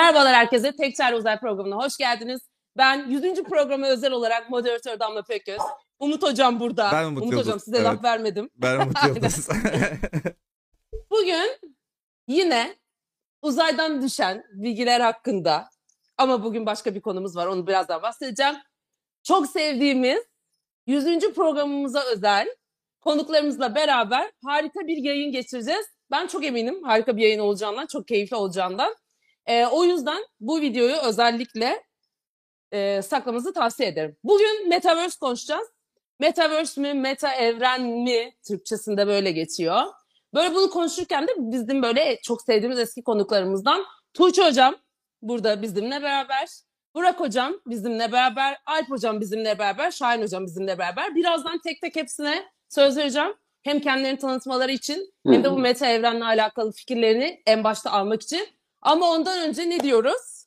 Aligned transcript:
Merhabalar 0.00 0.34
herkese. 0.34 0.72
Tek 0.76 0.96
Çare 0.96 1.16
Uzay 1.16 1.40
programına 1.40 1.76
hoş 1.76 1.96
geldiniz. 1.96 2.40
Ben 2.76 3.08
100. 3.08 3.42
programı 3.42 3.86
özel 3.86 4.12
olarak 4.12 4.50
moderatör 4.50 5.00
Damla 5.00 5.22
Pekgöz. 5.22 5.60
Umut 5.98 6.22
Hocam 6.22 6.60
burada. 6.60 6.90
Ben 6.92 7.04
Umut 7.04 7.22
Umut 7.22 7.32
Yıldız, 7.32 7.46
Hocam 7.46 7.60
size 7.60 7.76
evet. 7.76 7.86
laf 7.86 8.04
vermedim. 8.04 8.50
Ben 8.56 8.80
Umut 8.80 8.96
Yıldız. 9.06 9.48
Bugün 11.10 11.50
yine 12.28 12.76
uzaydan 13.42 14.02
düşen 14.02 14.44
bilgiler 14.52 15.00
hakkında 15.00 15.70
ama 16.18 16.42
bugün 16.42 16.66
başka 16.66 16.94
bir 16.94 17.00
konumuz 17.00 17.36
var. 17.36 17.46
Onu 17.46 17.66
birazdan 17.66 18.02
bahsedeceğim. 18.02 18.54
Çok 19.22 19.46
sevdiğimiz 19.46 20.20
100. 20.86 21.34
programımıza 21.34 22.02
özel 22.04 22.48
konuklarımızla 23.00 23.74
beraber 23.74 24.30
harika 24.44 24.80
bir 24.80 24.96
yayın 24.96 25.32
geçireceğiz. 25.32 25.86
Ben 26.10 26.26
çok 26.26 26.44
eminim 26.44 26.82
harika 26.82 27.16
bir 27.16 27.22
yayın 27.22 27.38
olacağından, 27.38 27.86
çok 27.86 28.08
keyifli 28.08 28.36
olacağından. 28.36 28.94
Ee, 29.50 29.66
o 29.66 29.84
yüzden 29.84 30.24
bu 30.40 30.60
videoyu 30.60 30.96
özellikle 30.96 31.82
e, 32.72 33.02
saklamanızı 33.02 33.52
tavsiye 33.52 33.88
ederim. 33.88 34.16
Bugün 34.24 34.68
Metaverse 34.68 35.16
konuşacağız. 35.20 35.68
Metaverse 36.18 36.80
mi, 36.80 36.94
meta 36.94 37.34
evren 37.34 37.82
mi? 37.82 38.34
Türkçesinde 38.48 39.06
böyle 39.06 39.32
geçiyor. 39.32 39.82
Böyle 40.34 40.54
bunu 40.54 40.70
konuşurken 40.70 41.28
de 41.28 41.32
bizim 41.36 41.82
böyle 41.82 42.20
çok 42.22 42.42
sevdiğimiz 42.42 42.78
eski 42.78 43.02
konuklarımızdan 43.02 43.84
Tuğçe 44.14 44.44
Hocam 44.44 44.76
burada 45.22 45.62
bizimle 45.62 46.02
beraber. 46.02 46.48
Burak 46.94 47.20
Hocam 47.20 47.54
bizimle 47.66 48.12
beraber, 48.12 48.56
Alp 48.66 48.90
Hocam 48.90 49.20
bizimle 49.20 49.58
beraber, 49.58 49.90
Şahin 49.90 50.22
Hocam 50.22 50.46
bizimle 50.46 50.78
beraber. 50.78 51.14
Birazdan 51.14 51.58
tek 51.58 51.80
tek 51.80 51.96
hepsine 51.96 52.44
söz 52.68 52.96
vereceğim. 52.96 53.34
Hem 53.62 53.80
kendilerini 53.80 54.18
tanıtmaları 54.18 54.72
için 54.72 55.14
hem 55.26 55.44
de 55.44 55.50
bu 55.50 55.58
meta 55.58 55.86
evrenle 55.86 56.24
alakalı 56.24 56.72
fikirlerini 56.72 57.42
en 57.46 57.64
başta 57.64 57.90
almak 57.90 58.22
için. 58.22 58.59
Ama 58.82 59.10
ondan 59.10 59.48
önce 59.48 59.70
ne 59.70 59.80
diyoruz? 59.80 60.46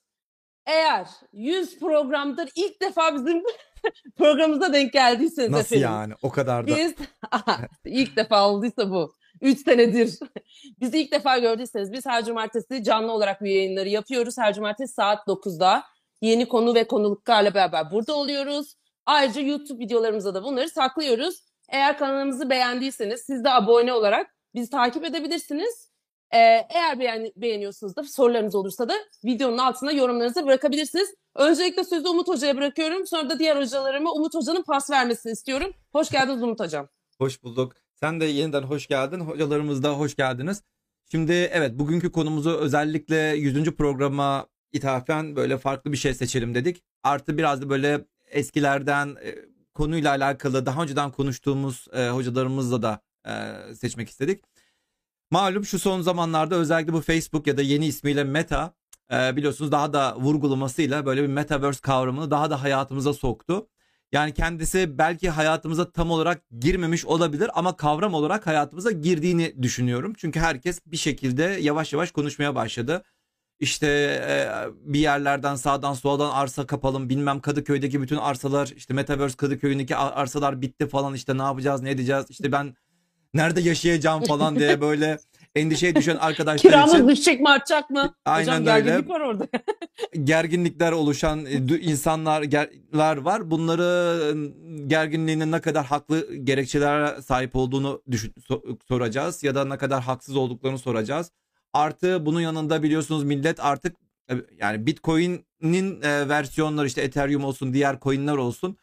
Eğer 0.66 1.08
100 1.34 1.80
programdır 1.80 2.50
ilk 2.56 2.82
defa 2.82 3.16
bizim 3.16 3.44
programımıza 4.18 4.74
denk 4.74 4.94
geldiyseniz 4.94 5.50
Nasıl 5.52 5.76
efendim. 5.76 5.92
yani? 5.94 6.14
O 6.22 6.30
kadar 6.30 6.68
da. 6.68 6.78
Biz 6.78 6.94
ilk 7.86 8.16
defa 8.16 8.50
olduysa 8.50 8.90
bu. 8.92 9.14
3 9.42 9.60
senedir. 9.60 10.20
Bizi 10.80 11.00
ilk 11.02 11.12
defa 11.12 11.38
gördüyseniz 11.38 11.92
biz 11.92 12.06
her 12.06 12.26
cumartesi 12.26 12.84
canlı 12.84 13.12
olarak 13.12 13.42
bu 13.42 13.46
yayınları 13.46 13.90
yapıyoruz. 13.90 14.38
Her 14.38 14.54
cumartesi 14.54 14.94
saat 14.94 15.28
9'da 15.28 15.84
yeni 16.22 16.48
konu 16.48 16.76
ve 16.76 16.88
konuluklarla 16.88 17.54
beraber 17.54 17.92
burada 17.92 18.14
oluyoruz. 18.16 18.76
Ayrıca 19.06 19.42
YouTube 19.42 19.80
videolarımıza 19.84 20.34
da 20.34 20.44
bunları 20.44 20.70
saklıyoruz. 20.70 21.44
Eğer 21.70 21.98
kanalımızı 21.98 22.50
beğendiyseniz 22.50 23.22
siz 23.22 23.44
de 23.44 23.50
abone 23.50 23.94
olarak 23.94 24.28
bizi 24.56 24.70
takip 24.70 25.06
edebilirsiniz. 25.06 25.93
Ee, 26.34 26.68
eğer 26.70 27.00
beğen 27.00 27.32
beğeniyorsunuz 27.36 27.96
da 27.96 28.04
sorularınız 28.04 28.56
olursa 28.56 28.90
da 28.90 28.94
videonun 29.26 29.58
altına 29.58 29.92
yorumlarınızı 29.92 30.46
bırakabilirsiniz. 30.46 31.14
Öncelikle 31.36 31.84
sözü 31.84 32.08
Umut 32.08 32.28
Hoca'ya 32.28 32.58
bırakıyorum. 32.58 33.08
Sonra 33.08 33.30
da 33.30 33.40
diğer 33.40 33.56
hocalarıma 33.56 34.12
Umut 34.12 34.36
Hoca'nın 34.36 34.64
pas 34.64 34.90
vermesini 34.90 35.32
istiyorum. 35.32 35.72
Hoş 35.92 36.10
geldiniz 36.10 36.44
Umut 36.44 36.60
Hocam. 36.60 36.88
Hoş 37.18 37.44
bulduk. 37.44 37.76
Sen 38.00 38.22
de 38.22 38.26
yeniden 38.26 38.62
hoş 38.62 38.88
geldin. 38.88 39.20
Hocalarımız 39.20 39.84
da 39.84 39.90
hoş 39.90 40.16
geldiniz. 40.16 40.64
Şimdi 41.12 41.32
evet 41.32 41.80
bugünkü 41.80 42.12
konumuzu 42.12 42.58
özellikle 42.58 43.16
100. 43.16 43.72
programa 43.72 44.48
ithafen 44.72 45.36
böyle 45.36 45.58
farklı 45.58 45.92
bir 45.92 45.98
şey 45.98 46.14
seçelim 46.14 46.56
dedik. 46.56 46.84
Artı 47.04 47.38
biraz 47.38 47.62
da 47.62 47.70
böyle 47.70 48.06
eskilerden 48.32 49.08
e, 49.08 49.36
konuyla 49.74 50.12
alakalı 50.12 50.66
daha 50.66 50.84
önceden 50.84 51.12
konuştuğumuz 51.12 51.88
e, 51.94 52.10
hocalarımızla 52.10 52.82
da 52.82 53.02
e, 53.28 53.76
seçmek 53.76 54.10
istedik. 54.10 54.44
Malum 55.34 55.66
şu 55.66 55.80
son 55.80 56.02
zamanlarda 56.02 56.56
özellikle 56.56 56.94
bu 56.94 57.02
Facebook 57.02 57.48
ya 57.48 57.58
da 57.58 57.62
yeni 57.62 57.86
ismiyle 57.86 58.24
Meta 58.24 58.74
e, 59.12 59.36
biliyorsunuz 59.36 59.72
daha 59.72 59.94
da 59.94 60.16
vurgulamasıyla 60.18 61.06
böyle 61.06 61.24
bir 61.24 61.28
Metaverse 61.28 61.82
kavramını 61.82 62.32
daha 62.32 62.50
da 62.50 62.64
hayatımıza 62.64 63.14
soktu. 63.14 63.68
Yani 64.12 64.34
kendisi 64.34 64.98
belki 64.98 65.30
hayatımıza 65.30 65.92
tam 65.92 66.12
olarak 66.12 66.42
girmemiş 66.60 67.06
olabilir 67.06 67.50
ama 67.54 67.78
kavram 67.78 68.14
olarak 68.14 68.48
hayatımıza 68.48 68.92
girdiğini 68.92 69.64
düşünüyorum. 69.64 70.14
Çünkü 70.18 70.40
herkes 70.40 70.80
bir 70.86 70.98
şekilde 70.98 71.44
yavaş 71.44 71.94
yavaş 71.94 72.12
konuşmaya 72.12 72.56
başladı. 72.56 73.04
İşte 73.60 73.88
e, 74.28 74.48
bir 74.94 75.00
yerlerden 75.00 75.56
sağdan 75.56 75.94
soldan 75.94 76.30
arsa 76.32 76.68
kapalım 76.68 77.10
bilmem 77.10 77.40
Kadıköy'deki 77.40 78.02
bütün 78.02 78.18
arsalar 78.18 78.74
işte 78.76 78.94
Metaverse 78.94 79.38
Kadıköy'ündeki 79.38 79.96
ar- 79.96 80.22
arsalar 80.22 80.62
bitti 80.62 80.88
falan 80.88 81.14
işte 81.14 81.38
ne 81.38 81.42
yapacağız 81.42 81.82
ne 81.82 81.92
edeceğiz 81.92 82.26
işte 82.30 82.52
ben 82.52 82.76
nerede 83.34 83.62
yaşayacağım 83.62 84.24
falan 84.24 84.60
diye 84.60 84.82
böyle 84.82 85.18
endişeye 85.56 85.96
düşen 85.96 86.16
arkadaşlar 86.16 86.72
Kiramız 86.72 86.94
için 86.94 87.08
düşecek 87.08 87.42
mi 87.42 87.50
artacak 87.50 87.90
mı? 87.90 88.14
Aynen 88.26 88.42
Hocam 88.42 88.68
öyle. 88.68 88.80
gerginlik 88.82 89.10
var 89.10 89.22
orada. 89.22 89.48
gerginlikler 90.24 90.92
oluşan 90.92 91.46
e, 91.46 91.52
insanlar 91.80 92.44
gerler 92.44 93.18
var. 93.18 93.52
Bunları 93.52 94.20
e, 94.24 94.32
gerginliğinin 94.88 95.52
ne 95.52 95.62
kadar 95.62 95.86
haklı 95.86 96.36
gerekçelere 96.36 97.22
sahip 97.22 97.56
olduğunu 97.56 98.02
düşün, 98.12 98.34
so- 98.50 98.78
soracağız 98.88 99.44
ya 99.44 99.56
da 99.56 99.66
ne 99.66 99.78
kadar 99.78 100.02
haksız 100.04 100.36
olduklarını 100.36 100.80
soracağız. 100.80 101.32
Artı 101.74 102.26
bunun 102.26 102.42
yanında 102.42 102.84
biliyorsunuz 102.84 103.24
millet 103.24 103.60
artık 103.60 103.96
e, 104.32 104.34
yani 104.60 104.86
Bitcoin'in 104.86 106.02
e, 106.02 106.30
versiyonları 106.30 106.88
işte 106.88 107.02
Ethereum 107.02 107.44
olsun 107.44 107.74
diğer 107.74 108.00
coin'ler 108.00 108.36
olsun 108.38 108.78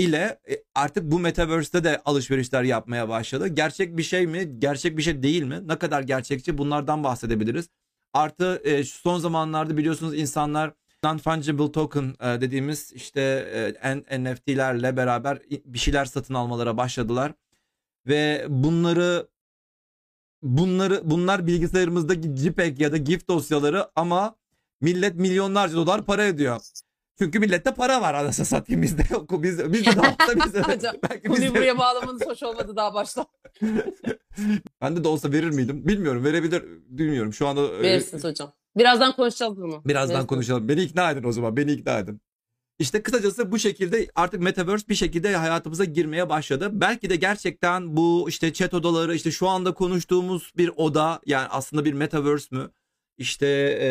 ile 0.00 0.40
e, 0.50 0.62
artık 0.74 1.04
bu 1.04 1.18
metaverse'te 1.18 1.84
de 1.84 2.02
alışverişler 2.04 2.62
yapmaya 2.62 3.08
başladı. 3.08 3.48
Gerçek 3.48 3.96
bir 3.96 4.02
şey 4.02 4.26
mi? 4.26 4.58
Gerçek 4.58 4.96
bir 4.96 5.02
şey 5.02 5.22
değil 5.22 5.42
mi? 5.42 5.68
Ne 5.68 5.78
kadar 5.78 6.02
gerçekçi? 6.02 6.58
Bunlardan 6.58 7.04
bahsedebiliriz. 7.04 7.68
Artı 8.12 8.62
e, 8.64 8.84
son 8.84 9.18
zamanlarda 9.18 9.76
biliyorsunuz 9.76 10.14
insanlar 10.14 10.72
non-fungible 11.04 11.72
token 11.72 12.14
e, 12.20 12.40
dediğimiz 12.40 12.92
işte 12.92 13.20
NFT'lerle 14.18 14.96
beraber 14.96 15.38
bir 15.64 15.78
şeyler 15.78 16.04
satın 16.04 16.34
almalara 16.34 16.76
başladılar. 16.76 17.32
Ve 18.06 18.46
bunları 18.48 19.28
bunları 20.42 21.00
bunlar 21.04 21.46
bilgisayarımızdaki 21.46 22.36
JPEG 22.36 22.80
ya 22.80 22.92
da 22.92 22.96
GIF 22.96 23.28
dosyaları 23.28 23.90
ama 23.96 24.36
millet 24.80 25.14
milyonlarca 25.14 25.74
dolar 25.74 26.04
para 26.04 26.24
ediyor. 26.24 26.60
Çünkü 27.20 27.38
millette 27.38 27.74
para 27.74 28.00
var 28.00 28.14
anasını 28.14 28.46
satayım 28.46 28.82
bizde. 28.82 29.02
Biz, 29.30 29.72
biz 29.72 29.86
de 29.86 29.96
dağıtta 29.96 30.44
biz 30.44 30.54
de. 30.54 30.62
Hocam, 30.62 30.94
belki 31.10 31.28
Konuyu 31.28 31.42
biz 31.42 31.54
de- 31.54 31.58
buraya 31.58 31.78
bağlamanız 31.78 32.26
hoş 32.26 32.42
olmadı 32.42 32.76
daha 32.76 32.94
başta. 32.94 33.26
Bende 34.80 35.04
de 35.04 35.08
olsa 35.08 35.32
verir 35.32 35.50
miydim? 35.50 35.86
Bilmiyorum. 35.88 36.24
Verebilir. 36.24 36.64
Bilmiyorum. 36.88 37.32
Şu 37.32 37.46
anda 37.46 37.60
e, 37.60 37.82
Verirsiniz 37.82 38.24
hocam. 38.24 38.52
Birazdan 38.76 39.16
konuşacağız 39.16 39.56
bunu. 39.56 39.82
Birazdan 39.84 40.08
Verirsiniz. 40.08 40.26
konuşalım. 40.26 40.68
Beni 40.68 40.82
ikna 40.82 41.10
edin 41.10 41.24
o 41.24 41.32
zaman. 41.32 41.56
Beni 41.56 41.72
ikna 41.72 41.98
edin. 41.98 42.20
İşte 42.78 43.02
kısacası 43.02 43.52
bu 43.52 43.58
şekilde 43.58 44.06
artık 44.14 44.40
Metaverse 44.40 44.88
bir 44.88 44.94
şekilde 44.94 45.36
hayatımıza 45.36 45.84
girmeye 45.84 46.28
başladı. 46.28 46.68
Belki 46.72 47.10
de 47.10 47.16
gerçekten 47.16 47.96
bu 47.96 48.26
işte 48.28 48.52
chat 48.52 48.74
odaları 48.74 49.14
işte 49.14 49.30
şu 49.30 49.48
anda 49.48 49.74
konuştuğumuz 49.74 50.52
bir 50.56 50.70
oda 50.76 51.20
yani 51.26 51.48
aslında 51.48 51.84
bir 51.84 51.92
Metaverse 51.92 52.56
mü? 52.56 52.70
İşte 53.20 53.46
e, 53.80 53.86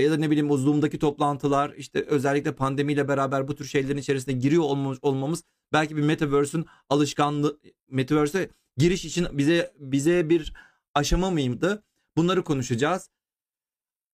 ya 0.00 0.10
da 0.10 0.16
ne 0.16 0.30
bileyim 0.30 0.50
o 0.50 0.56
Zoom'daki 0.56 0.98
toplantılar 0.98 1.74
işte 1.76 2.04
özellikle 2.04 2.54
pandemiyle 2.54 3.08
beraber 3.08 3.48
bu 3.48 3.54
tür 3.54 3.64
şeylerin 3.64 3.96
içerisine 3.96 4.34
giriyor 4.34 4.62
olmamız, 4.62 4.98
olmamız 5.02 5.42
belki 5.72 5.96
bir 5.96 6.02
Metaverse'ün 6.02 6.66
alışkanlığı 6.90 7.58
Metaverse'e 7.90 8.48
giriş 8.76 9.04
için 9.04 9.26
bize 9.32 9.72
bize 9.78 10.28
bir 10.28 10.52
aşama 10.94 11.30
mıydı? 11.30 11.82
Bunları 12.16 12.44
konuşacağız. 12.44 13.10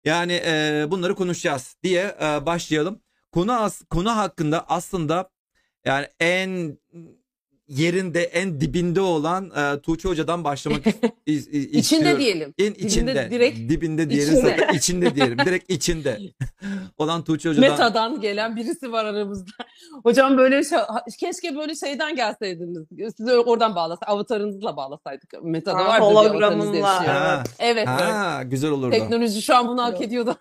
Yani 0.05 0.43
e, 0.47 0.87
bunları 0.91 1.15
konuşacağız 1.15 1.77
diye 1.83 2.17
e, 2.23 2.47
başlayalım. 2.47 3.01
Konu 3.33 3.53
as 3.53 3.83
konu 3.91 4.17
hakkında 4.17 4.69
aslında 4.69 5.31
yani 5.85 6.07
en 6.21 6.79
yerinde 7.69 8.23
en 8.23 8.61
dibinde 8.61 9.01
olan 9.01 9.51
e, 9.57 9.81
Tuğçe 9.81 10.09
Hoca'dan 10.09 10.45
başlamak 10.45 10.87
is- 10.87 10.95
is- 11.27 11.49
İçinde 11.49 11.79
istiyorum. 11.79 12.19
diyelim. 12.21 12.55
En 12.59 12.75
Dibinde 12.75 12.87
içinde, 12.87 13.31
direkt 13.31 13.59
dibinde 13.59 14.11
diyelim 14.11 14.35
içinde. 14.35 14.51
zaten 14.59 14.75
içinde 14.75 15.15
diyelim. 15.15 15.39
Direkt 15.39 15.71
içinde 15.73 16.19
olan 16.99 17.25
Tuğçe 17.25 17.49
Hoca'dan. 17.49 17.71
Meta'dan 17.71 18.21
gelen 18.21 18.57
birisi 18.57 18.93
var 18.93 19.05
aramızda. 19.05 19.51
Hocam 20.03 20.39
böyle 20.39 20.65
şey, 20.65 20.79
keşke 21.21 21.57
böyle 21.57 21.75
şeyden 21.75 22.17
gelseydiniz. 22.17 22.87
Sizi 23.17 23.33
oradan 23.33 23.75
bağlasak, 23.75 24.09
avatarınızla 24.09 24.77
bağlasaydık. 24.77 25.33
Meta'da 25.43 25.81
yaşıyor. 26.79 27.15
Ha, 27.15 27.45
Evet. 27.59 27.89
ha, 27.89 28.43
güzel 28.43 28.71
olurdu. 28.71 28.91
Teknoloji 28.91 29.43
şu 29.43 29.57
an 29.57 29.69
bunu 29.69 29.83
hak 29.83 30.01
ediyordu. 30.01 30.37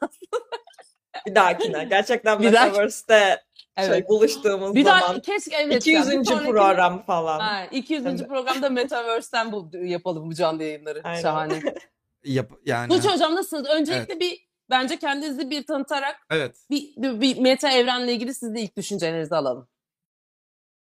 Bir 1.27 1.35
dahakine. 1.35 1.85
Gerçekten 1.89 2.41
Metaverse'te 2.41 3.41
Evet. 3.77 3.89
şey, 3.91 4.07
buluştuğumuz 4.07 4.75
Bir 4.75 4.83
zaman. 4.83 5.01
daha 5.01 5.21
keşke 5.21 5.55
evet. 5.57 5.75
200. 5.87 6.07
yani 6.07 6.19
bir 6.19 6.25
sonraki- 6.25 6.51
program 6.51 7.05
falan. 7.05 7.39
Ha, 7.39 7.65
200. 7.71 8.05
Evet. 8.05 8.27
programda 8.27 8.69
Metaverse'ten 8.69 9.51
bu 9.51 9.69
yapalım 9.73 10.29
bu 10.29 10.33
canlı 10.33 10.63
yayınları. 10.63 11.01
Aynen. 11.03 11.21
Şahane. 11.21 11.61
Yap, 12.23 12.51
yani. 12.65 12.93
Tuğçe 12.93 13.09
hocam 13.09 13.35
nasılsınız? 13.35 13.69
Öncelikle 13.69 14.19
bir 14.19 14.47
bence 14.69 14.97
kendinizi 14.99 15.49
bir 15.49 15.65
tanıtarak 15.65 16.15
Evet. 16.29 16.55
bir, 16.69 16.93
bir, 16.97 17.21
bir 17.21 17.41
meta 17.41 17.71
evrenle 17.71 18.13
ilgili 18.13 18.33
siz 18.33 18.55
de 18.55 18.61
ilk 18.61 18.77
düşüncelerinizi 18.77 19.35
alalım. 19.35 19.67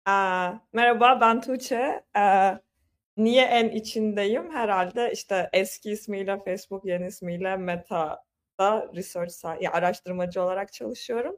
Aa, 0.06 0.52
merhaba 0.72 1.18
ben 1.20 1.40
Tuğçe. 1.40 2.04
Ee, 2.16 2.58
niye 3.16 3.42
en 3.44 3.68
içindeyim? 3.68 4.50
Herhalde 4.50 5.10
işte 5.12 5.50
eski 5.52 5.90
ismiyle 5.90 6.38
Facebook, 6.44 6.84
yeni 6.84 7.06
ismiyle 7.06 7.56
Meta 7.56 8.22
Metaverse'da 8.58 8.96
research 8.96 9.62
ya 9.62 9.72
araştırmacı 9.72 10.42
olarak 10.42 10.72
çalışıyorum. 10.72 11.36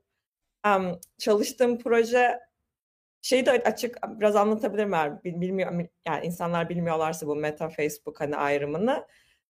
Em, 0.67 0.99
çalıştığım 1.19 1.79
proje 1.79 2.41
şeyi 3.23 3.47
de 3.47 3.51
açık 3.51 3.99
biraz 4.21 4.37
anlatabilirim 4.37 4.95
eğer 4.95 5.25
bil- 5.25 5.41
bilmiyor 5.41 5.89
yani 6.07 6.27
insanlar 6.27 6.69
bilmiyorlarsa 6.69 7.27
bu 7.27 7.37
Meta 7.37 7.69
Facebook 7.69 8.21
hani 8.21 8.37
ayrımını. 8.37 9.07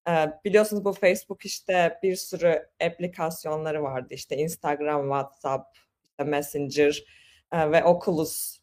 Ee, 0.08 0.30
biliyorsunuz 0.44 0.84
bu 0.84 0.92
Facebook 0.92 1.44
işte 1.44 1.98
bir 2.02 2.16
sürü 2.16 2.68
aplikasyonları 2.84 3.82
vardı 3.82 4.14
işte 4.14 4.36
Instagram, 4.36 5.02
WhatsApp, 5.02 5.78
işte 6.04 6.24
Messenger 6.24 7.04
e, 7.52 7.72
ve 7.72 7.84
Oculus 7.84 8.58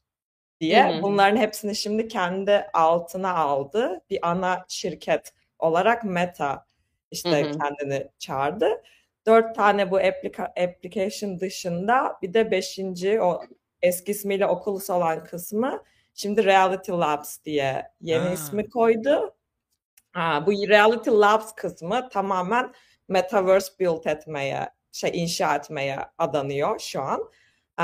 diye. 0.60 0.94
Hı 0.94 0.98
hı. 0.98 1.02
Bunların 1.02 1.38
hepsini 1.38 1.76
şimdi 1.76 2.08
kendi 2.08 2.66
altına 2.74 3.36
aldı. 3.36 4.02
Bir 4.10 4.30
ana 4.30 4.66
şirket 4.68 5.34
olarak 5.60 6.04
Meta 6.04 6.66
işte 7.12 7.44
Hı 7.44 7.50
hı. 7.50 7.58
kendini 7.58 8.08
çağırdı. 8.20 8.84
Dört 9.30 9.56
tane 9.56 9.92
bu 9.92 10.00
applica- 10.00 10.64
application 10.64 11.40
dışında 11.40 12.18
bir 12.22 12.34
de 12.34 12.52
beşinci 12.52 13.22
o 13.22 13.42
eski 13.82 14.12
ismiyle 14.12 14.46
Oculus 14.46 14.90
olan 14.90 15.24
kısmı 15.24 15.84
şimdi 16.14 16.44
Reality 16.44 16.92
Labs 16.92 17.44
diye 17.46 17.92
yeni 18.02 18.28
Ha. 18.28 18.34
ismi 18.34 18.70
koydu. 18.70 19.36
Ha, 20.12 20.44
bu 20.46 20.52
Reality 20.52 21.10
Labs 21.10 21.52
kısmı 21.56 22.10
tamamen 22.10 22.74
Metaverse 23.08 23.74
build 23.80 24.06
etmeye, 24.06 24.70
şey 24.92 25.12
inşa 25.14 25.56
etmeye 25.56 25.98
adanıyor 26.18 26.80
şu 26.80 27.02
an. 27.02 27.30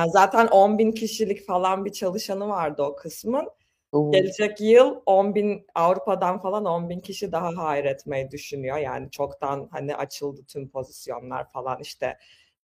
Zaten 0.08 0.48
10 0.48 0.78
bin 0.78 0.92
kişilik 0.92 1.48
falan 1.48 1.86
bir 1.86 1.92
çalışanı 1.92 2.48
vardı 2.48 2.84
o 2.84 2.96
kısmın. 2.96 3.50
Oo. 3.96 4.12
Gelecek 4.12 4.62
yıl 4.62 5.02
10 5.06 5.36
bin 5.36 5.68
Avrupa'dan 5.76 6.40
falan 6.40 6.66
10 6.66 6.90
bin 6.90 7.00
kişi 7.00 7.32
daha 7.32 7.52
hire 7.52 7.90
etmeyi 7.90 8.32
düşünüyor. 8.32 8.78
Yani 8.78 9.12
çoktan 9.12 9.70
hani 9.72 9.96
açıldı 9.96 10.42
tüm 10.48 10.70
pozisyonlar 10.70 11.52
falan 11.52 11.80
işte 11.82 12.18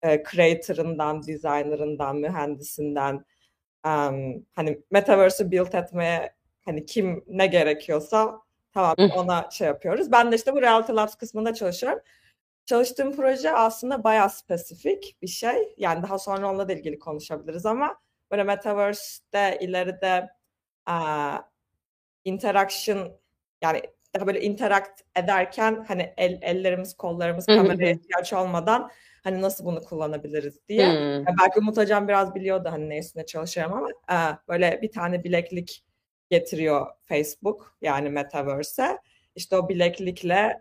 e, 0.02 0.22
creator'ından, 0.22 1.26
designer'ından, 1.26 2.16
mühendisinden 2.16 3.24
em, 3.86 4.44
hani 4.52 4.80
Metaverse'ü 4.90 5.50
build 5.50 5.72
etmeye 5.72 6.34
hani 6.64 6.86
kim 6.86 7.24
ne 7.28 7.46
gerekiyorsa 7.46 8.40
tamam 8.74 8.96
ona 9.16 9.50
şey 9.50 9.66
yapıyoruz. 9.66 10.12
Ben 10.12 10.32
de 10.32 10.36
işte 10.36 10.52
bu 10.52 10.62
Reality 10.62 10.92
Labs 10.92 11.14
kısmında 11.14 11.54
çalışıyorum. 11.54 12.00
Çalıştığım 12.66 13.16
proje 13.16 13.52
aslında 13.52 14.04
bayağı 14.04 14.30
spesifik 14.30 15.16
bir 15.22 15.28
şey. 15.28 15.74
Yani 15.76 16.02
daha 16.02 16.18
sonra 16.18 16.50
onunla 16.50 16.68
da 16.68 16.72
ilgili 16.72 16.98
konuşabiliriz 16.98 17.66
ama 17.66 17.96
böyle 18.30 18.42
Metaverse'de 18.42 19.58
ileride 19.60 20.28
interaction 22.24 23.12
yani 23.62 23.82
daha 24.14 24.26
böyle 24.26 24.40
interact 24.40 25.00
ederken 25.16 25.84
hani 25.88 26.14
el, 26.16 26.38
ellerimiz 26.42 26.94
kollarımız 26.96 27.48
Hı 27.48 27.52
hı 27.52 27.56
kameraya 27.56 27.90
hı. 27.90 27.96
ihtiyaç 27.96 28.32
olmadan 28.32 28.90
hani 29.24 29.42
nasıl 29.42 29.64
bunu 29.64 29.82
kullanabiliriz 29.82 30.68
diye. 30.68 30.86
Ya 30.86 31.26
belki 31.40 31.58
Umut 31.58 31.76
Hocam 31.76 32.08
biraz 32.08 32.34
biliyordu 32.34 32.68
hani 32.72 32.88
ne 32.88 32.98
üstüne 32.98 33.26
çalışıyorum 33.26 33.72
ama 33.72 33.88
aa, 34.08 34.34
böyle 34.48 34.82
bir 34.82 34.92
tane 34.92 35.24
bileklik 35.24 35.84
getiriyor 36.30 36.86
Facebook 37.02 37.76
yani 37.82 38.10
Metaverse'e. 38.10 38.98
İşte 39.34 39.56
o 39.56 39.68
bileklikle 39.68 40.60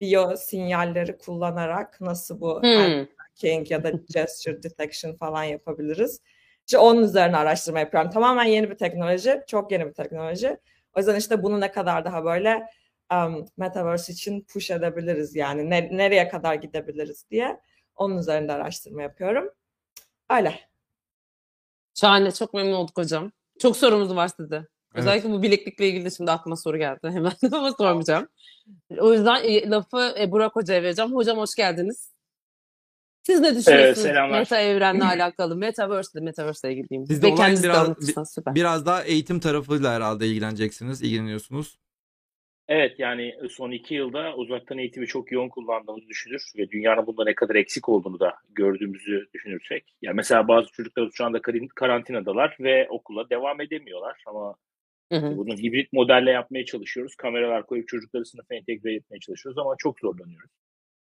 biyo 0.00 0.36
sinyalleri 0.36 1.18
kullanarak 1.18 2.00
nasıl 2.00 2.40
bu 2.40 2.56
hand 2.56 2.92
Hmm. 2.92 3.06
tracking 3.06 3.70
ya 3.70 3.84
da 3.84 3.90
gesture 3.90 4.62
detection 4.62 5.16
falan 5.16 5.44
yapabiliriz. 5.44 6.20
İşte 6.66 6.78
onun 6.78 7.02
üzerine 7.02 7.36
araştırma 7.36 7.80
yapıyorum. 7.80 8.10
Tamamen 8.10 8.44
yeni 8.44 8.70
bir 8.70 8.74
teknoloji, 8.74 9.42
çok 9.46 9.72
yeni 9.72 9.86
bir 9.86 9.92
teknoloji. 9.92 10.58
O 10.94 11.00
yüzden 11.00 11.16
işte 11.16 11.42
bunu 11.42 11.60
ne 11.60 11.72
kadar 11.72 12.04
daha 12.04 12.24
böyle 12.24 12.66
um, 13.12 13.46
Metaverse 13.56 14.12
için 14.12 14.40
push 14.40 14.70
edebiliriz 14.70 15.36
yani 15.36 15.70
ne- 15.70 15.96
nereye 15.96 16.28
kadar 16.28 16.54
gidebiliriz 16.54 17.30
diye 17.30 17.60
onun 17.96 18.18
üzerinde 18.18 18.52
araştırma 18.52 19.02
yapıyorum. 19.02 19.50
Öyle. 20.30 20.60
Şahane. 21.94 22.32
Çok 22.32 22.54
memnun 22.54 22.72
olduk 22.72 22.96
hocam. 22.98 23.32
Çok 23.58 23.76
sorumuz 23.76 24.16
var 24.16 24.28
size. 24.28 24.56
Evet. 24.56 24.66
Özellikle 24.94 25.30
bu 25.30 25.42
bileklikle 25.42 25.88
ilgili 25.88 26.04
de 26.04 26.10
şimdi 26.10 26.30
aklıma 26.30 26.56
soru 26.56 26.78
geldi 26.78 27.00
hemen 27.02 27.32
ama 27.52 27.72
sormayacağım. 27.72 28.28
O 28.98 29.12
yüzden 29.12 29.44
e, 29.44 29.70
lafı 29.70 30.14
e, 30.18 30.30
Burak 30.30 30.56
Hoca'ya 30.56 30.82
vereceğim. 30.82 31.14
Hocam 31.14 31.38
hoş 31.38 31.54
geldiniz. 31.54 32.13
Siz 33.26 33.40
ne 33.40 33.54
düşünüyorsunuz 33.54 33.98
selamlar. 33.98 34.38
meta 34.38 34.60
evrenle 34.60 35.04
alakalı? 35.04 35.56
Metaverse 35.56 36.18
ile 36.18 36.24
Metaverse 36.24 36.68
ile 36.68 36.74
ilgili 36.74 36.88
diyeyim. 36.88 37.06
Siz 37.06 37.22
de 37.22 37.26
Ve 37.26 37.32
olayın 37.32 37.36
kendiniz 37.36 37.62
de 37.62 37.68
biraz- 37.68 38.34
süper. 38.34 38.54
Biraz 38.54 38.86
daha 38.86 39.04
eğitim 39.04 39.40
tarafıyla 39.40 39.94
herhalde 39.94 40.26
ilgileneceksiniz, 40.26 41.02
ilgileniyorsunuz. 41.02 41.78
Evet 42.68 42.98
yani 42.98 43.34
son 43.50 43.70
iki 43.70 43.94
yılda 43.94 44.34
uzaktan 44.36 44.78
eğitimi 44.78 45.06
çok 45.06 45.32
yoğun 45.32 45.48
kullandığımızı 45.48 46.08
düşünür 46.08 46.42
ve 46.58 46.70
dünyanın 46.70 47.06
bunda 47.06 47.24
ne 47.24 47.34
kadar 47.34 47.54
eksik 47.54 47.88
olduğunu 47.88 48.20
da 48.20 48.34
gördüğümüzü 48.50 49.28
düşünürsek. 49.34 49.94
Ya 50.02 50.12
mesela 50.14 50.48
bazı 50.48 50.68
çocuklar 50.72 51.10
şu 51.14 51.24
anda 51.24 51.40
karantinadalar 51.74 52.56
ve 52.60 52.86
okula 52.90 53.30
devam 53.30 53.60
edemiyorlar 53.60 54.22
ama 54.26 54.54
Hı 55.12 55.18
hı. 55.18 55.36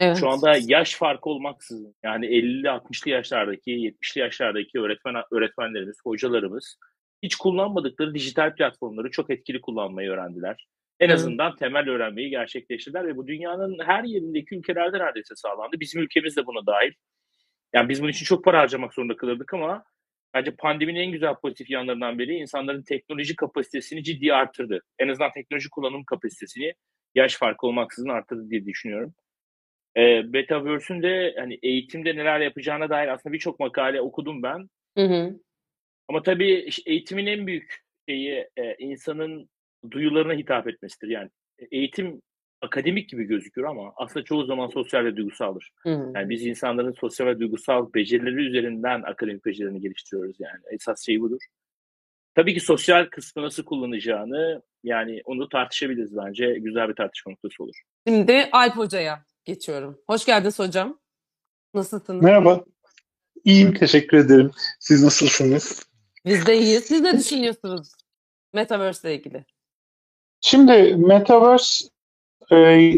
Şu 0.00 0.28
anda 0.28 0.58
yaş 0.66 0.94
farkı 0.94 1.30
olmaksızın 1.30 1.94
yani 2.04 2.26
50-60'lı 2.26 3.10
yaşlardaki, 3.10 3.70
70'li 3.70 4.20
yaşlardaki 4.20 4.80
öğretmen 4.80 5.14
öğretmenlerimiz, 5.30 5.96
hocalarımız 6.04 6.78
hiç 7.22 7.36
kullanmadıkları 7.36 8.14
dijital 8.14 8.54
platformları 8.54 9.10
çok 9.10 9.30
etkili 9.30 9.60
kullanmayı 9.60 10.10
öğrendiler. 10.10 10.66
En 11.00 11.08
Hı. 11.08 11.14
azından 11.14 11.56
temel 11.56 11.88
öğrenmeyi 11.88 12.30
gerçekleştirdiler 12.30 13.06
ve 13.06 13.16
bu 13.16 13.26
dünyanın 13.26 13.78
her 13.86 14.04
yerindeki 14.04 14.54
ülkelerde 14.54 14.98
neredeyse 14.98 15.34
sağlandı. 15.34 15.80
Bizim 15.80 16.02
ülkemiz 16.02 16.36
de 16.36 16.46
buna 16.46 16.66
dahil. 16.66 16.92
Yani 17.74 17.88
biz 17.88 18.02
bunun 18.02 18.10
için 18.10 18.24
çok 18.24 18.44
para 18.44 18.58
harcamak 18.60 18.94
zorunda 18.94 19.16
kalırdık 19.16 19.54
ama 19.54 19.84
bence 20.34 20.50
pandeminin 20.50 21.00
en 21.00 21.12
güzel 21.12 21.34
pozitif 21.34 21.70
yanlarından 21.70 22.18
biri 22.18 22.34
insanların 22.34 22.82
teknoloji 22.82 23.36
kapasitesini 23.36 24.04
ciddi 24.04 24.34
arttırdı. 24.34 24.80
En 24.98 25.08
azından 25.08 25.30
teknoloji 25.32 25.70
kullanım 25.70 26.04
kapasitesini 26.04 26.74
yaş 27.14 27.36
farkı 27.36 27.66
olmaksızın 27.66 28.08
arttırdı 28.08 28.50
diye 28.50 28.66
düşünüyorum. 28.66 29.14
E, 29.96 30.22
Metaverse'ün 30.22 31.02
de 31.02 31.34
hani 31.38 31.58
eğitimde 31.62 32.16
neler 32.16 32.40
yapacağına 32.40 32.90
dair 32.90 33.08
aslında 33.08 33.32
birçok 33.32 33.60
makale 33.60 34.00
okudum 34.00 34.42
ben. 34.42 34.68
Hı 34.98 35.04
hı. 35.04 35.40
Ama 36.08 36.22
tabii 36.22 36.54
işte 36.54 36.90
eğitimin 36.90 37.26
en 37.26 37.46
büyük 37.46 37.84
şeyi 38.08 38.48
e, 38.56 38.76
insanın 38.78 39.48
duyularına 39.90 40.32
hitap 40.32 40.68
etmesidir. 40.68 41.08
Yani 41.08 41.30
eğitim 41.70 42.22
akademik 42.60 43.08
gibi 43.08 43.24
gözükür 43.24 43.64
ama 43.64 43.92
aslında 43.96 44.24
çoğu 44.24 44.44
zaman 44.44 44.68
sosyal 44.68 45.04
ve 45.04 45.16
duygusaldır. 45.16 45.70
Hı 45.76 45.94
hı. 45.94 46.12
Yani 46.14 46.30
biz 46.30 46.46
insanların 46.46 46.92
sosyal 46.92 47.26
ve 47.26 47.38
duygusal 47.38 47.92
becerileri 47.94 48.46
üzerinden 48.48 49.02
akademik 49.02 49.44
becerilerini 49.44 49.80
geliştiriyoruz 49.80 50.36
yani. 50.40 50.60
Esas 50.70 51.06
şey 51.06 51.20
budur. 51.20 51.40
Tabii 52.34 52.54
ki 52.54 52.60
sosyal 52.60 53.06
kısmı 53.06 53.42
nasıl 53.42 53.64
kullanacağını 53.64 54.62
yani 54.84 55.20
onu 55.24 55.48
tartışabiliriz 55.48 56.16
bence. 56.16 56.54
Güzel 56.58 56.88
bir 56.88 56.94
tartışma 56.94 57.32
noktası 57.32 57.62
olur. 57.62 57.76
Şimdi 58.06 58.48
Alp 58.52 58.76
Hoca'ya 58.76 59.24
geçiyorum. 59.46 59.98
Hoş 60.06 60.24
geldiniz 60.24 60.58
hocam. 60.58 60.98
Nasılsınız? 61.74 62.22
Merhaba. 62.22 62.64
İyiyim, 63.44 63.74
teşekkür 63.74 64.16
ederim. 64.16 64.50
Siz 64.80 65.02
nasılsınız? 65.02 65.86
Biz 66.24 66.46
de 66.46 66.58
iyiyiz. 66.58 66.84
Siz 66.84 67.00
ne 67.00 67.18
düşünüyorsunuz 67.18 67.92
Metaverse 68.52 69.08
ile 69.08 69.18
ilgili? 69.18 69.44
Şimdi 70.40 70.96
Metaverse 70.96 71.88
e, 72.52 72.90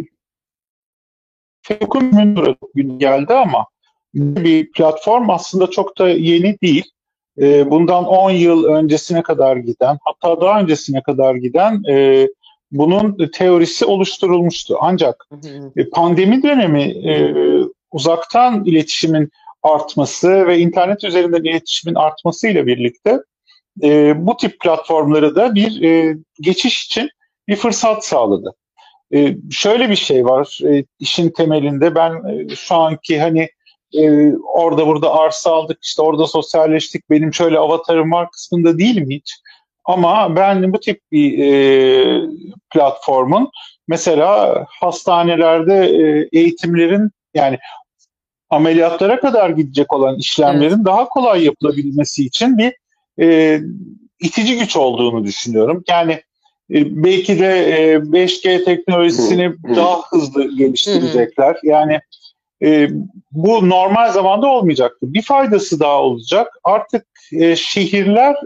Facebook'un 1.63 2.57
gün 2.75 2.99
geldi 2.99 3.35
ama 3.35 3.67
bir 4.15 4.73
platform 4.73 5.31
aslında 5.31 5.71
çok 5.71 5.99
da 5.99 6.09
yeni 6.09 6.61
değil. 6.61 6.91
E, 7.39 7.71
bundan 7.71 8.05
10 8.05 8.31
yıl 8.31 8.65
öncesine 8.65 9.23
kadar 9.23 9.57
giden, 9.57 9.99
hatta 10.05 10.41
daha 10.41 10.61
öncesine 10.61 11.03
kadar 11.03 11.35
giden 11.35 11.83
e, 11.91 12.29
bunun 12.71 13.29
teorisi 13.33 13.85
oluşturulmuştu. 13.85 14.77
Ancak. 14.81 15.29
E, 15.77 15.89
pandemi 15.91 16.43
dönemi 16.43 16.83
e, 16.83 17.35
uzaktan 17.91 18.65
iletişimin 18.65 19.31
artması 19.63 20.47
ve 20.47 20.59
internet 20.59 21.05
üzerinden 21.05 21.45
iletişimin 21.45 21.95
artmasıyla 21.95 22.67
birlikte 22.67 23.19
e, 23.83 24.15
bu 24.27 24.37
tip 24.37 24.61
platformları 24.61 25.37
da 25.37 25.55
bir 25.55 25.83
e, 25.83 26.17
geçiş 26.41 26.87
için 26.87 27.11
bir 27.49 27.57
fırsat 27.57 28.07
sağladı. 28.07 28.55
E, 29.15 29.37
şöyle 29.51 29.91
bir 29.91 29.97
şey 29.97 30.25
var 30.25 30.59
e, 30.65 30.85
işin 30.99 31.31
temelinde 31.31 31.95
ben 31.95 32.13
e, 32.13 32.57
şu 32.57 32.75
anki 32.75 33.21
hani 33.21 33.49
e, 33.95 34.33
orada 34.37 34.87
burada 34.87 35.15
arsa 35.15 35.53
aldık, 35.53 35.79
işte 35.83 36.03
orada 36.03 36.27
sosyalleştik, 36.27 37.11
benim 37.11 37.35
şöyle 37.35 37.59
avatarım 37.59 38.13
var 38.13 38.31
kısmında 38.31 38.79
değilim 38.79 39.07
hiç. 39.11 39.35
Ama 39.89 40.37
ben 40.37 40.73
bu 40.73 40.81
tip 40.81 41.01
bir 41.13 41.39
e, 41.39 42.29
platformun 42.71 43.51
mesela 43.89 44.65
hastanelerde 44.69 45.75
e, 45.75 46.29
eğitimlerin 46.39 47.11
yani 47.35 47.59
ameliyatlara 48.51 49.21
kadar 49.21 49.51
gidecek 49.51 49.93
olan 49.93 50.19
işlemlerin 50.19 50.85
daha 50.85 51.09
kolay 51.09 51.45
yapılabilmesi 51.45 52.25
için 52.25 52.59
bir 52.59 52.75
e, 53.21 53.61
itici 54.21 54.59
güç 54.59 54.77
olduğunu 54.77 55.25
düşünüyorum. 55.25 55.85
Yani 55.89 56.13
e, 56.71 57.05
belki 57.05 57.39
de 57.39 57.49
e, 57.49 57.95
5G 57.95 58.65
teknolojisini 58.65 59.45
Hı, 59.45 59.55
hı. 59.65 59.77
daha 59.77 60.01
hızlı 60.11 60.57
geliştirecekler. 60.57 61.57
Yani 61.63 62.01
e, 62.63 62.89
bu 63.33 63.69
normal 63.69 64.13
zamanda 64.13 64.47
olmayacaktı. 64.47 65.15
Bir 65.15 65.23
faydası 65.23 65.81
daha 65.81 66.03
olacak. 66.03 66.49
Artık 66.65 67.07
e, 67.33 67.57
şehirler 67.57 68.37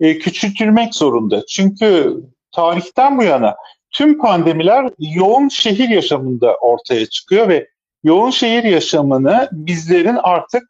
e, 0.00 0.18
küçültülmek 0.18 0.94
zorunda. 0.94 1.46
Çünkü 1.46 2.16
tarihten 2.52 3.18
bu 3.18 3.22
yana 3.22 3.56
tüm 3.90 4.18
pandemiler 4.18 4.90
yoğun 4.98 5.48
şehir 5.48 5.88
yaşamında 5.88 6.56
ortaya 6.56 7.06
çıkıyor 7.06 7.48
ve 7.48 7.68
yoğun 8.04 8.30
şehir 8.30 8.64
yaşamını 8.64 9.48
bizlerin 9.52 10.18
artık 10.22 10.62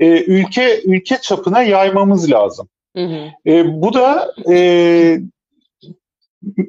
e, 0.00 0.24
ülke 0.24 0.82
ülke 0.82 1.18
çapına 1.20 1.62
yaymamız 1.62 2.30
lazım. 2.30 2.68
Hı 2.96 3.04
hı. 3.04 3.50
E, 3.50 3.82
bu 3.82 3.94
da 3.94 4.34
e, 4.52 5.18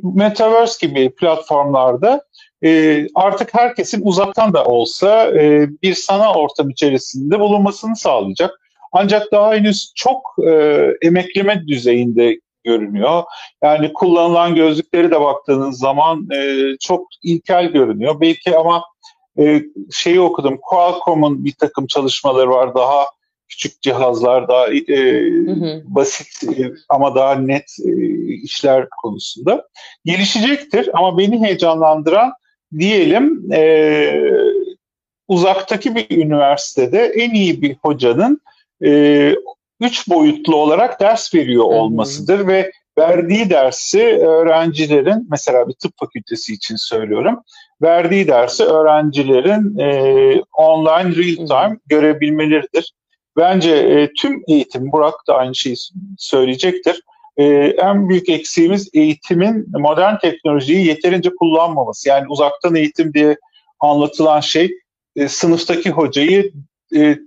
Metaverse 0.03 0.88
gibi 0.88 1.15
platformlarda 1.15 2.25
e, 2.63 3.08
artık 3.15 3.53
herkesin 3.53 4.01
uzaktan 4.05 4.53
da 4.53 4.65
olsa 4.65 5.27
e, 5.27 5.70
bir 5.84 5.93
sanal 5.93 6.36
ortam 6.36 6.70
içerisinde 6.70 7.39
bulunmasını 7.39 7.96
sağlayacak. 7.96 8.61
Ancak 8.91 9.31
daha 9.31 9.53
henüz 9.53 9.91
çok 9.95 10.21
e, 10.48 10.86
emekleme 11.01 11.67
düzeyinde 11.67 12.39
görünüyor. 12.63 13.24
Yani 13.63 13.93
kullanılan 13.93 14.55
gözlükleri 14.55 15.12
de 15.12 15.21
baktığınız 15.21 15.79
zaman 15.79 16.27
e, 16.36 16.71
çok 16.79 17.07
ilkel 17.24 17.65
görünüyor. 17.65 18.21
Belki 18.21 18.57
ama 18.57 18.83
e, 19.39 19.62
şeyi 19.91 20.21
okudum, 20.21 20.60
Qualcomm'un 20.62 21.45
bir 21.45 21.53
takım 21.53 21.88
çalışmaları 21.88 22.50
var 22.50 22.75
daha 22.75 23.05
küçük 23.50 23.81
cihazlar, 23.81 24.48
daha 24.48 24.67
e, 24.67 24.95
Hı 25.45 25.51
hı. 25.51 25.83
basit 25.86 26.43
e, 26.60 26.71
ama 26.89 27.15
daha 27.15 27.36
net 27.36 27.77
e, 27.86 27.91
işler 28.33 28.88
konusunda 29.01 29.67
gelişecektir. 30.05 30.89
Ama 30.93 31.17
beni 31.17 31.45
heyecanlandıran 31.45 32.31
diyelim 32.79 33.51
e, 33.53 34.21
uzaktaki 35.27 35.95
bir 35.95 36.17
üniversitede 36.17 37.05
en 37.05 37.33
iyi 37.33 37.62
bir 37.62 37.75
hocanın 37.81 38.41
e, 38.86 39.36
üç 39.80 40.10
boyutlu 40.10 40.56
olarak 40.56 41.00
ders 41.00 41.34
veriyor 41.34 41.64
olmasıdır 41.64 42.48
ve 42.48 42.72
verdiği 42.98 43.50
dersi 43.50 44.04
öğrencilerin 44.04 45.28
mesela 45.32 45.68
bir 45.68 45.74
tıp 45.74 45.92
fakültesi 46.00 46.54
için 46.54 46.76
söylüyorum 46.76 47.44
verdiği 47.82 48.28
dersi 48.28 48.64
öğrencilerin 48.64 49.78
e, 49.80 50.42
online 50.54 51.16
real 51.16 51.48
time 51.48 51.80
görebilmeleridir. 51.86 52.94
Bence 53.38 53.72
e, 53.72 54.10
tüm 54.14 54.44
eğitim, 54.48 54.92
Burak 54.92 55.14
da 55.28 55.36
aynı 55.36 55.56
şeyi 55.56 55.76
söyleyecektir. 56.18 57.02
E, 57.38 57.44
en 57.78 58.10
büyük 58.10 58.30
eksiğimiz 58.30 58.90
eğitimin 58.94 59.66
modern 59.80 60.18
teknolojiyi 60.18 60.88
yeterince 60.88 61.30
kullanmaması. 61.40 62.10
Yani 62.10 62.26
uzaktan 62.30 62.76
eğitim 62.76 63.14
diye 63.14 63.38
anlatılan 63.80 64.40
şey 64.40 64.72
e, 65.16 65.28
sınıftaki 65.28 65.90
hocayı 65.90 66.52
e, 66.96 67.18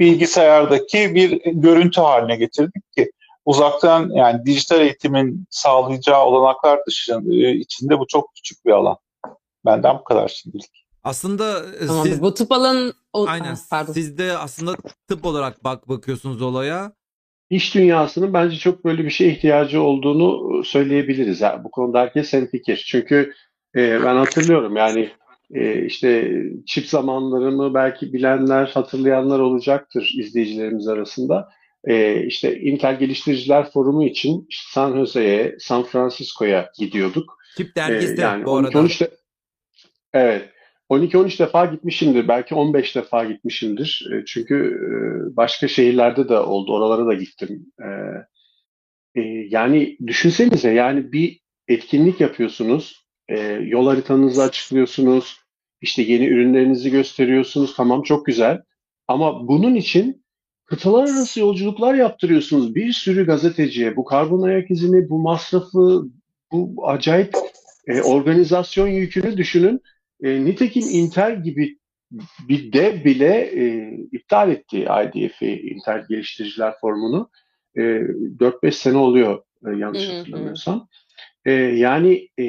bilgisayardaki 0.00 1.14
bir 1.14 1.40
görüntü 1.44 2.00
haline 2.00 2.36
getirdik 2.36 2.92
ki 2.92 3.10
uzaktan 3.44 4.10
yani 4.10 4.46
dijital 4.46 4.80
eğitimin 4.80 5.46
sağlayacağı 5.50 6.24
olanaklar 6.24 6.80
dışında 6.86 7.34
e, 7.34 7.54
içinde 7.54 7.98
bu 7.98 8.06
çok 8.06 8.34
küçük 8.34 8.66
bir 8.66 8.70
alan. 8.70 8.96
Benden 9.64 9.98
bu 9.98 10.04
kadar 10.04 10.28
şimdilik. 10.28 10.86
Aslında 11.04 11.64
e, 11.80 11.86
Tamamdır. 11.86 12.10
siz 12.10 12.22
Bu 12.22 12.34
tıp 12.34 12.52
alanı... 12.52 12.92
O... 13.12 13.26
aynen 13.28 13.52
Ah, 13.52 13.68
pardon. 13.70 13.92
siz 13.92 14.18
de 14.18 14.38
aslında 14.38 14.76
tıp 15.08 15.24
olarak 15.24 15.64
bak 15.64 15.88
bakıyorsunuz 15.88 16.42
olaya. 16.42 16.92
İş 17.50 17.74
dünyasının 17.74 18.34
bence 18.34 18.56
çok 18.56 18.84
böyle 18.84 19.04
bir 19.04 19.10
şeye 19.10 19.30
ihtiyacı 19.30 19.82
olduğunu 19.82 20.64
söyleyebiliriz. 20.64 21.40
Yani 21.40 21.64
bu 21.64 21.70
konuda 21.70 22.00
herkes 22.00 22.32
hemfikir. 22.32 22.84
Çünkü 22.86 23.34
e, 23.76 24.04
ben 24.04 24.16
hatırlıyorum 24.16 24.76
yani 24.76 25.10
e, 25.54 25.84
işte 25.84 26.32
çip 26.66 26.86
zamanlarımı 26.86 27.74
belki 27.74 28.12
bilenler, 28.12 28.66
hatırlayanlar 28.66 29.38
olacaktır 29.38 30.14
izleyicilerimiz 30.18 30.88
arasında. 30.88 31.48
E, 31.84 32.24
işte 32.26 32.60
Intel 32.60 32.98
Geliştiriciler 32.98 33.70
Forumu 33.70 34.04
için 34.06 34.46
San 34.50 34.96
Jose'ye, 34.96 35.56
San 35.60 35.82
Francisco'ya 35.82 36.70
gidiyorduk. 36.78 37.38
Çip 37.56 37.70
E, 37.70 37.74
dergisi 37.74 38.20
yani 38.20 38.44
bu 38.44 38.56
arada. 38.56 38.78
12-13 38.78 39.00
de, 39.00 39.10
evet 40.12 40.48
12-13 40.90 41.38
defa 41.38 41.66
gitmişimdir. 41.66 42.28
Belki 42.28 42.54
15 42.54 42.96
defa 42.96 43.24
gitmişimdir. 43.24 44.08
E, 44.12 44.24
Çünkü 44.24 44.54
e, 44.54 45.36
başka 45.36 45.68
şehirlerde 45.68 46.28
de 46.28 46.38
oldu. 46.38 46.72
Oralara 46.72 47.06
da 47.06 47.14
gittim. 47.14 47.66
Yani 49.48 49.96
düşünsenize 50.06 50.70
yani 50.70 51.12
bir 51.12 51.40
etkinlik 51.68 52.20
yapıyorsunuz. 52.20 53.07
E, 53.28 53.38
Yol 53.50 53.86
haritanızı 53.86 54.42
açıklıyorsunuz. 54.42 55.40
işte 55.80 56.02
yeni 56.02 56.26
ürünlerinizi 56.26 56.90
gösteriyorsunuz. 56.90 57.74
Tamam 57.76 58.02
çok 58.02 58.26
güzel. 58.26 58.62
Ama 59.08 59.48
bunun 59.48 59.74
için 59.74 60.24
kıtalar 60.64 61.02
arası 61.02 61.40
yolculuklar 61.40 61.94
yaptırıyorsunuz. 61.94 62.74
Bir 62.74 62.92
sürü 62.92 63.26
gazeteciye. 63.26 63.96
Bu 63.96 64.04
karbon 64.04 64.42
ayak 64.42 64.70
izini, 64.70 65.08
bu 65.08 65.18
masrafı, 65.18 66.04
bu 66.52 66.88
acayip 66.88 67.34
e, 67.86 68.02
organizasyon 68.02 68.88
yükünü 68.88 69.36
düşünün. 69.36 69.80
E, 70.22 70.44
nitekim 70.44 70.84
Intel 70.90 71.42
gibi 71.42 71.78
bir 72.48 72.72
dev 72.72 73.04
bile 73.04 73.34
e, 73.36 73.92
iptal 74.12 74.50
etti 74.50 74.78
IDF'i, 74.78 75.60
Intel 75.60 76.04
Geliştiriciler 76.08 76.74
Forumu'nu. 76.80 77.30
E, 77.76 77.80
4-5 77.80 78.70
sene 78.72 78.96
oluyor 78.96 79.42
e, 79.66 79.70
yanlış 79.78 80.08
hatırlamıyorsam. 80.08 80.88
E, 81.44 81.52
yani 81.52 82.28
e, 82.38 82.44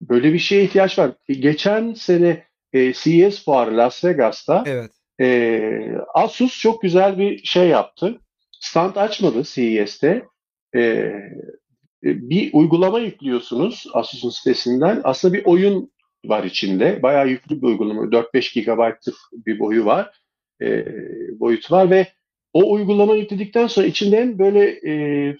böyle 0.00 0.32
bir 0.32 0.38
şeye 0.38 0.64
ihtiyaç 0.64 0.98
var. 0.98 1.12
E, 1.28 1.34
geçen 1.34 1.92
sene 1.92 2.44
e, 2.72 2.92
CES 2.92 3.44
fuarı 3.44 3.76
Las 3.76 4.04
Vegas'ta 4.04 4.64
Evet. 4.66 4.90
e, 5.20 5.70
Asus 6.14 6.60
çok 6.60 6.82
güzel 6.82 7.18
bir 7.18 7.44
şey 7.44 7.68
yaptı. 7.68 8.20
Stand 8.60 8.96
açmadı 8.96 9.42
CES'te. 9.44 10.24
E, 10.76 11.12
bir 12.02 12.50
uygulama 12.52 12.98
yüklüyorsunuz 12.98 13.86
Asus'un 13.92 14.30
sitesinden. 14.30 15.00
Aslında 15.04 15.34
bir 15.34 15.44
oyun 15.44 15.90
var 16.24 16.44
içinde. 16.44 17.02
Bayağı 17.02 17.28
yüklü 17.28 17.62
bir 17.62 17.66
uygulama. 17.66 18.02
4-5 18.02 18.64
GB'lık 18.64 19.16
bir 19.32 19.58
boyu 19.58 19.84
var. 19.84 20.20
E, 20.62 20.86
boyutu 21.40 21.74
var 21.74 21.90
ve 21.90 22.06
o 22.52 22.72
uygulama 22.72 23.14
yükledikten 23.14 23.66
sonra 23.66 23.86
içinde 23.86 24.16
hem 24.16 24.38
böyle 24.38 24.90
e, 24.90 25.36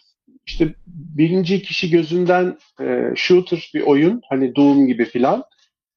işte 0.47 0.75
birinci 0.87 1.62
kişi 1.62 1.91
gözünden 1.91 2.59
e, 2.81 3.12
shooter 3.17 3.71
bir 3.75 3.81
oyun 3.81 4.21
hani 4.29 4.57
Doom 4.57 4.87
gibi 4.87 5.05
filan 5.05 5.45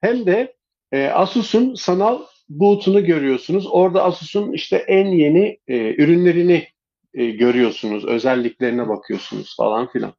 hem 0.01 0.25
de 0.25 0.55
e, 0.91 1.07
Asus'un 1.07 1.73
sanal 1.75 2.19
boot'unu 2.49 3.05
görüyorsunuz. 3.05 3.67
Orada 3.71 4.03
Asus'un 4.03 4.53
işte 4.53 4.77
en 4.77 5.05
yeni 5.05 5.57
e, 5.67 6.03
ürünlerini 6.03 6.67
e, 7.13 7.25
görüyorsunuz. 7.29 8.05
Özelliklerine 8.05 8.87
bakıyorsunuz 8.89 9.55
falan 9.57 9.91
filan. 9.91 10.13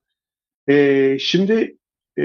E, 0.69 1.17
şimdi 1.21 1.77
e, 2.19 2.25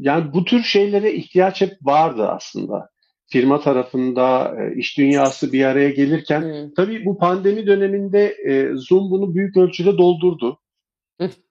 yani 0.00 0.32
bu 0.32 0.44
tür 0.44 0.62
şeylere 0.62 1.12
ihtiyaç 1.12 1.60
hep 1.60 1.72
vardı 1.82 2.28
aslında. 2.28 2.88
Firma 3.26 3.60
tarafında, 3.60 4.56
e, 4.60 4.78
iş 4.78 4.98
dünyası 4.98 5.52
bir 5.52 5.64
araya 5.64 5.90
gelirken 5.90 6.40
Hı. 6.40 6.72
Tabii 6.76 7.04
bu 7.04 7.18
pandemi 7.18 7.66
döneminde 7.66 8.36
e, 8.48 8.70
Zoom 8.74 9.10
bunu 9.10 9.34
büyük 9.34 9.56
ölçüde 9.56 9.98
doldurdu. 9.98 10.61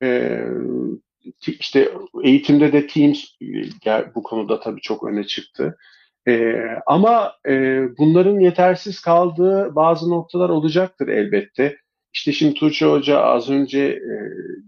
E, 0.03 0.39
işte 1.47 1.91
eğitimde 2.23 2.73
de 2.73 2.87
Teams 2.87 3.25
e, 3.87 4.15
bu 4.15 4.23
konuda 4.23 4.59
tabii 4.59 4.81
çok 4.81 5.03
öne 5.03 5.23
çıktı. 5.23 5.77
E, 6.27 6.55
ama 6.85 7.33
e, 7.47 7.83
bunların 7.97 8.39
yetersiz 8.39 9.01
kaldığı 9.01 9.75
bazı 9.75 10.09
noktalar 10.09 10.49
olacaktır 10.49 11.07
elbette. 11.07 11.77
İşte 12.13 12.31
şimdi 12.31 12.53
Tuğçe 12.53 12.85
Hoca 12.85 13.19
az 13.21 13.49
önce 13.49 13.79
e, 13.79 14.13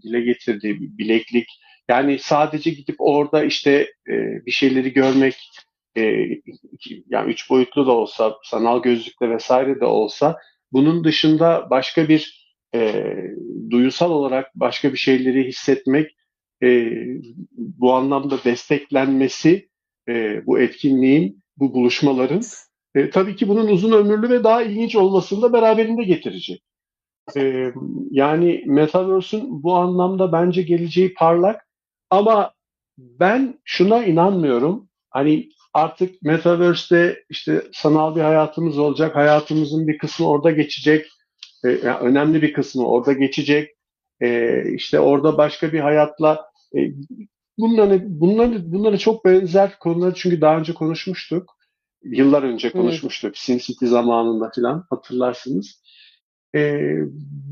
dile 0.02 0.20
getirdiği 0.20 0.98
bileklik. 0.98 1.48
Yani 1.88 2.18
sadece 2.18 2.70
gidip 2.70 2.96
orada 2.98 3.44
işte 3.44 3.92
e, 4.08 4.12
bir 4.46 4.50
şeyleri 4.50 4.92
görmek, 4.92 5.34
e, 5.96 6.02
yani 7.08 7.32
üç 7.32 7.50
boyutlu 7.50 7.86
da 7.86 7.92
olsa, 7.92 8.36
sanal 8.44 8.82
gözlükle 8.82 9.30
vesaire 9.30 9.80
de 9.80 9.84
olsa 9.84 10.38
bunun 10.72 11.04
dışında 11.04 11.70
başka 11.70 12.08
bir 12.08 12.43
e, 12.74 13.04
duyusal 13.70 14.10
olarak 14.10 14.50
başka 14.54 14.92
bir 14.92 14.98
şeyleri 14.98 15.48
hissetmek 15.48 16.16
e, 16.62 16.90
bu 17.52 17.92
anlamda 17.92 18.44
desteklenmesi 18.44 19.68
e, 20.08 20.46
bu 20.46 20.60
etkinliğin, 20.60 21.42
bu 21.56 21.74
buluşmaların 21.74 22.42
e, 22.94 23.10
tabii 23.10 23.36
ki 23.36 23.48
bunun 23.48 23.68
uzun 23.68 23.92
ömürlü 23.92 24.28
ve 24.30 24.44
daha 24.44 24.62
ilginç 24.62 24.96
olmasını 24.96 25.42
da 25.42 25.52
beraberinde 25.52 26.04
getirecek. 26.04 26.62
E, 27.36 27.72
yani 28.10 28.62
Metaverse'ün 28.66 29.62
bu 29.62 29.74
anlamda 29.74 30.32
bence 30.32 30.62
geleceği 30.62 31.14
parlak 31.14 31.66
ama 32.10 32.54
ben 32.98 33.60
şuna 33.64 34.04
inanmıyorum. 34.04 34.88
Hani 35.10 35.48
artık 35.74 36.22
Metaverse'de 36.22 37.24
işte 37.30 37.62
sanal 37.72 38.16
bir 38.16 38.20
hayatımız 38.20 38.78
olacak. 38.78 39.16
Hayatımızın 39.16 39.88
bir 39.88 39.98
kısmı 39.98 40.28
orada 40.28 40.50
geçecek. 40.50 41.06
E, 41.64 41.68
yani 41.68 41.98
önemli 41.98 42.42
bir 42.42 42.52
kısmı 42.52 42.88
orada 42.88 43.12
geçecek. 43.12 43.70
E, 44.20 44.62
işte 44.74 45.00
orada 45.00 45.38
başka 45.38 45.72
bir 45.72 45.80
hayatla 45.80 46.46
e, 46.76 46.78
bunları, 47.58 48.02
bunları, 48.06 48.72
bunları 48.72 48.98
çok 48.98 49.24
benzer 49.24 49.78
konuları 49.78 50.14
çünkü 50.14 50.40
daha 50.40 50.58
önce 50.58 50.74
konuşmuştuk. 50.74 51.56
Yıllar 52.04 52.42
önce 52.42 52.70
konuşmuştuk. 52.70 53.38
SimCity 53.38 53.86
zamanında 53.86 54.50
falan 54.54 54.86
hatırlarsınız. 54.90 55.82
E, 56.54 56.80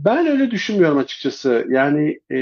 ben 0.04 0.26
öyle 0.26 0.50
düşünmüyorum 0.50 0.98
açıkçası. 0.98 1.66
Yani 1.70 2.18
e, 2.32 2.38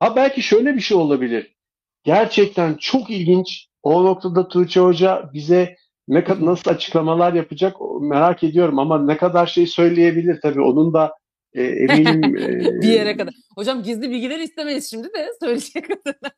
ha 0.00 0.16
belki 0.16 0.42
şöyle 0.42 0.74
bir 0.74 0.80
şey 0.80 0.96
olabilir. 0.96 1.56
Gerçekten 2.04 2.74
çok 2.74 3.10
ilginç. 3.10 3.68
O 3.82 4.04
noktada 4.04 4.48
Tuğçe 4.48 4.80
Hoca 4.80 5.30
bize 5.32 5.76
ne 6.08 6.18
kad- 6.18 6.46
nasıl 6.46 6.70
açıklamalar 6.70 7.32
yapacak 7.32 7.76
merak 8.00 8.44
ediyorum 8.44 8.78
ama 8.78 9.02
ne 9.04 9.16
kadar 9.16 9.46
şey 9.46 9.66
söyleyebilir 9.66 10.40
tabii 10.42 10.60
onun 10.60 10.94
da 10.94 11.12
e, 11.52 11.62
eminim 11.62 12.36
e, 12.36 12.82
bir 12.82 12.88
yere 12.88 13.16
kadar. 13.16 13.34
Hocam 13.56 13.82
gizli 13.82 14.10
bilgiler 14.10 14.38
istemeyiz 14.40 14.90
şimdi 14.90 15.08
de 15.08 15.28
söyleyecek 15.40 15.88
kadar. 16.04 16.32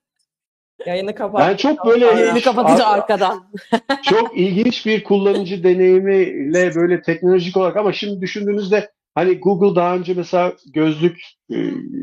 Yayını 0.87 1.15
kapat. 1.15 1.49
ben 1.49 1.57
çok 1.57 1.87
böyle 1.87 2.05
Yayını 2.05 2.41
kapatınca 2.41 2.87
Ar- 2.87 2.99
arkadan. 2.99 3.53
çok 4.03 4.39
ilginç 4.39 4.87
bir 4.87 5.05
kullanıcı 5.05 5.65
deneyimiyle 5.65 6.75
böyle 6.75 7.03
teknolojik 7.03 7.57
olarak 7.57 7.77
ama 7.77 7.93
şimdi 7.93 8.21
düşündüğünüzde 8.21 8.91
hani 9.15 9.39
Google 9.41 9.77
daha 9.77 9.97
önce 9.97 10.15
mesela 10.15 10.53
gözlük 10.75 11.19
e, 11.51 11.57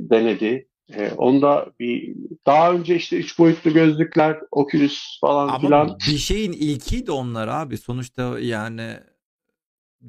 denedi. 0.09 0.67
E, 0.91 1.11
onda 1.11 1.67
bir 1.79 2.15
daha 2.45 2.73
önce 2.73 2.95
işte 2.95 3.17
üç 3.17 3.39
boyutlu 3.39 3.73
gözlükler, 3.73 4.37
Oculus 4.51 5.19
falan 5.21 5.47
Ama 5.47 5.59
filan. 5.59 5.97
bir 6.07 6.17
şeyin 6.17 6.51
ilkiydi 6.51 7.11
onlar 7.11 7.47
abi. 7.47 7.77
Sonuçta 7.77 8.39
yani 8.39 8.93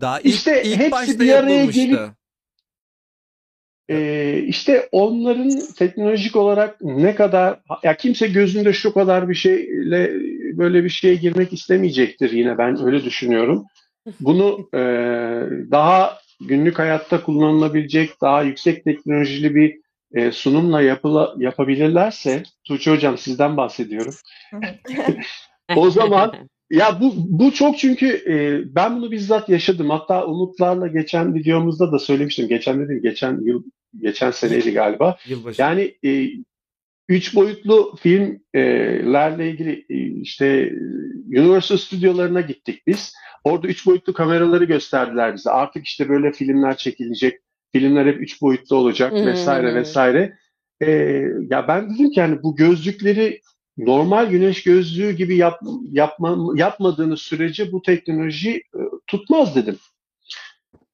daha 0.00 0.20
ilk, 0.20 0.26
İşte 0.26 0.62
ilk 0.64 0.78
hepsi 0.78 0.92
başta 0.92 1.20
bir 1.20 1.32
araya 1.32 1.64
gelip 1.64 2.00
Ee, 3.88 4.44
işte 4.46 4.88
onların 4.92 5.50
teknolojik 5.78 6.36
olarak 6.36 6.76
ne 6.80 7.14
kadar 7.14 7.60
ya 7.82 7.96
kimse 7.96 8.28
gözünde 8.28 8.72
şu 8.72 8.94
kadar 8.94 9.28
bir 9.28 9.34
şeyle 9.34 10.12
böyle 10.58 10.84
bir 10.84 10.88
şeye 10.88 11.14
girmek 11.14 11.52
istemeyecektir 11.52 12.30
yine 12.30 12.58
ben 12.58 12.84
öyle 12.84 13.04
düşünüyorum. 13.04 13.64
Bunu 14.20 14.68
e, 14.74 14.80
daha 15.70 16.18
günlük 16.40 16.78
hayatta 16.78 17.22
kullanılabilecek 17.22 18.20
daha 18.20 18.42
yüksek 18.42 18.84
teknolojili 18.84 19.54
bir 19.54 19.83
e, 20.14 20.33
sunumla 20.33 20.83
yapıla, 20.83 21.35
yapabilirlerse 21.38 22.42
Tuğçe 22.64 22.90
Hocam 22.90 23.18
sizden 23.18 23.56
bahsediyorum. 23.56 24.14
O 25.76 25.90
zaman 25.90 26.35
ya 26.71 27.00
bu 27.00 27.12
bu 27.16 27.52
çok 27.52 27.78
çünkü 27.78 28.06
e, 28.06 28.35
ben 28.75 28.97
bunu 28.97 29.11
bizzat 29.11 29.49
yaşadım. 29.49 29.90
Hatta 29.90 30.26
Umutlarla 30.26 30.87
geçen 30.87 31.35
videomuzda 31.35 31.92
da 31.92 31.99
söylemiştim. 31.99 32.49
Geçen 32.49 32.80
dedim 32.80 33.02
geçen 33.02 33.40
yıl 33.40 33.62
geçen 34.00 34.30
seneydi 34.30 34.73
galiba. 34.73 35.16
Yılbaşı. 35.26 35.62
Yani 35.62 35.94
e, 36.04 36.28
üç 37.09 37.35
boyutlu 37.35 37.94
filmlerle 38.00 39.50
ilgili 39.50 39.87
e, 39.90 40.21
işte 40.21 40.73
Universal 41.28 41.77
stüdyolarına 41.77 42.40
gittik 42.40 42.83
biz. 42.87 43.14
Orada 43.44 43.66
üç 43.66 43.87
boyutlu 43.87 44.12
kameraları 44.12 44.64
gösterdiler 44.64 45.35
bize. 45.35 45.50
Artık 45.50 45.87
işte 45.87 46.09
böyle 46.09 46.33
filmler 46.33 46.77
çekilecek. 46.77 47.40
Filmler 47.74 48.06
hep 48.06 48.20
üç 48.20 48.42
boyutlu 48.42 48.76
olacak 48.76 49.12
Hmm. 49.12 49.26
vesaire 49.26 49.74
vesaire. 49.74 50.38
E, 50.82 50.90
ya 51.50 51.68
ben 51.68 51.94
dedim 51.94 52.10
ki 52.10 52.20
yani 52.20 52.42
bu 52.42 52.56
gözlükleri 52.56 53.40
normal 53.78 54.26
güneş 54.30 54.62
gözlüğü 54.62 55.12
gibi 55.12 55.37
yap, 55.37 55.60
yapma, 55.92 56.38
yapmadığınız 56.54 57.20
sürece 57.20 57.72
bu 57.72 57.82
teknoloji 57.82 58.50
e, 58.56 58.80
tutmaz 59.06 59.56
dedim. 59.56 59.76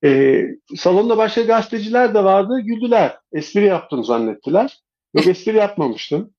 E, 0.05 0.43
salonda 0.77 1.17
başka 1.17 1.43
gazeteciler 1.43 2.15
de 2.15 2.25
vardı. 2.25 2.61
Güldüler. 2.61 3.19
Espri 3.33 3.65
yaptım 3.65 4.05
zannettiler. 4.05 4.79
Yok 5.15 5.27
espri 5.27 5.57
yapmamıştım. 5.57 6.31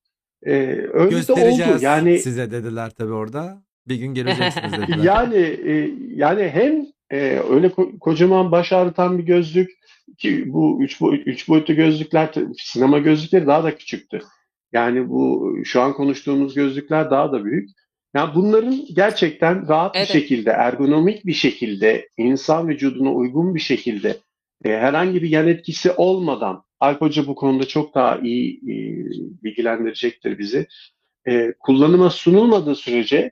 E, 0.45 0.51
öyle 0.93 1.27
de 1.27 1.33
oldu. 1.33 1.77
Yani 1.81 2.19
size 2.19 2.51
dediler 2.51 2.89
tabii 2.97 3.13
orada. 3.13 3.61
Bir 3.87 3.95
gün 3.95 4.13
geleceksiniz 4.13 4.71
dediler. 4.81 5.03
yani 5.03 5.37
e, 5.65 5.91
yani 6.15 6.49
hem 6.49 6.85
e, 7.11 7.39
öyle 7.49 7.67
ko- 7.67 7.99
kocaman 7.99 8.51
baş 8.51 8.73
ağrıtan 8.73 9.17
bir 9.17 9.23
gözlük 9.23 9.69
ki 10.21 10.53
bu 10.53 10.83
üç, 10.83 11.01
boy, 11.01 11.23
üç 11.25 11.47
boyutlu 11.47 11.75
gözlükler 11.75 12.33
sinema 12.57 12.99
gözlükleri 12.99 13.47
daha 13.47 13.63
da 13.63 13.75
küçüktü. 13.75 14.21
Yani 14.73 15.09
bu 15.09 15.55
şu 15.65 15.81
an 15.81 15.93
konuştuğumuz 15.93 16.53
gözlükler 16.53 17.11
daha 17.11 17.31
da 17.31 17.45
büyük. 17.45 17.69
Yani 18.15 18.35
bunların 18.35 18.85
gerçekten 18.93 19.67
rahat 19.67 19.95
Evet. 19.95 20.07
bir 20.07 20.13
şekilde, 20.13 20.49
ergonomik 20.49 21.25
bir 21.25 21.33
şekilde, 21.33 22.09
insan 22.17 22.67
vücuduna 22.67 23.13
uygun 23.13 23.55
bir 23.55 23.59
şekilde 23.59 24.17
e, 24.65 24.69
herhangi 24.69 25.21
bir 25.21 25.29
yan 25.29 25.47
etkisi 25.47 25.91
olmadan 25.91 26.63
Alp 26.79 27.01
Hoca 27.01 27.27
bu 27.27 27.35
konuda 27.35 27.67
çok 27.67 27.95
daha 27.95 28.17
iyi 28.17 28.57
e, 28.57 28.75
bilgilendirecektir 29.43 30.37
bizi. 30.39 30.67
E, 31.27 31.53
kullanıma 31.59 32.09
sunulmadığı 32.09 32.75
sürece 32.75 33.31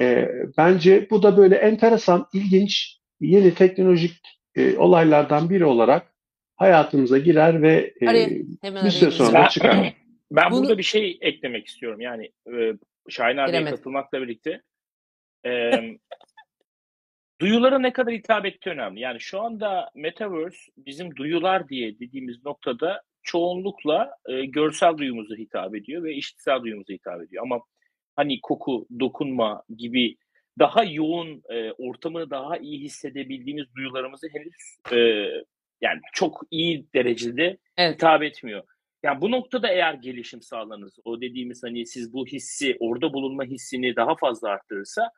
e, 0.00 0.28
bence 0.58 1.06
bu 1.10 1.22
da 1.22 1.36
böyle 1.36 1.54
enteresan, 1.54 2.26
ilginç, 2.32 2.98
yeni 3.20 3.54
teknolojik 3.54 4.12
e, 4.54 4.76
olaylardan 4.76 5.50
biri 5.50 5.64
olarak 5.64 6.17
hayatımıza 6.58 7.18
girer 7.18 7.62
ve 7.62 7.94
e, 8.00 8.08
Araya 8.08 8.28
hemen 8.62 8.84
bir 8.84 8.90
süre 8.90 9.10
sonra 9.10 9.28
gireceğim. 9.28 9.48
çıkar. 9.48 9.94
Ben 10.30 10.50
Bunu- 10.50 10.60
burada 10.60 10.78
bir 10.78 10.82
şey 10.82 11.18
eklemek 11.20 11.66
istiyorum. 11.66 12.00
Yani 12.00 12.32
e, 12.52 12.72
Şahin 13.08 13.36
abiye 13.36 13.64
katılmakla 13.64 14.22
birlikte. 14.22 14.62
E, 15.46 15.70
duyulara 17.40 17.78
ne 17.78 17.92
kadar 17.92 18.14
hitap 18.14 18.46
ettiği 18.46 18.70
önemli. 18.70 19.00
Yani 19.00 19.20
şu 19.20 19.40
anda 19.40 19.90
Metaverse 19.94 20.58
bizim 20.76 21.16
duyular 21.16 21.68
diye 21.68 21.98
dediğimiz 21.98 22.44
noktada 22.44 23.02
çoğunlukla 23.22 24.14
e, 24.28 24.44
görsel 24.44 24.98
duyumuza 24.98 25.34
hitap 25.34 25.74
ediyor 25.74 26.02
ve 26.02 26.14
işitsel 26.14 26.62
duyumuza 26.62 26.92
hitap 26.92 27.22
ediyor. 27.22 27.42
Ama 27.42 27.60
hani 28.16 28.40
koku, 28.40 28.86
dokunma 29.00 29.62
gibi 29.76 30.16
daha 30.58 30.84
yoğun 30.84 31.42
e, 31.48 31.72
ortamı 31.72 32.30
daha 32.30 32.56
iyi 32.56 32.80
hissedebildiğimiz 32.80 33.74
duyularımızı 33.76 34.28
henüz 34.32 34.78
e, 34.92 35.28
yani 35.80 36.00
çok 36.12 36.40
iyi 36.50 36.86
derecede 36.94 37.58
Evet. 37.76 37.94
hitap 37.94 38.22
etmiyor. 38.22 38.62
Yani 39.02 39.20
bu 39.20 39.30
noktada 39.30 39.68
eğer 39.68 39.94
gelişim 39.94 40.42
sağlanırsa, 40.42 41.02
o 41.04 41.20
dediğimiz 41.20 41.62
hani 41.62 41.86
siz 41.86 42.12
bu 42.12 42.26
hissi, 42.26 42.76
orada 42.80 43.12
bulunma 43.12 43.44
hissini 43.44 43.96
daha 43.96 44.16
fazla 44.16 44.48
arttırırsa, 44.48 45.10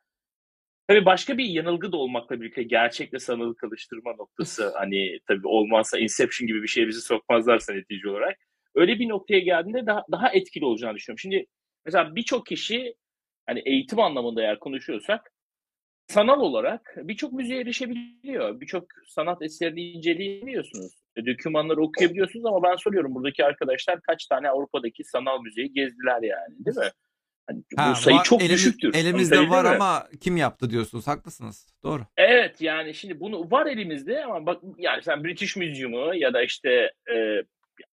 tabii 0.88 1.04
başka 1.04 1.38
bir 1.38 1.44
yanılgı 1.44 1.92
da 1.92 1.96
olmakla 1.96 2.40
birlikte 2.40 2.62
gerçekle 2.62 3.18
sanılı 3.18 3.56
karıştırma 3.56 4.12
noktası 4.12 4.72
hani 4.78 5.18
tabii 5.28 5.46
olmazsa 5.46 5.98
Inception 5.98 6.46
gibi 6.46 6.62
bir 6.62 6.68
şeye 6.68 6.88
bizi 6.88 7.00
sokmazlarsa 7.00 7.72
netice 7.72 8.08
olarak. 8.08 8.38
Öyle 8.74 8.98
bir 8.98 9.08
noktaya 9.08 9.40
geldiğinde 9.40 9.86
daha, 9.86 10.04
daha 10.12 10.32
etkili 10.32 10.64
olacağını 10.64 10.96
düşünüyorum. 10.96 11.18
Şimdi 11.18 11.46
mesela 11.84 12.16
birçok 12.16 12.46
kişi 12.46 12.94
hani 13.46 13.62
eğitim 13.66 13.98
anlamında 13.98 14.42
eğer 14.42 14.58
konuşuyorsak 14.58 15.29
sanal 16.10 16.40
olarak 16.40 16.94
birçok 16.96 17.32
müziğe 17.32 17.60
erişebiliyor. 17.60 18.60
Birçok 18.60 18.84
sanat 19.08 19.42
eserini 19.42 19.82
inceleyebiliyorsunuz. 19.82 20.92
E, 21.16 21.26
Dokümanları 21.26 21.80
okuyabiliyorsunuz 21.82 22.46
ama 22.46 22.62
ben 22.62 22.76
soruyorum 22.76 23.14
buradaki 23.14 23.44
arkadaşlar 23.44 24.00
kaç 24.00 24.26
tane 24.26 24.48
Avrupa'daki 24.48 25.04
sanal 25.04 25.42
müziği 25.42 25.72
gezdiler 25.72 26.22
yani 26.22 26.64
değil 26.66 26.76
mi? 26.76 26.92
Hani 27.46 27.62
Ha, 27.76 27.90
bu 27.90 27.96
sayı 28.00 28.16
var- 28.16 28.24
çok 28.24 28.40
elimiz- 28.42 28.52
düşüktür. 28.52 28.94
Elimizde 28.94 29.48
var 29.48 29.62
mi? 29.64 29.68
ama 29.70 30.06
kim 30.20 30.36
yaptı 30.36 30.70
diyorsunuz. 30.70 31.06
Haklısınız. 31.06 31.66
Doğru. 31.84 32.02
Evet 32.16 32.60
yani 32.60 32.94
şimdi 32.94 33.20
bunu 33.20 33.50
var 33.50 33.66
elimizde 33.66 34.24
ama 34.24 34.46
bak 34.46 34.62
yani 34.78 35.02
sen 35.02 35.24
British 35.24 35.56
Museum'u 35.56 36.14
ya 36.14 36.34
da 36.34 36.42
işte 36.42 36.70
e, 37.14 37.42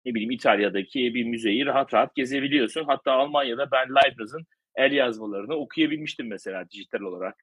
ne 0.06 0.14
bileyim 0.14 0.32
İtalya'daki 0.32 1.00
bir 1.14 1.24
müzeyi 1.24 1.66
rahat 1.66 1.94
rahat 1.94 2.16
gezebiliyorsun. 2.16 2.84
Hatta 2.84 3.12
Almanya'da 3.12 3.72
ben 3.72 3.88
Leibniz'in 3.96 4.46
el 4.76 4.92
yazmalarını 4.92 5.54
okuyabilmiştim 5.56 6.28
mesela 6.28 6.70
dijital 6.70 7.00
olarak. 7.02 7.36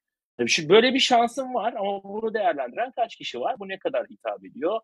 Şimdi 0.47 0.69
böyle 0.69 0.93
bir 0.93 0.99
şansım 0.99 1.53
var 1.53 1.73
ama 1.73 2.03
bunu 2.03 2.33
değerlendiren 2.33 2.91
kaç 2.95 3.15
kişi 3.15 3.39
var? 3.39 3.55
Bu 3.59 3.67
ne 3.67 3.79
kadar 3.79 4.05
hitap 4.07 4.45
ediyor? 4.45 4.79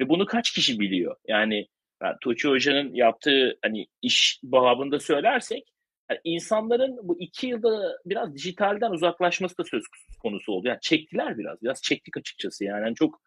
Ve 0.00 0.08
bunu 0.08 0.26
kaç 0.26 0.50
kişi 0.52 0.80
biliyor? 0.80 1.16
Yani 1.28 1.68
yani 2.02 2.16
Tuğçe 2.20 2.48
Hoca'nın 2.48 2.94
yaptığı 2.94 3.58
hani 3.62 3.86
iş 4.02 4.40
babında 4.42 5.00
söylersek 5.00 5.74
yani 6.10 6.20
insanların 6.24 6.98
bu 7.02 7.20
iki 7.20 7.46
yılda 7.46 7.98
biraz 8.06 8.34
dijitalden 8.34 8.90
uzaklaşması 8.90 9.58
da 9.58 9.64
söz 9.64 9.84
konusu 10.22 10.52
oldu. 10.52 10.68
Yani 10.68 10.78
çektiler 10.80 11.38
biraz. 11.38 11.62
Biraz 11.62 11.82
çektik 11.82 12.16
açıkçası 12.16 12.64
yani. 12.64 12.84
yani 12.84 12.94
çok 12.94 13.20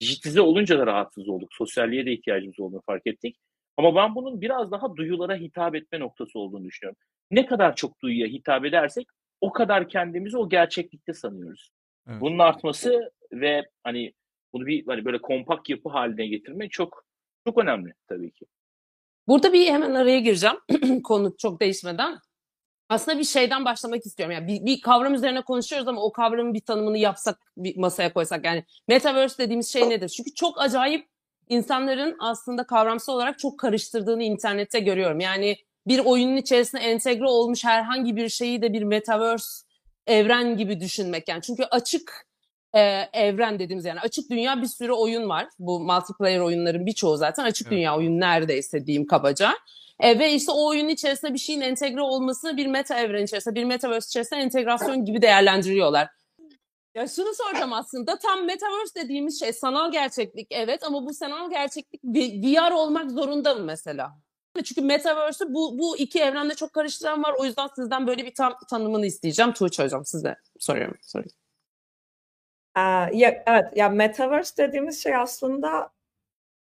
dijitize 0.00 0.40
olunca 0.40 0.78
da 0.78 0.86
rahatsız 0.86 1.28
olduk. 1.28 1.48
Sosyalliğe 1.52 2.06
de 2.06 2.12
ihtiyacımız 2.12 2.60
olduğunu 2.60 2.82
fark 2.86 3.06
ettik. 3.06 3.36
Ama 3.76 3.94
ben 3.94 4.14
bunun 4.14 4.40
biraz 4.40 4.70
daha 4.70 4.96
duyulara 4.96 5.36
hitap 5.36 5.74
etme 5.74 6.00
noktası 6.00 6.38
olduğunu 6.38 6.64
düşünüyorum. 6.64 6.98
Ne 7.30 7.46
kadar 7.46 7.76
çok 7.76 8.02
duyuya 8.02 8.26
hitap 8.26 8.64
edersek 8.64 9.06
o 9.42 9.52
kadar 9.52 9.88
kendimizi 9.88 10.36
o 10.38 10.48
gerçeklikte 10.48 11.14
sanıyoruz. 11.14 11.70
Evet. 12.08 12.20
Bunun 12.20 12.38
artması 12.38 13.12
ve 13.32 13.68
hani 13.82 14.12
bunu 14.52 14.66
bir 14.66 14.86
hani 14.86 15.04
böyle 15.04 15.20
kompakt 15.20 15.68
yapı 15.68 15.88
haline 15.88 16.26
getirmek 16.26 16.72
çok 16.72 17.04
çok 17.46 17.58
önemli 17.58 17.94
tabii 18.08 18.30
ki. 18.30 18.46
Burada 19.28 19.52
bir 19.52 19.66
hemen 19.66 19.94
araya 19.94 20.20
gireceğim. 20.20 20.56
Konu 21.04 21.36
çok 21.36 21.60
değişmeden. 21.60 22.18
Aslında 22.88 23.18
bir 23.18 23.24
şeyden 23.24 23.64
başlamak 23.64 24.06
istiyorum. 24.06 24.34
Yani 24.34 24.46
bir, 24.48 24.66
bir 24.66 24.80
kavram 24.80 25.14
üzerine 25.14 25.42
konuşuyoruz 25.42 25.88
ama 25.88 26.02
o 26.02 26.12
kavramın 26.12 26.54
bir 26.54 26.60
tanımını 26.60 26.98
yapsak, 26.98 27.38
bir 27.56 27.76
masaya 27.76 28.12
koysak. 28.12 28.44
Yani 28.44 28.64
metaverse 28.88 29.42
dediğimiz 29.42 29.72
şey 29.72 29.90
nedir? 29.90 30.08
Çünkü 30.08 30.34
çok 30.34 30.60
acayip 30.60 31.06
insanların 31.48 32.16
aslında 32.18 32.66
kavramsal 32.66 33.12
olarak 33.14 33.38
çok 33.38 33.58
karıştırdığını 33.58 34.22
internette 34.22 34.80
görüyorum. 34.80 35.20
Yani 35.20 35.56
bir 35.86 35.98
oyunun 35.98 36.36
içerisine 36.36 36.80
entegre 36.80 37.26
olmuş 37.26 37.64
herhangi 37.64 38.16
bir 38.16 38.28
şeyi 38.28 38.62
de 38.62 38.72
bir 38.72 38.82
metaverse 38.82 39.66
evren 40.06 40.56
gibi 40.56 40.80
düşünmek. 40.80 41.28
Yani 41.28 41.42
çünkü 41.42 41.64
açık 41.64 42.26
e, 42.74 42.80
evren 43.12 43.58
dediğimiz 43.58 43.84
yani 43.84 44.00
açık 44.00 44.30
dünya 44.30 44.62
bir 44.62 44.66
sürü 44.66 44.92
oyun 44.92 45.28
var. 45.28 45.48
Bu 45.58 45.80
multiplayer 45.80 46.40
oyunların 46.40 46.86
birçoğu 46.86 47.16
zaten 47.16 47.44
açık 47.44 47.66
Evet. 47.66 47.76
dünya 47.76 47.96
oyun 47.96 48.20
neredeyse 48.20 48.86
diyeyim 48.86 49.06
kabaca. 49.06 49.52
E, 50.00 50.18
ve 50.18 50.32
işte 50.32 50.52
o 50.52 50.68
oyunun 50.68 50.88
içerisinde 50.88 51.34
bir 51.34 51.38
şeyin 51.38 51.60
entegre 51.60 52.00
olmasını 52.00 52.56
bir 52.56 52.66
meta 52.66 52.98
evren 52.98 53.24
içerisinde, 53.24 53.54
bir 53.54 53.64
metaverse 53.64 54.06
içerisinde 54.06 54.40
entegrasyon 54.40 55.04
gibi 55.04 55.22
değerlendiriyorlar. 55.22 56.08
Ya 56.94 57.08
şunu 57.08 57.34
soracağım 57.34 57.72
aslında 57.72 58.18
tam 58.18 58.44
metaverse 58.44 59.04
dediğimiz 59.04 59.40
şey 59.40 59.52
sanal 59.52 59.92
gerçeklik 59.92 60.46
evet 60.50 60.84
ama 60.84 61.06
bu 61.06 61.14
sanal 61.14 61.50
gerçeklik 61.50 62.04
VR 62.04 62.72
olmak 62.72 63.10
zorunda 63.10 63.54
mı 63.54 63.64
mesela? 63.64 64.12
Çünkü 64.64 64.80
metaverse'ü 64.80 65.54
bu, 65.54 65.78
bu 65.78 65.98
iki 65.98 66.20
evrende 66.20 66.54
çok 66.54 66.72
karıştıran 66.72 67.22
var. 67.22 67.34
O 67.38 67.44
yüzden 67.44 67.68
sizden 67.76 68.06
böyle 68.06 68.24
bir 68.24 68.34
tam 68.34 68.54
tanımını 68.70 69.06
isteyeceğim. 69.06 69.52
Tuğçe 69.52 69.84
hocam 69.84 70.04
size 70.04 70.36
soruyorum. 70.58 70.96
Sorry. 71.02 71.26
Ee, 72.76 72.80
ya, 73.12 73.44
evet, 73.46 73.76
ya 73.76 73.88
metaverse 73.88 74.68
dediğimiz 74.68 75.02
şey 75.02 75.16
aslında 75.16 75.90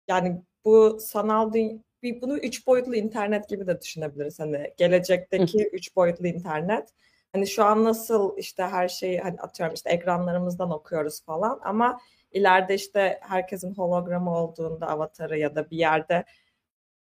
yani 0.08 0.41
bu 0.65 0.97
sanal 1.02 1.54
dünya, 1.54 1.78
bir, 2.04 2.21
bunu 2.21 2.38
üç 2.38 2.67
boyutlu 2.67 2.95
internet 2.95 3.50
gibi 3.50 3.67
de 3.67 3.82
düşünebiliriz. 3.82 4.39
Hani 4.39 4.73
gelecekteki 4.78 5.69
üç 5.73 5.95
boyutlu 5.95 6.28
internet. 6.28 6.93
Hani 7.34 7.47
şu 7.47 7.63
an 7.63 7.84
nasıl 7.84 8.38
işte 8.38 8.63
her 8.63 8.88
şeyi 8.88 9.19
hani 9.19 9.39
atıyorum 9.39 9.76
işte 9.76 9.89
ekranlarımızdan 9.89 10.71
okuyoruz 10.71 11.21
falan 11.26 11.60
ama 11.63 12.00
ileride 12.32 12.76
işte 12.76 13.19
herkesin 13.21 13.73
hologramı 13.76 14.38
olduğunda 14.38 14.88
avatarı 14.88 15.39
ya 15.39 15.56
da 15.56 15.69
bir 15.69 15.78
yerde 15.78 16.26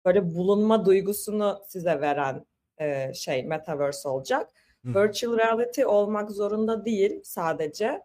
böyle 0.05 0.35
bulunma 0.35 0.87
duygusunu 0.87 1.63
size 1.67 2.01
veren 2.01 2.47
e, 2.79 3.15
şey 3.15 3.45
metaverse 3.45 4.09
olacak. 4.09 4.49
Hı. 4.85 4.95
Virtual 4.95 5.39
reality 5.39 5.85
olmak 5.85 6.31
zorunda 6.31 6.85
değil 6.85 7.21
sadece. 7.25 8.03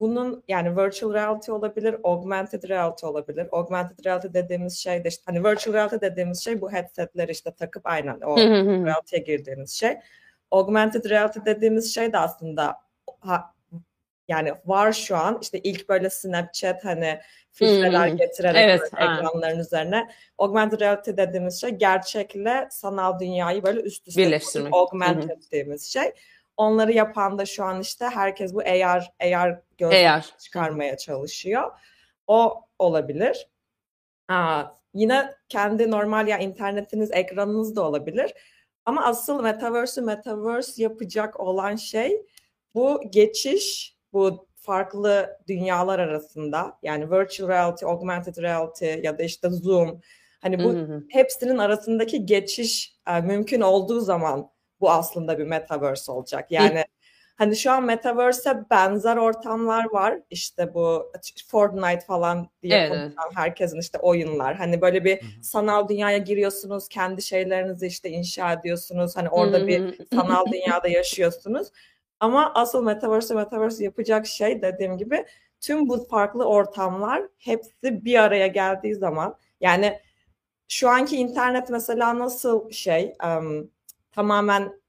Bunun 0.00 0.44
yani 0.48 0.76
virtual 0.76 1.14
reality 1.14 1.52
olabilir, 1.52 1.96
augmented 2.04 2.68
reality 2.68 3.06
olabilir. 3.06 3.48
Augmented 3.52 4.04
reality 4.04 4.28
dediğimiz 4.34 4.78
şey 4.78 5.04
de 5.04 5.08
işte 5.08 5.22
hani 5.26 5.44
virtual 5.44 5.74
reality 5.74 5.96
dediğimiz 6.00 6.44
şey 6.44 6.60
bu 6.60 6.72
headsetleri 6.72 7.32
işte 7.32 7.50
takıp 7.50 7.86
aynen 7.86 8.20
o 8.20 8.36
reality'ye 8.36 9.22
girdiğiniz 9.22 9.70
şey. 9.70 9.96
Augmented 10.50 11.10
reality 11.10 11.40
dediğimiz 11.44 11.94
şey 11.94 12.12
de 12.12 12.18
aslında 12.18 12.76
ha, 13.20 13.54
yani 14.30 14.52
var 14.66 14.92
şu 14.92 15.16
an 15.16 15.38
işte 15.42 15.58
ilk 15.58 15.88
böyle 15.88 16.10
Snapchat 16.10 16.84
hani 16.84 17.20
filtreler 17.52 18.08
hı. 18.08 18.16
getirerek 18.16 18.62
Evet, 18.64 18.80
ekranların 18.92 19.58
üzerine 19.58 20.08
augmented 20.38 20.80
reality 20.80 21.10
dediğimiz 21.16 21.60
şey 21.60 21.70
gerçekle 21.70 22.68
sanal 22.70 23.18
dünyayı 23.18 23.62
böyle 23.62 23.80
üst 23.80 24.08
üste 24.08 24.22
Birleştirmek. 24.22 24.72
koyup 24.72 24.92
augmented 24.92 25.42
dediğimiz 25.42 25.92
şey. 25.92 26.12
Onları 26.56 26.92
yapan 26.92 27.38
da 27.38 27.46
şu 27.46 27.64
an 27.64 27.80
işte 27.80 28.04
herkes 28.04 28.54
bu 28.54 28.60
AR 28.60 29.12
AR 29.20 29.60
gözlük 29.78 29.94
Eğer. 29.94 30.34
çıkarmaya 30.38 30.96
çalışıyor. 30.96 31.72
O 32.26 32.64
olabilir. 32.78 33.48
Aa, 34.28 34.64
yine 34.94 35.34
kendi 35.48 35.90
normal 35.90 36.28
ya 36.28 36.38
internetiniz, 36.38 37.10
ekranınız 37.12 37.76
da 37.76 37.82
olabilir. 37.82 38.34
Ama 38.84 39.04
asıl 39.04 39.42
metaverse'ü 39.42 40.04
metaverse 40.04 40.82
yapacak 40.82 41.40
olan 41.40 41.76
şey 41.76 42.26
bu 42.74 43.00
geçiş, 43.10 43.96
bu 44.12 44.46
farklı 44.56 45.38
dünyalar 45.48 45.98
arasında 45.98 46.78
yani 46.82 47.10
virtual 47.10 47.48
reality, 47.48 47.86
augmented 47.86 48.36
reality 48.36 48.86
ya 49.02 49.18
da 49.18 49.22
işte 49.22 49.50
Zoom 49.50 50.00
hani 50.40 50.64
bu 50.64 50.72
Hı 50.72 50.78
hı 50.78 50.82
hı. 50.94 51.04
hepsinin 51.08 51.58
arasındaki 51.58 52.26
geçiş 52.26 52.96
e, 53.08 53.20
mümkün 53.20 53.60
olduğu 53.60 54.00
zaman 54.00 54.50
bu 54.80 54.90
aslında 54.90 55.38
bir 55.38 55.44
metaverse 55.44 56.12
olacak. 56.12 56.50
Yani 56.50 56.84
hani 57.36 57.56
şu 57.56 57.70
an 57.70 57.84
metaverse'e 57.84 58.70
benzer 58.70 59.16
ortamlar 59.16 59.92
var. 59.92 60.20
İşte 60.30 60.74
bu 60.74 61.12
Fortnite 61.48 62.00
falan 62.06 62.48
diye 62.62 62.76
Evet, 62.78 62.88
konuşan 62.88 63.30
herkesin 63.34 63.80
işte 63.80 63.98
oyunlar. 63.98 64.56
Hani 64.56 64.80
böyle 64.80 65.04
bir 65.04 65.22
Hı 65.22 65.26
hı. 65.26 65.44
sanal 65.44 65.88
dünyaya 65.88 66.18
giriyorsunuz, 66.18 66.88
kendi 66.88 67.22
şeylerinizi 67.22 67.86
işte 67.86 68.10
inşa 68.10 68.52
ediyorsunuz. 68.52 69.16
Hani 69.16 69.28
orada 69.28 69.66
bir 69.66 69.80
Hı 69.80 69.86
hı. 69.88 70.06
sanal 70.14 70.46
dünyada 70.52 70.88
yaşıyorsunuz. 70.88 71.68
Ama 72.20 72.52
asıl 72.54 72.82
metaverse 72.82 73.34
metaverse 73.34 73.84
yapacak 73.84 74.26
şey 74.26 74.62
dediğim 74.62 74.98
gibi 74.98 75.26
tüm 75.60 75.88
bu 75.88 76.04
farklı 76.08 76.44
ortamlar 76.44 77.22
hepsi 77.38 78.04
bir 78.04 78.22
araya 78.22 78.46
geldiği 78.46 78.94
zaman 78.94 79.36
yani 79.60 80.00
şu 80.68 80.88
anki 80.88 81.16
internet 81.16 81.70
mesela 81.70 82.18
nasıl 82.18 82.70
şey 82.70 83.14
em, 83.24 83.68
tamamen 84.12 84.80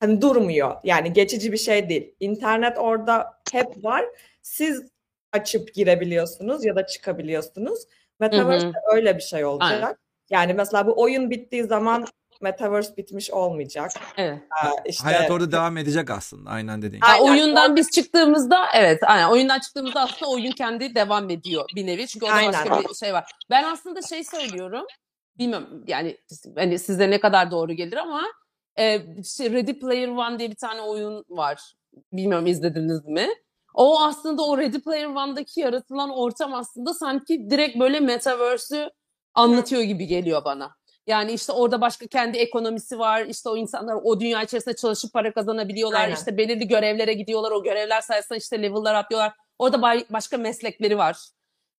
hani 0.00 0.20
durmuyor. 0.20 0.76
Yani 0.84 1.12
geçici 1.12 1.52
bir 1.52 1.56
şey 1.56 1.88
değil. 1.88 2.14
İnternet 2.20 2.78
orada 2.78 3.38
hep 3.52 3.84
var. 3.84 4.04
Siz 4.42 4.82
açıp 5.32 5.74
girebiliyorsunuz 5.74 6.64
ya 6.64 6.76
da 6.76 6.86
çıkabiliyorsunuz. 6.86 7.86
Metaverse 8.20 8.72
öyle 8.92 9.16
bir 9.16 9.22
şey 9.22 9.44
olacak. 9.44 9.70
Aynen. 9.72 9.96
Yani 10.30 10.54
mesela 10.54 10.86
bu 10.86 11.00
oyun 11.02 11.30
bittiği 11.30 11.64
zaman 11.64 12.06
Metaverse 12.42 12.96
bitmiş 12.96 13.30
olmayacak. 13.30 13.90
Evet. 14.16 14.42
Aa, 14.64 14.70
işte 14.86 15.04
Hayat 15.04 15.30
orada 15.30 15.52
devam 15.52 15.76
edecek 15.76 16.10
aslında 16.10 16.50
aynen 16.50 16.82
dediğin 16.82 17.00
gibi. 17.00 17.06
Aynen. 17.06 17.30
oyundan 17.30 17.76
biz 17.76 17.90
çıktığımızda 17.90 18.66
evet 18.74 19.00
aynen 19.06 19.28
oyundan 19.28 19.58
çıktığımızda 19.58 20.00
aslında 20.00 20.30
oyun 20.30 20.52
kendi 20.52 20.94
devam 20.94 21.30
ediyor 21.30 21.64
bir 21.76 21.86
nevi. 21.86 22.06
Çünkü 22.06 22.26
orada 22.26 22.36
Aynen. 22.36 22.52
başka 22.52 22.88
bir 22.88 22.94
şey 22.94 23.12
var. 23.12 23.30
Ben 23.50 23.64
aslında 23.64 24.02
şey 24.02 24.24
söylüyorum. 24.24 24.86
Bilmiyorum 25.38 25.84
yani 25.86 26.16
hani 26.56 26.78
size 26.78 27.10
ne 27.10 27.20
kadar 27.20 27.50
doğru 27.50 27.72
gelir 27.72 27.96
ama 27.96 28.22
e, 28.78 28.98
şey, 29.24 29.52
Ready 29.52 29.72
Player 29.72 30.08
One 30.08 30.38
diye 30.38 30.50
bir 30.50 30.56
tane 30.56 30.80
oyun 30.80 31.24
var. 31.28 31.74
Bilmiyorum 32.12 32.46
izlediniz 32.46 33.04
mi? 33.04 33.28
O 33.74 34.00
aslında 34.00 34.42
o 34.42 34.58
Ready 34.58 34.80
Player 34.80 35.06
One'daki 35.06 35.60
yaratılan 35.60 36.10
ortam 36.10 36.54
aslında 36.54 36.94
sanki 36.94 37.50
direkt 37.50 37.80
böyle 37.80 38.00
metaverse'ü 38.00 38.90
anlatıyor 39.34 39.82
gibi 39.82 40.06
geliyor 40.06 40.44
bana. 40.44 40.74
Yani 41.06 41.32
işte 41.32 41.52
orada 41.52 41.80
başka 41.80 42.06
kendi 42.06 42.38
ekonomisi 42.38 42.98
var. 42.98 43.24
İşte 43.24 43.48
o 43.48 43.56
insanlar 43.56 43.94
o 44.02 44.20
dünya 44.20 44.42
içerisinde 44.42 44.76
çalışıp 44.76 45.12
para 45.12 45.32
kazanabiliyorlar. 45.32 46.00
Aynen. 46.00 46.14
İşte 46.14 46.36
belirli 46.36 46.68
görevlere 46.68 47.12
gidiyorlar. 47.12 47.50
O 47.50 47.62
görevler 47.62 48.00
sayesinde 48.00 48.38
işte 48.38 48.62
level'lar 48.62 48.94
atlıyorlar. 48.94 49.32
Orada 49.58 49.82
bay- 49.82 50.04
başka 50.10 50.38
meslekleri 50.38 50.98
var. 50.98 51.16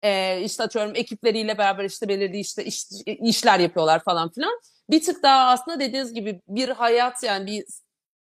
Ee, 0.02 0.40
işte 0.44 0.62
atıyorum 0.62 0.92
ekipleriyle 0.94 1.58
beraber 1.58 1.84
işte 1.84 2.08
belirli 2.08 2.38
işte 2.38 2.64
iş, 2.64 2.84
işler 3.06 3.58
yapıyorlar 3.58 4.04
falan 4.04 4.30
filan. 4.32 4.60
Bir 4.90 5.02
tık 5.02 5.22
daha 5.22 5.48
aslında 5.48 5.80
dediğiniz 5.80 6.14
gibi 6.14 6.40
bir 6.48 6.68
hayat 6.68 7.22
yani 7.22 7.46
bir 7.46 7.64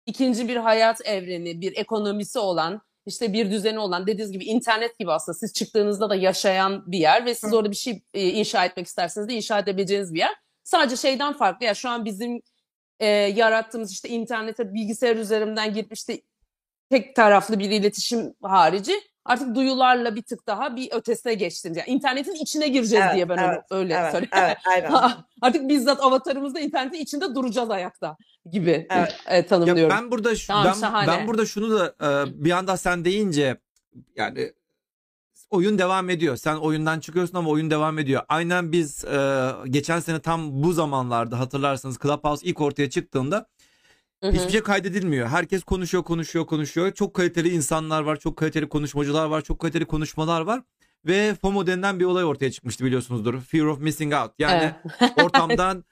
ikinci 0.06 0.48
bir 0.48 0.56
hayat 0.56 1.06
evreni, 1.06 1.60
bir 1.60 1.76
ekonomisi 1.76 2.38
olan, 2.38 2.82
işte 3.06 3.32
bir 3.32 3.50
düzeni 3.50 3.78
olan 3.78 4.06
dediğiniz 4.06 4.32
gibi 4.32 4.44
internet 4.44 4.98
gibi 4.98 5.12
aslında 5.12 5.38
siz 5.38 5.52
çıktığınızda 5.52 6.10
da 6.10 6.14
yaşayan 6.14 6.92
bir 6.92 6.98
yer 6.98 7.26
ve 7.26 7.34
siz 7.34 7.52
Hı. 7.52 7.56
orada 7.56 7.70
bir 7.70 7.76
şey 7.76 8.02
e, 8.14 8.28
inşa 8.28 8.64
etmek 8.64 8.86
isterseniz 8.86 9.28
de 9.28 9.34
inşa 9.34 9.58
edebileceğiniz 9.58 10.14
bir 10.14 10.18
yer. 10.18 10.34
Sadece 10.70 10.96
şeyden 10.96 11.32
farklı 11.32 11.66
ya 11.66 11.74
şu 11.74 11.88
an 11.88 12.04
bizim 12.04 12.42
e, 13.00 13.06
yarattığımız 13.06 13.92
işte 13.92 14.08
internete 14.08 14.74
bilgisayar 14.74 15.16
üzerinden 15.16 15.74
girip 15.74 15.92
işte 15.92 16.20
tek 16.90 17.16
taraflı 17.16 17.58
bir 17.58 17.70
iletişim 17.70 18.34
harici 18.42 18.92
artık 19.24 19.54
duyularla 19.54 20.16
bir 20.16 20.22
tık 20.22 20.46
daha 20.46 20.76
bir 20.76 20.88
ötesine 20.92 21.34
geçtiniz. 21.34 21.76
Yani 21.76 21.88
internetin 21.88 22.34
içine 22.34 22.68
gireceğiz 22.68 23.04
Evet, 23.04 23.14
diye 23.14 23.28
ben 23.28 23.36
evet, 23.38 23.58
onu 23.70 23.78
öyle 23.78 23.94
evet, 23.94 24.12
söyleyeyim. 24.12 24.30
evet, 24.32 24.56
aynen. 24.66 24.92
artık 25.42 25.68
bizzat 25.68 26.00
avatarımızda 26.02 26.60
internetin 26.60 26.98
içinde 26.98 27.34
duracağız 27.34 27.70
ayakta 27.70 28.16
gibi 28.50 28.86
Evet. 28.90 29.16
e, 29.26 29.36
Ya 29.36 29.46
tanımlıyorum. 29.46 29.96
ben 29.96 30.10
burada 30.10 30.36
şu- 30.36 30.46
Tamam, 30.46 30.66
ben, 30.66 30.80
şahane. 30.80 31.06
ben 31.06 31.26
burada 31.26 31.46
şunu 31.46 31.78
da 31.78 31.94
e, 32.02 32.44
bir 32.44 32.50
anda 32.50 32.76
sen 32.76 33.04
deyince 33.04 33.56
yani 34.16 34.52
oyun 35.50 35.78
devam 35.78 36.10
ediyor. 36.10 36.36
Sen 36.36 36.56
oyundan 36.56 37.00
çıkıyorsun 37.00 37.36
ama 37.36 37.50
oyun 37.50 37.70
devam 37.70 37.98
ediyor. 37.98 38.22
Aynen 38.28 38.72
biz 38.72 39.04
e, 39.04 39.50
geçen 39.70 40.00
sene 40.00 40.20
tam 40.20 40.62
bu 40.62 40.72
zamanlarda 40.72 41.38
hatırlarsanız 41.38 41.98
Clubhouse 42.02 42.46
ilk 42.46 42.60
ortaya 42.60 42.90
çıktığında 42.90 43.46
Hı 44.22 44.28
hı. 44.28 44.32
hiçbir 44.32 44.50
şey 44.50 44.62
kaydedilmiyor. 44.62 45.28
Herkes 45.28 45.64
konuşuyor, 45.64 46.04
konuşuyor, 46.04 46.46
konuşuyor. 46.46 46.92
Çok 46.92 47.14
kaliteli 47.14 47.48
insanlar 47.48 48.02
var, 48.02 48.16
çok 48.16 48.36
kaliteli 48.36 48.68
konuşmacılar 48.68 49.26
var, 49.26 49.42
çok 49.42 49.58
kaliteli 49.58 49.84
konuşmalar 49.84 50.40
var. 50.40 50.62
Ve 51.06 51.34
FOMO 51.42 51.66
denilen 51.66 52.00
bir 52.00 52.04
olay 52.04 52.24
ortaya 52.24 52.50
çıkmıştı 52.50 52.84
biliyorsunuzdur. 52.84 53.40
Fear 53.40 53.64
of 53.64 53.78
missing 53.80 54.14
out. 54.14 54.32
Yani 54.38 54.72
Evet. 55.00 55.12
ortamdan 55.24 55.84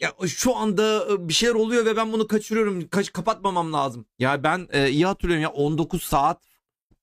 ya 0.00 0.12
şu 0.26 0.56
anda 0.56 1.06
e, 1.12 1.28
bir 1.28 1.32
şeyler 1.32 1.54
oluyor 1.54 1.84
ve 1.84 1.96
ben 1.96 2.12
bunu 2.12 2.26
kaçırıyorum. 2.26 2.88
Kaç 2.88 3.12
kapatmamam 3.12 3.72
lazım. 3.72 4.06
Ya 4.18 4.42
ben 4.42 4.68
e, 4.72 4.90
iyi 4.90 5.06
hatırlıyorum 5.06 5.42
ya 5.42 5.50
19 5.50 6.02
saat 6.02 6.42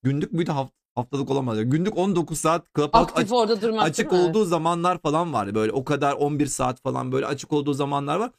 günlük 0.03 0.31
müydü 0.33 0.51
haft- 0.51 0.76
haftalık 0.97 1.29
olamaz. 1.29 1.57
Günlük 1.61 1.97
19 1.97 2.39
saat 2.39 2.65
Clubhouse 2.75 2.97
Aktif 2.97 3.23
aç- 3.25 3.31
orada 3.31 3.61
durmak 3.61 3.83
açık 3.83 4.11
değil 4.11 4.21
mi? 4.23 4.29
olduğu 4.29 4.45
zamanlar 4.45 4.97
falan 5.01 5.33
var. 5.33 5.55
Böyle 5.55 5.71
o 5.71 5.83
kadar 5.83 6.13
11 6.13 6.45
saat 6.45 6.81
falan 6.81 7.11
böyle 7.11 7.25
açık 7.25 7.53
olduğu 7.53 7.73
zamanlar 7.73 8.17
var. 8.19 8.31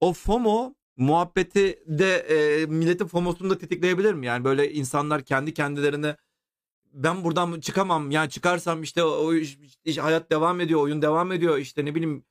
O 0.00 0.12
FOMO 0.12 0.74
muhabbeti 0.96 1.78
de 1.86 2.16
e, 2.16 2.66
milletin 2.66 3.06
FOMO'sunu 3.06 3.50
da 3.50 3.58
tetikleyebilir 3.58 4.14
mi? 4.14 4.26
Yani 4.26 4.44
böyle 4.44 4.72
insanlar 4.72 5.22
kendi 5.22 5.54
kendilerine 5.54 6.16
ben 6.92 7.24
buradan 7.24 7.60
çıkamam. 7.60 8.10
Yani 8.10 8.30
çıkarsam 8.30 8.82
işte 8.82 9.04
o, 9.04 9.08
o 9.08 9.34
iş- 9.34 9.58
iş- 9.84 9.98
hayat 9.98 10.30
devam 10.30 10.60
ediyor, 10.60 10.80
oyun 10.80 11.02
devam 11.02 11.32
ediyor. 11.32 11.58
İşte 11.58 11.84
ne 11.84 11.94
bileyim 11.94 12.24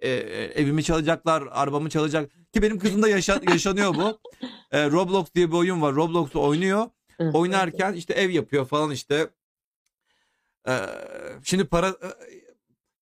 e, 0.00 0.08
e, 0.10 0.44
evimi 0.44 0.84
çalacaklar, 0.84 1.44
arabamı 1.50 1.90
çalacak. 1.90 2.30
Ki 2.52 2.62
benim 2.62 2.78
kızımda 2.78 3.08
yaşa- 3.08 3.40
yaşanıyor 3.52 3.94
bu. 3.94 4.18
E, 4.72 4.90
Roblox 4.90 5.26
diye 5.34 5.48
bir 5.48 5.56
oyun 5.56 5.82
var. 5.82 5.94
Roblox'u 5.94 6.40
oynuyor. 6.42 6.86
Oynarken 7.18 7.92
işte 7.92 8.14
ev 8.14 8.30
yapıyor 8.30 8.66
falan 8.66 8.90
işte. 8.90 9.30
E, 10.68 10.74
şimdi 11.42 11.64
para 11.64 11.96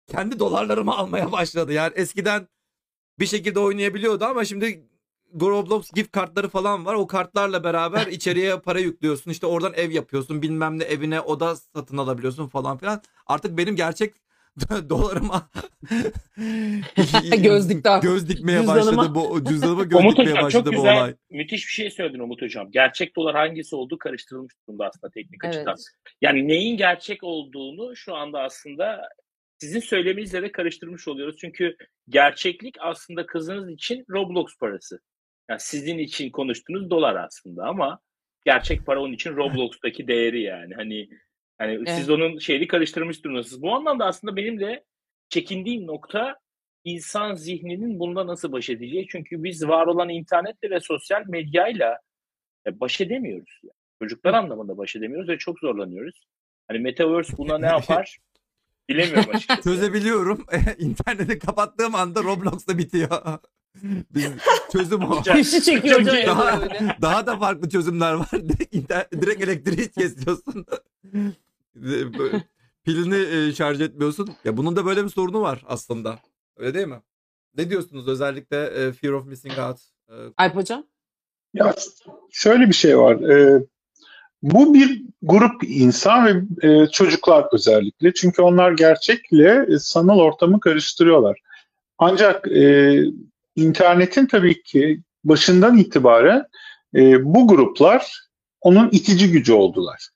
kendi 0.07 0.39
dolarlarımı 0.39 0.97
almaya 0.97 1.33
başladı. 1.33 1.73
Yani 1.73 1.93
eskiden 1.97 2.49
bir 3.19 3.27
şekilde 3.27 3.61
oynayabiliyordu 3.61 4.25
ama 4.25 4.45
şimdi 4.45 4.89
Roblox 5.41 5.91
gift 5.93 6.13
kartları 6.13 6.49
falan 6.49 6.87
var. 6.87 6.95
O 6.95 7.07
kartlarla 7.07 7.65
beraber 7.65 8.07
içeriye 8.11 8.59
para 8.61 8.79
yüklüyorsun. 8.79 9.31
İşte 9.31 9.47
oradan 9.47 9.75
ev 9.75 9.91
yapıyorsun. 9.91 10.43
Bilmem 10.43 10.79
ne 10.79 10.85
evine 10.85 11.21
oda 11.21 11.57
satın 11.57 11.97
alabiliyorsun 11.97 12.49
falan 12.49 12.79
filan. 12.79 13.03
Artık 13.27 13.59
benim 13.59 13.77
gerçek 13.77 14.15
dolarıma 14.91 15.51
Gözlük 17.43 17.85
tak. 17.85 18.03
göz 18.03 18.29
dikmeye 18.29 18.59
Cüzdanıma. 18.59 18.97
başladı 18.97 19.15
bu 19.15 19.45
cüzdanıma 19.45 19.85
göz 19.85 20.01
Umut 20.01 20.11
dikmeye 20.11 20.31
Hocam 20.31 20.45
başladı 20.45 20.65
çok 20.65 20.73
bu 20.73 20.77
güzel, 20.77 20.97
olay. 20.97 21.15
müthiş 21.31 21.67
bir 21.67 21.73
şey 21.73 21.91
söyledin 21.91 22.19
Umut 22.19 22.43
Hocam. 22.43 22.71
Gerçek 22.71 23.17
dolar 23.17 23.35
hangisi 23.35 23.77
olduğu 23.77 23.99
karıştırılmış 23.99 24.55
durumda 24.69 24.87
aslında 24.87 25.11
teknik 25.11 25.45
açıdan. 25.45 25.75
Evet. 25.79 25.85
Yani 26.21 26.49
neyin 26.49 26.77
gerçek 26.77 27.25
olduğunu 27.25 27.97
şu 27.97 28.15
anda 28.15 28.41
aslında 28.43 29.09
sizin 29.59 29.81
söyleminizle 29.81 30.43
de 30.43 30.53
karıştırmış 30.53 31.09
oluyoruz. 31.09 31.37
Çünkü 31.41 31.77
gerçeklik 32.09 32.77
aslında 32.81 33.27
kızınız 33.27 33.71
için 33.71 34.05
Roblox 34.11 34.59
parası. 34.61 35.01
Yani 35.51 35.61
sizin 35.61 35.99
için 35.99 36.31
konuştuğunuz 36.31 36.91
dolar 36.91 37.15
aslında 37.15 37.65
ama 37.65 37.99
gerçek 38.45 38.87
para 38.87 39.01
onun 39.01 39.13
için 39.13 39.37
Roblox'taki 39.37 40.09
değeri 40.09 40.43
yani. 40.43 40.75
Hani 40.75 41.09
hani 41.59 41.73
Evet. 41.75 41.91
siz 41.91 42.11
onun 42.11 42.39
şeyini 42.39 42.67
karıştırmış 42.67 43.25
durumdasınız. 43.25 43.63
Bu 43.63 43.75
anlamda 43.75 44.07
aslında 44.07 44.37
benim 44.37 44.61
de 44.61 44.85
çekindiğim 45.29 45.87
nokta 45.87 46.37
insan 46.85 47.35
zihninin 47.35 47.99
bunda 47.99 48.27
nasıl 48.27 48.53
baş 48.53 48.71
edeceği. 48.71 49.07
Çünkü 49.11 49.43
biz 49.45 49.69
var 49.69 49.87
olan 49.87 50.09
internetle 50.09 50.71
ve 50.71 50.81
sosyal 50.81 51.23
medyayla 51.27 51.99
e, 52.67 52.81
baş 52.81 53.01
edemiyoruz. 53.01 53.61
Yani. 53.63 53.73
Çocuklar 54.03 54.35
anlamında 54.35 54.79
baş 54.79 54.97
edemiyoruz 54.97 55.29
ve 55.29 55.39
çok 55.39 55.59
zorlanıyoruz. 55.59 56.21
Hani 56.69 56.79
Metaverse 56.79 57.37
buna 57.39 57.59
ne 57.59 57.67
yapar? 57.77 58.19
Bilemiyorum 58.89 59.31
açıkçası. 59.35 59.63
Çözebiliyorum. 59.63 60.47
İnterneti 60.79 61.39
kapattığım 61.39 61.95
anda 61.95 62.23
Roblox'ta 62.23 62.79
bitiyor. 62.79 63.09
Biz, 64.15 64.31
çözüm 64.73 65.03
o. 65.03 65.23
Fişi 65.23 65.63
çekiyor 65.63 66.07
daha, 66.07 66.61
daha 67.03 67.27
da 67.27 67.39
farklı 67.39 67.69
çözümler 67.69 68.13
var. 68.15 68.29
Direkt, 68.33 68.75
inter- 68.75 69.23
direkt 69.23 69.43
elektriği 69.43 69.91
kesiyorsun. 69.91 70.67
Pilini 72.85 73.49
e, 73.49 73.53
şarj 73.53 73.81
etmiyorsun. 73.81 74.29
Ya 74.45 74.57
bunun 74.57 74.77
da 74.77 74.87
böyle 74.87 75.05
bir 75.05 75.09
sorunu 75.09 75.41
var 75.41 75.65
aslında. 75.67 76.19
Öyle 76.57 76.75
değil 76.75 76.87
mi? 76.87 77.03
Ne 77.57 77.71
diyorsunuz 77.71 78.09
özellikle 78.09 78.65
e, 78.67 78.93
fear 78.93 79.13
of 79.13 79.27
missing 79.27 79.59
out? 79.59 79.79
e, 80.09 80.15
Alp 80.37 80.57
hocam. 80.57 80.87
Ya 81.55 81.75
şöyle 82.31 82.69
bir 82.69 82.75
şey 82.75 82.99
var. 82.99 83.21
Ee, 83.21 83.65
bu 84.43 84.75
bir 84.75 85.03
grup 85.23 85.65
insan 85.65 86.27
ve 86.27 86.69
e, 86.69 86.87
çocuklar 86.87 87.47
özellikle. 87.53 88.15
Çünkü 88.15 88.43
onlar 88.43 88.73
gerçekle 88.73 89.67
e, 89.75 89.79
sanal 89.79 90.19
ortamı 90.19 90.61
karıştırıyorlar. 90.61 91.41
Ancak 91.99 92.49
e, 92.49 93.05
internetin 93.57 94.27
tabii 94.27 94.63
ki 94.63 95.01
başından 95.25 95.79
itibaren 95.79 96.45
e, 96.95 97.25
bu 97.25 97.49
gruplar 97.49 98.21
onun 98.61 98.89
itici 98.93 99.31
gücü 99.31 99.53
oldular. 99.53 100.09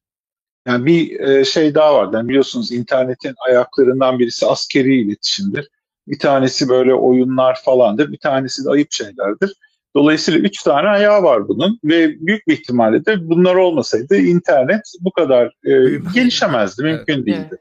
Yani 0.68 0.86
bir 0.86 1.20
e, 1.20 1.44
şey 1.44 1.74
daha 1.74 1.94
var. 1.94 2.08
Yani 2.12 2.28
biliyorsunuz 2.28 2.72
internetin 2.72 3.34
ayaklarından 3.48 4.18
birisi 4.18 4.46
askeri 4.46 5.00
iletişimdir. 5.00 5.68
Bir 6.08 6.18
tanesi 6.18 6.68
böyle 6.68 6.94
oyunlar 6.94 7.58
falandır. 7.64 8.12
Bir 8.12 8.18
tanesi 8.18 8.64
de 8.64 8.70
ayıp 8.70 8.92
şeylerdir. 8.92 9.52
Dolayısıyla 9.96 10.40
üç 10.40 10.62
tane 10.62 10.88
ayağı 10.88 11.22
var 11.22 11.48
bunun 11.48 11.80
ve 11.84 12.26
büyük 12.26 12.48
bir 12.48 12.52
ihtimalle 12.52 13.06
de 13.06 13.28
bunlar 13.28 13.54
olmasaydı 13.54 14.16
internet 14.16 14.80
bu 15.00 15.12
kadar 15.12 15.46
e, 15.46 15.72
gelişemezdi, 16.14 16.82
mümkün 16.82 17.14
Evet. 17.14 17.26
değildi. 17.26 17.56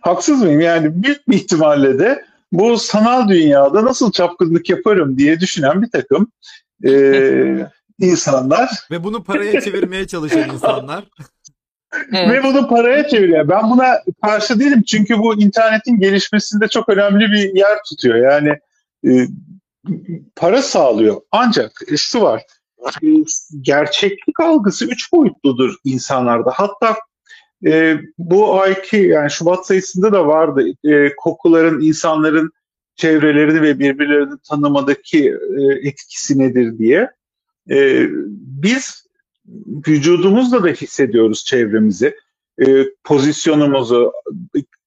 Haksız 0.00 0.42
mıyım? 0.42 0.60
Yani 0.60 1.02
büyük 1.02 1.28
bir 1.28 1.36
ihtimalle 1.36 1.98
de 1.98 2.24
bu 2.52 2.78
sanal 2.78 3.28
dünyada 3.28 3.84
nasıl 3.84 4.12
çapkınlık 4.12 4.70
yaparım 4.70 5.18
diye 5.18 5.40
düşünen 5.40 5.82
bir 5.82 5.90
takım 5.90 6.32
e, 6.84 7.68
insanlar 8.00 8.70
Ve 8.90 9.04
bunu 9.04 9.24
paraya 9.24 9.60
çevirmeye 9.60 10.06
çalışan 10.06 10.50
insanlar. 10.50 11.04
ve 12.12 12.18
Evet. 12.18 12.44
bunu 12.44 12.68
paraya 12.68 13.08
çeviriyor. 13.08 13.48
Ben 13.48 13.70
buna 13.70 14.02
karşı 14.22 14.60
değilim 14.60 14.82
çünkü 14.82 15.18
bu 15.18 15.40
internetin 15.42 16.00
gelişmesinde 16.00 16.68
çok 16.68 16.88
önemli 16.88 17.32
bir 17.32 17.54
yer 17.54 17.78
tutuyor. 17.88 18.16
Yani 18.16 18.58
e, 19.06 19.26
para 20.36 20.62
sağlıyor. 20.62 21.20
Ancak 21.32 21.72
şu 21.96 22.20
var. 22.22 22.42
e, 23.02 23.06
gerçeklik 23.60 24.40
algısı 24.40 24.84
üç 24.86 25.12
boyutludur 25.12 25.74
insanlarda. 25.84 26.50
Hatta 26.54 26.96
e, 27.66 27.96
bu 28.18 28.60
ayki 28.60 28.96
yani 28.96 29.30
Şubat 29.30 29.66
sayısında 29.66 30.12
da 30.12 30.26
vardı. 30.26 30.64
E, 30.84 31.16
kokuların 31.16 31.80
insanların 31.80 32.52
çevrelerini 32.96 33.62
ve 33.62 33.78
birbirlerini 33.78 34.34
tanımadaki 34.48 35.28
e, 35.58 35.88
etkisi 35.88 36.38
nedir 36.38 36.78
diye. 36.78 37.10
E, 37.70 38.06
biz 38.62 39.06
vücudumuzla 39.88 40.64
da 40.64 40.68
hissediyoruz 40.68 41.44
çevremizi. 41.44 42.16
E, 42.66 42.84
pozisyonumuzu, 43.04 44.12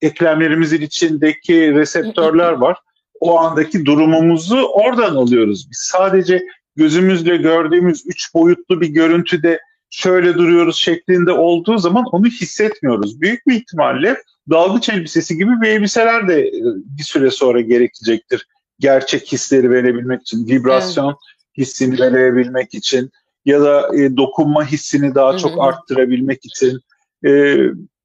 eklemlerimizin 0.02 0.82
içindeki 0.82 1.74
reseptörler 1.74 2.52
var. 2.52 2.78
O 3.20 3.40
andaki 3.40 3.86
durumumuzu 3.86 4.58
oradan 4.58 5.16
alıyoruz. 5.16 5.68
Biz 5.72 5.90
sadece 5.92 6.44
gözümüzle 6.76 7.38
gördüğümüz 7.38 8.04
üç 8.08 8.34
boyutlu 8.34 8.82
bir 8.82 8.88
görüntüde 8.88 9.60
şöyle 9.90 10.34
duruyoruz 10.34 10.78
şeklinde 10.78 11.32
olduğu 11.32 11.78
zaman 11.78 12.06
onu 12.12 12.26
hissetmiyoruz. 12.26 13.22
Büyük 13.22 13.48
bir 13.48 13.56
ihtimalle 13.56 14.18
dalgıç 14.50 14.90
elbisesi 14.90 15.38
gibi 15.38 15.52
bir 15.62 15.68
elbiseler 15.68 16.28
de 16.28 16.48
e, 16.48 16.62
bir 16.98 17.04
süre 17.04 17.32
sonra 17.32 17.62
gerekecektir. 17.62 18.48
Gerçek 18.80 19.32
hisleri 19.32 19.72
verebilmek 19.72 20.22
için, 20.22 20.48
vibrasyon 20.48 21.16
hissini 21.58 22.00
verebilmek 22.00 22.74
için 22.74 23.12
ya 23.46 23.62
da 23.62 23.98
e, 23.98 24.18
dokunma 24.18 24.66
hissini 24.66 25.16
daha 25.16 25.38
çok 25.38 25.64
arttırabilmek 25.64 26.46
için 26.46 26.80
e, 27.26 27.58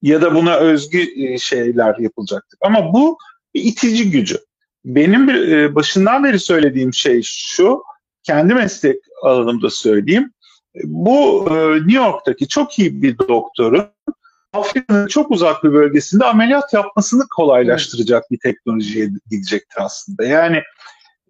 ya 0.03 0.23
da 0.23 0.35
buna 0.35 0.57
özgü 0.57 1.07
e, 1.17 1.39
şeyler 1.39 1.99
yapılacaktır. 1.99 2.59
Ama 2.63 2.93
bu 2.93 3.19
bir 3.55 3.65
itici 3.65 4.11
gücü. 4.11 4.39
Benim 4.85 5.29
bir, 5.29 5.49
e, 5.49 5.75
başından 5.75 6.25
beri 6.25 6.39
söylediğim 6.39 6.95
şey 6.95 7.21
şu, 7.25 7.83
kendi 8.23 8.55
meslek 8.55 8.97
alanımda 9.23 9.71
söyleyeyim. 9.71 10.33
Bu 10.85 11.49
e, 11.51 11.77
New 11.77 11.93
York'taki 11.93 12.49
çok 12.49 12.79
iyi 12.79 13.03
bir 13.03 13.19
doktorun 13.19 13.87
Afrika'nın 14.53 15.07
çok 15.07 15.31
uzak 15.31 15.65
bir 15.65 15.73
bölgesinde 15.73 16.25
ameliyat 16.25 16.73
yapmasını 16.73 17.23
kolaylaştıracak 17.37 18.31
bir 18.31 18.39
teknolojiye 18.39 19.09
gidecektir 19.31 19.77
aslında. 19.83 20.25
Yani 20.25 20.63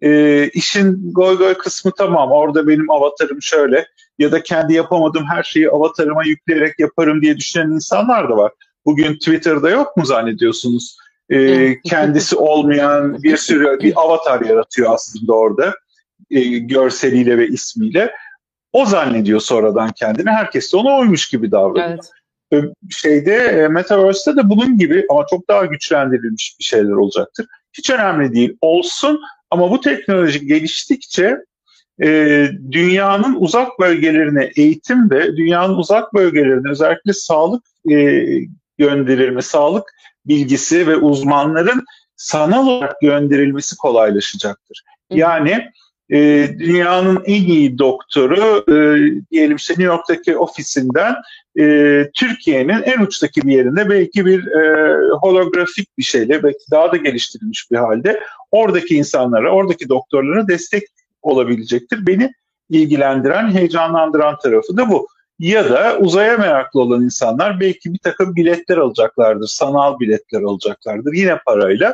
e, 0.01 0.49
işin 0.53 1.13
goy 1.13 1.37
goy 1.37 1.53
kısmı 1.53 1.91
tamam 1.97 2.31
orada 2.31 2.67
benim 2.67 2.91
avatarım 2.91 3.41
şöyle 3.41 3.87
ya 4.19 4.31
da 4.31 4.43
kendi 4.43 4.73
yapamadığım 4.73 5.25
her 5.25 5.43
şeyi 5.43 5.69
avatarıma 5.69 6.23
yükleyerek 6.25 6.79
yaparım 6.79 7.21
diye 7.21 7.37
düşünen 7.37 7.69
insanlar 7.69 8.29
da 8.29 8.37
var. 8.37 8.51
Bugün 8.85 9.13
Twitter'da 9.13 9.69
yok 9.69 9.97
mu 9.97 10.05
zannediyorsunuz? 10.05 10.97
E, 11.29 11.81
kendisi 11.81 12.35
olmayan 12.35 13.23
bir 13.23 13.37
sürü 13.37 13.79
bir 13.79 13.93
avatar 13.95 14.41
yaratıyor 14.41 14.93
aslında 14.93 15.33
orada 15.33 15.75
e, 16.31 16.41
görseliyle 16.57 17.37
ve 17.37 17.47
ismiyle. 17.47 18.11
O 18.73 18.85
zannediyor 18.85 19.39
sonradan 19.39 19.91
kendini. 19.91 20.29
Herkes 20.29 20.73
de 20.73 20.77
ona 20.77 20.97
oymuş 20.97 21.29
gibi 21.29 21.51
davranıyor 21.51 21.99
Evet. 22.51 22.73
şeyde 22.89 23.35
e, 23.35 23.67
Metaverse'te 23.67 24.37
de 24.37 24.49
bunun 24.49 24.77
gibi 24.77 25.05
ama 25.09 25.25
çok 25.29 25.49
daha 25.49 25.65
güçlendirilmiş 25.65 26.55
bir 26.59 26.63
şeyler 26.63 26.91
olacaktır. 26.91 27.45
Hiç 27.73 27.89
önemli 27.89 28.33
değil. 28.33 28.57
Olsun 28.61 29.21
ama 29.51 29.71
bu 29.71 29.81
teknoloji 29.81 30.47
geliştikçe 30.47 31.37
e, 32.01 32.07
dünyanın 32.71 33.35
uzak 33.39 33.79
bölgelerine 33.79 34.51
eğitim 34.55 35.11
ve 35.11 35.37
dünyanın 35.37 35.73
uzak 35.73 36.13
bölgelerine 36.13 36.69
özellikle 36.69 37.13
sağlık 37.13 37.63
e, 37.91 38.25
gönderilme, 38.77 39.41
sağlık 39.41 39.93
bilgisi 40.25 40.87
ve 40.87 40.95
uzmanların 40.95 41.85
sanal 42.15 42.67
olarak 42.67 43.01
gönderilmesi 43.01 43.77
kolaylaşacaktır. 43.77 44.83
Yani 45.09 45.71
e, 46.11 46.49
dünyanın 46.59 47.23
en 47.25 47.43
iyi 47.43 47.77
doktoru 47.77 48.63
e, 48.67 48.75
diyelim 49.31 49.55
işte 49.55 49.73
New 49.73 49.83
York'taki 49.83 50.37
ofisinden 50.37 51.15
e, 51.59 51.63
Türkiye'nin 52.13 52.81
en 52.83 53.01
uçtaki 53.01 53.41
bir 53.41 53.51
yerinde 53.51 53.89
belki 53.89 54.25
bir 54.25 54.47
e, 54.47 54.95
holografik 55.21 55.97
bir 55.97 56.03
şeyle 56.03 56.43
belki 56.43 56.71
daha 56.71 56.91
da 56.91 56.97
geliştirilmiş 56.97 57.71
bir 57.71 57.77
halde 57.77 58.19
oradaki 58.51 58.95
insanlara, 58.95 59.51
oradaki 59.51 59.89
doktorlara 59.89 60.47
destek 60.47 60.83
olabilecektir. 61.21 62.07
Beni 62.07 62.31
ilgilendiren, 62.69 63.51
heyecanlandıran 63.51 64.37
tarafı 64.43 64.77
da 64.77 64.89
bu. 64.89 65.07
Ya 65.39 65.69
da 65.69 65.97
uzaya 65.99 66.37
meraklı 66.37 66.81
olan 66.81 67.03
insanlar 67.03 67.59
belki 67.59 67.93
bir 67.93 67.99
takım 67.99 68.35
biletler 68.35 68.77
alacaklardır, 68.77 69.47
sanal 69.47 69.99
biletler 69.99 70.41
alacaklardır 70.41 71.13
yine 71.13 71.37
parayla. 71.45 71.93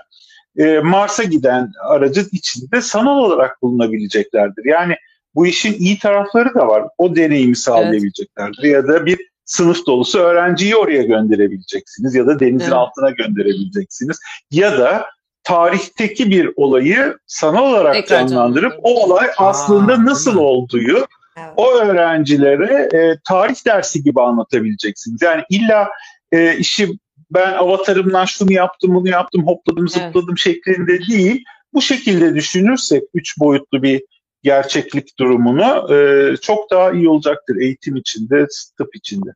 E, 0.58 0.80
Mars'a 0.80 1.24
giden 1.24 1.72
aracın 1.84 2.28
içinde 2.32 2.82
sanal 2.82 3.18
olarak 3.18 3.62
bulunabileceklerdir. 3.62 4.66
Yani 4.66 4.96
bu 5.36 5.48
işin 5.48 5.74
iyi 5.74 6.00
tarafları 6.00 6.54
da 6.54 6.68
var. 6.68 6.84
O 6.98 7.16
deneyimi 7.16 7.56
sağlayabileceklerdir. 7.56 8.64
Ya 8.64 8.88
da 8.88 9.06
bir 9.06 9.20
sınıf 9.46 9.86
dolusu 9.86 10.20
öğrenciyi 10.20 10.76
oraya 10.76 11.04
gönderebileceksiniz 11.04 12.16
ya 12.16 12.28
da 12.28 12.40
denizin 12.40 12.60
Evet. 12.60 12.74
altına 12.74 13.10
gönderebileceksiniz. 13.10 14.20
Ya 14.52 14.78
da 14.78 15.06
tarihteki 15.44 16.30
bir 16.30 16.50
olayı 16.56 17.18
sanal 17.28 17.64
olarak 17.64 17.94
Tekrar 17.94 18.28
canlandırıp 18.28 18.72
canlandırıp. 18.72 18.80
o 18.84 19.04
olay 19.06 19.28
aslında 19.38 19.88
değil 19.88 20.06
nasıl 20.06 20.38
olduğu 20.38 21.08
Evet. 21.38 21.50
o 21.58 21.72
öğrencilere 21.74 22.90
e, 22.98 23.20
tarih 23.30 23.66
dersi 23.66 24.04
gibi 24.04 24.22
anlatabileceksiniz. 24.22 25.22
Yani 25.22 25.44
illa 25.50 25.90
e, 26.32 26.58
işi 26.58 26.90
ben 27.36 27.54
avatarımdan 27.54 28.26
şunu 28.26 28.54
yaptım 28.54 28.96
bunu 28.96 29.10
yaptım 29.10 29.48
hopladım 29.48 29.86
Evet. 29.96 30.06
zıpladım 30.06 30.38
şeklinde 30.38 31.00
değil. 31.08 31.44
Bu 31.74 31.82
şekilde 31.82 32.36
düşünürsek 32.36 33.04
üç 33.14 33.40
boyutlu 33.40 33.84
bir 33.84 34.04
gerçeklik 34.44 35.20
durumunu 35.20 35.94
e, 35.94 36.38
çok 36.38 36.72
daha 36.72 36.92
iyi 36.92 37.10
olacaktır 37.10 37.56
eğitim 37.56 37.96
içinde, 37.96 38.48
tıp 38.78 38.96
içinde. 38.96 39.30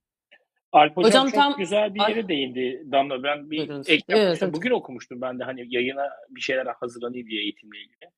Alp 0.71 0.97
hocam, 0.97 1.09
Hocam 1.09 1.25
çok 1.25 1.35
tam- 1.35 1.55
güzel 1.57 1.95
bir 1.95 1.99
yere 2.09 2.27
değindi 2.27 2.83
Damla. 2.91 3.23
Ben 3.23 3.51
bir 3.51 3.61
ek 3.61 3.73
Evet, 3.73 3.89
yapmıştım. 4.09 4.45
evet. 4.47 4.55
Bugün 4.55 4.71
okumuştum 4.71 5.21
ben 5.21 5.39
de 5.39 5.43
hani 5.43 5.65
yayına 5.75 6.09
bir 6.29 6.41
şeyler 6.41 6.65
hazırlanayım 6.65 7.27
diye 7.27 7.41
eğitimle 7.41 7.77
ilgili. 7.77 8.11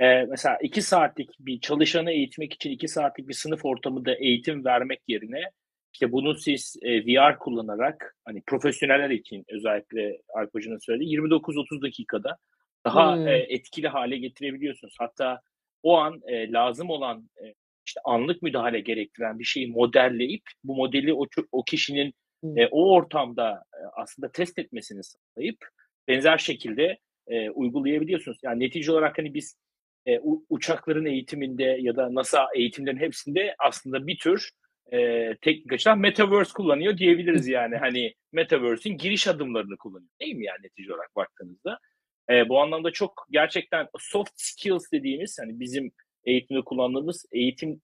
Ee, 0.00 0.26
mesela 0.30 0.58
iki 0.62 0.82
saatlik 0.82 1.30
bir 1.38 1.60
çalışanı 1.60 2.10
eğitmek 2.10 2.52
için 2.52 2.70
iki 2.70 2.88
saatlik 2.88 3.28
bir 3.28 3.34
sınıf 3.34 3.64
ortamında 3.64 4.14
eğitim 4.14 4.64
vermek 4.64 5.00
yerine 5.08 5.40
işte 5.94 6.12
bunu 6.12 6.34
siz 6.34 6.76
e, 6.82 7.06
VR 7.06 7.38
kullanarak 7.38 8.16
hani 8.24 8.42
profesyoneller 8.46 9.10
için 9.10 9.44
özellikle 9.48 10.18
Alp 10.34 10.54
Hoca'nın 10.54 10.78
söylediği 10.78 11.18
29-30 11.18 11.82
dakikada 11.82 12.38
daha 12.84 13.16
Hmm. 13.16 13.28
e, 13.28 13.36
etkili 13.36 13.88
hale 13.88 14.16
getirebiliyorsunuz. 14.16 14.94
Hatta 14.98 15.40
o 15.82 15.96
an 15.98 16.20
e, 16.26 16.52
lazım 16.52 16.90
olan 16.90 17.30
e, 17.42 17.54
işte 17.86 18.00
anlık 18.04 18.42
müdahale 18.42 18.80
gerektiren 18.80 19.38
bir 19.38 19.44
şeyi 19.44 19.70
modelleyip 19.70 20.42
bu 20.64 20.76
modeli 20.76 21.14
o, 21.14 21.24
o 21.52 21.64
kişinin 21.64 22.14
Hmm. 22.42 22.58
e, 22.58 22.68
o 22.70 22.92
ortamda 22.92 23.50
e, 23.52 23.80
aslında 23.96 24.32
test 24.32 24.58
etmesini 24.58 25.00
sağlayıp 25.04 25.56
benzer 26.08 26.38
şekilde 26.38 26.98
e, 27.26 27.50
uygulayabiliyorsunuz. 27.50 28.38
Yani 28.42 28.64
netice 28.64 28.92
olarak 28.92 29.18
hani 29.18 29.34
biz 29.34 29.56
e, 30.08 30.20
uçakların 30.48 31.06
eğitiminde 31.06 31.78
ya 31.80 31.96
da 31.96 32.14
NASA 32.14 32.46
eğitimlerin 32.56 32.96
hepsinde 32.96 33.54
aslında 33.58 34.06
bir 34.06 34.18
tür 34.18 34.50
e, 34.92 35.30
teknik 35.40 35.72
açıdan 35.72 35.98
metaverse 35.98 36.52
kullanıyor 36.52 36.98
diyebiliriz 36.98 37.48
yani. 37.48 37.76
Hani 37.76 38.14
metaverse'in 38.32 38.98
giriş 38.98 39.28
adımlarını 39.28 39.76
kullanıyor 39.76 40.10
değil 40.20 40.34
mi 40.34 40.44
yani 40.44 40.58
netice 40.62 40.94
olarak 40.94 41.16
baktığınızda? 41.16 41.78
E, 42.30 42.48
bu 42.48 42.60
anlamda 42.60 42.90
çok 42.90 43.26
gerçekten 43.30 43.88
soft 43.98 44.32
skills 44.36 44.92
dediğimiz 44.92 45.38
hani 45.40 45.60
bizim 45.60 45.92
eğitimde 46.24 46.60
kullandığımız 46.60 47.26
eğitim 47.32 47.80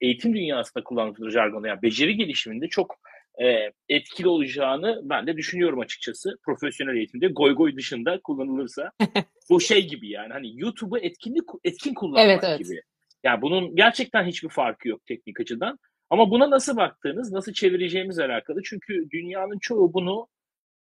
eğitim 0.00 0.34
dünyasında 0.34 0.84
kullandığımız 0.84 1.34
jargonda 1.34 1.68
yani 1.68 1.82
beceri 1.82 2.16
gelişiminde 2.16 2.68
çok 2.68 2.98
e, 3.42 3.72
etkili 3.88 4.28
olacağını 4.28 5.00
ben 5.04 5.26
de 5.26 5.36
düşünüyorum 5.36 5.80
açıkçası. 5.80 6.38
Profesyonel 6.44 6.96
eğitimde 6.96 7.28
goy 7.28 7.54
goy 7.54 7.76
dışında 7.76 8.20
kullanılırsa 8.20 8.92
bu 9.50 9.60
şey 9.60 9.88
gibi 9.88 10.10
yani 10.10 10.32
hani 10.32 10.60
YouTube'u 10.60 10.98
etkinlik 10.98 11.44
etkin 11.64 11.94
kullanmak 11.94 12.24
Evet, 12.24 12.44
evet. 12.44 12.58
gibi. 12.58 12.82
Yani 13.24 13.42
bunun 13.42 13.76
gerçekten 13.76 14.24
hiçbir 14.26 14.48
farkı 14.48 14.88
yok 14.88 15.06
teknik 15.06 15.40
açıdan. 15.40 15.78
Ama 16.10 16.30
buna 16.30 16.50
nasıl 16.50 16.76
baktığınız, 16.76 17.32
nasıl 17.32 17.52
çevireceğimiz 17.52 18.18
alakalı. 18.18 18.62
Çünkü 18.64 19.10
dünyanın 19.10 19.58
çoğu 19.58 19.94
bunu 19.94 20.28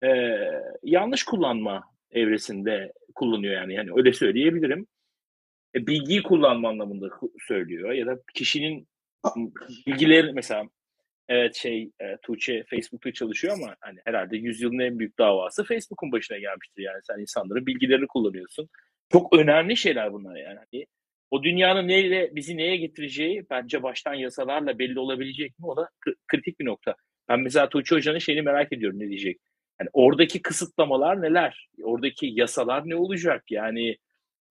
e, 0.03 0.09
yanlış 0.83 1.23
kullanma 1.23 1.83
evresinde 2.11 2.93
kullanıyor 3.15 3.53
yani. 3.53 3.73
Yani 3.73 3.89
öyle 3.95 4.13
söyleyebilirim. 4.13 4.87
E, 5.75 5.87
bilgiyi 5.87 6.23
kullanma 6.23 6.69
anlamında 6.69 7.09
söylüyor 7.47 7.91
ya 7.91 8.05
da 8.05 8.19
kişinin 8.33 8.87
bilgileri 9.87 10.33
mesela 10.33 10.63
evet 11.29 11.55
şey 11.55 11.91
e, 11.99 12.17
Tuğçe 12.21 12.63
Facebook'ta 12.69 13.13
çalışıyor 13.13 13.53
ama 13.53 13.75
hani 13.79 13.99
herhalde 14.05 14.37
yüzyılın 14.37 14.79
en 14.79 14.99
büyük 14.99 15.17
davası 15.17 15.63
Facebook'un 15.63 16.11
başına 16.11 16.37
gelmiştir 16.37 16.83
yani 16.83 16.99
sen 17.03 17.19
insanların 17.19 17.65
bilgilerini 17.65 18.07
kullanıyorsun. 18.07 18.69
Çok 19.11 19.37
önemli 19.37 19.77
şeyler 19.77 20.13
bunlar 20.13 20.35
yani. 20.35 20.59
Hani 20.71 20.85
o 21.31 21.43
dünyanın 21.43 21.87
neyle 21.87 22.31
bizi 22.35 22.57
neye 22.57 22.77
getireceği 22.77 23.45
bence 23.49 23.83
baştan 23.83 24.13
yasalarla 24.13 24.79
belli 24.79 24.99
olabilecek 24.99 25.59
mi? 25.59 25.65
O 25.65 25.77
da 25.77 25.89
kri- 26.05 26.15
kritik 26.27 26.59
bir 26.59 26.65
nokta. 26.65 26.95
Ben 27.29 27.39
mesela 27.39 27.69
Tuğçe 27.69 27.95
Hoca'nın 27.95 28.19
şeyini 28.19 28.41
merak 28.41 28.73
ediyorum 28.73 28.99
ne 28.99 29.07
diyecek. 29.09 29.37
Yani 29.81 29.89
oradaki 29.93 30.41
kısıtlamalar 30.41 31.21
neler? 31.21 31.69
Oradaki 31.83 32.31
yasalar 32.33 32.81
ne 32.85 32.95
olacak? 32.95 33.43
Yani 33.51 33.97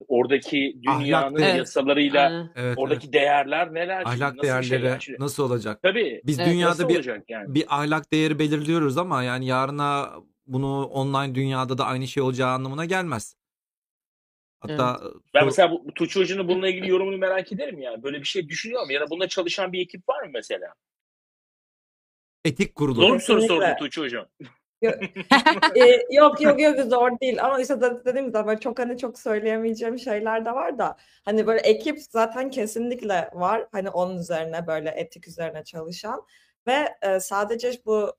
oradaki 0.07 0.75
dünyanın 0.83 1.35
değer- 1.37 1.57
yasalarıyla. 1.57 2.51
Evet, 2.55 2.77
oradaki 2.77 3.13
değerler 3.13 3.73
neler? 3.73 3.95
evet. 3.97 4.07
Ahlak 4.07 4.35
nasıl 4.35 4.57
bir 4.57 4.63
şey 4.63 4.71
değerleri 4.71 4.89
yani? 4.91 5.01
Şimdi- 5.01 5.19
nasıl 5.19 5.43
olacak? 5.43 5.79
Tabii. 5.83 6.21
Biz 6.25 6.39
Evet, 6.39 6.49
dünyada 6.49 6.89
bir 6.89 7.21
yani? 7.29 7.55
bir 7.55 7.65
ahlak 7.69 8.13
değeri 8.13 8.39
belirliyoruz 8.39 8.97
ama 8.97 9.23
yani 9.23 9.45
yarına 9.45 10.09
bunu 10.47 10.85
online 10.85 11.35
dünyada 11.35 11.77
da 11.77 11.85
aynı 11.85 12.07
şey 12.07 12.23
olacağı 12.23 12.49
anlamına 12.49 12.85
gelmez. 12.85 13.35
Hatta 14.59 14.99
Ben 15.33 15.39
sor- 15.39 15.45
mesela 15.45 15.71
bu, 15.71 15.93
Tuğçe 15.93 16.19
Hoca'nın 16.19 16.47
bununla 16.47 16.69
ilgili 16.69 16.89
yorumunu 16.89 17.17
merak 17.17 17.51
ederim 17.51 17.79
yani. 17.79 18.03
Böyle 18.03 18.19
bir 18.19 18.25
şey 18.25 18.49
düşünüyor 18.49 18.85
mu? 18.85 18.91
Ya 18.93 19.01
da 19.01 19.09
bununla 19.09 19.27
çalışan 19.27 19.73
bir 19.73 19.81
ekip 19.81 20.09
var 20.09 20.23
mı 20.23 20.29
mesela? 20.33 20.73
etik 22.45 22.75
kurulu. 22.75 22.95
Zor 23.01 23.15
bir 23.15 23.19
soru 23.19 23.41
sordum 23.41 23.75
Tuğçe 23.79 24.01
Hocam. 24.01 24.25
Ee, 25.75 26.05
yok 26.11 26.41
yok 26.41 26.61
yok 26.61 26.79
zor 26.79 27.19
değil 27.19 27.45
ama 27.45 27.61
işte 27.61 27.81
de- 27.81 28.05
dediğim 28.05 28.27
gibi 28.27 28.59
çok 28.59 28.79
hani 28.79 28.97
çok 28.97 29.19
söyleyemeyeceğim 29.19 29.99
şeyler 29.99 30.45
de 30.45 30.51
var 30.51 30.77
da 30.77 30.97
hani 31.25 31.47
böyle 31.47 31.59
ekip 31.59 31.99
zaten 32.01 32.49
kesinlikle 32.49 33.29
var 33.33 33.67
hani 33.71 33.89
onun 33.89 34.17
üzerine 34.17 34.67
böyle 34.67 34.89
etik 34.89 35.27
üzerine 35.27 35.63
çalışan 35.63 36.25
ve 36.67 36.95
e, 37.01 37.19
sadece 37.19 37.71
bu 37.85 38.13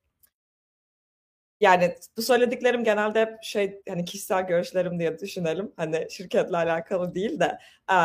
yani 1.61 1.95
bu 2.17 2.23
söylediklerim 2.23 2.85
genelde 2.85 3.21
hep 3.21 3.43
şey 3.43 3.83
hani 3.89 4.05
kişisel 4.05 4.47
görüşlerim 4.47 4.99
diye 4.99 5.19
düşünelim 5.19 5.73
hani 5.77 6.07
şirketle 6.11 6.57
alakalı 6.57 7.15
değil 7.15 7.41
de 7.41 7.59
e, 7.93 7.97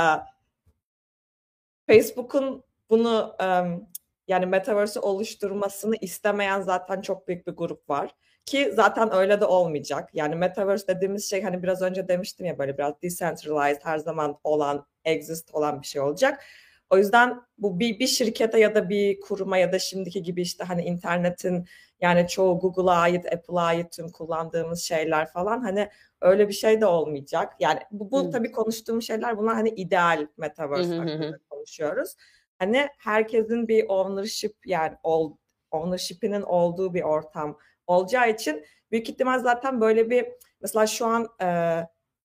Facebook'un 1.88 2.64
bunu 2.90 3.36
em, 3.40 3.88
yani 4.28 4.46
metaverse'ü 4.46 5.02
oluşturmasını 5.02 5.96
istemeyen 6.02 6.62
zaten 6.62 7.02
çok 7.02 7.28
büyük 7.28 7.48
bir 7.48 7.52
grup 7.52 7.90
var. 7.90 8.16
Ki 8.46 8.72
zaten 8.76 9.14
öyle 9.14 9.42
de 9.42 9.46
olmayacak. 9.46 10.10
Yani 10.14 10.36
metaverse 10.36 10.88
dediğimiz 10.88 11.30
şey 11.30 11.42
hani 11.44 11.64
biraz 11.64 11.82
önce 11.82 12.08
demiştim 12.08 12.46
ya 12.46 12.58
böyle 12.58 12.78
biraz 12.78 13.02
decentralized 13.02 13.82
her 13.84 13.98
zaman 13.98 14.40
olan, 14.44 14.86
exist 15.06 15.56
olan 15.56 15.82
bir 15.82 15.88
şey 15.88 16.02
olacak. 16.02 16.44
O 16.90 16.98
yüzden 16.98 17.42
bu 17.58 17.80
bir, 17.80 18.00
bir 18.00 18.08
şirkete 18.08 18.60
ya 18.60 18.76
da 18.76 18.90
bir 18.90 19.20
kuruma 19.20 19.58
ya 19.58 19.72
da 19.72 19.80
şimdiki 19.80 20.24
gibi 20.24 20.42
işte 20.42 20.64
hani 20.64 20.84
internetin 20.84 21.68
yani 22.06 22.28
çoğu 22.28 22.60
Google'a 22.60 22.96
ait, 22.96 23.34
Apple'a 23.34 23.62
ait 23.62 23.92
tüm 23.92 24.10
kullandığımız 24.10 24.82
şeyler 24.82 25.28
falan 25.28 25.62
hani 25.62 25.90
öyle 26.22 26.48
bir 26.48 26.54
şey 26.54 26.82
de 26.82 26.86
olmayacak. 26.86 27.54
Yani 27.60 27.80
bu, 27.92 28.12
bu 28.12 28.30
tabii 28.32 28.52
konuştuğum 28.52 29.02
şeyler 29.02 29.38
bunlar 29.38 29.56
hani 29.56 29.70
ideal 29.70 30.28
metaverse 30.38 30.96
hakkında 30.96 31.40
konuşuyoruz. 31.50 32.16
Hani 32.60 32.88
herkesin 32.98 33.68
bir 33.68 33.86
ownership 33.88 34.56
yani 34.66 34.96
ol, 35.04 35.34
ownership'inin 35.72 36.42
olduğu 36.42 36.94
bir 36.94 37.02
ortam 37.02 37.58
olacağı 37.88 38.30
için 38.30 38.66
büyük 38.92 39.10
ihtimal 39.10 39.40
zaten 39.40 39.82
böyle 39.82 40.10
bir 40.10 40.26
mesela 40.62 40.88
şu 40.88 41.06
an 41.06 41.28
e, 41.42 41.48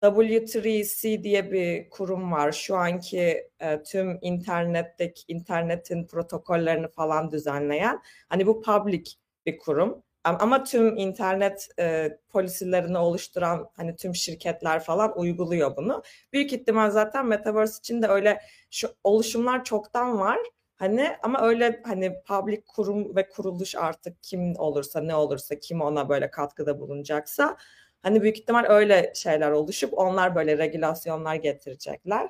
W3C 0.03 1.23
diye 1.23 1.53
bir 1.53 1.91
kurum 1.91 2.33
var. 2.33 2.53
Şu 2.53 2.77
anki 2.77 3.51
e, 3.61 3.83
tüm 3.83 4.19
internetteki 4.23 5.23
internetin 5.29 6.07
protokollerini 6.07 6.89
falan 6.89 7.31
düzenleyen. 7.31 8.03
Hani 8.29 8.47
bu 8.47 8.63
public 8.63 9.05
bir 9.47 9.59
kurum. 9.59 10.03
Am- 10.25 10.37
Ama 10.41 10.65
tüm 10.65 10.97
internet 10.97 11.69
e, 11.79 12.19
polisilerini 12.31 12.99
oluşturan 12.99 13.71
hani 13.77 13.97
tüm 13.97 14.15
şirketler 14.15 14.81
falan 14.85 15.19
uyguluyor 15.19 15.77
bunu. 15.77 16.03
Büyük 16.33 16.53
ihtimal 16.53 16.91
zaten 16.91 17.27
Metaverse 17.27 17.79
için 17.79 18.03
de 18.03 18.07
öyle 18.09 18.41
şu 18.71 18.89
oluşumlar 19.05 19.65
çoktan 19.65 20.19
var. 20.19 20.39
Hani 20.77 21.11
ama 21.23 21.41
öyle 21.43 21.83
hani 21.87 22.23
public 22.23 22.61
kurum 22.67 23.17
ve 23.17 23.29
kuruluş 23.29 23.75
artık 23.77 24.23
kim 24.23 24.57
olursa 24.59 25.01
ne 25.01 25.15
olursa 25.15 25.55
kim 25.59 25.81
ona 25.81 26.09
böyle 26.09 26.31
katkıda 26.31 26.81
bulunacaksa 26.81 27.57
hani 28.03 28.23
büyük 28.23 28.39
ihtimal 28.39 28.65
öyle 28.69 29.13
şeyler 29.15 29.51
oluşup 29.51 29.99
onlar 29.99 30.35
böyle 30.35 30.59
regülasyonlar 30.59 31.35
getirecekler. 31.35 32.29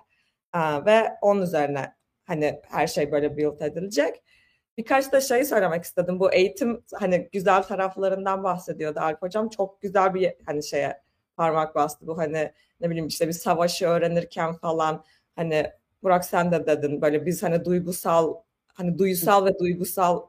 Aa, 0.52 0.84
ve 0.86 1.10
onun 1.22 1.42
üzerine 1.42 1.94
hani 2.24 2.60
her 2.68 2.86
şey 2.86 3.12
böyle 3.12 3.36
build 3.36 3.60
edilecek. 3.60 4.22
Birkaç 4.80 5.12
da 5.12 5.20
şey 5.20 5.44
söylemek 5.44 5.84
istedim. 5.84 6.20
Bu 6.20 6.32
eğitim 6.32 6.84
hani 6.94 7.28
güzel 7.32 7.62
taraflarından 7.62 8.44
bahsediyordu 8.44 9.00
Alp 9.00 9.22
Hocam. 9.22 9.48
Çok 9.48 9.82
güzel 9.82 10.14
bir 10.14 10.34
hani 10.46 10.62
şeye 10.64 11.02
parmak 11.36 11.74
bastı 11.74 12.06
bu 12.06 12.18
hani 12.18 12.52
ne 12.80 12.90
bileyim 12.90 13.06
işte 13.06 13.28
bir 13.28 13.32
savaşı 13.32 13.86
öğrenirken 13.86 14.54
falan 14.54 15.04
hani 15.36 15.70
Burak 16.02 16.24
sen 16.24 16.52
de 16.52 16.66
dedin 16.66 17.02
böyle 17.02 17.26
biz 17.26 17.42
hani 17.42 17.64
duygusal 17.64 18.34
hani 18.74 18.98
duysal 18.98 19.46
ve 19.46 19.58
duygusal 19.58 20.22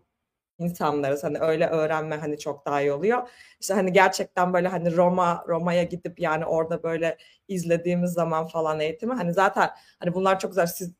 insanlarız. 0.60 1.24
Hani 1.24 1.40
öyle 1.40 1.68
öğrenme 1.68 2.16
hani 2.16 2.40
çok 2.40 2.66
daha 2.66 2.82
iyi 2.82 2.92
oluyor. 2.92 3.30
İşte 3.62 3.74
hani 3.74 3.94
gerçekten 3.94 4.54
böyle 4.54 4.68
hani 4.68 4.96
Roma 4.98 5.44
Roma'ya 5.48 5.84
gidip 5.84 6.20
yani 6.20 6.46
orada 6.46 6.84
böyle 6.84 7.18
izlediğimiz 7.48 8.12
zaman 8.14 8.48
falan 8.48 8.80
eğitimi 8.80 9.14
hani 9.14 9.34
zaten 9.34 9.70
hani 10.00 10.14
bunlar 10.14 10.40
çok 10.40 10.52
güzel. 10.52 10.66
Siz 10.68 10.92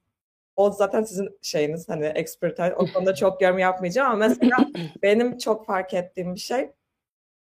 o 0.56 0.72
zaten 0.72 1.04
sizin 1.04 1.40
şeyiniz 1.42 1.90
hani 1.90 2.06
expertise 2.06 2.76
o 2.76 2.88
konuda 2.94 3.16
çok 3.16 3.42
yorum 3.42 3.60
yapmayacağım 3.60 4.12
ama 4.12 4.28
mesela 4.28 4.58
benim 5.04 5.38
çok 5.38 5.66
fark 5.66 5.94
ettiğim 5.94 6.36
bir 6.36 6.40
şey 6.40 6.70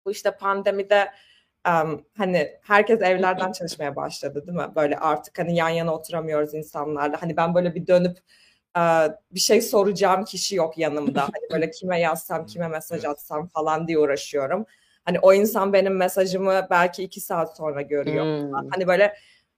bu 0.05 0.11
işte 0.11 0.31
pandemide 0.31 1.11
um, 1.67 2.05
hani 2.17 2.51
herkes 2.61 3.01
evlerden 3.01 3.51
çalışmaya 3.51 3.95
başladı 3.95 4.47
değil 4.47 4.57
mi? 4.57 4.67
Böyle 4.75 4.97
artık 4.97 5.39
hani 5.39 5.55
yan 5.55 5.69
yana 5.69 5.93
oturamıyoruz 5.93 6.53
insanlarla. 6.53 7.21
Hani 7.21 7.37
ben 7.37 7.55
böyle 7.55 7.75
bir 7.75 7.87
dönüp 7.87 8.17
uh, 8.77 9.07
bir 9.31 9.39
şey 9.39 9.61
soracağım 9.61 10.25
kişi 10.25 10.55
yok 10.55 10.77
yanımda. 10.77 11.21
Hani 11.21 11.51
böyle 11.51 11.71
kime 11.71 11.99
yazsam, 11.99 12.45
kime 12.45 12.67
mesaj 12.67 13.05
atsam 13.05 13.47
falan 13.47 13.87
diye 13.87 13.99
uğraşıyorum. 13.99 14.65
Hani 15.05 15.19
o 15.19 15.33
insan 15.33 15.73
benim 15.73 15.97
mesajımı 15.97 16.67
belki 16.69 17.03
iki 17.03 17.21
saat 17.21 17.57
sonra 17.57 17.81
görüyor. 17.81 18.25
Hmm. 18.25 18.69
Hani 18.71 18.87
böyle 18.87 19.13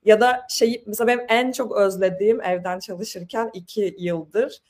ya 0.05 0.21
da 0.21 0.45
şey 0.49 0.83
mesela 0.87 1.07
benim 1.07 1.25
en 1.29 1.51
çok 1.51 1.77
özlediğim 1.77 2.41
evden 2.41 2.79
çalışırken 2.79 3.49
iki 3.53 3.95
yıldır 3.99 4.61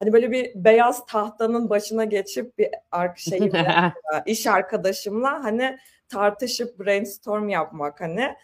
hani 0.00 0.12
böyle 0.12 0.30
bir 0.30 0.52
beyaz 0.54 1.06
tahtanın 1.06 1.70
başına 1.70 2.04
geçip 2.04 2.58
bir 2.58 2.68
ar- 2.90 3.16
şeyimle 3.16 3.92
iş 4.26 4.46
arkadaşımla 4.46 5.44
hani 5.44 5.78
tartışıp 6.08 6.78
brainstorm 6.78 7.48
yapmak 7.48 8.00
hani. 8.00 8.36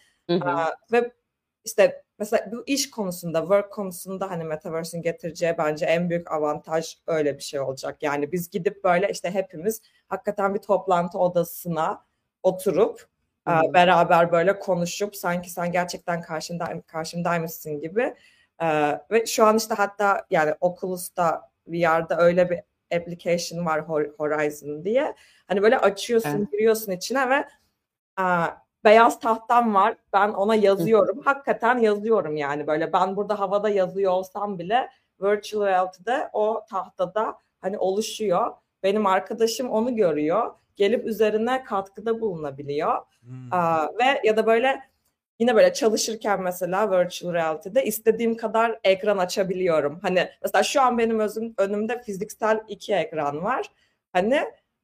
Aa, 0.45 0.71
ve 0.93 1.13
işte 1.65 2.03
mesela 2.19 2.51
bu 2.53 2.65
iş 2.67 2.91
konusunda, 2.91 3.41
work 3.41 3.73
konusunda 3.73 4.31
hani 4.31 4.45
Metaverse'in 4.45 5.03
getireceği 5.03 5.55
bence 5.59 5.87
en 5.87 6.11
büyük 6.11 6.33
avantaj 6.33 6.97
öyle 7.07 7.37
bir 7.39 7.43
şey 7.43 7.61
olacak. 7.61 8.03
Yani 8.03 8.33
biz 8.33 8.51
gidip 8.51 8.85
böyle 8.85 9.11
işte 9.11 9.31
hepimiz 9.31 9.83
hakikaten 10.09 10.55
bir 10.55 10.61
toplantı 10.61 11.19
odasına 11.19 12.05
oturup 12.43 13.07
e, 13.49 13.75
beraber 13.75 14.33
böyle 14.33 14.59
konuşup 14.59 15.17
sanki 15.17 15.51
sen 15.51 15.73
gerçekten 15.73 16.23
karşımda 16.23 16.83
karşımdaymışsın 16.87 17.81
gibi. 17.81 18.15
E, 18.63 18.99
ve 19.11 19.27
şu 19.27 19.45
an 19.45 19.57
işte 19.57 19.75
hatta 19.75 20.27
yani 20.31 20.55
Oculus'ta 20.61 21.51
VR'da 21.67 22.19
öyle 22.19 22.51
bir 22.51 22.61
application 22.97 23.67
var 23.67 23.81
Hor- 23.81 24.15
Horizon 24.19 24.85
diye. 24.85 25.15
Hani 25.49 25.63
böyle 25.63 25.79
açıyorsun, 25.79 26.39
Evet. 26.39 26.53
giriyorsun 26.53 26.93
içine 26.93 27.31
ve 27.31 27.45
e, 28.21 28.25
beyaz 28.85 29.21
tahtam 29.21 29.75
var. 29.75 29.97
Ben 30.13 30.29
ona 30.29 30.55
yazıyorum. 30.55 31.21
Hakikaten 31.25 31.79
yazıyorum 31.79 32.37
yani 32.37 32.67
böyle. 32.67 32.93
Ben 32.93 33.17
burada 33.17 33.41
havada 33.41 33.69
yazıyor 33.69 34.13
olsam 34.13 34.59
bile 34.59 34.89
virtual 35.21 35.67
reality'de 35.67 36.31
o 36.33 36.65
tahtada 36.71 37.39
hani 37.61 37.79
oluşuyor. 37.79 38.53
Benim 38.83 39.07
arkadaşım 39.07 39.71
onu 39.71 39.97
görüyor. 39.97 40.55
Gelip 40.81 41.07
üzerine 41.07 41.65
katkıda 41.65 42.21
bulunabiliyor. 42.21 42.95
Hmm. 43.21 43.53
Aa, 43.53 43.87
ve 43.99 44.21
ya 44.25 44.37
da 44.37 44.47
böyle 44.47 44.81
yine 45.39 45.55
böyle 45.55 45.73
çalışırken 45.73 46.43
mesela 46.43 46.91
virtual 46.91 47.35
reality'de 47.35 47.85
istediğim 47.85 48.37
kadar 48.37 48.79
ekran 48.85 49.19
açabiliyorum. 49.19 49.99
Hani 50.03 50.29
mesela 50.43 50.63
şu 50.63 50.83
an 50.83 50.99
benim 50.99 51.21
özüm, 51.21 51.55
önümde 51.59 52.03
fiziksel 52.03 52.61
iki 52.69 52.95
ekran 52.95 53.45
var. 53.45 53.71
Hani 54.13 54.41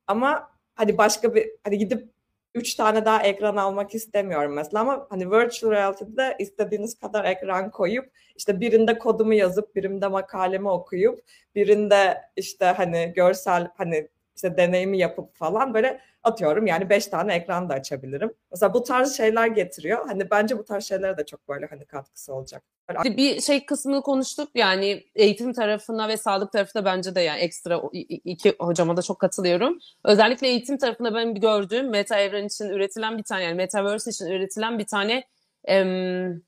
ama 0.07 0.51
hani 0.74 0.99
başka 0.99 1.34
bir 1.34 1.51
hani 1.64 1.78
gidip 1.78 2.09
üç 2.55 2.74
tane 2.74 3.05
daha 3.05 3.22
ekran 3.22 3.57
almak 3.57 3.94
istemiyorum 3.94 4.53
mesela 4.53 4.80
ama 4.80 5.07
hani 5.11 5.30
virtual 5.30 5.70
reality'de 5.70 6.36
istediğiniz 6.38 6.99
kadar 6.99 7.24
ekran 7.24 7.70
koyup 7.70 8.11
işte 8.36 8.61
birinde 8.61 8.99
kodumu 8.99 9.34
yazıp 9.34 9.76
birinde 9.76 10.09
makalemi 10.09 10.68
okuyup 10.68 11.18
birinde 11.55 12.22
işte 12.36 12.64
hani 12.66 13.12
görsel 13.16 13.68
hani 13.76 14.09
işte 14.37 14.57
deneyimi 14.57 14.99
yapıp 14.99 15.37
falan 15.37 15.74
böyle 15.74 16.01
atıyorum 16.22 16.66
yani 16.66 16.91
beş 16.91 17.07
tane 17.07 17.34
ekran 17.34 17.68
da 17.68 17.74
açabilirim. 17.74 18.34
Mesela 18.51 18.74
bu 18.74 18.82
tarz 18.82 19.16
şeyler 19.16 19.47
getiriyor. 19.47 20.07
Hani 20.07 20.30
bence 20.30 20.59
bu 20.59 20.64
tarz 20.64 20.84
şeylere 20.84 21.18
de 21.18 21.26
çok 21.26 21.49
böyle 21.49 21.66
hani 21.66 21.84
katkısı 21.84 22.34
olacak. 22.34 22.62
Böyle 22.89 23.16
Bir 23.16 23.41
şey 23.41 23.66
kısmını 23.66 24.03
konuştuk 24.03 24.49
yani 24.55 25.05
eğitim 25.14 25.53
tarafına 25.53 26.09
ve 26.09 26.16
sağlık 26.16 26.53
tarafına 26.53 26.84
bence 26.84 27.14
de 27.14 27.20
yani 27.20 27.41
ekstra 27.41 27.82
iki 28.24 28.55
hocama 28.59 28.97
da 28.97 29.03
çok 29.03 29.18
katılıyorum. 29.18 29.78
Özellikle 30.05 30.49
eğitim 30.49 30.78
tarafında 30.78 31.14
benim 31.14 31.34
gördüğüm 31.34 31.91
meta 31.91 32.18
evren 32.18 32.45
için 32.45 32.68
üretilen 32.68 33.18
bir 33.18 33.22
tane 33.22 33.45
yani 33.45 33.55
metaverse 33.55 34.11
için 34.11 34.26
üretilen 34.26 34.78
bir 34.78 34.87
tane 34.87 35.24
em, 35.64 36.43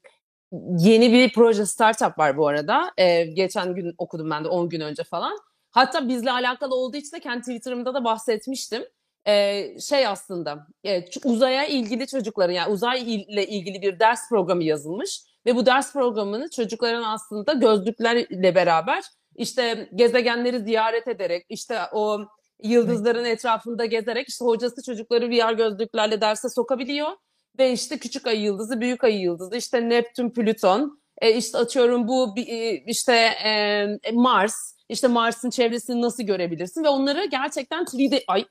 yeni 0.79 1.13
bir 1.13 1.33
proje 1.33 1.67
startup 1.67 2.19
var 2.19 2.37
bu 2.37 2.49
arada. 2.49 2.93
Ee, 2.97 3.25
geçen 3.25 3.75
gün 3.75 3.95
okudum 3.99 4.31
ben 4.31 4.45
de 4.45 4.49
10 4.49 4.69
gün 4.69 4.81
önce 4.81 5.05
falan. 5.05 5.39
Hatta 5.79 6.09
bizle 6.09 6.31
alakalı 6.33 6.75
olduğu 6.75 6.97
için 6.97 7.17
de 7.17 7.21
kendi 7.21 7.41
Twitter'ımda 7.41 7.95
da 7.95 8.05
bahsetmiştim. 8.05 8.85
Ee, 9.27 9.81
şey 9.81 10.07
aslında 10.07 10.67
e, 10.85 11.05
uzaya 11.25 11.67
ilgili 11.67 12.07
çocukların 12.07 12.55
yani 12.55 12.73
uzay 12.73 13.15
il- 13.15 13.29
ile 13.29 13.47
ilgili 13.47 13.83
bir 13.83 14.01
ders 14.01 14.29
programı 14.29 14.65
yazılmış 14.65 15.21
ve 15.47 15.57
bu 15.57 15.67
ders 15.67 15.93
programını 15.93 16.51
çocukların 16.51 17.03
aslında 17.03 17.53
gözlüklerle 17.53 18.55
beraber 18.55 19.05
işte 19.37 19.89
gezegenleri 19.95 20.61
ziyaret 20.61 21.09
ederek 21.09 21.47
işte 21.49 21.79
o 21.93 22.19
yıldızların 22.63 23.25
etrafında 23.25 23.85
gezerek 23.85 24.29
işte 24.29 24.45
hocası 24.45 24.83
çocukları 24.83 25.31
VR 25.31 25.53
gözlüklerle 25.53 26.21
derse 26.21 26.49
sokabiliyor 26.49 27.11
ve 27.59 27.73
işte 27.73 27.99
küçük 27.99 28.27
ay 28.27 28.41
yıldızı, 28.41 28.81
büyük 28.81 29.05
ay 29.05 29.23
yıldızı, 29.23 29.57
işte 29.57 29.89
Neptün, 29.89 30.31
Plüton, 30.31 31.01
e, 31.19 31.35
işte 31.35 31.59
atıyorum 31.59 32.09
bu 32.09 32.35
e, 32.37 32.75
işte 32.75 33.15
e, 33.45 34.13
Mars, 34.13 34.78
işte 34.89 35.09
Mars'ın 35.09 35.51
çevresini 35.51 36.03
nasıl 36.03 36.23
görebilirsin 36.23 36.85
ve 36.85 36.89
onları 36.89 37.25
gerçekten 37.25 37.85
3D 37.85 38.25
ay 38.29 38.45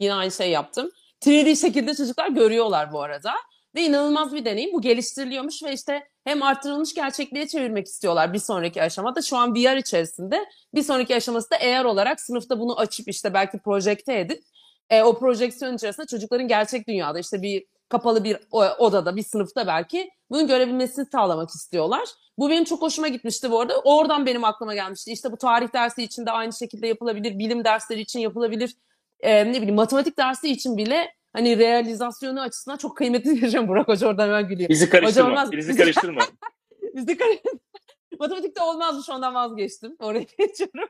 yine 0.00 0.14
aynı 0.14 0.30
şey 0.30 0.50
yaptım. 0.50 0.90
3D 1.22 1.60
şekilde 1.60 1.94
çocuklar 1.94 2.28
görüyorlar 2.28 2.92
bu 2.92 3.02
arada. 3.02 3.32
Ve 3.74 3.82
inanılmaz 3.82 4.34
bir 4.34 4.44
deneyim. 4.44 4.72
Bu 4.72 4.80
geliştiriliyormuş 4.80 5.62
ve 5.62 5.72
işte 5.72 6.08
hem 6.24 6.42
artırılmış 6.42 6.94
gerçekliğe 6.94 7.48
çevirmek 7.48 7.86
istiyorlar 7.86 8.32
bir 8.32 8.38
sonraki 8.38 8.82
aşamada. 8.82 9.22
Şu 9.22 9.36
an 9.36 9.54
VR 9.54 9.76
içerisinde. 9.76 10.44
Bir 10.74 10.82
sonraki 10.82 11.16
aşaması 11.16 11.50
da 11.50 11.56
eğer 11.56 11.84
olarak 11.84 12.20
sınıfta 12.20 12.60
bunu 12.60 12.78
açıp 12.78 13.08
işte 13.08 13.34
belki 13.34 13.58
projekte 13.58 14.20
edip 14.20 14.42
e, 14.90 15.02
o 15.02 15.18
projeksiyon 15.18 15.76
içerisinde 15.76 16.06
çocukların 16.06 16.48
gerçek 16.48 16.88
dünyada 16.88 17.18
işte 17.18 17.42
bir 17.42 17.64
kapalı 17.88 18.24
bir 18.24 18.38
odada, 18.78 19.16
bir 19.16 19.22
sınıfta 19.22 19.66
belki 19.66 20.10
bunu 20.30 20.46
görebilmesini 20.46 21.06
sağlamak 21.12 21.50
istiyorlar. 21.50 22.08
Bu 22.38 22.50
benim 22.50 22.64
çok 22.64 22.82
hoşuma 22.82 23.08
gitmişti 23.08 23.50
bu 23.50 23.60
arada. 23.60 23.80
Oradan 23.80 24.26
benim 24.26 24.44
aklıma 24.44 24.74
gelmişti. 24.74 25.12
İşte 25.12 25.32
bu 25.32 25.36
tarih 25.36 25.72
dersi 25.74 26.02
için 26.02 26.26
de 26.26 26.30
aynı 26.30 26.52
şekilde 26.52 26.86
yapılabilir, 26.86 27.38
bilim 27.38 27.64
dersleri 27.64 28.00
için 28.00 28.20
yapılabilir, 28.20 28.76
e, 29.20 29.46
ne 29.52 29.56
bileyim 29.56 29.74
matematik 29.74 30.18
dersi 30.18 30.48
için 30.48 30.76
bile 30.76 31.14
hani 31.32 31.58
realizasyonu 31.58 32.40
açısından 32.40 32.76
çok 32.76 32.96
kıymetli 32.96 33.30
vereceğim 33.42 33.68
Burak 33.68 33.88
Hoca 33.88 34.06
oradan 34.08 34.26
hemen 34.26 34.48
gülüyor. 34.48 34.68
Bizi 34.68 34.90
karıştırma. 34.90 35.28
olmaz. 35.28 35.52
Bizi 35.52 35.76
karıştırma. 35.76 36.20
Bizde 36.94 37.16
kar- 37.16 37.28
matematikte 38.20 38.62
olmazmış 38.62 39.10
ondan 39.10 39.34
vazgeçtim. 39.34 39.96
Oraya 40.00 40.26
geçiyorum. 40.38 40.88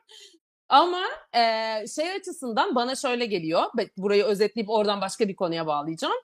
Ama 0.70 1.02
e, 1.32 1.42
şey 1.86 2.12
açısından 2.12 2.74
bana 2.74 2.94
şöyle 2.94 3.26
geliyor. 3.26 3.62
Burayı 3.96 4.24
özetleyip 4.24 4.70
oradan 4.70 5.00
başka 5.00 5.28
bir 5.28 5.36
konuya 5.36 5.66
bağlayacağım. 5.66 6.14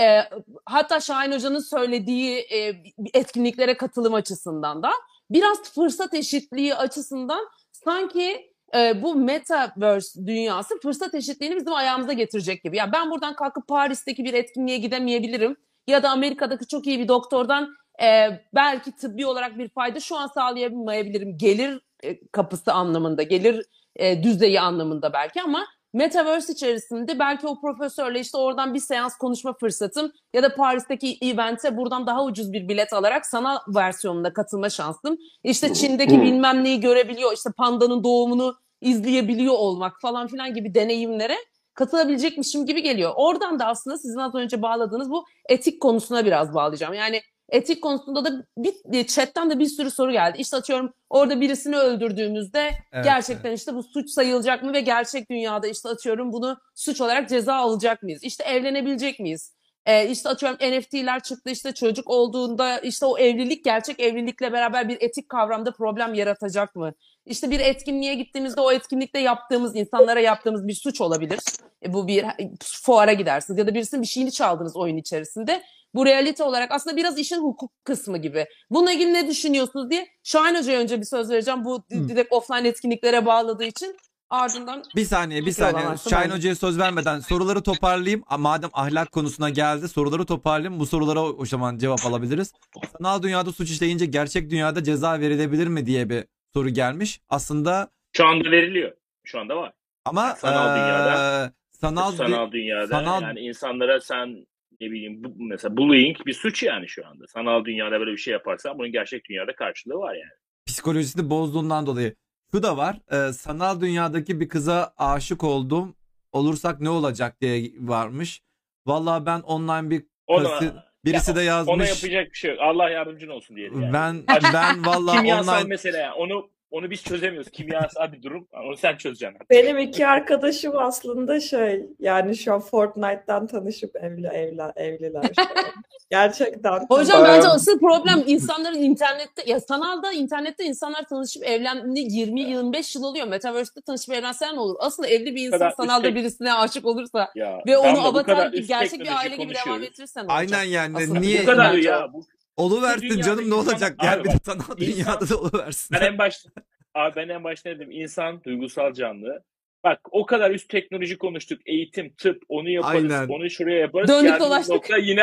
E, 0.00 0.20
hatta 0.66 1.00
Şahin 1.00 1.32
Hoca'nın 1.32 1.58
söylediği 1.58 2.38
e, 2.38 2.82
etkinliklere 3.14 3.76
katılım 3.76 4.14
açısından 4.14 4.82
da 4.82 4.90
biraz 5.30 5.62
fırsat 5.62 6.14
eşitliği 6.14 6.74
açısından 6.74 7.48
sanki 7.72 8.52
e, 8.74 9.02
bu 9.02 9.14
metaverse 9.14 10.26
dünyası 10.26 10.80
fırsat 10.82 11.14
eşitliğini 11.14 11.56
bizim 11.56 11.72
ayağımıza 11.72 12.12
getirecek 12.12 12.64
gibi. 12.64 12.76
Yani 12.76 12.92
ben 12.92 13.10
buradan 13.10 13.34
kalkıp 13.34 13.68
Paris'teki 13.68 14.24
bir 14.24 14.34
etkinliğe 14.34 14.78
gidemeyebilirim. 14.78 15.56
Ya 15.86 16.02
da 16.02 16.10
Amerika'daki 16.10 16.66
çok 16.66 16.86
iyi 16.86 16.98
bir 16.98 17.08
doktordan 17.08 17.74
e, 18.02 18.40
belki 18.54 18.96
tıbbi 18.96 19.26
olarak 19.26 19.58
bir 19.58 19.68
fayda 19.68 20.00
şu 20.00 20.16
an 20.16 20.26
sağlayamayabilirim. 20.26 21.38
Gelir 21.38 21.80
e, 22.04 22.26
kapısı 22.26 22.72
anlamında, 22.72 23.22
gelir 23.22 23.66
e, 23.96 24.22
düzeyi 24.22 24.60
anlamında 24.60 25.12
belki 25.12 25.42
ama 25.42 25.66
Metaverse 25.92 26.52
içerisinde 26.52 27.18
belki 27.18 27.46
o 27.46 27.60
profesörle 27.60 28.20
işte 28.20 28.38
oradan 28.38 28.74
bir 28.74 28.78
seans 28.78 29.16
konuşma 29.16 29.52
fırsatım 29.52 30.12
ya 30.34 30.42
da 30.42 30.54
Paris'teki 30.54 31.18
event'e 31.22 31.76
buradan 31.76 32.06
daha 32.06 32.24
ucuz 32.24 32.52
bir 32.52 32.68
bilet 32.68 32.92
alarak 32.92 33.26
sanal 33.26 33.58
versiyonunda 33.68 34.32
katılma 34.32 34.70
şansım. 34.70 35.18
İşte 35.44 35.74
Çin'deki 35.74 36.22
bilmem 36.22 36.64
neyi 36.64 36.80
görebiliyor, 36.80 37.32
işte 37.32 37.50
pandanın 37.56 38.04
doğumunu 38.04 38.54
izleyebiliyor 38.80 39.54
olmak 39.54 40.00
falan 40.00 40.26
filan 40.26 40.54
gibi 40.54 40.74
deneyimlere 40.74 41.36
katılabilecekmişim 41.74 42.66
gibi 42.66 42.82
geliyor. 42.82 43.12
Oradan 43.16 43.58
da 43.58 43.66
aslında 43.66 43.98
sizin 43.98 44.18
az 44.18 44.34
önce 44.34 44.62
bağladığınız 44.62 45.10
bu 45.10 45.24
etik 45.48 45.80
konusuna 45.80 46.24
biraz 46.24 46.54
bağlayacağım. 46.54 46.94
Yani 46.94 47.22
etik 47.52 47.82
konusunda 47.82 48.24
da 48.24 48.46
bir 48.86 49.06
chatten 49.06 49.50
de 49.50 49.58
bir 49.58 49.66
sürü 49.66 49.90
soru 49.90 50.12
geldi. 50.12 50.38
İşte 50.38 50.56
atıyorum 50.56 50.92
orada 51.10 51.40
birisini 51.40 51.76
öldürdüğümüzde 51.76 52.70
Evet, 52.92 53.04
gerçekten 53.04 53.52
işte 53.52 53.74
bu 53.74 53.82
suç 53.82 54.10
sayılacak 54.10 54.62
mı 54.62 54.72
ve 54.72 54.80
gerçek 54.80 55.30
dünyada 55.30 55.66
işte 55.66 55.88
atıyorum 55.88 56.32
bunu 56.32 56.58
suç 56.74 57.00
olarak 57.00 57.28
ceza 57.28 57.54
alacak 57.54 58.02
mıyız? 58.02 58.24
İşte 58.24 58.44
evlenebilecek 58.44 59.20
miyiz? 59.20 59.54
Ee, 59.86 60.08
işte 60.08 60.28
atıyorum 60.28 60.58
NFT'ler 60.58 61.20
çıktı 61.20 61.50
işte 61.50 61.72
çocuk 61.72 62.10
olduğunda 62.10 62.78
işte 62.78 63.06
o 63.06 63.18
evlilik 63.18 63.64
gerçek 63.64 64.00
evlilikle 64.00 64.52
beraber 64.52 64.88
bir 64.88 64.96
etik 65.00 65.28
kavramda 65.28 65.72
problem 65.72 66.14
yaratacak 66.14 66.76
mı? 66.76 66.92
İşte 67.26 67.50
bir 67.50 67.60
etkinliğe 67.60 68.14
gittiğimizde 68.14 68.60
o 68.60 68.72
etkinlikte 68.72 69.18
yaptığımız 69.18 69.76
insanlara 69.76 70.20
yaptığımız 70.20 70.68
bir 70.68 70.74
suç 70.74 71.00
olabilir. 71.00 71.38
E, 71.84 71.92
bu 71.92 72.08
bir 72.08 72.26
fuara 72.62 73.12
gidersiniz 73.12 73.58
ya 73.58 73.66
da 73.66 73.74
birisinin 73.74 74.02
bir 74.02 74.06
şeyini 74.06 74.32
çaldınız 74.32 74.76
oyun 74.76 74.96
içerisinde. 74.96 75.62
Bu 75.94 76.06
realite 76.06 76.42
olarak 76.44 76.72
aslında 76.72 76.96
biraz 76.96 77.18
işin 77.18 77.38
hukuk 77.42 77.72
kısmı 77.84 78.18
gibi. 78.18 78.46
Bununla 78.70 78.92
ilgili 78.92 79.12
ne 79.12 79.28
düşünüyorsunuz 79.28 79.90
diye 79.90 80.08
Şahin 80.22 80.54
Hoca'ya 80.54 80.80
önce 80.80 81.00
bir 81.00 81.04
söz 81.06 81.30
vereceğim. 81.30 81.64
Bu 81.64 81.76
Hı. 81.92 82.08
direkt 82.08 82.32
offline 82.32 82.68
etkinliklere 82.68 83.26
bağladığı 83.26 83.64
için 83.64 83.96
ardından 84.30 84.82
Bir 84.96 85.04
saniye 85.04 85.46
bir 85.46 85.52
saniye. 85.52 85.84
Şahin. 86.10 86.30
Hoca'ya 86.30 86.54
söz 86.54 86.78
vermeden 86.78 87.20
soruları 87.20 87.62
toparlayayım. 87.62 88.24
Madem 88.38 88.70
ahlak 88.72 89.12
konusuna 89.12 89.50
geldi 89.50 89.88
soruları 89.88 90.26
toparlayayım. 90.26 90.80
Bu 90.80 90.86
sorulara 90.86 91.20
o 91.22 91.44
zaman 91.46 91.78
cevap 91.78 92.06
alabiliriz. 92.06 92.52
Sanal 92.98 93.22
dünyada 93.22 93.52
suç 93.52 93.70
işleyince 93.70 94.06
gerçek 94.06 94.50
dünyada 94.50 94.84
ceza 94.84 95.20
verilebilir 95.20 95.66
mi 95.66 95.86
diye 95.86 96.08
bir 96.08 96.24
soru 96.54 96.68
gelmiş. 96.68 97.20
Aslında 97.28 97.88
Şu 98.12 98.26
anda 98.26 98.50
veriliyor. 98.50 98.92
Şu 99.24 99.40
anda 99.40 99.56
var. 99.56 99.72
ama 100.04 100.34
Sanal 100.34 100.76
dünyada- 100.76 101.44
eee, 101.44 101.52
sanal, 101.80 102.12
Sanal, 102.12 102.32
dü- 102.48 102.52
dünyada 102.52 102.86
sanal- 102.86 103.22
yani 103.22 103.40
insanlara 103.40 104.00
sen 104.00 104.46
ne 104.82 104.90
bileyim 104.90 105.24
bu, 105.24 105.32
mesela 105.38 105.76
bullying 105.76 106.16
bir 106.26 106.32
suç 106.32 106.62
yani 106.62 106.88
şu 106.88 107.06
anda. 107.06 107.26
Sanal 107.26 107.64
dünyada 107.64 108.00
böyle 108.00 108.12
bir 108.12 108.16
şey 108.16 108.32
yaparsan 108.32 108.78
bunun 108.78 108.92
gerçek 108.92 109.24
dünyada 109.28 109.54
karşılığı 109.56 109.94
var 109.98 110.14
yani. 110.14 110.32
psikolojisini 110.66 111.30
bozduğundan 111.30 111.86
dolayı. 111.86 112.14
Şu 112.54 112.62
da 112.62 112.76
var. 112.76 112.98
eee, 113.12 113.32
sanal 113.32 113.80
dünyadaki 113.80 114.40
bir 114.40 114.48
kıza 114.48 114.94
aşık 114.98 115.44
oldum. 115.44 115.96
Olursak 116.32 116.80
ne 116.80 116.90
olacak 116.90 117.40
diye 117.40 117.72
varmış. 117.78 118.40
Vallahi 118.86 119.26
ben 119.26 119.40
online 119.40 119.90
bir 119.90 120.04
Ona, 120.26 120.48
Kasi- 120.48 120.72
birisi 121.04 121.30
Ya, 121.30 121.36
de 121.36 121.42
yazmış. 121.42 121.74
ona 121.74 121.84
yapacak 121.86 122.30
bir 122.32 122.36
şey 122.38 122.50
yok. 122.50 122.60
Allah 122.62 122.90
yardımcın 122.90 123.28
olsun 123.28 123.56
diyelim 123.56 123.82
yani. 123.82 123.92
Ben 123.92 124.24
ben 124.54 124.86
vallahi 124.86 125.16
Kimyasal 125.16 125.54
online 125.54 125.68
mesele 125.68 125.96
yani. 125.96 126.14
Onu 126.14 126.50
onu 126.72 126.90
biz 126.90 127.04
çözemiyoruz. 127.04 127.50
Kimyasal 127.50 128.12
bir 128.12 128.22
durum. 128.22 128.48
Onu 128.66 128.76
sen 128.76 128.96
çözeceksin. 128.96 129.38
Benim 129.50 129.78
iki 129.78 130.06
arkadaşım 130.06 130.72
aslında 130.78 131.40
şey 131.40 131.86
yani 131.98 132.36
şu 132.36 132.54
an 132.54 132.60
Fortnite'dan 132.60 133.46
tanışıp 133.46 133.96
evli 133.96 134.26
evli 134.26 134.62
evliler. 134.76 135.30
Gerçekten. 136.10 136.86
Hocam 136.88 137.24
bence 137.24 137.48
asıl 137.48 137.78
problem 137.78 138.24
insanların 138.26 138.78
internette 138.78 139.42
ya 139.46 139.60
sanalda 139.60 140.12
internette 140.12 140.64
insanlar 140.64 141.02
tanışıp 141.08 141.44
evlendi 141.44 142.00
20-25 142.00 142.98
yıl 142.98 143.04
oluyor. 143.04 143.26
Metaverse'de 143.26 143.80
tanışıp 143.80 144.14
evlensen 144.14 144.54
ne 144.54 144.60
olur? 144.60 144.76
Asıl 144.80 145.04
evli 145.04 145.34
bir 145.34 145.46
insan 145.46 145.58
kadar 145.58 145.70
sanalda 145.70 146.08
üstte- 146.08 146.14
birisine 146.14 146.54
aşık 146.54 146.86
olursa 146.86 147.30
Ya, 147.34 147.58
ve 147.66 147.78
onu 147.78 147.96
bu 147.96 148.00
avatar 148.00 148.46
gibi 148.46 148.66
gerçek 148.66 149.00
bir 149.00 149.04
teknoloji 149.04 149.28
aile 149.28 149.36
gibi 149.36 149.54
devam 149.66 149.82
ettirirsen 149.82 150.24
aynen 150.28 150.62
yani 150.64 150.96
Aslında 150.96 151.20
niye 151.20 151.42
Bu 151.42 151.46
kadar 151.46 151.74
ya. 151.74 152.08
o. 152.14 152.20
Bu, 152.58 152.62
oluversin 152.62 153.02
dünyada 153.02 153.22
canım 153.22 153.38
ne 153.38 153.44
insan- 153.44 153.58
olacak? 153.58 153.94
Abi 153.98 154.06
Gel 154.06 154.24
bir 154.24 154.28
de 154.28 154.34
bak, 154.34 154.40
sanal 154.44 154.76
dünyada 154.78 155.28
da 155.28 155.36
oluversin. 155.36 155.96
ben 156.00 156.06
en 156.06 156.18
başta 156.18 156.50
abi 156.94 157.16
ben 157.16 157.28
en 157.28 157.44
başta 157.44 157.70
ne 157.70 157.76
dedim? 157.76 157.90
İnsan 157.90 158.44
duygusal 158.44 158.92
canlı. 158.92 159.42
Bak 159.84 160.00
o 160.10 160.26
kadar 160.26 160.50
üst 160.50 160.68
teknoloji 160.68 161.18
konuştuk. 161.18 161.60
Eğitim, 161.66 162.12
tıp, 162.18 162.42
onu 162.48 162.70
yaparız, 162.70 163.12
Aynen. 163.12 163.28
onu 163.28 163.50
şuraya 163.50 163.78
yaparız. 163.78 164.08
Döndük 164.08 164.22
Geldiğimiz 164.24 164.46
dolaştık. 164.48 164.74
nokta 164.74 164.96
yine 164.96 165.22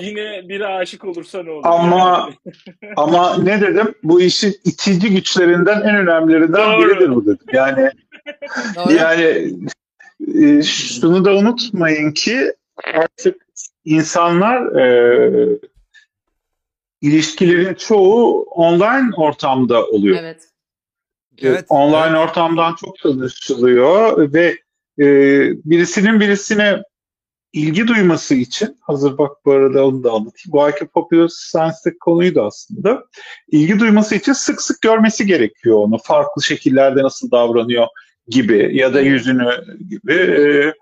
yine 0.00 0.48
biri 0.48 0.66
aşık 0.66 1.04
olursa 1.04 1.42
ne 1.42 1.50
olur? 1.50 1.62
Ama 1.64 2.30
ama 2.96 3.36
ne 3.38 3.60
dedim? 3.60 3.94
Bu 4.02 4.20
işin 4.20 4.54
itici 4.64 5.10
güçlerinden 5.10 5.80
en 5.80 5.96
önemlilerinden 5.96 6.72
Doğru. 6.72 6.88
biridir 6.90 7.14
bu 7.14 7.26
dedim. 7.26 7.46
Yani 7.52 7.90
Doğru. 8.76 8.92
yani 8.92 9.52
e, 10.44 10.62
şunu 10.62 11.24
da 11.24 11.34
unutmayın 11.34 12.12
ki 12.12 12.52
artık 12.94 13.36
insanlar 13.84 14.76
e, 14.80 15.58
ilişkilerin 17.00 17.74
çoğu 17.74 18.42
online 18.42 19.10
ortamda 19.16 19.86
oluyor. 19.86 20.18
Evet. 20.20 20.46
Evet, 21.42 21.64
Online 21.68 22.18
evet. 22.18 22.28
ortamdan 22.28 22.74
çok 22.74 22.98
çalışılıyor 22.98 24.32
ve 24.32 24.58
e, 24.98 25.06
birisinin 25.64 26.20
birisine 26.20 26.82
ilgi 27.52 27.88
duyması 27.88 28.34
için 28.34 28.78
hazır 28.80 29.18
bak 29.18 29.30
bu 29.44 29.52
arada 29.52 29.86
onu 29.86 30.04
da 30.04 30.10
anlatayım. 30.10 30.52
Bu 30.52 30.62
ayki 30.62 30.86
Popular 30.86 31.28
Science'daki 31.28 31.98
konuydu 31.98 32.42
aslında. 32.42 33.04
İlgi 33.48 33.80
duyması 33.80 34.14
için 34.14 34.32
sık 34.32 34.62
sık 34.62 34.80
görmesi 34.80 35.26
gerekiyor 35.26 35.76
onu. 35.76 35.98
Farklı 36.04 36.42
şekillerde 36.42 37.02
nasıl 37.02 37.30
davranıyor 37.30 37.86
gibi 38.28 38.76
ya 38.76 38.94
da 38.94 39.00
yüzünü 39.00 39.48
gibi. 39.88 40.14
E, 40.14 40.74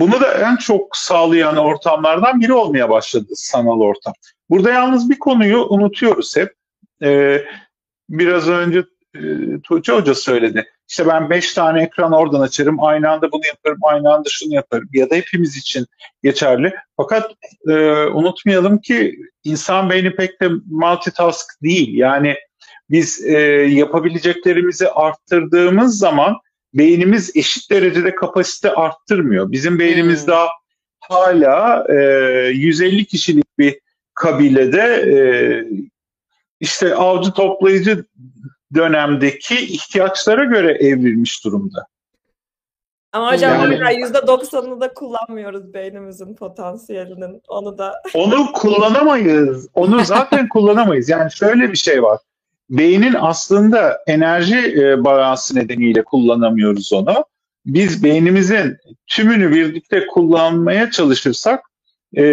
bunu 0.00 0.20
da 0.20 0.32
en 0.34 0.56
çok 0.56 0.96
sağlayan 0.96 1.56
ortamlardan 1.56 2.40
biri 2.40 2.52
olmaya 2.52 2.90
başladı 2.90 3.32
sanal 3.34 3.80
ortam. 3.80 4.12
Burada 4.50 4.70
yalnız 4.70 5.10
bir 5.10 5.18
konuyu 5.18 5.66
unutuyoruz 5.68 6.36
hep. 6.36 6.52
E, 7.02 7.42
biraz 8.08 8.48
önce 8.48 8.84
e, 9.14 9.20
Tuğçe 9.64 9.92
Hoca 9.92 10.14
söyledi. 10.14 10.66
İşte 10.88 11.06
ben 11.06 11.30
beş 11.30 11.54
tane 11.54 11.82
ekran 11.82 12.12
oradan 12.12 12.40
açarım, 12.40 12.84
aynı 12.84 13.10
anda 13.10 13.32
bunu 13.32 13.46
yaparım, 13.46 13.78
aynı 13.82 14.12
anda 14.12 14.28
şunu 14.28 14.54
yaparım. 14.54 14.88
Ya 14.92 15.10
da 15.10 15.14
hepimiz 15.14 15.56
için 15.56 15.86
geçerli. 16.22 16.74
Fakat 16.96 17.32
e, 17.68 17.72
unutmayalım 18.06 18.78
ki 18.78 19.16
insan 19.44 19.90
beyni 19.90 20.16
pek 20.16 20.40
de 20.40 20.48
multitask 20.70 21.62
değil. 21.62 21.98
Yani 21.98 22.34
biz 22.90 23.26
e, 23.26 23.38
yapabileceklerimizi 23.68 24.88
arttırdığımız 24.88 25.98
zaman 25.98 26.36
beynimiz 26.78 27.36
eşit 27.36 27.70
derecede 27.70 28.14
kapasite 28.14 28.70
arttırmıyor. 28.74 29.52
Bizim 29.52 29.78
beynimiz 29.78 30.20
Hmm. 30.22 30.28
daha 30.28 30.48
hala 31.00 31.86
e, 31.88 31.94
150 32.54 33.04
kişilik 33.04 33.58
bir 33.58 33.80
kabilede 34.14 34.82
e, 34.82 35.16
işte 36.60 36.94
avcı 36.94 37.30
toplayıcı 37.32 38.04
dönemdeki 38.74 39.54
ihtiyaçlara 39.66 40.44
göre 40.44 40.72
evrilmiş 40.72 41.44
durumda. 41.44 41.86
Ama 43.12 43.32
hocam 43.32 43.52
Yani- 43.52 43.76
hala 43.76 43.90
%90'ını 43.92 44.80
da 44.80 44.94
kullanmıyoruz 44.94 45.74
beynimizin 45.74 46.34
potansiyelinin. 46.34 47.42
Onu 47.48 47.78
da 47.78 48.02
Onu 48.14 48.52
kullanamayız. 48.52 49.68
Onu 49.74 50.04
zaten 50.04 50.48
kullanamayız. 50.52 51.08
Yani 51.08 51.32
şöyle 51.32 51.72
bir 51.72 51.76
şey 51.78 52.02
var. 52.02 52.20
Beynin 52.70 53.14
aslında 53.18 53.98
enerji 54.06 54.56
e, 54.56 55.04
balansı 55.04 55.56
nedeniyle 55.56 56.04
kullanamıyoruz 56.04 56.92
onu. 56.92 57.24
Biz 57.66 58.04
beynimizin 58.04 58.76
tümünü 59.06 59.52
birlikte 59.52 60.06
kullanmaya 60.06 60.90
çalışırsak 60.90 61.60
e, 62.16 62.24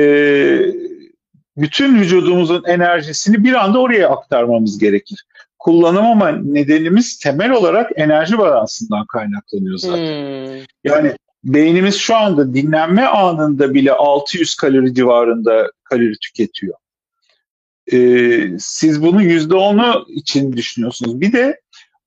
bütün 1.57 1.99
vücudumuzun 1.99 2.63
enerjisini 2.67 3.43
bir 3.43 3.53
anda 3.53 3.79
oraya 3.79 4.09
aktarmamız 4.09 4.79
gerekir. 4.79 5.25
Kullanamama 5.59 6.31
nedenimiz 6.31 7.19
temel 7.19 7.51
olarak 7.51 7.91
enerji 7.95 8.37
balansından 8.37 9.05
kaynaklanıyor 9.05 9.77
zaten. 9.77 9.97
Hmm. 9.97 10.65
Yani 10.83 11.15
beynimiz 11.43 11.95
şu 11.95 12.15
anda 12.15 12.53
dinlenme 12.53 13.05
anında 13.05 13.73
bile 13.73 13.93
600 13.93 14.55
kalori 14.55 14.93
civarında 14.93 15.71
kalori 15.83 16.13
tüketiyor. 16.19 16.75
Ee, 17.91 18.47
siz 18.59 19.03
bunu 19.03 19.23
%10'u 19.23 20.05
için 20.09 20.53
düşünüyorsunuz. 20.53 21.21
Bir 21.21 21.33
de 21.33 21.59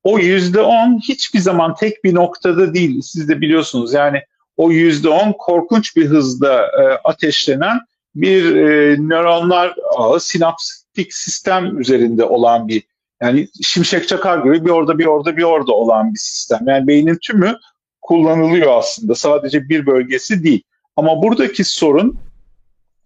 o 0.03 0.19
%10 0.19 1.01
hiçbir 1.09 1.39
zaman 1.39 1.75
tek 1.75 2.05
bir 2.05 2.15
noktada 2.15 2.75
değil. 2.75 3.01
Siz 3.03 3.29
de 3.29 3.41
biliyorsunuz 3.41 3.95
yani 3.95 4.23
o 4.57 4.71
%10 4.71 5.37
korkunç 5.39 5.97
bir 5.97 6.07
hızda 6.07 6.63
e, 6.63 6.83
ateşlenen 7.05 7.79
bir 8.15 8.57
e, 8.57 8.97
nöronlar 8.99 9.75
ağı, 9.97 10.21
sinaptik 10.21 11.15
sistem 11.15 11.81
üzerinde 11.81 12.25
olan 12.25 12.69
bir 12.69 12.83
yani 13.23 13.49
şimşek 13.63 14.09
çakar 14.09 14.45
gibi 14.45 14.65
bir 14.65 14.71
orada 14.71 14.99
bir 14.99 15.07
orada 15.07 15.37
bir 15.37 15.43
orada 15.43 15.73
olan 15.73 16.15
bir 16.15 16.19
sistem. 16.19 16.61
Yani 16.67 16.87
beynin 16.87 17.19
tümü 17.23 17.57
kullanılıyor 18.03 18.79
aslında. 18.79 19.15
Sadece 19.15 19.69
bir 19.69 19.87
bölgesi 19.87 20.45
değil. 20.45 20.63
Ama 20.97 21.23
buradaki 21.23 21.65
sorun 21.65 22.19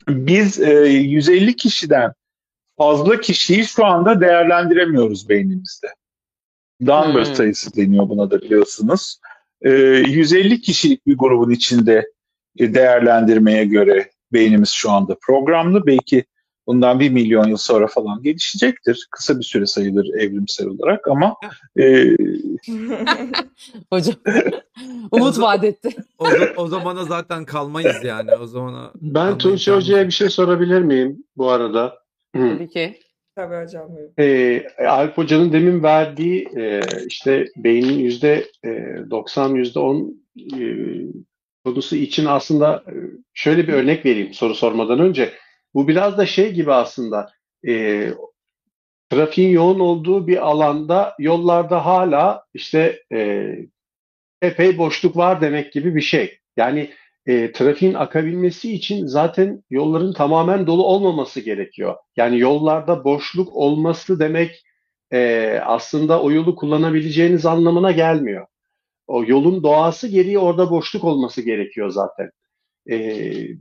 biz 0.09 0.61
e, 0.61 0.85
150 0.89 1.57
kişiden 1.57 2.13
fazla 2.81 3.21
kişiyi 3.21 3.65
şu 3.65 3.87
anda 3.87 4.21
değerlendiremiyoruz 4.21 5.29
beynimizde. 5.29 5.87
Dunbar 6.81 7.27
Hmm. 7.27 7.35
sayısı 7.35 7.77
deniyor 7.77 8.09
buna 8.09 8.31
da 8.31 8.41
biliyorsunuz. 8.41 9.21
E, 9.63 9.71
150 9.71 10.61
kişilik 10.61 11.07
bir 11.07 11.19
grubun 11.19 11.51
içinde 11.51 12.11
e, 12.59 12.75
değerlendirmeye 12.75 13.65
göre 13.65 14.11
beynimiz 14.33 14.69
şu 14.71 14.91
anda 14.91 15.17
programlı. 15.27 15.87
Belki 15.87 16.25
bundan 16.67 17.01
bir 17.01 17.11
milyon 17.11 17.49
yıl 17.49 17.57
sonra 17.57 17.87
falan 17.87 18.23
gelişecektir. 18.23 19.09
Kısa 19.11 19.39
bir 19.39 19.45
süre 19.45 19.67
sayılır 19.67 20.07
evrimsel 20.19 20.67
olarak 20.67 21.09
ama 21.09 21.37
e, 21.79 22.05
Hocam 23.93 24.15
umut 25.11 25.39
vaat 25.41 25.65
etti. 25.65 25.89
O, 26.19 26.27
o 26.57 26.67
zamana 26.67 27.05
zaten 27.05 27.45
kalmayız 27.45 28.05
yani. 28.05 28.31
O 28.35 28.47
zamana 28.47 28.91
Ben 28.95 29.31
imkanımız 29.31 29.69
Hoca'ya 29.69 30.07
bir 30.07 30.13
şey 30.13 30.29
sorabilir 30.29 30.81
miyim 30.83 31.25
bu 31.37 31.51
arada? 31.51 32.01
Hı. 32.37 32.57
Tabii 32.57 32.69
ki. 32.69 32.99
Tabii 33.37 33.65
hocam. 33.65 33.91
Ee, 34.19 34.63
Alp 34.87 35.19
Hoca'nın 35.19 35.53
demin 35.53 35.83
verdiği 35.83 36.49
e, 36.57 36.81
işte 37.07 37.47
beynin 37.57 37.99
yüzde 37.99 38.47
e, 38.65 38.71
90 39.11 39.55
yüzde 39.55 39.79
10 39.79 40.25
e, 40.39 40.61
konusu 41.65 41.97
için 41.97 42.27
aslında 42.27 42.85
e, 42.87 42.95
şöyle 43.35 43.69
bir 43.69 43.73
örnek 43.73 44.07
vereyim 44.07 44.35
soru 44.35 44.55
sormadan 44.55 44.99
önce. 45.01 45.33
Bu 45.75 45.89
biraz 45.89 46.19
da 46.19 46.27
şey 46.27 46.53
gibi 46.53 46.73
aslında 46.73 47.31
e, 47.69 48.07
trafiğin 49.11 49.51
yoğun 49.51 49.81
olduğu 49.81 50.27
bir 50.27 50.47
alanda 50.47 51.15
yollarda 51.19 51.87
hala 51.87 52.45
işte 52.55 53.03
e, 53.13 53.49
epey 54.43 54.79
boşluk 54.79 55.17
var 55.17 55.41
demek 55.41 55.73
gibi 55.73 55.95
bir 55.95 56.01
şey. 56.01 56.39
Yani 56.57 56.91
e, 57.27 57.53
trafiğin 57.53 57.95
akabilmesi 57.95 58.73
için 58.73 59.07
zaten 59.07 59.65
yolların 59.71 60.13
tamamen 60.13 60.67
dolu 60.67 60.85
olmaması 60.85 61.41
gerekiyor. 61.41 61.97
Yani 62.17 62.39
yollarda 62.39 63.05
boşluk 63.05 63.57
olması 63.57 64.21
demek 64.21 64.65
e, 65.13 65.61
aslında 65.65 66.23
o 66.23 66.31
yolu 66.31 66.57
kullanabileceğiniz 66.57 67.47
anlamına 67.47 67.93
gelmiyor. 67.93 68.47
O 69.07 69.25
yolun 69.27 69.63
doğası 69.63 70.09
gereği 70.09 70.39
orada 70.39 70.71
boşluk 70.71 71.05
olması 71.05 71.43
gerekiyor 71.43 71.91
zaten. 71.91 72.31
E, 72.91 72.97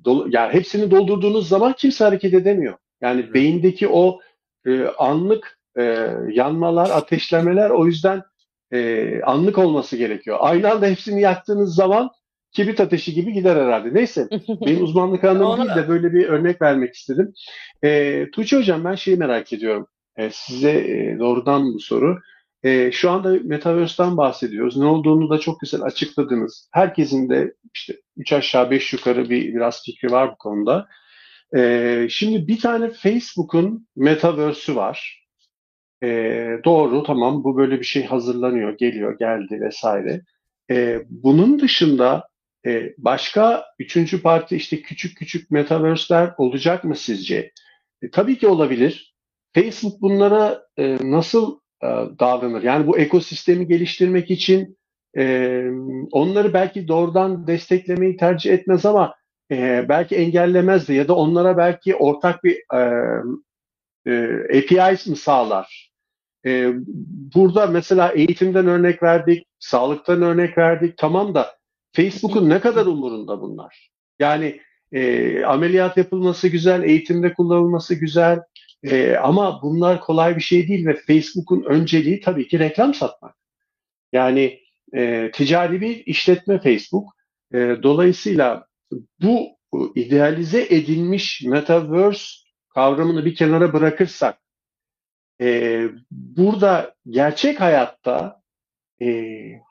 dolu, 0.05 0.27
yani 0.31 0.53
hepsini 0.53 0.91
doldurduğunuz 0.91 1.47
zaman 1.49 1.73
kimse 1.73 2.03
hareket 2.03 2.33
edemiyor. 2.33 2.77
Yani 3.01 3.33
beyindeki 3.33 3.87
o 3.87 4.19
e, 4.65 4.83
anlık 4.83 5.59
e, 5.77 5.83
yanmalar, 6.31 6.89
ateşlemeler 6.89 7.69
o 7.69 7.85
yüzden 7.85 8.21
e, 8.73 9.21
anlık 9.21 9.57
olması 9.57 9.97
gerekiyor. 9.97 10.37
Aynı 10.39 10.71
anda 10.71 10.85
hepsini 10.85 11.21
yaktığınız 11.21 11.75
zaman 11.75 12.09
kibrit 12.51 12.79
ateşi 12.79 13.13
gibi 13.13 13.33
gider 13.33 13.55
herhalde. 13.55 13.93
Neyse 13.93 14.27
benim 14.65 14.83
uzmanlık 14.83 15.23
alanım 15.23 15.57
değil 15.57 15.77
de 15.77 15.89
böyle 15.89 16.13
bir 16.13 16.27
örnek 16.27 16.61
vermek 16.61 16.95
istedim. 16.95 17.33
E, 17.83 18.25
Tuğçe 18.31 18.57
Hocam 18.57 18.83
ben 18.83 18.95
şeyi 18.95 19.17
merak 19.17 19.53
ediyorum. 19.53 19.87
E, 20.17 20.29
size 20.33 20.71
e, 20.71 21.19
doğrudan 21.19 21.73
bu 21.73 21.79
soru. 21.79 22.19
E, 22.63 22.91
şu 22.91 23.11
anda 23.11 23.37
Metaverse'den 23.43 24.17
bahsediyoruz. 24.17 24.77
Ne 24.77 24.85
olduğunu 24.85 25.29
da 25.29 25.39
çok 25.39 25.59
güzel 25.59 25.81
açıkladınız. 25.81 26.69
Herkesin 26.73 27.29
de 27.29 27.53
işte 27.75 27.97
üç 28.17 28.33
aşağı 28.33 28.71
beş 28.71 28.93
yukarı 28.93 29.29
bir 29.29 29.55
biraz 29.55 29.83
fikri 29.83 30.11
var 30.11 30.31
bu 30.31 30.37
konuda. 30.37 30.87
E, 31.57 32.07
şimdi 32.09 32.47
bir 32.47 32.59
tane 32.59 32.89
Facebook'un 32.89 33.87
Metaverse'ü 33.95 34.75
var. 34.75 35.25
E, 36.03 36.07
doğru 36.65 37.03
tamam 37.03 37.43
bu 37.43 37.57
böyle 37.57 37.79
bir 37.79 37.85
şey 37.85 38.05
hazırlanıyor, 38.05 38.77
geliyor, 38.77 39.17
geldi 39.19 39.61
vesaire. 39.61 40.21
E, 40.71 41.01
bunun 41.09 41.59
dışında 41.59 42.29
e, 42.65 42.93
başka 42.97 43.65
üçüncü 43.79 44.21
parti 44.21 44.55
işte 44.55 44.81
küçük 44.81 45.17
küçük 45.17 45.51
metaverse'ler 45.51 46.33
olacak 46.37 46.83
mı 46.83 46.95
sizce? 46.95 47.51
E, 48.01 48.11
tabii 48.11 48.37
ki 48.37 48.47
olabilir. 48.47 49.15
Facebook 49.55 50.01
bunlara 50.01 50.63
e, 50.77 50.97
nasıl 51.01 51.59
e, 51.83 51.87
davranır? 52.19 52.63
Yani 52.63 52.87
bu 52.87 52.97
ekosistemi 52.97 53.67
geliştirmek 53.67 54.31
için 54.31 54.77
e, 55.17 55.63
onları 56.11 56.53
belki 56.53 56.87
doğrudan 56.87 57.47
desteklemeyi 57.47 58.17
tercih 58.17 58.53
etmez 58.53 58.85
ama 58.85 59.15
e, 59.51 59.85
belki 59.89 60.15
engellemez 60.15 60.87
de 60.87 60.93
ya 60.93 61.07
da 61.07 61.15
onlara 61.15 61.57
belki 61.57 61.95
ortak 61.95 62.43
bir 62.43 62.57
e, 62.73 62.81
e, 64.05 64.57
APIs 64.57 65.07
mi 65.07 65.15
sağlar? 65.15 65.91
E, 66.45 66.71
burada 67.35 67.67
mesela 67.67 68.11
eğitimden 68.11 68.67
örnek 68.67 69.03
verdik, 69.03 69.47
sağlıktan 69.59 70.21
örnek 70.21 70.57
verdik. 70.57 70.97
Tamam 70.97 71.35
da 71.35 71.58
Facebook'un 71.91 72.49
ne 72.49 72.59
kadar 72.59 72.85
umurunda 72.85 73.41
bunlar? 73.41 73.91
Yani 74.19 74.61
e, 74.91 75.43
ameliyat 75.43 75.97
yapılması 75.97 76.47
güzel, 76.47 76.83
eğitimde 76.83 77.33
kullanılması 77.33 77.95
güzel 77.95 78.39
e, 78.83 79.15
ama 79.15 79.61
bunlar 79.61 80.01
kolay 80.01 80.35
bir 80.35 80.41
şey 80.41 80.67
değil 80.67 80.85
ve 80.85 80.95
Facebook'un 80.95 81.63
önceliği 81.63 82.21
tabii 82.21 82.47
ki 82.47 82.59
reklam 82.59 82.93
satmak. 82.93 83.35
Yani 84.13 84.59
e, 84.93 85.31
ticari 85.31 85.81
bir 85.81 86.05
işletme 86.05 86.61
Facebook. 86.61 87.13
E, 87.53 87.57
dolayısıyla 87.83 88.67
bu 89.21 89.47
idealize 89.95 90.61
edilmiş 90.61 91.43
metaverse 91.43 92.25
kavramını 92.69 93.25
bir 93.25 93.35
kenara 93.35 93.73
bırakırsak 93.73 94.39
e, 95.41 95.81
burada 96.11 96.95
gerçek 97.09 97.61
hayatta 97.61 98.38
e, 99.01 99.07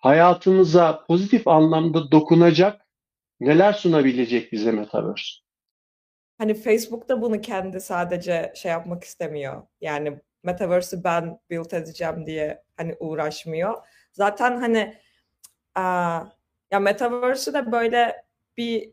hayatımıza 0.01 1.05
pozitif 1.07 1.49
anlamda 1.49 2.11
dokunacak 2.11 2.87
neler 3.41 3.73
sunabilecek 3.73 4.53
bize 4.53 4.73
Metaverse? 4.73 5.33
Hani 6.39 6.55
Facebook 6.55 7.09
da 7.09 7.23
bunu 7.23 7.41
kendi 7.41 7.81
sadece 7.81 8.53
şey 8.57 8.71
yapmak 8.71 9.05
istemiyor. 9.05 9.63
Yani 9.81 10.21
Metaverse'ü 10.43 11.05
ben 11.05 11.41
build 11.51 11.71
edeceğim 11.73 12.27
diye 12.27 12.63
hani 12.77 12.97
uğraşmıyor. 13.01 13.75
Zaten 14.13 14.57
hani 14.57 14.95
aa, 15.75 16.25
ya 16.71 16.81
Metaverse'ü 16.81 17.55
de 17.55 17.73
böyle 17.73 18.25
bir 18.57 18.93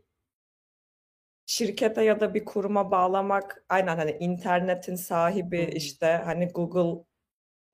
şirkete 1.46 2.04
ya 2.04 2.20
da 2.20 2.34
bir 2.34 2.44
kuruma 2.44 2.90
bağlamak 2.90 3.64
aynen 3.68 3.96
hani 3.96 4.10
internetin 4.20 4.94
sahibi 4.94 5.62
işte 5.74 6.22
hani 6.24 6.48
Google 6.48 7.04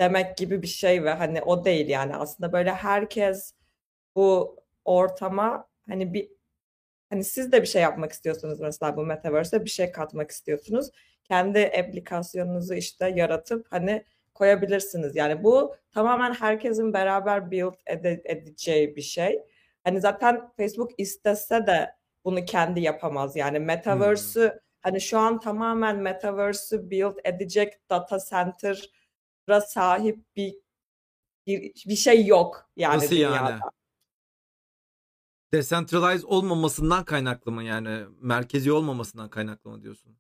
demek 0.03 0.37
gibi 0.37 0.63
bir 0.63 0.67
şey 0.67 1.05
ve 1.05 1.11
hani 1.11 1.43
o 1.43 1.65
değil 1.65 1.89
yani 1.89 2.17
aslında 2.17 2.53
böyle 2.53 2.75
herkes 2.75 3.55
bu 4.15 4.57
ortama 4.85 5.69
hani 5.89 6.15
bir 6.15 6.29
hani 7.11 7.25
siz 7.25 7.53
de 7.53 7.63
bir 7.63 7.67
şey 7.67 7.83
yapmak 7.83 8.13
istiyorsunuz 8.13 8.61
mesela 8.61 8.97
bu 8.97 9.07
metaverse'e 9.07 9.65
bir 9.65 9.71
şey 9.71 9.93
katmak 9.93 10.31
istiyorsunuz. 10.31 10.91
Kendi 11.25 11.73
aplikasyonunuzu 11.79 12.75
işte 12.75 13.13
yaratıp 13.17 13.67
hani 13.71 14.05
koyabilirsiniz. 14.35 15.17
Yani 15.17 15.45
bu 15.45 15.75
tamamen 15.91 16.35
herkesin 16.35 16.93
beraber 16.93 17.51
build 17.51 17.75
ede- 17.87 18.23
edeceği 18.25 18.97
bir 18.97 19.03
şey. 19.03 19.43
Hani 19.85 20.01
zaten 20.01 20.53
Facebook 20.57 20.91
istese 20.99 21.67
de 21.67 21.95
bunu 22.25 22.45
kendi 22.45 22.81
yapamaz. 22.81 23.37
Yani 23.37 23.59
metaverse'ü 23.59 24.61
hani 24.81 25.01
şu 25.01 25.19
an 25.19 25.41
tamamen 25.41 25.97
metaverse'ü 25.97 26.91
build 26.91 27.17
edecek 27.25 27.91
data 27.91 28.19
center'a 28.31 29.02
sahip 29.61 30.37
bir 30.37 30.55
bir, 31.47 31.73
bir 31.87 31.97
şey 31.97 32.27
yok 32.27 32.71
yani 32.77 32.97
Nasıl 32.97 33.17
yani? 33.17 33.33
dünyada. 33.39 33.61
Decentralize 35.55 36.27
olmamasından 36.27 37.05
kaynaklı 37.05 37.53
mı 37.53 37.65
yani? 37.65 38.05
Merkezi 38.21 38.73
olmamasından 38.73 39.31
kaynaklı 39.31 39.71
mı 39.71 39.83
diyorsun? 39.83 40.17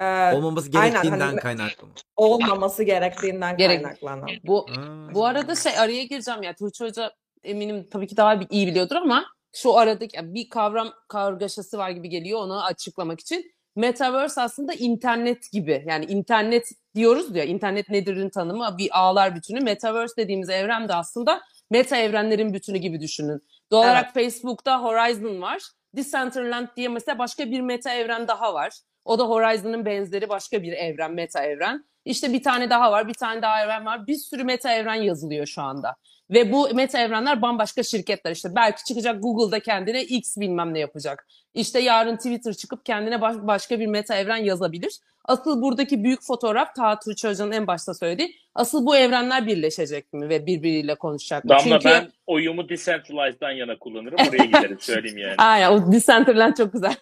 Ee, 0.00 0.32
Olmaması 0.34 0.70
aynen, 0.74 0.90
gerektiğinden 0.90 1.20
hani- 1.26 1.40
kaynaklı 1.40 1.86
mı? 1.86 1.92
olmaması 2.16 2.82
gerektiğinden 2.84 3.56
Gerek- 3.56 3.82
kaynaklanan. 3.82 4.28
Bu 4.44 4.66
Ha. 4.76 5.08
Bu 5.14 5.26
arada 5.26 5.54
şey 5.54 5.78
araya 5.78 6.04
gireceğim 6.04 6.42
ya 6.42 6.54
Tuğçe 6.54 6.84
Hoca 6.84 7.12
eminim 7.42 7.88
tabii 7.90 8.06
ki 8.06 8.16
daha 8.16 8.34
iyi 8.50 8.66
biliyordur 8.66 8.96
ama 8.96 9.24
şu 9.54 9.76
aradaki 9.76 10.16
yani 10.16 10.34
bir 10.34 10.48
kavram 10.48 10.92
kargaşası 11.08 11.78
var 11.78 11.90
gibi 11.90 12.08
geliyor 12.08 12.40
onu 12.40 12.64
açıklamak 12.64 13.20
için. 13.20 13.52
Metaverse 13.76 14.40
aslında 14.40 14.72
internet 14.74 15.52
gibi. 15.52 15.84
Yani 15.86 16.04
internet 16.04 16.68
diyoruz 16.94 17.36
ya 17.36 17.44
internet 17.44 17.88
nedir'in 17.88 18.30
tanımı 18.30 18.78
bir 18.78 18.98
ağlar 18.98 19.34
bütünü. 19.36 19.60
Metaverse 19.60 20.14
dediğimiz 20.16 20.50
evren 20.50 20.88
de 20.88 20.94
aslında 20.94 21.40
meta 21.70 21.96
evrenlerin 21.96 22.54
bütünü 22.54 22.78
gibi 22.78 23.00
düşünün. 23.00 23.42
Doğal 23.70 23.84
Evet. 23.84 23.92
olarak 23.92 24.14
Facebook'ta 24.14 24.82
Horizon 24.82 25.42
var. 25.42 25.62
Decentraland 25.96 26.68
diye 26.76 26.88
mesela 26.88 27.18
başka 27.18 27.50
bir 27.50 27.60
meta 27.60 27.94
evren 27.94 28.28
daha 28.28 28.54
var. 28.54 28.72
O 29.04 29.18
da 29.18 29.24
Horizon'ın 29.24 29.84
benzeri 29.84 30.28
başka 30.28 30.62
bir 30.62 30.72
evren, 30.72 31.12
meta 31.12 31.44
evren. 31.44 31.84
İşte 32.04 32.32
bir 32.32 32.42
tane 32.42 32.70
daha 32.70 32.92
var, 32.92 33.08
bir 33.08 33.14
tane 33.14 33.42
daha 33.42 33.64
evren 33.64 33.86
var. 33.86 34.06
Bir 34.06 34.14
sürü 34.14 34.44
meta 34.44 34.72
evren 34.72 34.94
yazılıyor 34.94 35.46
şu 35.46 35.62
anda. 35.62 35.96
Ve 36.30 36.52
bu 36.52 36.68
meta 36.74 36.98
evrenler 36.98 37.42
bambaşka 37.42 37.82
şirketler 37.82 38.30
işte. 38.30 38.54
Belki 38.56 38.84
çıkacak 38.84 39.22
Google'da 39.22 39.60
kendine 39.60 40.02
X 40.02 40.36
bilmem 40.36 40.74
ne 40.74 40.78
yapacak. 40.78 41.26
İşte 41.54 41.80
yarın 41.80 42.16
Twitter 42.16 42.52
çıkıp 42.54 42.86
kendine 42.86 43.20
baş- 43.20 43.36
başka 43.36 43.80
bir 43.80 43.86
meta 43.86 44.16
evren 44.16 44.36
yazabilir. 44.36 44.98
Asıl 45.24 45.62
buradaki 45.62 46.04
büyük 46.04 46.22
fotoğraf 46.22 46.74
ta 46.74 46.98
Tuğçe 46.98 47.28
Hoca'nın 47.28 47.52
en 47.52 47.66
başta 47.66 47.94
söylediği. 47.94 48.36
Asıl 48.54 48.86
bu 48.86 48.96
evrenler 48.96 49.46
birleşecek 49.46 50.12
mi 50.12 50.28
ve 50.28 50.46
birbiriyle 50.46 50.94
konuşacak 50.94 51.44
mı? 51.44 51.48
Damla 51.48 51.62
Çünkü 51.62 51.84
ben 51.84 52.12
oyumu 52.26 52.68
decentralized'dan 52.68 53.50
yana 53.50 53.78
kullanırım. 53.78 54.18
Oraya 54.28 54.44
giderim 54.44 54.80
söyleyeyim 54.80 55.18
yani. 55.18 55.34
Aynen 55.38 55.70
o 55.70 55.92
Decentraland 55.92 56.56
çok 56.56 56.72
güzel. 56.72 56.94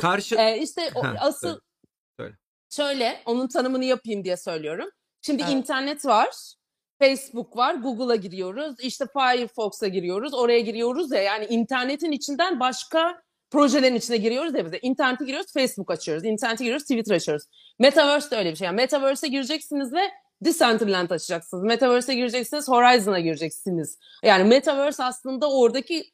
Karşı 0.00 0.34
Ee, 0.34 0.58
işte 0.58 0.82
o, 0.94 1.02
asıl. 1.20 1.60
Şöyle 2.76 3.22
onun 3.26 3.48
tanımını 3.48 3.84
yapayım 3.84 4.24
diye 4.24 4.36
söylüyorum. 4.36 4.90
Şimdi 5.22 5.42
Evet. 5.42 5.52
internet 5.52 6.06
var, 6.06 6.28
Facebook 6.98 7.56
var, 7.56 7.74
Google'a 7.74 8.16
giriyoruz, 8.16 8.74
işte 8.80 9.06
Firefox'a 9.12 9.88
giriyoruz, 9.88 10.34
oraya 10.34 10.60
giriyoruz 10.60 11.12
ya 11.12 11.22
yani 11.22 11.46
internetin 11.46 12.12
içinden 12.12 12.60
başka 12.60 13.22
projelerin 13.50 13.94
içine 13.94 14.16
giriyoruz 14.16 14.54
ya 14.54 14.64
bize. 14.66 14.78
İnternete 14.82 15.24
giriyoruz, 15.24 15.52
Facebook 15.52 15.90
açıyoruz. 15.90 16.24
İnternete 16.24 16.64
giriyoruz, 16.64 16.84
Twitter 16.84 17.14
açıyoruz. 17.14 17.44
Metaverse 17.78 18.30
de 18.30 18.36
öyle 18.36 18.50
bir 18.50 18.56
şey. 18.56 18.66
Yani 18.66 18.76
Metaverse'e 18.76 19.30
gireceksiniz 19.30 19.92
ve 19.92 20.10
Decentraland 20.40 21.10
açacaksınız. 21.10 21.64
Metaverse'e 21.64 22.14
gireceksiniz, 22.14 22.68
Horizon'a 22.68 23.20
gireceksiniz. 23.20 23.98
Yani 24.24 24.44
Metaverse 24.44 25.04
aslında 25.04 25.50
oradaki 25.50 26.04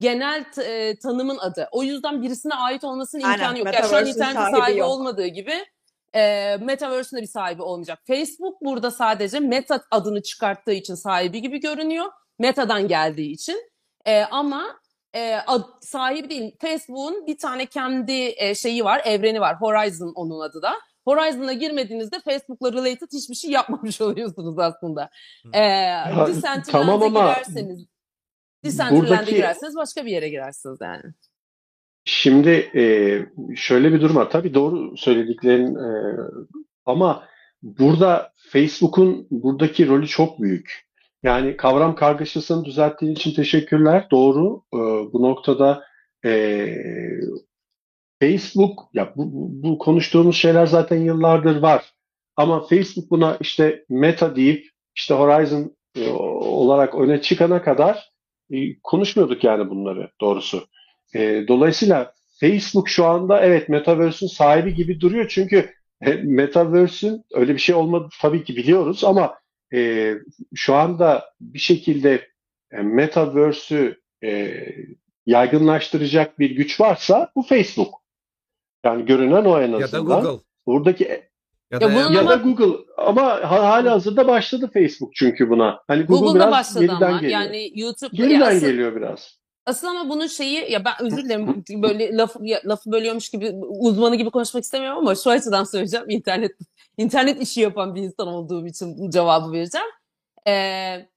genel 0.00 0.44
e, 0.58 0.98
tanımın 0.98 1.38
adı. 1.38 1.68
O 1.72 1.82
yüzden 1.82 2.22
birisine 2.22 2.54
ait 2.54 2.84
olmasının 2.84 3.22
Aynen, 3.22 3.38
imkanı 3.38 3.58
yok. 3.58 3.74
Yani 3.74 3.88
şu 3.88 3.96
an 3.96 4.06
internet 4.06 4.34
sahibi 4.34 4.56
sahibi 4.56 4.82
olmadığı 4.82 5.26
gibi 5.26 5.54
e, 6.14 6.56
Metaverse'ün 6.60 7.18
de 7.18 7.22
bir 7.22 7.26
sahibi 7.30 7.62
olmayacak. 7.62 7.98
Facebook 8.06 8.60
burada 8.62 8.90
sadece 8.90 9.40
Meta 9.40 9.80
adını 9.90 10.22
çıkarttığı 10.22 10.72
için 10.72 10.94
sahibi 10.94 11.42
gibi 11.42 11.60
görünüyor. 11.60 12.06
Meta'dan 12.38 12.88
geldiği 12.88 13.30
için. 13.32 13.70
E, 14.04 14.20
ama 14.22 14.80
e, 15.14 15.34
ad- 15.46 15.82
sahibi 15.82 16.30
değil. 16.30 16.56
Facebook'un 16.60 17.26
bir 17.26 17.38
tane 17.38 17.66
kendi 17.66 18.34
e, 18.36 18.54
şeyi 18.54 18.84
var, 18.84 19.02
evreni 19.04 19.40
var. 19.40 19.60
Horizon 19.60 20.12
onun 20.14 20.40
adı 20.40 20.62
da. 20.62 20.74
Horizon'a 21.04 21.52
girmediğinizde 21.52 22.20
Facebook'la 22.20 22.72
related 22.72 23.08
hiçbir 23.12 23.34
şey 23.34 23.50
yapmamış 23.50 24.00
oluyorsunuz 24.06 24.58
aslında. 24.58 25.10
E, 25.54 25.60
Decentraland'e 26.26 26.70
tamam 26.72 27.02
ama 27.02 27.20
girerseniz 27.32 27.86
Decentraland'e 28.64 29.08
buradaki- 29.10 29.34
girerseniz 29.34 29.76
başka 29.76 30.04
bir 30.06 30.10
yere 30.10 30.28
girersiniz 30.28 30.78
yani. 30.82 31.02
Şimdi 32.08 32.70
e, 32.76 32.82
şöyle 33.56 33.92
bir 33.92 34.00
durum 34.00 34.16
var. 34.16 34.30
Tabii 34.30 34.54
doğru 34.54 34.96
söylediklerin 34.96 35.74
e, 35.74 36.16
ama 36.84 37.24
burada 37.62 38.32
Facebook'un 38.52 39.26
buradaki 39.30 39.88
rolü 39.88 40.06
çok 40.06 40.40
büyük. 40.40 40.86
Yani 41.22 41.56
kavram 41.56 41.94
kargaşasını 41.94 42.64
düzelttiğin 42.64 43.12
için 43.12 43.34
teşekkürler. 43.34 44.06
Doğru. 44.10 44.62
E, 44.74 44.78
bu 45.12 45.22
noktada 45.22 45.84
Facebook 48.20 48.78
ya 48.94 49.12
bu, 49.16 49.24
bu- 49.62 49.78
konuştuğumuz 49.78 50.36
şeyler 50.36 50.66
zaten 50.66 50.96
yıllardır 50.96 51.56
var. 51.62 51.92
Ama 52.36 52.60
Facebook 52.66 53.10
buna 53.10 53.36
işte 53.40 53.84
Meta 53.88 54.36
deyip 54.36 54.66
işte 54.96 55.14
Horizon 55.14 55.76
olarak 56.40 56.94
öne 56.94 57.20
çıkana 57.20 57.62
kadar 57.62 58.10
konuşmuyorduk 58.82 59.44
yani 59.44 59.70
bunları 59.70 60.10
doğrusu. 60.20 60.66
E, 61.14 61.48
dolayısıyla 61.48 62.12
Facebook 62.40 62.88
şu 62.88 63.04
anda 63.06 63.40
evet 63.40 63.68
Metaverse'ün 63.68 64.28
sahibi 64.28 64.74
gibi 64.74 65.00
duruyor 65.00 65.26
çünkü 65.28 65.70
e, 66.00 66.12
Metaverse'ün 66.12 67.24
öyle 67.32 67.54
bir 67.54 67.58
şey 67.58 67.74
olmadı 67.74 68.08
tabii 68.20 68.44
ki 68.44 68.56
biliyoruz 68.56 69.04
ama 69.04 69.34
e, 69.74 70.12
şu 70.54 70.74
anda 70.74 71.24
bir 71.40 71.58
şekilde 71.58 72.28
e, 72.72 72.76
Metaverse'ü 72.82 74.00
e, 74.24 74.54
yaygınlaştıracak 75.26 76.38
bir 76.38 76.50
güç 76.50 76.80
varsa 76.80 77.30
bu 77.36 77.42
Facebook. 77.42 77.94
Yani 78.84 79.06
görünen 79.06 79.44
o 79.44 79.60
en 79.60 79.68
Ya 79.72 79.80
da 79.80 79.84
azından. 79.84 80.22
Google. 80.22 80.42
Buradaki 80.66 81.04
Ya 81.04 81.20
Ya 81.70 81.80
da 81.80 81.90
ya 81.92 82.06
ama- 82.20 82.30
da 82.30 82.34
Google 82.36 82.76
ama 82.96 83.22
ha- 83.22 83.50
hala 83.68 83.92
hazırda 83.92 84.28
başladı 84.28 84.70
Facebook 84.74 85.14
çünkü 85.14 85.50
buna. 85.50 85.80
Hani 85.88 86.02
Google 86.02 86.24
Google'da 86.26 86.46
biraz 86.46 86.52
başladı 86.52 86.80
geriden 86.86 87.06
ama 87.06 87.20
geliyor. 87.20 87.40
yani 87.40 87.70
YouTube 87.74 88.16
geriden 88.16 88.52
ya 88.52 88.58
geliyor 88.58 88.96
biraz. 88.96 89.38
Asıl 89.66 89.86
ama 89.86 90.10
bunun 90.10 90.26
şeyi 90.26 90.72
ya 90.72 90.84
ben 90.84 90.94
özür 91.00 91.24
dilerim 91.24 91.64
böyle 91.82 92.16
laf, 92.16 92.36
ya- 92.40 92.62
lafı 92.64 92.92
bölüyormuş 92.92 93.28
gibi 93.30 93.52
uzmanı 93.68 94.16
gibi 94.16 94.30
konuşmak 94.30 94.64
istemiyorum 94.64 94.98
ama 94.98 95.14
şu 95.14 95.30
açıdan 95.30 95.64
söyleyeceğim. 95.64 96.06
İnternet 96.10 96.52
internet 96.98 97.42
işi 97.42 97.60
yapan 97.60 97.94
bir 97.94 98.02
insan 98.02 98.28
olduğum 98.28 98.66
için 98.66 99.10
cevabı 99.10 99.52
vereceğim. 99.52 99.86
Ee, 100.48 101.08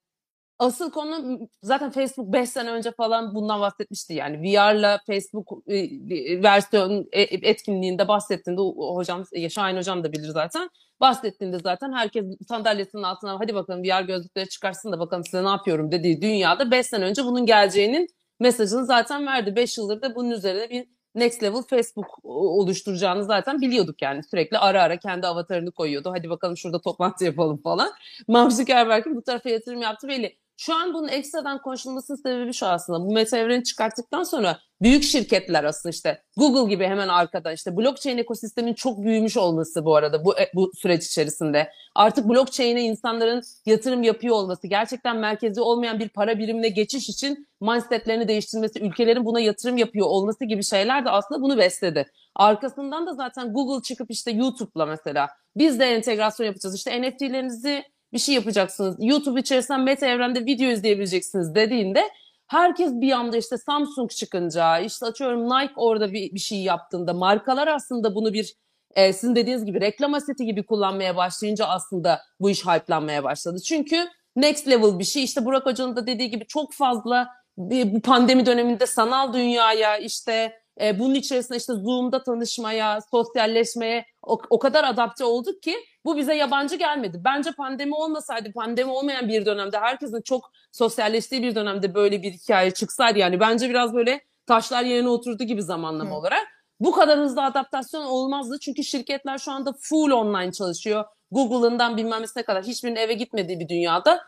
asıl 0.60 0.92
konu 0.92 1.40
zaten 1.64 1.90
Facebook 1.92 2.34
5 2.34 2.50
sene 2.50 2.72
önce 2.72 2.92
falan 2.92 3.36
bundan 3.36 3.62
bahsetmişti. 3.62 4.14
Yani 4.14 4.42
VR'la 4.42 5.00
Facebook 5.08 5.48
e, 5.68 5.78
e, 5.78 6.44
versiyon 6.44 7.08
e, 7.12 7.22
etkinliğinde 7.22 8.08
bahsettiğinde 8.08 8.62
hocam 8.96 9.24
e, 9.34 9.50
Şahin 9.50 9.78
hocam 9.78 10.04
da 10.04 10.12
bilir 10.14 10.30
zaten. 10.30 10.70
Bahsettiğinde 11.00 11.60
zaten 11.60 11.94
herkes 11.94 12.26
sandalyesinin 12.48 13.04
altına 13.04 13.40
hadi 13.40 13.56
bakalım 13.56 13.84
VR 13.84 14.02
gözlükleri 14.02 14.50
çıkarsın 14.50 14.92
da 14.92 15.00
bakalım 15.00 15.24
size 15.26 15.44
ne 15.44 15.50
yapıyorum? 15.50 15.92
dediği 15.92 16.22
dünyada 16.22 16.72
5 16.72 16.86
sene 16.86 17.06
önce 17.06 17.24
bunun 17.26 17.46
geleceğinin 17.46 18.08
mesajını 18.40 18.86
zaten 18.86 19.28
verdi. 19.28 19.56
5 19.56 19.78
yıldır 19.78 20.02
da 20.02 20.16
bunun 20.16 20.32
üzerine 20.32 20.70
bir 20.70 20.88
next 21.16 21.44
level 21.44 21.62
Facebook 21.70 22.20
oluşturacağını 22.24 23.24
zaten 23.26 23.62
biliyorduk 23.62 24.02
yani 24.02 24.24
sürekli 24.24 24.58
ara 24.58 24.82
ara 24.84 24.98
kendi 24.98 25.28
avatarını 25.28 25.72
koyuyordu. 25.72 26.12
Hadi 26.16 26.30
bakalım 26.30 26.58
şurada 26.58 26.82
toplantı 26.82 27.26
yapalım 27.26 27.62
falan. 27.62 27.92
Mark 28.28 28.52
Zuckerberg'in 28.52 29.16
bu 29.16 29.22
tarafa 29.24 29.50
yatırım 29.50 29.82
yaptı 29.82 30.08
belli. 30.08 30.38
Şu 30.58 30.76
an 30.76 30.94
bunun 30.94 31.08
ekstradan 31.08 31.62
konuşulmasının 31.62 32.18
sebebi 32.18 32.54
şu 32.54 32.66
aslında. 32.66 33.00
Bu 33.00 33.14
meta 33.14 33.38
evreni 33.38 33.64
çıkarttıktan 33.64 34.24
sonra 34.24 34.60
büyük 34.82 35.04
şirketler 35.04 35.64
aslında 35.64 35.92
işte 35.92 36.22
Google 36.38 36.70
gibi 36.70 36.86
hemen 36.86 37.08
arkada 37.08 37.54
işte 37.54 37.78
blockchain 37.78 38.18
ekosistemin 38.18 38.74
çok 38.74 39.04
büyümüş 39.04 39.38
olması 39.38 39.86
bu 39.86 39.96
arada 39.96 40.26
bu 40.26 40.40
e, 40.40 40.52
bu 40.56 40.72
süreç 40.76 41.06
içerisinde. 41.06 41.72
Artık 41.96 42.30
blockchain'e 42.30 42.82
insanların 42.82 43.42
yatırım 43.66 44.04
yapıyor 44.04 44.36
olması, 44.36 44.68
gerçekten 44.68 45.18
merkezi 45.18 45.62
olmayan 45.62 46.00
bir 46.00 46.10
para 46.10 46.40
birimine 46.40 46.70
geçiş 46.70 47.10
için 47.10 47.48
mindsetlerini 47.62 48.28
değiştirmesi, 48.28 48.80
ülkelerin 48.80 49.26
buna 49.26 49.40
yatırım 49.40 49.78
yapıyor 49.78 50.08
olması 50.08 50.46
gibi 50.46 50.64
şeyler 50.64 51.06
de 51.06 51.10
aslında 51.10 51.42
bunu 51.42 51.58
besledi. 51.58 52.06
Arkasından 52.36 53.08
da 53.08 53.14
zaten 53.14 53.54
Google 53.54 53.84
çıkıp 53.84 54.12
işte 54.12 54.32
YouTube'la 54.32 54.86
mesela 54.86 55.28
biz 55.56 55.80
de 55.80 55.86
entegrasyon 55.86 56.48
yapacağız. 56.48 56.76
İşte 56.76 57.02
NFT'lerinizi 57.02 57.84
bir 58.14 58.20
şey 58.20 58.36
yapacaksınız. 58.36 58.96
YouTube 59.00 59.40
içerisinden 59.40 59.82
meta 59.82 60.08
evrende 60.08 60.46
video 60.46 60.70
izleyebileceksiniz 60.70 61.56
dediğinde 61.56 62.04
herkes 62.50 62.92
bir 62.94 63.12
anda 63.12 63.38
işte 63.38 63.58
Samsung 63.58 64.12
çıkınca 64.12 64.80
işte 64.80 65.06
açıyorum 65.06 65.46
Nike 65.46 65.74
orada 65.76 66.14
bir, 66.14 66.34
bir 66.34 66.40
şey 66.40 66.62
yaptığında 66.64 67.14
markalar 67.14 67.68
aslında 67.68 68.16
bunu 68.16 68.34
bir 68.34 68.56
e, 68.96 69.14
sizin 69.14 69.36
dediğiniz 69.36 69.66
gibi 69.66 69.82
reklam 69.82 70.14
aseti 70.14 70.46
gibi 70.46 70.66
kullanmaya 70.66 71.16
başlayınca 71.16 71.66
aslında 71.66 72.22
bu 72.40 72.50
iş 72.50 72.66
hype'lanmaya 72.66 73.24
başladı. 73.24 73.60
Çünkü 73.60 74.08
next 74.36 74.68
level 74.68 75.00
bir 75.00 75.04
şey 75.04 75.24
işte 75.24 75.46
Burak 75.46 75.66
Hoca'nın 75.66 75.96
da 75.96 76.08
dediği 76.08 76.30
gibi 76.30 76.46
çok 76.48 76.74
fazla 76.74 77.28
bu 77.58 78.02
pandemi 78.02 78.46
döneminde 78.46 78.86
sanal 78.86 79.34
dünyaya 79.34 79.98
işte 79.98 80.54
e, 80.82 81.00
bunun 81.00 81.16
içerisinde 81.16 81.58
işte 81.58 81.74
Zoom'da 81.74 82.24
tanışmaya, 82.24 83.00
sosyalleşmeye 83.12 84.06
o, 84.24 84.42
o 84.50 84.60
kadar 84.60 84.84
adapte 84.84 85.26
olduk 85.26 85.64
ki 85.64 85.76
bu 86.06 86.18
bize 86.18 86.36
yabancı 86.36 86.76
gelmedi. 86.76 87.22
Bence 87.26 87.52
pandemi 87.52 87.96
olmasaydı, 87.96 88.54
pandemi 88.54 88.92
olmayan 88.92 89.28
bir 89.28 89.46
dönemde, 89.46 89.80
herkesin 89.80 90.22
çok 90.22 90.52
sosyalleştiği 90.72 91.44
bir 91.44 91.56
dönemde 91.56 91.94
böyle 91.94 92.24
bir 92.24 92.32
hikaye 92.32 92.72
çıksaydı 92.72 93.20
yani 93.20 93.40
bence 93.40 93.70
biraz 93.70 93.94
böyle 93.94 94.22
taşlar 94.46 94.84
yerine 94.84 95.10
oturdu 95.10 95.44
gibi 95.44 95.64
zamanlama 95.64 96.12
Hı. 96.12 96.16
olarak. 96.16 96.48
Bu 96.80 96.92
kadar 96.92 97.20
hızlı 97.20 97.44
adaptasyon 97.44 98.04
olmazdı 98.04 98.58
çünkü 98.62 98.84
şirketler 98.84 99.38
şu 99.38 99.52
anda 99.52 99.74
full 99.82 100.12
online 100.12 100.52
çalışıyor. 100.52 101.06
Google'ından 101.32 101.98
bilmem 101.98 102.24
ne 102.36 102.44
kadar 102.44 102.64
hiçbirinin 102.64 103.00
eve 103.00 103.14
gitmediği 103.14 103.60
bir 103.60 103.70
dünyada, 103.70 104.22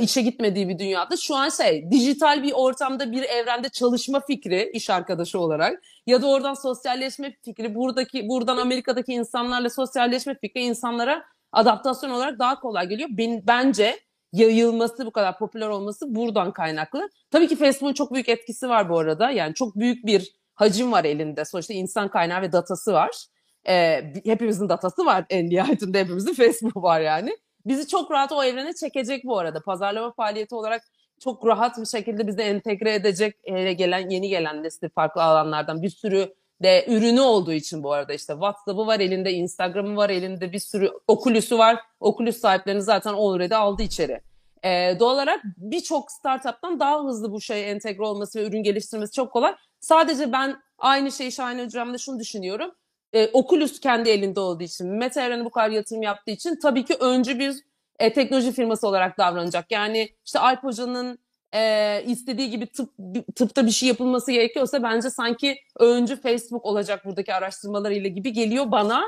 işe 0.00 0.22
gitmediği 0.22 0.68
bir 0.68 0.78
dünyada 0.78 1.16
şu 1.16 1.36
an 1.36 1.48
şey 1.48 1.90
dijital 1.90 2.42
bir 2.42 2.52
ortamda 2.52 3.12
bir 3.12 3.22
evrende 3.22 3.68
çalışma 3.68 4.20
fikri 4.20 4.70
iş 4.74 4.90
arkadaşı 4.90 5.38
olarak 5.38 5.82
ya 6.06 6.22
da 6.22 6.26
oradan 6.26 6.54
sosyalleşme 6.54 7.36
fikri 7.44 7.74
buradaki 7.74 8.28
buradan 8.28 8.56
Amerika'daki 8.56 9.12
insanlarla 9.12 9.70
sosyalleşme 9.70 10.34
fikri 10.40 10.60
insanlara 10.60 11.24
adaptasyon 11.52 12.10
olarak 12.10 12.38
daha 12.38 12.60
kolay 12.60 12.88
geliyor. 12.88 13.08
Ben, 13.12 13.42
bence 13.46 14.00
yayılması 14.32 15.06
bu 15.06 15.10
kadar 15.10 15.38
popüler 15.38 15.68
olması 15.68 16.14
buradan 16.14 16.52
kaynaklı. 16.52 17.08
Tabii 17.30 17.48
ki 17.48 17.56
Facebook'un 17.56 17.94
çok 17.94 18.12
büyük 18.14 18.28
etkisi 18.28 18.68
var 18.68 18.88
bu 18.88 18.98
arada. 18.98 19.30
Yani 19.30 19.54
çok 19.54 19.76
büyük 19.76 20.06
bir 20.06 20.32
hacim 20.54 20.92
var 20.92 21.04
elinde. 21.04 21.44
Sonuçta 21.44 21.74
insan 21.74 22.08
kaynağı 22.08 22.42
ve 22.42 22.52
datası 22.52 22.92
var. 22.92 23.26
Ee, 23.68 24.12
hepimizin 24.24 24.68
datası 24.68 25.06
var 25.06 25.24
en 25.30 25.46
nihayetinde 25.46 26.00
hepimizin 26.00 26.34
Facebook 26.34 26.76
var 26.76 27.00
yani. 27.00 27.36
Bizi 27.66 27.88
çok 27.88 28.10
rahat 28.10 28.32
o 28.32 28.44
evrene 28.44 28.72
çekecek 28.72 29.24
bu 29.24 29.38
arada. 29.38 29.60
Pazarlama 29.60 30.12
faaliyeti 30.12 30.54
olarak 30.54 30.82
çok 31.20 31.46
rahat 31.46 31.78
bir 31.80 31.86
şekilde 31.86 32.26
bizi 32.26 32.40
entegre 32.40 32.94
edecek 32.94 33.36
hele 33.44 33.72
gelen 33.72 34.10
yeni 34.10 34.28
gelen 34.28 34.62
nesli 34.62 34.88
farklı 34.88 35.22
alanlardan 35.22 35.82
bir 35.82 35.90
sürü 35.90 36.34
de 36.62 36.84
ürünü 36.88 37.20
olduğu 37.20 37.52
için 37.52 37.82
bu 37.82 37.92
arada 37.92 38.12
işte 38.12 38.32
WhatsApp'ı 38.32 38.86
var 38.86 39.00
elinde, 39.00 39.32
Instagram'ı 39.32 39.96
var 39.96 40.10
elinde, 40.10 40.52
bir 40.52 40.58
sürü 40.58 40.90
Oculus'u 41.06 41.58
var. 41.58 41.80
Oculus 42.00 42.36
sahiplerini 42.36 42.82
zaten 42.82 43.12
already 43.12 43.54
aldı 43.54 43.82
içeri. 43.82 44.20
Ee, 44.64 44.96
doğal 45.00 45.14
olarak 45.14 45.40
birçok 45.56 46.10
startup'tan 46.10 46.80
daha 46.80 47.04
hızlı 47.04 47.32
bu 47.32 47.40
şeye 47.40 47.66
entegre 47.66 48.04
olması 48.04 48.38
ve 48.38 48.46
ürün 48.46 48.62
geliştirmesi 48.62 49.12
çok 49.12 49.32
kolay. 49.32 49.54
Sadece 49.80 50.32
ben 50.32 50.56
aynı 50.78 51.12
şeyi 51.12 51.32
Şahin 51.32 51.64
Hocam'da 51.64 51.98
şunu 51.98 52.18
düşünüyorum. 52.18 52.70
Ee, 53.12 53.30
Oculus 53.32 53.80
kendi 53.80 54.10
elinde 54.10 54.40
olduğu 54.40 54.62
için, 54.62 54.86
Meta 54.86 55.22
evreni 55.22 55.44
bu 55.44 55.50
kadar 55.50 55.70
yatırım 55.70 56.02
yaptığı 56.02 56.30
için 56.30 56.58
tabii 56.62 56.84
ki 56.84 56.94
öncü 57.00 57.38
bir 57.38 57.54
e, 57.98 58.12
teknoloji 58.12 58.52
firması 58.52 58.88
olarak 58.88 59.18
davranacak. 59.18 59.70
Yani 59.70 60.08
işte 60.26 60.38
Alp 60.38 60.64
Hoca'nın 60.64 61.18
e, 61.54 62.02
istediği 62.06 62.50
gibi 62.50 62.66
tıp 62.66 62.90
tıpta 63.36 63.66
bir 63.66 63.70
şey 63.70 63.88
yapılması 63.88 64.32
gerekiyorsa 64.32 64.82
bence 64.82 65.10
sanki 65.10 65.58
öncü 65.78 66.20
Facebook 66.20 66.64
olacak 66.64 67.04
buradaki 67.04 67.34
araştırmalarıyla 67.34 68.10
gibi 68.10 68.32
geliyor 68.32 68.70
bana. 68.70 69.04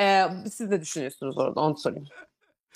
E, 0.00 0.22
siz 0.50 0.68
ne 0.68 0.80
düşünüyorsunuz 0.80 1.38
orada 1.38 1.60
onu 1.60 1.76
sorayım. 1.76 2.04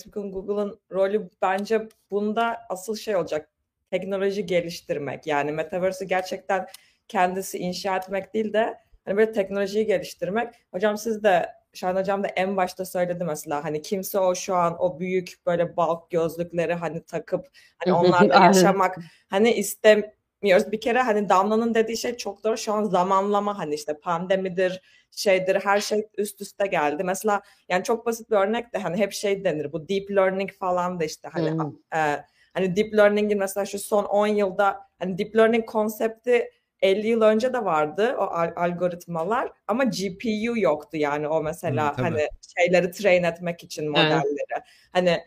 Google'ın 0.05 0.79
rolü 0.91 1.29
bence 1.41 1.89
bunda 2.11 2.57
asıl 2.69 2.95
şey 2.95 3.15
olacak. 3.15 3.49
Teknoloji 3.91 4.45
geliştirmek. 4.45 5.27
Yani 5.27 5.51
Metaverse'ü 5.51 6.07
gerçekten 6.07 6.67
kendisi 7.07 7.57
inşa 7.57 7.97
etmek 7.97 8.33
değil 8.33 8.53
de 8.53 8.77
hani 9.05 9.17
böyle 9.17 9.31
teknolojiyi 9.31 9.85
geliştirmek. 9.85 10.53
Hocam 10.71 10.97
siz 10.97 11.23
de 11.23 11.49
Şahin 11.73 11.95
Hocam 11.95 12.23
da 12.23 12.27
en 12.27 12.57
başta 12.57 12.85
söyledi 12.85 13.23
mesela 13.23 13.63
hani 13.63 13.81
kimse 13.81 14.19
o 14.19 14.35
şu 14.35 14.55
an 14.55 14.75
o 14.79 14.99
büyük 14.99 15.33
böyle 15.45 15.77
balk 15.77 16.09
gözlükleri 16.09 16.73
hani 16.73 17.03
takıp 17.03 17.47
hani 17.77 17.93
onlarla 17.93 18.45
yaşamak 18.45 18.97
hani 19.29 19.53
istemiyoruz. 19.53 20.71
Bir 20.71 20.81
kere 20.81 21.01
hani 21.01 21.29
Damla'nın 21.29 21.73
dediği 21.73 21.97
şey 21.97 22.17
çok 22.17 22.43
doğru. 22.43 22.57
Şu 22.57 22.73
an 22.73 22.83
zamanlama 22.83 23.57
hani 23.59 23.75
işte 23.75 23.99
pandemidir, 23.99 24.81
şeydir 25.11 25.55
her 25.55 25.79
şey 25.79 26.07
üst 26.17 26.41
üste 26.41 26.67
geldi. 26.67 27.03
Mesela 27.03 27.41
yani 27.69 27.83
çok 27.83 28.05
basit 28.05 28.31
bir 28.31 28.35
örnek 28.35 28.73
de 28.73 28.77
hani 28.77 28.97
hep 28.97 29.13
şey 29.13 29.43
denir 29.43 29.71
bu 29.73 29.89
deep 29.89 30.11
learning 30.11 30.51
falan 30.51 30.99
da 30.99 31.03
işte 31.03 31.27
hani 31.31 31.51
Hmm. 31.51 31.71
e, 31.95 32.25
hani 32.53 32.75
deep 32.75 32.93
learning'in 32.93 33.39
mesela 33.39 33.65
şu 33.65 33.79
son 33.79 34.03
10 34.03 34.27
yılda 34.27 34.79
hani 34.99 35.17
deep 35.17 35.35
learning 35.35 35.65
konsepti 35.65 36.49
50 36.83 37.07
yıl 37.07 37.21
önce 37.21 37.53
de 37.53 37.65
vardı 37.65 38.15
o 38.17 38.21
al- 38.21 38.53
algoritmalar 38.55 39.51
ama 39.67 39.83
GPU 39.83 40.57
yoktu 40.59 40.97
yani 40.97 41.27
o 41.27 41.43
mesela 41.43 41.89
Hmm, 41.97 42.03
tabii. 42.03 42.09
hani 42.09 42.27
şeyleri 42.59 42.91
train 42.91 43.23
etmek 43.23 43.63
için 43.63 43.89
modelleri. 43.89 44.63
Hani 44.91 45.23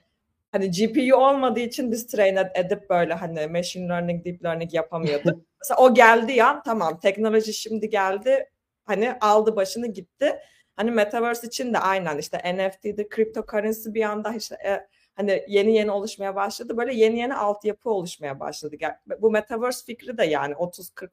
hani 0.53 0.71
GPU 0.71 1.17
olmadığı 1.17 1.61
için 1.61 1.93
biz 1.93 2.07
train 2.07 2.37
ed- 2.37 2.67
edip 2.67 2.91
böyle 2.91 3.15
hani 3.15 3.47
machine 3.47 3.89
learning, 3.89 4.25
deep 4.25 4.45
learning 4.45 4.75
yapamıyorduk. 4.75 5.41
mesela 5.63 5.81
o 5.81 5.95
geldi 5.95 6.33
ya 6.33 6.63
tamam 6.63 7.01
teknoloji 7.01 7.55
şimdi 7.55 7.91
geldi 7.91 8.51
hani 8.85 9.15
aldı 9.21 9.57
başını 9.57 9.87
gitti. 9.87 10.37
Hani 10.77 10.91
metaverse 10.91 11.47
için 11.47 11.75
de 11.75 11.79
aynen 11.79 12.19
işte 12.19 12.39
NFT'de 12.55 13.09
cryptocurrency 13.17 13.91
bir 13.95 14.03
anda 14.03 14.35
işte 14.35 14.55
e, 14.67 14.87
hani 15.15 15.45
yeni 15.49 15.75
yeni 15.77 15.91
oluşmaya 15.91 16.37
başladı. 16.37 16.77
Böyle 16.77 16.95
yeni 16.95 17.19
yeni 17.19 17.35
altyapı 17.35 17.91
oluşmaya 17.91 18.41
başladı. 18.41 18.77
Bu 19.21 19.31
metaverse 19.31 19.85
fikri 19.87 20.19
de 20.19 20.25
yani 20.25 20.55
30-40 20.55 21.09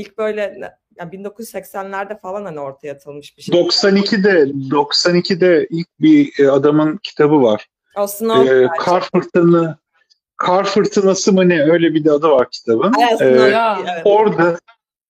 ilk 0.00 0.18
böyle 0.18 0.72
yani 0.98 1.10
1980'lerde 1.12 2.20
falan 2.20 2.44
hani 2.44 2.60
ortaya 2.60 2.92
atılmış 2.92 3.36
bir 3.36 3.42
şey. 3.42 3.60
92'de 3.60 4.42
92'de 4.70 5.66
ilk 5.70 5.88
bir 6.00 6.44
e, 6.44 6.50
adamın 6.50 6.96
kitabı 7.02 7.42
var. 7.42 7.66
O 7.96 8.06
Snow 8.06 8.64
Ee, 8.64 8.68
kar 8.78 9.08
fırtını 9.14 9.76
Kar 10.40 10.64
fırtınası 10.64 11.32
mı 11.32 11.48
ne 11.48 11.62
öyle 11.62 11.94
bir 11.94 12.04
de 12.04 12.12
adı 12.12 12.28
var 12.28 12.50
kitabın. 12.50 12.92
Aynen, 12.98 13.18
Ee, 13.20 13.84
evet, 13.92 14.02
orada 14.04 14.58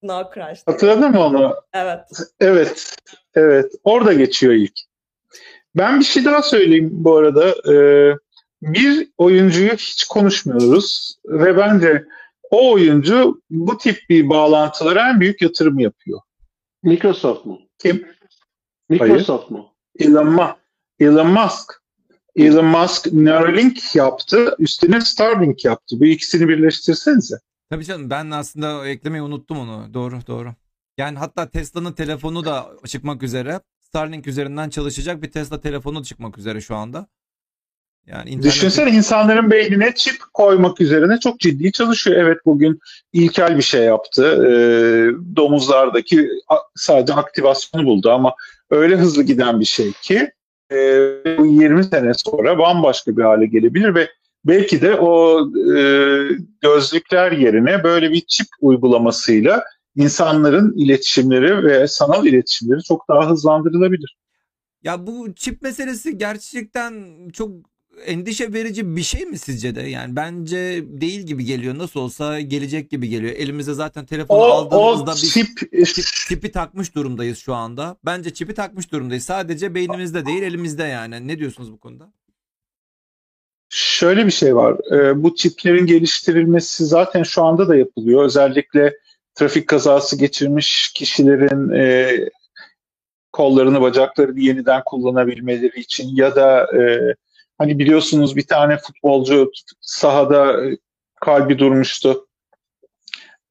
Snow 0.04 0.34
Crash. 0.34 0.62
hatırladın 0.66 1.10
mı 1.10 1.20
onu? 1.20 1.54
Evet. 1.72 2.00
Evet. 2.40 2.96
Evet. 3.34 3.72
Orada 3.84 4.12
geçiyor 4.12 4.52
ilk. 4.52 4.72
Ben 5.76 6.00
bir 6.00 6.04
şey 6.04 6.24
daha 6.24 6.42
söyleyeyim 6.42 6.88
bu 6.92 7.16
arada. 7.16 7.72
Ee, 7.72 8.16
bir 8.62 9.08
oyuncuyu 9.18 9.72
hiç 9.72 10.04
konuşmuyoruz 10.04 11.16
ve 11.26 11.56
bence 11.56 12.04
o 12.50 12.72
oyuncu 12.72 13.42
bu 13.50 13.78
tip 13.78 13.98
bir 14.08 14.28
bağlantılara 14.28 15.10
en 15.10 15.20
büyük 15.20 15.42
yatırım 15.42 15.78
yapıyor. 15.78 16.20
Microsoft 16.82 17.46
mu? 17.46 17.58
Kim? 17.78 18.06
Microsoft 18.88 19.50
mu? 19.50 19.74
Elon 19.98 20.32
Musk. 20.32 20.56
Elon 21.00 21.26
Musk. 21.26 21.82
Elon 22.36 22.64
Musk 22.64 23.12
Neuralink 23.12 23.94
yaptı. 23.96 24.56
Üstüne 24.58 25.00
Starlink 25.00 25.64
yaptı. 25.64 26.00
Bu 26.00 26.04
ikisini 26.04 26.48
birleştirsenize. 26.48 27.36
Tabii 27.70 27.84
canım 27.84 28.10
ben 28.10 28.30
aslında 28.30 28.88
eklemeyi 28.88 29.22
unuttum 29.22 29.58
onu. 29.58 29.94
Doğru 29.94 30.18
doğru. 30.26 30.54
Yani 30.98 31.18
hatta 31.18 31.50
Tesla'nın 31.50 31.92
telefonu 31.92 32.44
da 32.44 32.70
çıkmak 32.86 33.22
üzere. 33.22 33.60
Starlink 33.80 34.26
üzerinden 34.26 34.70
çalışacak 34.70 35.22
bir 35.22 35.30
Tesla 35.30 35.60
telefonu 35.60 36.04
çıkmak 36.04 36.38
üzere 36.38 36.60
şu 36.60 36.76
anda. 36.76 37.06
Yani 38.06 38.30
internet 38.30 38.44
Düşünsene 38.44 38.90
insanların 38.90 39.50
beynine 39.50 39.94
çip 39.94 40.16
koymak 40.34 40.80
üzerine 40.80 41.20
çok 41.20 41.40
ciddi 41.40 41.72
çalışıyor. 41.72 42.16
Evet 42.16 42.38
bugün 42.46 42.78
ilkel 43.12 43.56
bir 43.56 43.62
şey 43.62 43.82
yaptı. 43.82 44.24
Ee, 44.24 45.36
domuzlardaki 45.36 46.28
sadece 46.74 47.14
aktivasyonu 47.14 47.86
buldu 47.86 48.10
ama 48.10 48.34
öyle 48.70 48.96
hızlı 48.96 49.22
giden 49.22 49.60
bir 49.60 49.64
şey 49.64 49.92
ki 49.92 50.30
e, 50.72 50.76
bu 51.38 51.46
20 51.46 51.84
sene 51.84 52.12
sonra 52.14 52.58
bambaşka 52.58 53.16
bir 53.16 53.22
hale 53.22 53.46
gelebilir 53.46 53.94
ve 53.94 54.08
belki 54.44 54.82
de 54.82 54.94
o 54.94 55.40
e, 55.76 55.82
gözlükler 56.60 57.32
yerine 57.32 57.84
böyle 57.84 58.10
bir 58.10 58.20
çip 58.20 58.46
uygulamasıyla 58.60 59.64
insanların 59.96 60.72
iletişimleri 60.76 61.64
ve 61.64 61.88
sanal 61.88 62.26
iletişimleri 62.26 62.82
çok 62.82 63.08
daha 63.08 63.30
hızlandırılabilir. 63.30 64.16
Ya 64.82 65.06
bu 65.06 65.34
çip 65.34 65.62
meselesi 65.62 66.18
gerçekten 66.18 67.14
çok 67.32 67.50
endişe 68.06 68.52
verici 68.52 68.96
bir 68.96 69.02
şey 69.02 69.26
mi 69.26 69.38
sizce 69.38 69.74
de? 69.74 69.82
Yani 69.82 70.16
bence 70.16 70.84
değil 70.86 71.20
gibi 71.20 71.44
geliyor. 71.44 71.78
Nasıl 71.78 72.00
olsa 72.00 72.40
gelecek 72.40 72.90
gibi 72.90 73.08
geliyor. 73.08 73.32
Elimize 73.36 73.74
zaten 73.74 74.06
telefonu 74.06 74.38
O, 74.38 74.42
o 74.42 74.52
aldığımızda 74.52 75.12
bir 75.12 75.16
çip 75.16 75.86
çip, 75.86 76.04
çipi 76.28 76.52
takmış 76.52 76.94
durumdayız 76.94 77.38
şu 77.38 77.54
anda. 77.54 77.96
Bence 78.04 78.34
çipi 78.34 78.54
takmış 78.54 78.92
durumdayız. 78.92 79.24
Sadece 79.24 79.74
beynimizde 79.74 80.26
değil 80.26 80.42
elimizde 80.42 80.84
yani. 80.84 81.28
Ne 81.28 81.38
diyorsunuz 81.38 81.72
bu 81.72 81.80
konuda? 81.80 82.12
Şöyle 83.68 84.26
bir 84.26 84.30
şey 84.30 84.56
var. 84.56 84.76
Ee, 84.92 85.22
bu 85.22 85.34
çiplerin 85.34 85.86
geliştirilmesi 85.86 86.84
zaten 86.86 87.22
şu 87.22 87.42
anda 87.42 87.68
da 87.68 87.76
yapılıyor. 87.76 88.24
Özellikle 88.24 88.96
trafik 89.34 89.68
kazası 89.68 90.18
geçirmiş 90.18 90.92
kişilerin 90.92 91.70
e, 91.70 92.16
kollarını, 93.32 93.80
bacaklarını 93.80 94.40
yeniden 94.40 94.82
kullanabilmeleri 94.86 95.80
için 95.80 96.16
ya 96.16 96.36
da 96.36 96.66
e, 96.76 97.14
hani 97.60 97.78
biliyorsunuz 97.78 98.36
bir 98.36 98.46
tane 98.46 98.76
futbolcu 98.76 99.50
sahada 99.80 100.64
e, 100.66 100.76
kalbi 101.20 101.58
durmuştu. 101.58 102.26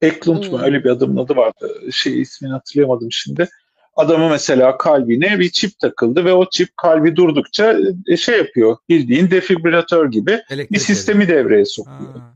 Eklund 0.02 0.44
mu 0.44 0.58
Hmm. 0.58 0.64
öyle 0.64 0.84
bir 0.84 0.90
adamın 0.90 1.16
adı 1.16 1.36
vardı. 1.36 1.92
Şey 1.92 2.20
ismini 2.20 2.52
hatırlayamadım 2.52 3.08
şimdi. 3.12 3.48
Adamı 3.96 4.30
mesela 4.30 4.76
kalbine 4.78 5.38
bir 5.38 5.50
çip 5.50 5.78
takıldı 5.78 6.24
ve 6.24 6.32
o 6.32 6.50
çip 6.50 6.76
kalbi 6.76 7.16
durdukça 7.16 7.78
e, 8.08 8.16
şey 8.16 8.38
yapıyor. 8.38 8.76
Bildiğin 8.88 9.30
defibrilatör 9.30 10.10
gibi 10.10 10.30
Elektrik 10.30 10.70
bir 10.72 10.78
sistemi 10.78 11.28
devreye 11.28 11.44
veriyor. 11.44 11.66
sokuyor. 11.66 12.14
Ha. 12.14 12.34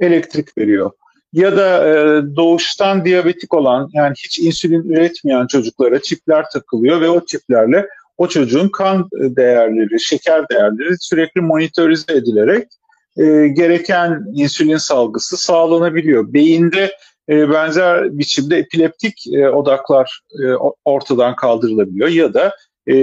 Elektrik 0.00 0.58
veriyor. 0.58 0.90
Ya 1.32 1.56
da 1.56 1.88
e, 1.88 2.22
doğuştan 2.36 3.04
diyabetik 3.04 3.54
olan 3.54 3.90
yani 3.92 4.14
hiç 4.24 4.38
insülin 4.38 4.82
üretmeyen 4.92 5.46
çocuklara 5.46 6.02
çipler 6.02 6.50
takılıyor 6.50 7.00
ve 7.00 7.08
o 7.08 7.26
çiplerle 7.26 7.88
o 8.18 8.28
çocuğun 8.28 8.68
kan 8.68 9.08
değerleri, 9.12 10.00
şeker 10.00 10.48
değerleri 10.48 10.96
sürekli 11.00 11.40
monitörize 11.40 12.12
edilerek 12.12 12.68
e, 13.16 13.48
gereken 13.48 14.24
insülin 14.34 14.76
salgısı 14.76 15.36
sağlanabiliyor. 15.36 16.32
Beyinde 16.32 16.96
e, 17.28 17.50
benzer 17.50 18.18
biçimde 18.18 18.56
epileptik 18.56 19.26
e, 19.34 19.48
odaklar 19.48 20.20
e, 20.42 20.46
ortadan 20.84 21.36
kaldırılabiliyor 21.36 22.08
ya 22.08 22.34
da 22.34 22.56
e, 22.88 22.94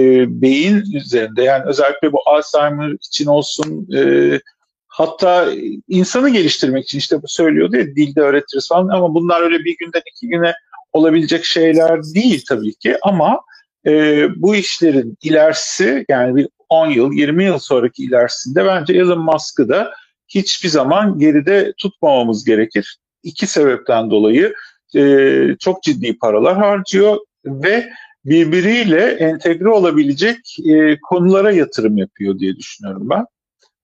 beyin 0.42 0.84
üzerinde 0.94 1.42
yani 1.42 1.64
özellikle 1.66 2.12
bu 2.12 2.18
Alzheimer 2.26 2.90
için 2.90 3.26
olsun 3.26 3.88
e, 3.96 4.40
hatta 4.86 5.48
insanı 5.88 6.30
geliştirmek 6.30 6.84
için 6.84 6.98
işte 6.98 7.22
bu 7.22 7.28
söylüyordu 7.28 7.76
ya 7.76 7.86
dilde 7.86 8.20
öğretiriz 8.20 8.68
falan 8.68 8.88
ama 8.88 9.14
bunlar 9.14 9.42
öyle 9.42 9.58
bir 9.58 9.76
günden 9.78 10.02
iki 10.14 10.28
güne 10.28 10.52
olabilecek 10.92 11.44
şeyler 11.44 12.02
değil 12.14 12.44
tabii 12.48 12.74
ki 12.74 12.96
ama 13.02 13.40
e, 13.86 14.26
bu 14.36 14.56
işlerin 14.56 15.18
ilerisi 15.22 16.04
yani 16.08 16.36
bir 16.36 16.48
10 16.68 16.90
yıl 16.90 17.12
20 17.12 17.44
yıl 17.44 17.58
sonraki 17.58 18.04
ilerisinde 18.04 18.64
bence 18.64 18.92
Elon 18.92 19.18
Musk'ı 19.18 19.68
da 19.68 19.92
hiçbir 20.28 20.68
zaman 20.68 21.18
geride 21.18 21.72
tutmamamız 21.78 22.44
gerekir. 22.44 22.98
İki 23.22 23.46
sebepten 23.46 24.10
dolayı 24.10 24.54
e, 24.96 25.56
çok 25.60 25.82
ciddi 25.82 26.18
paralar 26.18 26.56
harcıyor 26.56 27.18
ve 27.44 27.90
birbiriyle 28.24 29.06
entegre 29.06 29.68
olabilecek 29.68 30.58
e, 30.70 30.98
konulara 31.00 31.52
yatırım 31.52 31.96
yapıyor 31.96 32.38
diye 32.38 32.56
düşünüyorum 32.56 33.10
ben. 33.10 33.26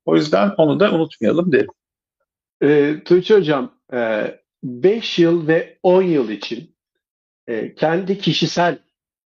O 0.05 0.17
yüzden 0.17 0.51
onu 0.57 0.81
da 0.81 0.93
unutmayalım 0.93 1.53
derim. 1.53 1.71
Ee, 2.63 2.97
Tuğçe 3.05 3.35
Hocam, 3.35 3.73
5 4.63 5.19
yıl 5.19 5.49
ve 5.49 5.79
10 5.83 6.03
yıl 6.03 6.31
için 6.31 6.75
e, 7.47 7.75
kendi 7.75 8.19
kişisel 8.19 8.79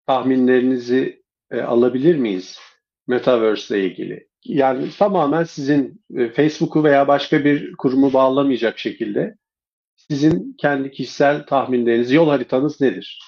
tahminlerinizi 0.07 1.23
e, 1.51 1.61
alabilir 1.61 2.15
miyiz 2.15 2.59
Metaverse 3.07 3.79
ile 3.79 3.85
ilgili? 3.85 4.27
Yani 4.45 4.89
tamamen 4.97 5.43
sizin 5.43 6.03
e, 6.17 6.29
Facebook'u 6.29 6.83
veya 6.83 7.07
başka 7.07 7.45
bir 7.45 7.73
kurumu 7.73 8.13
bağlamayacak 8.13 8.79
şekilde 8.79 9.35
sizin 10.09 10.55
kendi 10.57 10.91
kişisel 10.91 11.45
tahminleriniz, 11.45 12.11
yol 12.11 12.29
haritanız 12.29 12.81
nedir? 12.81 13.19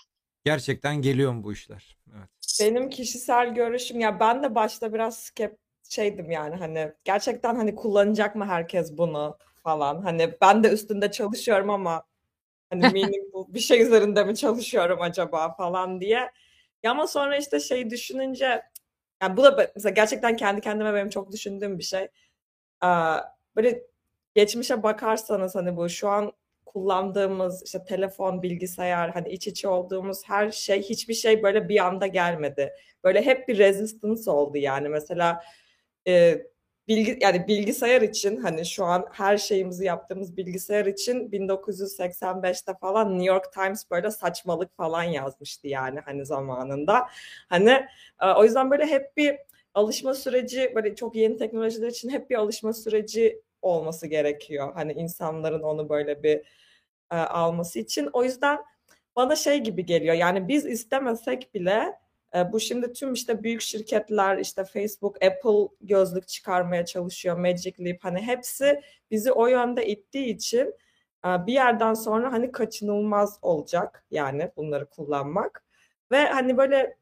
Gerçekten 0.46 1.02
geliyor 1.02 1.34
mu 1.34 1.44
bu 1.44 1.54
işler? 1.54 1.98
Evet. 2.18 2.30
Benim 2.62 2.90
kişisel 2.90 3.54
görüşüm 3.54 4.00
ya 4.00 4.20
ben 4.20 4.44
de 4.44 4.56
başta 4.56 4.94
biraz 4.94 5.20
skep 5.20 5.58
şeydim 5.90 6.32
yani 6.32 6.56
hani 6.56 6.92
gerçekten 7.04 7.56
hani 7.56 7.76
kullanacak 7.76 8.36
mı 8.36 8.46
herkes 8.46 8.98
bunu 8.98 9.38
falan. 9.64 10.02
Hani 10.02 10.34
ben 10.42 10.64
de 10.64 10.70
üstünde 10.70 11.12
çalışıyorum 11.12 11.70
ama 11.70 12.04
hani 12.70 12.82
meaningful 12.94 13.54
bir 13.54 13.60
şey 13.60 13.82
üzerinde 13.82 14.24
mi 14.24 14.36
çalışıyorum 14.36 15.02
acaba 15.02 15.54
falan 15.56 16.02
diye. 16.02 16.32
Ya 16.86 16.92
ama 16.92 17.08
sonra 17.08 17.38
işte 17.38 17.60
şey 17.60 17.90
düşününce 17.90 18.62
yani 19.22 19.38
bu 19.38 19.44
da 19.44 19.72
mesela 19.76 19.94
gerçekten 19.94 20.36
kendi 20.36 20.62
kendime 20.62 20.94
benim 20.94 21.10
çok 21.10 21.32
düşündüğüm 21.32 21.80
bir 21.80 21.84
şey. 21.84 22.08
Böyle 23.56 23.84
geçmişe 24.36 24.84
bakarsanız 24.84 25.56
hani 25.56 25.78
bu 25.78 25.90
şu 25.90 26.10
an 26.10 26.32
kullandığımız 26.66 27.64
işte 27.66 27.84
telefon, 27.86 28.42
bilgisayar, 28.44 29.10
hani 29.10 29.30
iç 29.30 29.48
içe 29.48 29.68
olduğumuz 29.68 30.22
her 30.30 30.52
şey 30.52 30.82
hiçbir 30.82 31.14
şey 31.14 31.44
böyle 31.44 31.70
bir 31.70 31.86
anda 31.86 32.08
gelmedi. 32.08 32.74
Böyle 33.04 33.22
hep 33.26 33.48
bir 33.48 33.58
resistance 33.58 34.32
oldu 34.32 34.58
yani. 34.58 34.90
Mesela 34.90 35.44
bilgi 36.88 37.18
yani 37.22 37.48
bilgisayar 37.48 38.02
için 38.02 38.38
hani 38.38 38.66
şu 38.66 38.86
an 38.86 39.06
her 39.12 39.38
şeyimizi 39.38 39.86
yaptığımız 39.86 40.38
bilgisayar 40.38 40.86
için 40.86 41.32
1985'te 41.32 42.74
falan 42.82 43.14
New 43.14 43.26
York 43.26 43.54
Times 43.54 43.92
böyle 43.92 44.12
saçmalık 44.12 44.78
falan 44.78 45.04
yazmıştı 45.04 45.68
yani 45.68 46.00
hani 46.00 46.26
zamanında. 46.26 47.08
Hani 47.50 47.86
e, 48.22 48.28
o 48.38 48.44
yüzden 48.44 48.72
böyle 48.72 48.86
hep 48.86 49.18
bir 49.18 49.38
alışma 49.74 50.14
süreci 50.14 50.72
böyle 50.76 50.96
çok 50.96 51.16
yeni 51.16 51.38
teknolojiler 51.38 51.88
için 51.88 52.10
hep 52.10 52.30
bir 52.30 52.36
alışma 52.36 52.74
süreci 52.74 53.42
olması 53.62 54.08
gerekiyor. 54.08 54.74
Hani 54.74 54.94
insanların 54.94 55.62
onu 55.62 55.90
böyle 55.90 56.24
bir 56.24 56.42
e, 57.12 57.16
alması 57.16 57.80
için. 57.80 58.10
O 58.14 58.24
yüzden 58.24 58.60
bana 59.16 59.36
şey 59.36 59.58
gibi 59.58 59.86
geliyor. 59.86 60.16
Yani 60.16 60.48
biz 60.48 60.66
istemesek 60.66 61.54
bile 61.54 62.05
bu 62.52 62.60
şimdi 62.60 62.94
tüm 62.94 63.14
işte 63.14 63.44
büyük 63.44 63.62
şirketler 63.62 64.38
işte 64.38 64.64
Facebook, 64.64 65.24
Apple 65.24 65.76
gözlük 65.82 66.28
çıkarmaya 66.28 66.86
çalışıyor, 66.86 67.38
Magic 67.38 67.86
Leap 67.86 67.98
hani 68.02 68.22
hepsi 68.22 68.82
bizi 69.12 69.32
o 69.32 69.48
yönde 69.48 69.88
ittiği 69.88 70.26
için 70.26 70.74
e, 71.26 71.48
bir 71.48 71.54
yerden 71.54 71.94
sonra 71.94 72.32
hani 72.32 72.52
kaçınılmaz 72.52 73.40
olacak 73.42 74.06
yani 74.12 74.52
bunları 74.58 74.86
kullanmak. 74.90 75.66
Ve 76.12 76.26
hani 76.26 76.58
böyle 76.58 76.98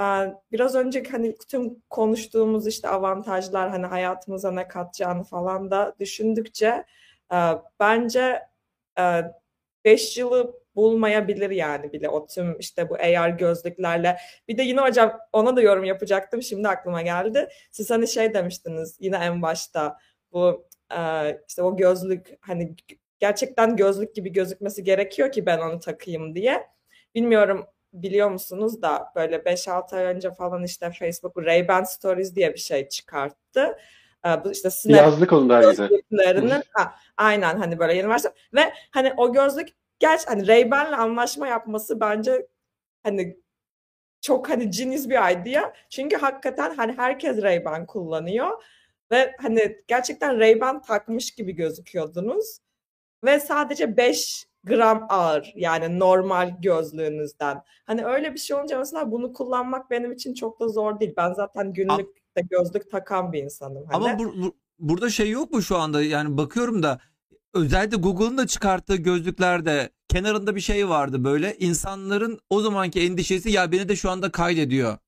e, 0.00 0.04
biraz 0.52 0.74
önceki 0.74 1.10
hani 1.10 1.36
tüm 1.48 1.82
konuştuğumuz 1.90 2.66
işte 2.66 2.88
avantajlar 2.88 3.70
hani 3.70 3.86
hayatımıza 3.86 4.50
ne 4.50 4.68
katacağını 4.68 5.24
falan 5.24 5.70
da 5.70 5.94
düşündükçe 6.00 6.84
e, 7.32 7.36
bence 7.80 8.48
5 9.84 10.18
yılı 10.18 10.57
bulmayabilir 10.78 11.50
yani 11.50 11.92
bile 11.92 12.08
o 12.08 12.26
tüm 12.26 12.58
işte 12.58 12.90
bu 12.90 12.94
AR 12.94 13.28
gözlüklerle. 13.28 14.16
Bir 14.48 14.58
de 14.58 14.62
yine 14.62 14.80
hocam 14.80 15.18
ona 15.32 15.56
da 15.56 15.60
yorum 15.60 15.84
yapacaktım. 15.84 16.42
Şimdi 16.42 16.68
aklıma 16.68 17.02
geldi. 17.02 17.48
Siz 17.70 17.90
hani 17.90 18.08
şey 18.08 18.34
demiştiniz 18.34 18.96
yine 19.00 19.16
en 19.16 19.42
başta 19.42 19.98
bu 20.32 20.66
işte 21.48 21.62
o 21.62 21.76
gözlük 21.76 22.38
hani 22.40 22.74
gerçekten 23.18 23.76
gözlük 23.76 24.14
gibi 24.14 24.32
gözükmesi 24.32 24.84
gerekiyor 24.84 25.32
ki 25.32 25.46
ben 25.46 25.58
onu 25.58 25.80
takayım 25.80 26.34
diye. 26.34 26.66
Bilmiyorum 27.14 27.66
biliyor 27.92 28.30
musunuz 28.30 28.82
da 28.82 29.12
böyle 29.16 29.36
5-6 29.36 29.96
ay 29.96 30.04
önce 30.04 30.30
falan 30.30 30.64
işte 30.64 30.90
Facebook 30.90 31.36
Ray-Ban 31.36 31.86
Stories 31.86 32.34
diye 32.34 32.54
bir 32.54 32.58
şey 32.58 32.88
çıkarttı. 32.88 33.78
Bu 34.44 34.52
işte 34.52 34.70
Snap 34.70 34.96
Yazdık 34.96 35.32
onu 35.32 35.48
daha 35.48 35.60
gözlüklerinin 35.72 36.62
ha, 36.72 36.94
aynen 37.16 37.56
hani 37.56 37.78
böyle 37.78 37.94
yeni 37.94 38.08
versiyon 38.08 38.34
ve 38.54 38.72
hani 38.90 39.12
o 39.16 39.32
gözlük 39.32 39.68
gerçi 39.98 40.26
hani 40.26 40.46
Ray-Ban'le 40.46 40.92
anlaşma 40.92 41.46
yapması 41.46 42.00
bence 42.00 42.46
hani 43.02 43.36
çok 44.20 44.48
hani 44.48 44.70
genius 44.70 45.08
bir 45.08 45.40
idea. 45.40 45.72
Çünkü 45.90 46.16
hakikaten 46.16 46.74
hani 46.74 46.92
herkes 46.92 47.38
Ray-Ban 47.38 47.86
kullanıyor 47.86 48.62
ve 49.10 49.36
hani 49.40 49.82
gerçekten 49.88 50.36
Ray-Ban 50.36 50.86
takmış 50.86 51.30
gibi 51.30 51.52
gözüküyordunuz. 51.52 52.58
Ve 53.24 53.40
sadece 53.40 53.96
5 53.96 54.48
gram 54.64 55.06
ağır 55.08 55.52
yani 55.56 55.98
normal 55.98 56.56
gözlüğünüzden. 56.62 57.62
Hani 57.84 58.04
öyle 58.04 58.34
bir 58.34 58.38
şey 58.38 58.56
olunca 58.56 58.78
mesela 58.78 59.10
bunu 59.10 59.32
kullanmak 59.32 59.90
benim 59.90 60.12
için 60.12 60.34
çok 60.34 60.60
da 60.60 60.68
zor 60.68 61.00
değil. 61.00 61.14
Ben 61.16 61.32
zaten 61.32 61.72
günlük 61.72 62.16
de 62.36 62.40
gözlük 62.50 62.90
takan 62.90 63.32
bir 63.32 63.42
insanım. 63.42 63.86
Hani. 63.86 63.96
Ama 63.96 64.18
bu, 64.18 64.24
bu, 64.24 64.56
burada 64.78 65.10
şey 65.10 65.30
yok 65.30 65.50
mu 65.50 65.62
şu 65.62 65.76
anda? 65.76 66.02
Yani 66.02 66.36
bakıyorum 66.36 66.82
da 66.82 67.00
özellikle 67.54 67.96
Google'ın 67.96 68.38
da 68.38 68.46
çıkarttığı 68.46 68.96
gözlüklerde 68.96 69.90
kenarında 70.08 70.56
bir 70.56 70.60
şey 70.60 70.88
vardı 70.88 71.24
böyle. 71.24 71.56
insanların 71.58 72.40
o 72.50 72.60
zamanki 72.60 73.00
endişesi 73.00 73.50
ya 73.50 73.72
beni 73.72 73.88
de 73.88 73.96
şu 73.96 74.10
anda 74.10 74.32
kaydediyor 74.32 74.98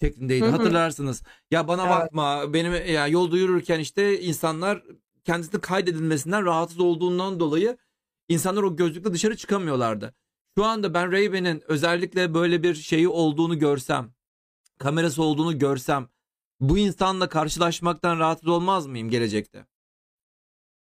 şeklindeydi. 0.00 0.44
Hı 0.44 0.48
hı. 0.48 0.50
Hatırlarsınız. 0.50 1.22
Ya 1.50 1.68
bana 1.68 1.82
evet. 1.82 1.92
bakma 1.92 2.52
benim 2.52 2.92
ya 2.92 3.06
yolda 3.06 3.36
yürürken 3.36 3.80
işte 3.80 4.20
insanlar 4.20 4.82
kendisini 5.24 5.60
kaydedilmesinden 5.60 6.44
rahatsız 6.44 6.80
olduğundan 6.80 7.40
dolayı 7.40 7.78
insanlar 8.28 8.62
o 8.62 8.76
gözlükle 8.76 9.12
dışarı 9.12 9.36
çıkamıyorlardı. 9.36 10.14
Şu 10.58 10.64
anda 10.64 10.94
ben 10.94 11.12
Ray-Ban'in 11.12 11.62
özellikle 11.68 12.34
böyle 12.34 12.62
bir 12.62 12.74
şeyi 12.74 13.08
olduğunu 13.08 13.58
görsem, 13.58 14.12
kamerası 14.78 15.22
olduğunu 15.22 15.58
görsem 15.58 16.08
bu 16.60 16.78
insanla 16.78 17.28
karşılaşmaktan 17.28 18.18
rahatsız 18.18 18.48
olmaz 18.48 18.86
mıyım 18.86 19.10
gelecekte? 19.10 19.66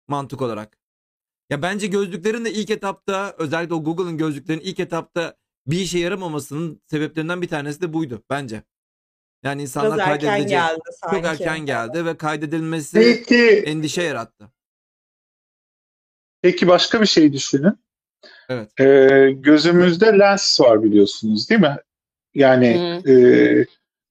Mantık 0.07 0.41
olarak. 0.41 0.80
Ya 1.51 1.61
bence 1.61 1.87
gözlüklerin 1.87 2.45
de 2.45 2.51
ilk 2.51 2.69
etapta 2.69 3.35
özellikle 3.37 3.73
o 3.75 3.83
Google'ın 3.83 4.17
gözlüklerinin 4.17 4.63
ilk 4.63 4.79
etapta 4.79 5.35
bir 5.67 5.79
işe 5.79 5.99
yaramamasının 5.99 6.81
sebeplerinden 6.87 7.41
bir 7.41 7.47
tanesi 7.47 7.81
de 7.81 7.93
buydu 7.93 8.23
bence. 8.29 8.63
Yani 9.43 9.61
insanlar 9.61 9.95
Biraz 9.97 10.05
kaydedilecek. 10.07 10.49
geldi 10.49 10.79
sanki. 11.01 11.15
Çok 11.15 11.25
erken 11.25 11.59
geldi 11.59 12.05
ve 12.05 12.17
kaydedilmesi 12.17 12.99
Peki, 12.99 13.63
endişe 13.65 14.03
yarattı. 14.03 14.51
peki 16.41 16.67
başka 16.67 17.01
bir 17.01 17.05
şey 17.05 17.33
düşünün. 17.33 17.73
Evet. 18.49 18.79
Ee, 18.79 19.31
gözümüzde 19.35 20.05
lens 20.05 20.61
var 20.61 20.83
biliyorsunuz 20.83 21.49
değil 21.49 21.61
mi? 21.61 21.77
Yani 22.33 23.01
e, 23.07 23.13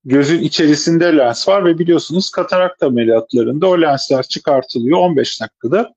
gözün 0.05 0.39
içerisinde 0.39 1.17
lens 1.17 1.49
var 1.49 1.65
ve 1.65 1.79
biliyorsunuz 1.79 2.31
katarakt 2.31 2.83
ameliyatlarında 2.83 3.67
o 3.67 3.81
lensler 3.81 4.23
çıkartılıyor 4.23 4.99
15 4.99 5.41
dakikada 5.41 5.95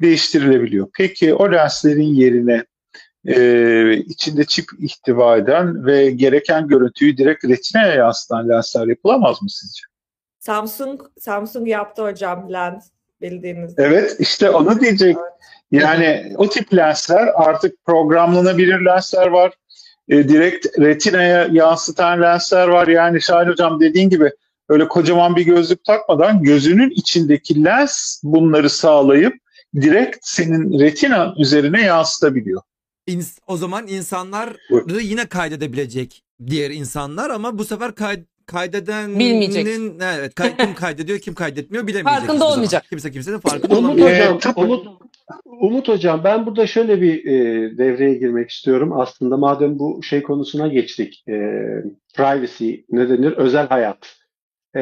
değiştirilebiliyor. 0.00 0.88
Peki 0.96 1.34
o 1.34 1.52
lenslerin 1.52 2.14
yerine 2.14 2.64
e, 3.26 3.96
içinde 3.96 4.44
çip 4.44 4.64
ihtiva 4.78 5.36
eden 5.36 5.86
ve 5.86 6.10
gereken 6.10 6.68
görüntüyü 6.68 7.16
direkt 7.16 7.44
retinaya 7.44 7.94
yansıtan 7.94 8.48
lensler 8.48 8.86
yapılamaz 8.86 9.42
mı 9.42 9.50
sizce? 9.50 9.82
Samsung 10.38 11.00
Samsung 11.20 11.68
yaptı 11.68 12.02
hocam 12.02 12.52
lens 12.52 12.90
bildiğiniz. 13.20 13.74
Evet 13.78 14.16
işte 14.18 14.50
onu 14.50 14.80
diyecek. 14.80 15.16
Yani 15.70 16.32
o 16.36 16.48
tip 16.48 16.74
lensler 16.74 17.28
artık 17.34 17.84
programlanabilir 17.84 18.84
lensler 18.84 19.26
var. 19.26 19.52
E, 20.08 20.28
direkt 20.28 20.78
retinaya 20.78 21.48
yansıtan 21.52 22.22
lensler 22.22 22.68
var. 22.68 22.88
Yani 22.88 23.22
Şahin 23.22 23.48
Hocam 23.48 23.80
dediğin 23.80 24.10
gibi 24.10 24.30
öyle 24.68 24.88
kocaman 24.88 25.36
bir 25.36 25.42
gözlük 25.42 25.84
takmadan 25.84 26.42
gözünün 26.42 26.90
içindeki 26.90 27.64
lens 27.64 28.20
bunları 28.24 28.70
sağlayıp 28.70 29.34
direkt 29.80 30.16
senin 30.22 30.78
retina 30.80 31.34
üzerine 31.38 31.82
yansıtabiliyor. 31.82 32.62
İns- 33.08 33.38
o 33.46 33.56
zaman 33.56 33.86
insanları 33.86 34.56
Buyurun. 34.70 35.00
yine 35.00 35.26
kaydedebilecek 35.26 36.22
diğer 36.46 36.70
insanlar 36.70 37.30
ama 37.30 37.58
bu 37.58 37.64
sefer 37.64 37.94
kay- 37.94 38.24
kaydedenin 38.46 39.18
Bilmeyecek. 39.18 39.66
evet 40.02 40.34
kay- 40.34 40.56
kim 40.56 40.74
kaydediyor 40.74 41.18
kim 41.18 41.34
kaydetmiyor 41.34 41.86
bilemeyecek. 41.86 42.12
Farkında 42.12 42.32
hiçbir 42.32 42.38
zaman. 42.38 42.52
olmayacak. 42.52 42.84
Kimse 42.90 43.10
kimsenin 43.10 43.38
farkında 43.38 43.78
Umut 43.78 43.90
olamayacak. 43.90 44.24
hocam, 44.34 44.36
Ee, 44.36 44.40
tabii. 44.40 44.60
Umut, 44.60 44.86
Umut 45.44 45.88
hocam 45.88 46.24
ben 46.24 46.46
burada 46.46 46.66
şöyle 46.66 47.02
bir 47.02 47.24
e, 47.26 47.34
devreye 47.78 48.14
girmek 48.14 48.50
istiyorum. 48.50 49.00
Aslında 49.00 49.36
madem 49.36 49.78
bu 49.78 50.02
şey 50.02 50.22
konusuna 50.22 50.68
geçtik, 50.68 51.24
e, 51.28 51.32
privacy 52.16 52.74
ne 52.90 53.08
denir, 53.08 53.32
özel 53.32 53.68
hayat. 53.68 54.16
E, 54.76 54.80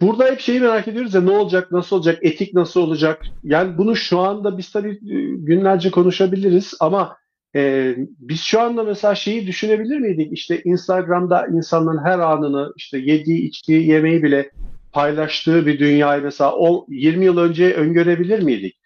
burada 0.00 0.26
hep 0.26 0.40
şeyi 0.40 0.60
merak 0.60 0.88
ediyoruz 0.88 1.14
ya 1.14 1.20
ne 1.20 1.30
olacak, 1.30 1.72
nasıl 1.72 1.96
olacak, 1.96 2.18
etik 2.22 2.54
nasıl 2.54 2.80
olacak? 2.80 3.22
Yani 3.44 3.78
bunu 3.78 3.96
şu 3.96 4.18
anda 4.18 4.58
biz 4.58 4.70
tabii 4.70 4.90
e, 4.90 5.16
günlerce 5.36 5.90
konuşabiliriz 5.90 6.74
ama 6.80 7.16
e, 7.56 7.94
biz 8.18 8.40
şu 8.40 8.60
anda 8.60 8.82
mesela 8.82 9.14
şeyi 9.14 9.46
düşünebilir 9.46 9.98
miydik? 9.98 10.32
İşte 10.32 10.62
Instagram'da 10.62 11.46
insanların 11.46 12.04
her 12.04 12.18
anını 12.18 12.72
işte 12.76 12.98
yediği, 12.98 13.48
içtiği 13.48 13.86
yemeği 13.86 14.22
bile 14.22 14.50
paylaştığı 14.92 15.66
bir 15.66 15.78
dünyayı 15.78 16.22
mesela 16.22 16.52
o 16.56 16.86
20 16.88 17.24
yıl 17.24 17.38
önce 17.38 17.74
öngörebilir 17.74 18.42
miydik? 18.42 18.78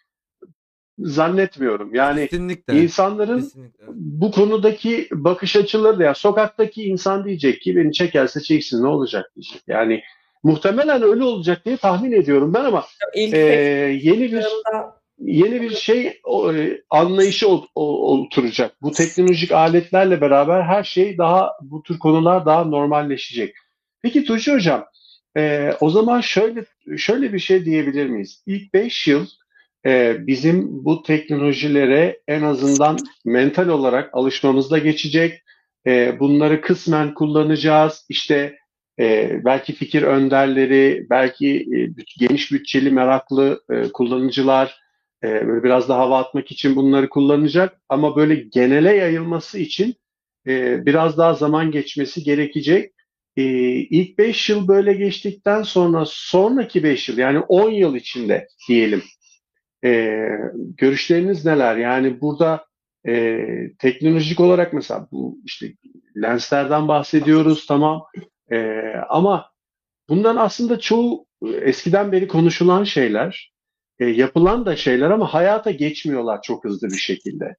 Zannetmiyorum. 0.99 1.95
Yani 1.95 2.29
Kesinlikle. 2.29 2.83
insanların 2.83 3.41
Kesinlikle. 3.41 3.85
bu 3.89 4.31
konudaki 4.31 5.09
bakış 5.13 5.57
açıları 5.57 5.99
da 5.99 6.05
ya 6.05 6.15
sokaktaki 6.15 6.85
insan 6.85 7.25
diyecek 7.25 7.61
ki 7.61 7.77
beni 7.77 7.93
çekerse 7.93 8.41
çeksin 8.41 8.83
ne 8.83 8.87
olacak 8.87 9.33
diyecek. 9.37 9.63
Yani 9.67 10.03
muhtemelen 10.43 11.03
öyle 11.03 11.25
olacak 11.25 11.65
diye 11.65 11.77
tahmin 11.77 12.13
ediyorum 12.13 12.55
ben 12.55 12.65
ama 12.65 12.85
İlk 13.15 13.35
e, 13.35 13.39
yeni 14.03 14.33
bir 14.33 14.45
yeni 15.19 15.63
bir 15.63 15.71
şey 15.71 16.21
o, 16.25 16.53
e, 16.53 16.83
anlayışı 16.91 17.49
o- 17.49 17.67
oturacak. 17.75 18.83
Bu 18.83 18.93
teknolojik 18.93 19.53
aletlerle 19.53 20.21
beraber 20.21 20.63
her 20.63 20.85
şey 20.85 21.19
daha 21.19 21.53
bu 21.63 21.83
tür 21.83 21.99
konular 21.99 22.47
daha 22.47 22.65
normalleşecek. 22.65 23.55
Peki 24.03 24.25
Tuğçe 24.25 24.53
Hocam, 24.53 24.85
e, 25.37 25.73
o 25.81 25.91
zaman 25.91 26.21
şöyle 26.21 26.65
şöyle 26.97 27.33
bir 27.33 27.39
şey 27.39 27.65
diyebilir 27.65 28.07
miyiz? 28.07 28.43
İlk 28.47 28.75
5 28.75 29.09
yıl 29.09 29.27
e, 29.87 30.17
bizim 30.27 30.85
bu 30.85 31.03
teknolojilere 31.03 32.21
en 32.29 32.43
azından 32.43 32.99
mental 33.25 33.69
olarak 33.69 34.11
alışmamızda 34.13 34.79
geçecek. 34.79 35.43
E, 35.87 36.21
bunları 36.21 36.61
kısmen 36.61 37.15
kullanacağız. 37.15 38.07
İşte 38.09 38.57
e, 39.01 39.41
belki 39.45 39.73
fikir 39.73 40.03
önderleri, 40.03 41.07
belki 41.11 41.57
e, 41.57 41.77
geniş 42.19 42.53
bütçeli 42.53 42.91
meraklı 42.91 43.63
e, 43.71 43.83
kullanıcılar 43.93 44.81
e, 45.25 45.47
böyle 45.49 45.65
biraz 45.65 45.89
da 45.89 45.99
hava 45.99 46.19
atmak 46.19 46.53
için 46.53 46.77
bunları 46.77 47.09
kullanacak 47.09 47.81
ama 47.89 48.17
böyle 48.17 48.35
genele 48.35 48.97
yayılması 48.97 49.59
için 49.59 49.95
e, 50.47 50.87
biraz 50.87 51.19
daha 51.19 51.35
zaman 51.35 51.71
geçmesi 51.71 52.23
gerekecek. 52.23 52.93
E, 53.37 53.43
ilk 53.73 54.19
5 54.19 54.51
yıl 54.51 54.69
böyle 54.69 54.93
geçtikten 54.93 55.63
sonra 55.63 56.05
sonraki 56.07 56.83
5 56.83 57.09
yıl 57.09 57.19
yani 57.19 57.39
10 57.39 57.71
yıl 57.71 57.95
içinde 57.95 58.49
diyelim. 58.69 59.03
E, 59.85 60.19
görüşleriniz 60.77 61.45
neler? 61.45 61.77
Yani 61.77 62.21
burada 62.21 62.67
e, 63.09 63.47
teknolojik 63.79 64.41
olarak 64.41 64.73
mesela 64.73 65.09
bu 65.13 65.39
işte 65.45 65.73
lenslerden 66.23 66.89
bahsediyoruz 66.89 67.67
tamam 67.67 68.03
E, 68.53 68.79
ama 69.09 69.53
bundan 70.09 70.37
aslında 70.37 70.81
çoğu 70.81 71.27
eskiden 71.43 72.13
beri 72.13 72.29
konuşulan 72.29 72.85
şeyler 72.85 73.53
e, 73.99 74.07
yapılan 74.07 74.67
da 74.67 74.77
şeyler 74.77 75.11
ama 75.11 75.35
hayata 75.35 75.71
geçmiyorlar 75.71 76.43
çok 76.43 76.65
hızlı 76.65 76.89
bir 76.89 76.99
şekilde. 76.99 77.57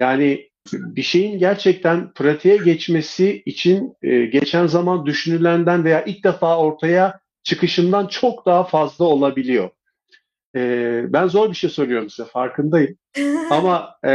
Yani 0.00 0.50
bir 0.72 1.02
şeyin 1.02 1.38
gerçekten 1.38 2.12
pratiğe 2.12 2.56
geçmesi 2.56 3.42
için 3.46 3.96
e, 4.02 4.24
geçen 4.26 4.66
zaman 4.66 5.06
düşünülenden 5.06 5.84
veya 5.84 6.04
ilk 6.04 6.24
defa 6.24 6.58
ortaya 6.58 7.20
çıkışından 7.42 8.06
çok 8.06 8.46
daha 8.46 8.64
fazla 8.64 9.04
olabiliyor. 9.04 9.70
E, 10.56 11.02
ben 11.12 11.26
zor 11.26 11.50
bir 11.50 11.54
şey 11.54 11.70
soruyorum 11.70 12.10
size 12.10 12.28
farkındayım. 12.28 12.96
Ama 13.50 13.88
e, 14.02 14.10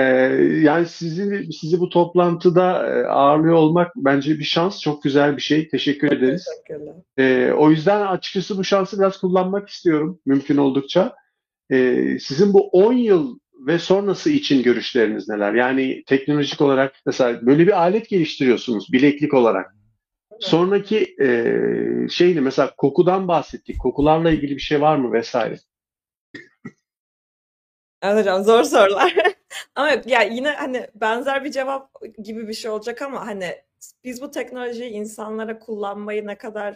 yani 0.62 0.86
sizi 0.86 1.54
sizi 1.54 1.80
bu 1.80 1.90
toplantıda 1.90 2.88
e, 2.88 3.06
ağırlıyor 3.08 3.56
olmak 3.56 3.92
bence 3.96 4.40
bir 4.40 4.44
şans, 4.44 4.82
çok 4.82 5.04
güzel 5.04 5.38
bir 5.38 5.42
şey. 5.42 5.70
Teşekkür 5.70 6.12
ederiz. 6.12 6.46
E, 7.18 7.52
o 7.58 7.72
yüzden 7.72 8.02
açıkçası 8.02 8.58
bu 8.58 8.64
şansı 8.64 9.00
biraz 9.00 9.18
kullanmak 9.18 9.70
istiyorum 9.70 10.20
mümkün 10.26 10.58
oldukça. 10.58 11.16
E, 11.72 12.06
sizin 12.20 12.54
bu 12.54 12.68
10 12.68 12.94
yıl 12.94 13.40
ve 13.68 13.80
sonrası 13.80 14.30
için 14.30 14.64
görüşleriniz 14.64 15.30
neler? 15.30 15.54
Yani 15.54 16.04
teknolojik 16.08 16.62
olarak 16.62 16.94
mesela 17.06 17.46
böyle 17.46 17.68
bir 17.68 17.80
alet 17.80 18.10
geliştiriyorsunuz 18.10 18.94
bileklik 18.94 19.34
olarak. 19.34 19.76
Sonraki 20.40 21.16
e, 21.22 21.28
şeyini 22.10 22.42
mesela 22.42 22.74
kokudan 22.78 23.28
bahsettik. 23.28 23.80
Kokularla 23.80 24.32
ilgili 24.32 24.56
bir 24.56 24.62
şey 24.62 24.82
var 24.82 24.96
mı 24.96 25.14
vesaire? 25.14 25.58
Evet 28.02 28.46
zor 28.46 28.64
sorular. 28.64 29.14
Ama 29.76 29.90
ya 30.06 30.22
yine 30.22 30.50
hani 30.50 30.88
benzer 30.96 31.44
bir 31.46 31.52
cevap 31.52 31.92
gibi 32.24 32.48
bir 32.48 32.54
şey 32.54 32.72
olacak 32.72 33.02
ama 33.02 33.28
hani 33.28 33.56
biz 34.04 34.22
bu 34.22 34.32
teknolojiyi 34.32 34.90
insanlara 34.92 35.60
kullanmayı 35.60 36.28
ne 36.28 36.38
kadar 36.38 36.76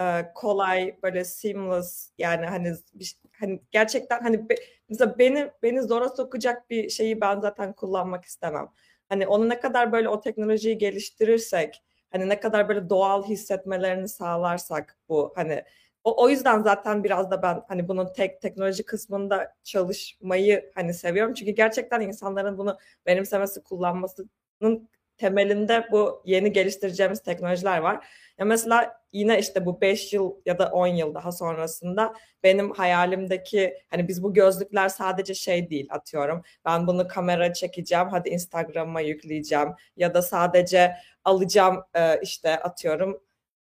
e, 0.00 0.32
kolay 0.34 0.96
böyle 1.02 1.24
seamless 1.24 2.12
yani 2.18 2.46
hani 2.46 2.74
bir- 2.94 3.16
hani 3.40 3.60
gerçekten 3.70 4.20
hani 4.20 4.48
be- 4.48 4.54
mesela 4.88 5.18
beni 5.18 5.50
beni 5.62 5.82
zora 5.82 6.08
sokacak 6.08 6.70
bir 6.70 6.88
şeyi 6.90 7.20
ben 7.20 7.40
zaten 7.40 7.72
kullanmak 7.72 8.24
istemem. 8.24 8.68
Hani 9.08 9.26
onu 9.26 9.48
ne 9.48 9.60
kadar 9.60 9.92
böyle 9.92 10.08
o 10.08 10.20
teknolojiyi 10.20 10.78
geliştirirsek 10.78 11.82
hani 12.12 12.28
ne 12.28 12.40
kadar 12.40 12.68
böyle 12.68 12.90
doğal 12.90 13.24
hissetmelerini 13.24 14.08
sağlarsak 14.08 14.98
bu 15.08 15.32
hani 15.36 15.64
o, 16.06 16.24
o 16.24 16.28
yüzden 16.28 16.62
zaten 16.62 17.04
biraz 17.04 17.30
da 17.30 17.42
ben 17.42 17.62
hani 17.68 17.88
bunun 17.88 18.12
tek 18.12 18.40
teknoloji 18.42 18.82
kısmında 18.84 19.54
çalışmayı 19.64 20.70
hani 20.74 20.94
seviyorum. 20.94 21.34
Çünkü 21.34 21.50
gerçekten 21.52 22.00
insanların 22.00 22.58
bunu 22.58 22.78
benimsemesi, 23.06 23.62
kullanmasının 23.62 24.88
temelinde 25.18 25.86
bu 25.92 26.22
yeni 26.24 26.52
geliştireceğimiz 26.52 27.22
teknolojiler 27.22 27.78
var. 27.78 28.06
Ya 28.38 28.44
mesela 28.44 29.00
yine 29.12 29.38
işte 29.38 29.66
bu 29.66 29.80
5 29.80 30.12
yıl 30.12 30.34
ya 30.46 30.58
da 30.58 30.70
10 30.72 30.86
yıl 30.86 31.14
daha 31.14 31.32
sonrasında 31.32 32.14
benim 32.42 32.70
hayalimdeki 32.70 33.74
hani 33.90 34.08
biz 34.08 34.22
bu 34.22 34.34
gözlükler 34.34 34.88
sadece 34.88 35.34
şey 35.34 35.70
değil 35.70 35.88
atıyorum. 35.90 36.42
Ben 36.64 36.86
bunu 36.86 37.08
kamera 37.08 37.52
çekeceğim, 37.52 38.08
hadi 38.10 38.28
Instagram'a 38.28 39.00
yükleyeceğim 39.00 39.68
ya 39.96 40.14
da 40.14 40.22
sadece 40.22 40.96
alacağım 41.24 41.84
işte 42.22 42.58
atıyorum 42.58 43.25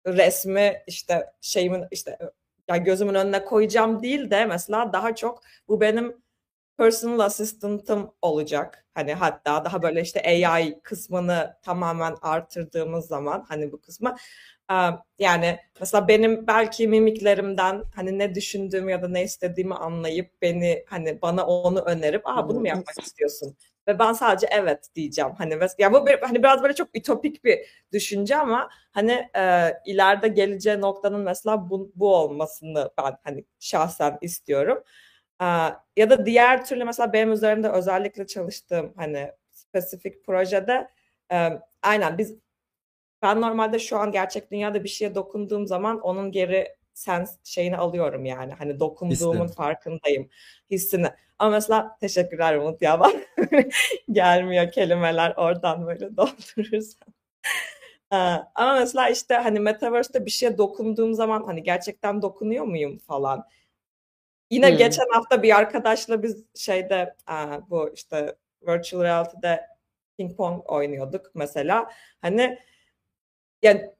resmi 0.07 0.83
işte 0.87 1.27
şeyimin 1.41 1.85
işte 1.91 2.19
yani 2.69 2.85
gözümün 2.85 3.15
önüne 3.15 3.45
koyacağım 3.45 4.03
değil 4.03 4.31
de 4.31 4.47
mesela 4.47 4.93
daha 4.93 5.15
çok 5.15 5.43
bu 5.69 5.81
benim 5.81 6.17
personal 6.79 7.19
assistant'ım 7.19 8.11
olacak. 8.23 8.87
Hani 8.95 9.15
hatta 9.15 9.65
daha 9.65 9.83
böyle 9.83 10.01
işte 10.01 10.23
AI 10.23 10.81
kısmını 10.83 11.57
tamamen 11.63 12.17
artırdığımız 12.23 13.07
zaman 13.07 13.45
hani 13.49 13.73
bu 13.73 13.81
kısmı 13.81 14.17
yani 15.19 15.59
mesela 15.81 16.09
benim 16.09 16.47
belki 16.47 16.89
mimiklerimden 16.89 17.83
hani 17.95 18.19
ne 18.19 18.35
düşündüğümü 18.35 18.91
ya 18.91 19.03
da 19.03 19.09
ne 19.09 19.23
istediğimi 19.25 19.75
anlayıp 19.75 20.43
beni 20.43 20.85
hani 20.89 21.23
bana 21.23 21.47
onu 21.47 21.81
önerip 21.81 22.23
aa 22.25 22.49
bunu 22.49 22.61
mu 22.61 22.69
yapmak 22.69 23.03
istiyorsun? 23.03 23.57
Ve 23.89 23.99
ben 23.99 24.12
sadece 24.12 24.47
evet 24.51 24.89
diyeceğim. 24.95 25.30
Hani 25.39 25.59
ya 25.78 25.93
bu 25.93 26.07
bir- 26.07 26.18
hani 26.22 26.39
biraz 26.43 26.62
böyle 26.62 26.74
çok 26.74 26.89
ütopik 26.97 27.45
bir 27.45 27.59
düşünce 27.93 28.37
ama 28.37 28.68
hani 28.93 29.12
e, 29.37 29.72
ileride 29.87 30.28
geleceği 30.28 30.80
noktanın 30.80 31.20
mesela 31.20 31.70
bu, 31.70 31.93
bu 31.95 32.14
olmasını 32.16 32.91
ben 32.99 33.16
hani 33.24 33.45
şahsen 33.61 34.18
istiyorum. 34.20 34.82
E, 35.43 35.45
ya 35.97 36.11
da 36.11 36.26
diğer 36.26 36.66
türlü 36.66 36.84
mesela 36.84 37.12
benim 37.12 37.32
üzerinde 37.32 37.68
özellikle 37.70 38.26
çalıştığım 38.26 38.93
hani 38.97 39.32
spesifik 39.51 40.24
projede 40.26 40.89
e, 41.32 41.51
aynen 41.82 42.18
biz 42.18 42.37
ben 43.22 43.41
normalde 43.41 43.78
şu 43.78 43.99
an 43.99 44.12
gerçek 44.12 44.51
dünyada 44.51 44.84
bir 44.84 44.89
şeye 44.89 45.14
dokunduğum 45.14 45.66
zaman 45.66 46.01
onun 46.01 46.32
geri 46.32 46.76
sens 46.97 47.37
şeyini 47.45 47.77
alıyorum 47.77 48.25
yani. 48.25 48.53
Hani 48.53 48.81
dokunduğumun 48.81 49.45
Hissini. 49.45 49.55
farkındayım 49.57 50.29
hissini. 50.71 51.07
Ama 51.39 51.51
mesela 51.51 51.97
teşekkürler 52.01 52.57
Umut 52.57 52.83
ya 52.83 53.01
bak 53.01 53.15
gelmiyor 54.13 54.71
kelimeler 54.73 55.35
oradan 55.37 55.87
böyle 55.87 56.17
doldurursam. 56.17 57.09
Ee, 58.13 58.17
Ama 58.55 58.75
mesela 58.79 59.09
işte 59.09 59.35
hani 59.35 59.61
Metaverse'te 59.61 60.27
bir 60.27 60.31
şeye 60.31 60.59
dokunduğum 60.59 61.15
zaman 61.15 61.43
hani 61.45 61.63
gerçekten 61.63 62.23
dokunuyor 62.23 62.65
muyum 62.65 62.99
falan. 62.99 63.45
Yine 64.51 64.71
Hmm. 64.71 64.77
geçen 64.79 65.07
hafta 65.13 65.43
bir 65.43 65.57
arkadaşla 65.57 66.23
biz 66.23 66.45
şeyde 66.55 67.15
bu 67.71 67.91
işte 67.95 68.37
virtual 68.63 69.03
reality'de 69.03 69.67
ping 70.17 70.37
pong 70.37 70.63
oynuyorduk 70.71 71.31
mesela. 71.35 71.91
Hani 72.23 72.59
yani 73.63 73.91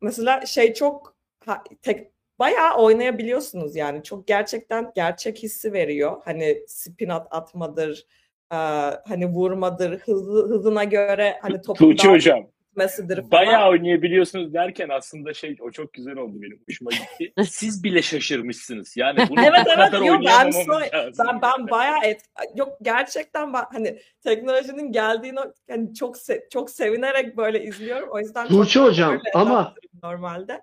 mesela 0.00 0.46
şey 0.46 0.74
çok 0.74 1.14
ha- 1.46 1.64
tek 1.82 2.10
bayağı 2.38 2.76
oynayabiliyorsunuz 2.76 3.76
yani. 3.76 4.02
Çok 4.02 4.26
gerçekten 4.26 4.92
gerçek 4.94 5.38
hissi 5.42 5.72
veriyor. 5.72 6.22
Hani 6.24 6.64
spin 6.66 7.08
at 7.08 7.26
atmadır, 7.30 8.06
e, 8.52 8.56
hani 9.08 9.26
vurmadır, 9.26 9.98
hızlı 9.98 10.48
hızına 10.48 10.84
göre 10.84 11.38
hani 11.42 11.62
topun 11.62 11.90
Tuğçe 11.90 12.08
hocam 12.08 12.46
falan. 13.16 13.30
bayağı 13.30 13.70
oynayabiliyorsunuz 13.70 14.54
derken 14.54 14.88
aslında 14.88 15.34
şey 15.34 15.56
o 15.60 15.70
çok 15.70 15.92
güzel 15.92 16.16
oldu 16.16 16.42
benim 16.42 16.60
hoşuma 16.68 16.90
gitti. 16.90 17.32
Siz 17.50 17.84
bile 17.84 18.02
şaşırmışsınız. 18.02 18.96
Yani 18.96 19.18
bunu 19.30 19.40
Evet 19.40 19.66
evet 19.66 19.90
kadar 19.90 20.02
yok 20.02 20.22
ben 20.26 20.50
so- 20.50 21.12
ben 21.18 21.42
ben 21.42 21.70
bayağı 21.70 22.04
et 22.04 22.22
yok 22.56 22.78
gerçekten 22.82 23.52
ben 23.52 23.64
hani 23.72 23.98
teknolojinin 24.24 24.92
geldiğini 24.92 25.38
hani 25.70 25.94
çok 25.94 26.16
se- 26.16 26.48
çok 26.50 26.70
sevinerek 26.70 27.36
böyle 27.36 27.64
izliyorum. 27.64 28.08
O 28.12 28.18
yüzden 28.18 28.48
Tuğçe 28.48 28.80
hocam 28.80 29.20
ama 29.34 29.74
normalde. 30.02 30.62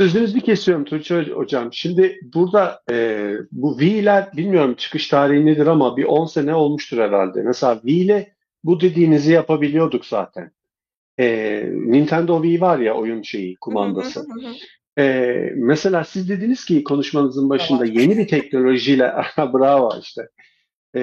Sözünüzü 0.00 0.40
kesiyorum 0.40 0.84
Tuğçe 0.84 1.22
Hocam. 1.22 1.72
Şimdi 1.72 2.20
burada 2.34 2.82
e, 2.90 3.30
bu 3.52 3.78
V'ler 3.78 4.32
bilmiyorum 4.36 4.74
çıkış 4.74 5.08
tarihi 5.08 5.46
nedir 5.46 5.66
ama 5.66 5.96
bir 5.96 6.04
10 6.04 6.26
sene 6.26 6.54
olmuştur 6.54 6.98
herhalde. 6.98 7.42
Mesela 7.42 7.80
V 7.84 7.90
ile 7.90 8.34
bu 8.64 8.80
dediğinizi 8.80 9.32
yapabiliyorduk 9.32 10.06
zaten. 10.06 10.50
E, 11.18 11.26
Nintendo 11.72 12.42
Wii 12.42 12.60
var 12.60 12.78
ya 12.78 12.94
oyun 12.94 13.22
şeyi 13.22 13.56
kumandası. 13.56 14.20
Hı 14.20 14.24
hı 14.24 14.46
hı 14.46 14.48
hı. 14.48 14.54
E, 15.02 15.52
mesela 15.56 16.04
siz 16.04 16.28
dediniz 16.28 16.64
ki 16.64 16.84
konuşmanızın 16.84 17.50
başında 17.50 17.84
Bravo. 17.84 18.00
yeni 18.00 18.18
bir 18.18 18.28
teknolojiyle 18.28 19.14
bravo 19.38 19.98
işte. 20.02 20.28
E, 20.94 21.00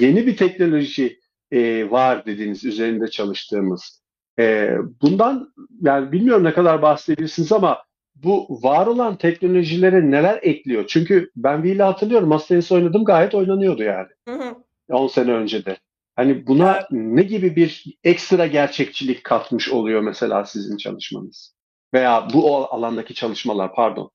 yeni 0.00 0.26
bir 0.26 0.36
teknoloji 0.36 1.18
e, 1.52 1.90
var 1.90 2.26
dediniz 2.26 2.64
üzerinde 2.64 3.08
çalıştığımız. 3.08 4.02
E, 4.38 4.70
bundan 5.02 5.54
yani 5.80 6.12
bilmiyorum 6.12 6.44
ne 6.44 6.54
kadar 6.54 6.82
bahsedebilirsiniz 6.82 7.52
ama 7.52 7.78
bu 8.14 8.46
var 8.62 8.86
olan 8.86 9.16
teknolojilere 9.18 10.10
neler 10.10 10.38
ekliyor? 10.42 10.86
Çünkü 10.86 11.30
ben 11.36 11.56
Wii 11.56 11.74
ile 11.74 11.82
hatırlıyorum 11.82 12.28
Masa 12.28 12.46
tenisi 12.46 12.74
oynadım 12.74 13.04
gayet 13.04 13.34
oynanıyordu 13.34 13.82
yani 13.82 14.08
Hı 14.28 14.34
hı. 14.34 14.54
10 14.90 15.06
sene 15.06 15.32
önce 15.32 15.64
de. 15.64 15.76
Hani 16.16 16.46
buna 16.46 16.76
Evet. 16.76 16.86
ne 16.90 17.22
gibi 17.22 17.56
bir 17.56 17.84
ekstra 18.04 18.46
gerçekçilik 18.46 19.24
katmış 19.24 19.68
oluyor 19.68 20.00
mesela 20.00 20.44
sizin 20.44 20.76
çalışmanız? 20.76 21.54
Veya 21.94 22.28
bu 22.34 22.56
alandaki 22.56 23.14
çalışmalar 23.14 23.74
pardon. 23.74 24.10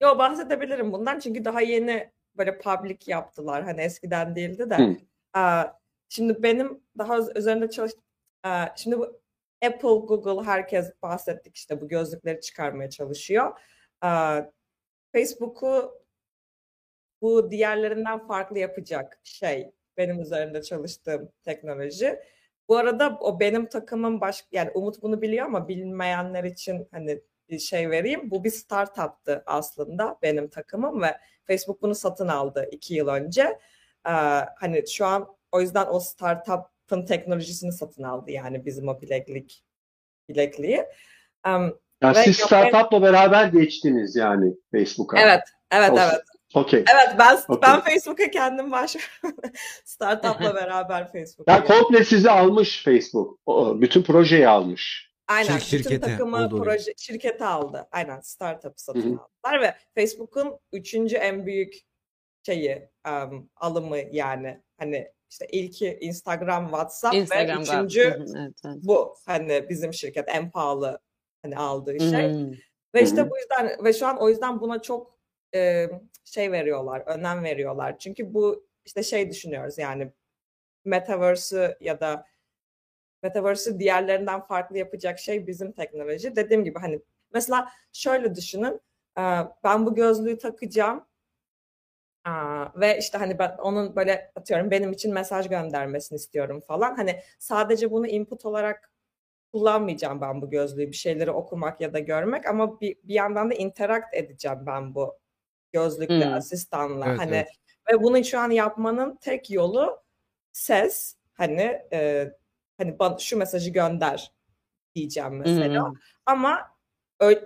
Yo 0.00 0.18
bahsedebilirim 0.18 0.92
bundan 0.92 1.18
çünkü 1.18 1.44
daha 1.44 1.60
yeni 1.60 2.10
böyle 2.36 2.58
public 2.58 2.98
yaptılar. 3.06 3.64
Hani 3.64 3.80
eskiden 3.80 4.36
değildi 4.36 4.70
de. 4.70 4.76
Hı. 4.78 4.96
Aa, 5.34 5.64
şimdi 6.08 6.42
benim 6.42 6.80
daha 6.98 7.16
üz- 7.18 7.38
üzerinde 7.38 7.70
çalış 7.70 7.92
Aa, 8.42 8.66
şimdi 8.76 8.98
bu 8.98 9.20
Apple, 9.64 9.88
Google 9.88 10.44
herkes 10.44 10.92
bahsettik 11.02 11.56
işte 11.56 11.80
bu 11.80 11.88
gözlükleri 11.88 12.40
çıkarmaya 12.40 12.90
çalışıyor. 12.90 13.58
Facebook'u 15.12 16.02
bu 17.22 17.50
diğerlerinden 17.50 18.26
farklı 18.26 18.58
yapacak 18.58 19.20
şey 19.24 19.72
benim 19.96 20.20
üzerinde 20.20 20.62
çalıştığım 20.62 21.32
teknoloji. 21.42 22.20
Bu 22.68 22.76
arada 22.76 23.18
o 23.20 23.40
benim 23.40 23.68
takımım 23.68 24.20
baş 24.20 24.44
yani 24.52 24.70
Umut 24.70 25.02
bunu 25.02 25.22
biliyor 25.22 25.46
ama 25.46 25.68
bilmeyenler 25.68 26.44
için 26.44 26.88
hani 26.90 27.22
bir 27.48 27.58
şey 27.58 27.90
vereyim. 27.90 28.30
Bu 28.30 28.44
bir 28.44 28.50
startuptı 28.50 29.42
aslında 29.46 30.18
benim 30.22 30.48
takımım 30.48 31.02
ve 31.02 31.16
Facebook 31.44 31.82
bunu 31.82 31.94
satın 31.94 32.28
aldı 32.28 32.68
iki 32.72 32.94
yıl 32.94 33.08
önce. 33.08 33.42
Ee, 34.06 34.10
hani 34.56 34.88
şu 34.88 35.06
an 35.06 35.36
o 35.52 35.60
yüzden 35.60 35.86
o 35.90 36.00
startup'ın 36.00 36.75
teknolojisini 36.86 37.72
satın 37.72 38.02
aldı 38.02 38.30
yani 38.30 38.66
bizim 38.66 38.88
o 38.88 39.00
bileklik 39.00 39.64
bilekliği. 40.28 40.78
Um, 41.46 41.78
Yani 42.02 42.16
Ve 42.16 42.22
siz 42.22 42.36
startup'la 42.36 43.02
beraber 43.02 43.46
geçtiniz 43.46 44.16
yani 44.16 44.54
Facebook'a. 44.72 45.20
evet, 45.20 45.40
evet, 45.72 45.90
O- 45.90 45.98
evet. 45.98 46.22
Okey. 46.54 46.84
Evet 46.94 47.18
ben 47.18 47.38
Okey. 47.48 47.62
ben 47.62 47.80
Facebook'a 47.80 48.30
kendim 48.30 48.72
başvurdum. 48.72 49.36
Startup'la 49.84 50.54
beraber 50.54 51.12
Facebook'a. 51.12 51.52
Yani 51.52 51.62
girdim. 51.62 51.76
komple 51.80 52.04
sizi 52.04 52.30
almış 52.30 52.84
Facebook. 52.84 53.38
O, 53.46 53.80
bütün 53.80 54.02
projeyi 54.02 54.48
almış. 54.48 55.12
Aynen. 55.28 55.58
Şir- 55.58 55.78
bütün 55.78 56.00
takımı 56.00 56.48
gibi. 56.48 56.62
proje 56.62 56.92
şirkete 56.98 57.44
aldı. 57.44 57.88
Aynen 57.92 58.20
startup 58.20 58.72
satın 58.80 59.00
aldılar 59.18 59.60
ve 59.62 59.74
Facebook'un 59.94 60.58
üçüncü 60.72 61.16
en 61.16 61.46
büyük 61.46 61.74
şeyi 62.46 62.88
um, 63.08 63.50
alımı 63.56 63.96
yani 64.12 64.62
hani 64.78 65.12
işte 65.30 65.46
ilki 65.46 65.98
Instagram, 66.00 66.64
WhatsApp 66.64 67.14
Instagram 67.14 67.58
ve 67.58 67.62
üçüncü 67.62 68.00
evet, 68.00 68.30
evet. 68.66 68.76
bu 68.82 69.16
hani 69.26 69.68
bizim 69.68 69.92
şirket 69.92 70.28
en 70.28 70.50
pahalı 70.50 71.00
hani 71.42 71.56
aldığı 71.56 72.00
şey. 72.00 72.32
Hmm. 72.32 72.52
Ve 72.94 73.02
işte 73.02 73.22
hı. 73.22 73.30
bu 73.30 73.38
yüzden 73.38 73.84
ve 73.84 73.92
şu 73.92 74.06
an 74.06 74.18
o 74.18 74.28
yüzden 74.28 74.60
buna 74.60 74.82
çok 74.82 75.18
e, 75.54 75.88
şey 76.24 76.52
veriyorlar, 76.52 77.00
önem 77.06 77.44
veriyorlar. 77.44 77.98
Çünkü 77.98 78.34
bu 78.34 78.66
işte 78.84 79.02
şey 79.02 79.30
düşünüyoruz 79.30 79.78
yani 79.78 80.12
metaverse'ü 80.84 81.76
ya 81.80 82.00
da 82.00 82.26
metaverse'ü 83.22 83.78
diğerlerinden 83.78 84.40
farklı 84.40 84.78
yapacak 84.78 85.18
şey 85.18 85.46
bizim 85.46 85.72
teknoloji. 85.72 86.36
Dediğim 86.36 86.64
gibi 86.64 86.78
hani 86.78 87.00
mesela 87.32 87.68
şöyle 87.92 88.34
düşünün. 88.34 88.80
Ben 89.64 89.86
bu 89.86 89.94
gözlüğü 89.94 90.38
takacağım. 90.38 91.06
Aa, 92.26 92.80
ve 92.80 92.98
işte 92.98 93.18
hani 93.18 93.38
ben 93.38 93.56
onun 93.58 93.96
böyle 93.96 94.32
atıyorum 94.36 94.70
benim 94.70 94.92
için 94.92 95.14
mesaj 95.14 95.48
göndermesini 95.48 96.16
istiyorum 96.16 96.60
falan. 96.60 96.94
Hani 96.96 97.20
sadece 97.38 97.90
bunu 97.90 98.06
input 98.06 98.44
olarak 98.46 98.90
kullanmayacağım 99.52 100.20
ben 100.20 100.42
bu 100.42 100.50
gözlüğü 100.50 100.88
bir 100.88 100.96
şeyleri 100.96 101.30
okumak 101.30 101.80
ya 101.80 101.92
da 101.94 101.98
görmek 101.98 102.46
ama 102.46 102.80
bir, 102.80 102.96
bir 103.04 103.14
yandan 103.14 103.50
da 103.50 103.54
interact 103.54 104.14
edeceğim 104.14 104.58
ben 104.66 104.94
bu 104.94 105.18
gözlükle 105.72 106.26
Hmm. 106.26 106.34
asistanla 106.34 107.06
Evet, 107.08 107.20
hani 107.20 107.36
evet. 107.36 107.48
ve 107.92 108.02
bunu 108.02 108.24
şu 108.24 108.40
an 108.40 108.50
yapmanın 108.50 109.16
tek 109.22 109.50
yolu 109.50 110.02
ses 110.52 111.16
hani 111.34 111.82
e, 111.92 112.32
hani 112.78 112.98
bana 112.98 113.18
şu 113.18 113.38
mesajı 113.38 113.70
gönder 113.70 114.32
diyeceğim 114.94 115.36
mesela 115.38 115.88
Hmm. 115.88 115.94
ama 116.26 116.75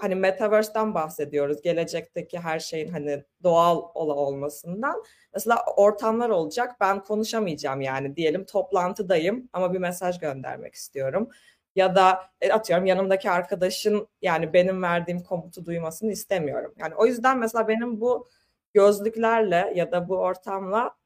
hani 0.01 0.15
metaverse'den 0.15 0.95
bahsediyoruz 0.95 1.63
gelecekteki 1.63 2.39
her 2.39 2.59
şeyin 2.59 2.89
hani 2.89 3.25
doğal 3.43 3.83
ola 3.95 4.15
olmasından 4.15 5.03
mesela 5.35 5.65
ortamlar 5.77 6.31
olacak 6.31 6.77
ben 6.81 7.03
konuşamayacağım 7.03 7.81
yani 7.81 8.17
diyelim 8.17 8.45
toplantıdayım 8.45 9.49
ama 9.53 9.73
bir 9.73 9.79
mesaj 9.79 10.19
göndermek 10.19 10.75
istiyorum 10.75 11.31
ya 11.77 11.95
da 11.97 12.31
e, 12.41 12.53
atıyorum 12.53 12.87
yanımdaki 12.87 13.31
arkadaşın 13.31 14.09
yani 14.23 14.53
benim 14.53 14.83
verdiğim 14.83 15.23
komutu 15.23 15.67
duymasını 15.67 16.13
istemiyorum. 16.13 16.75
Yani 16.79 16.95
o 16.95 17.07
yüzden 17.07 17.39
mesela 17.39 17.69
benim 17.69 18.01
bu 18.01 18.29
gözlüklerle 18.75 19.73
ya 19.75 19.93
da 19.93 20.09
bu 20.09 20.17
ortamla 20.17 20.97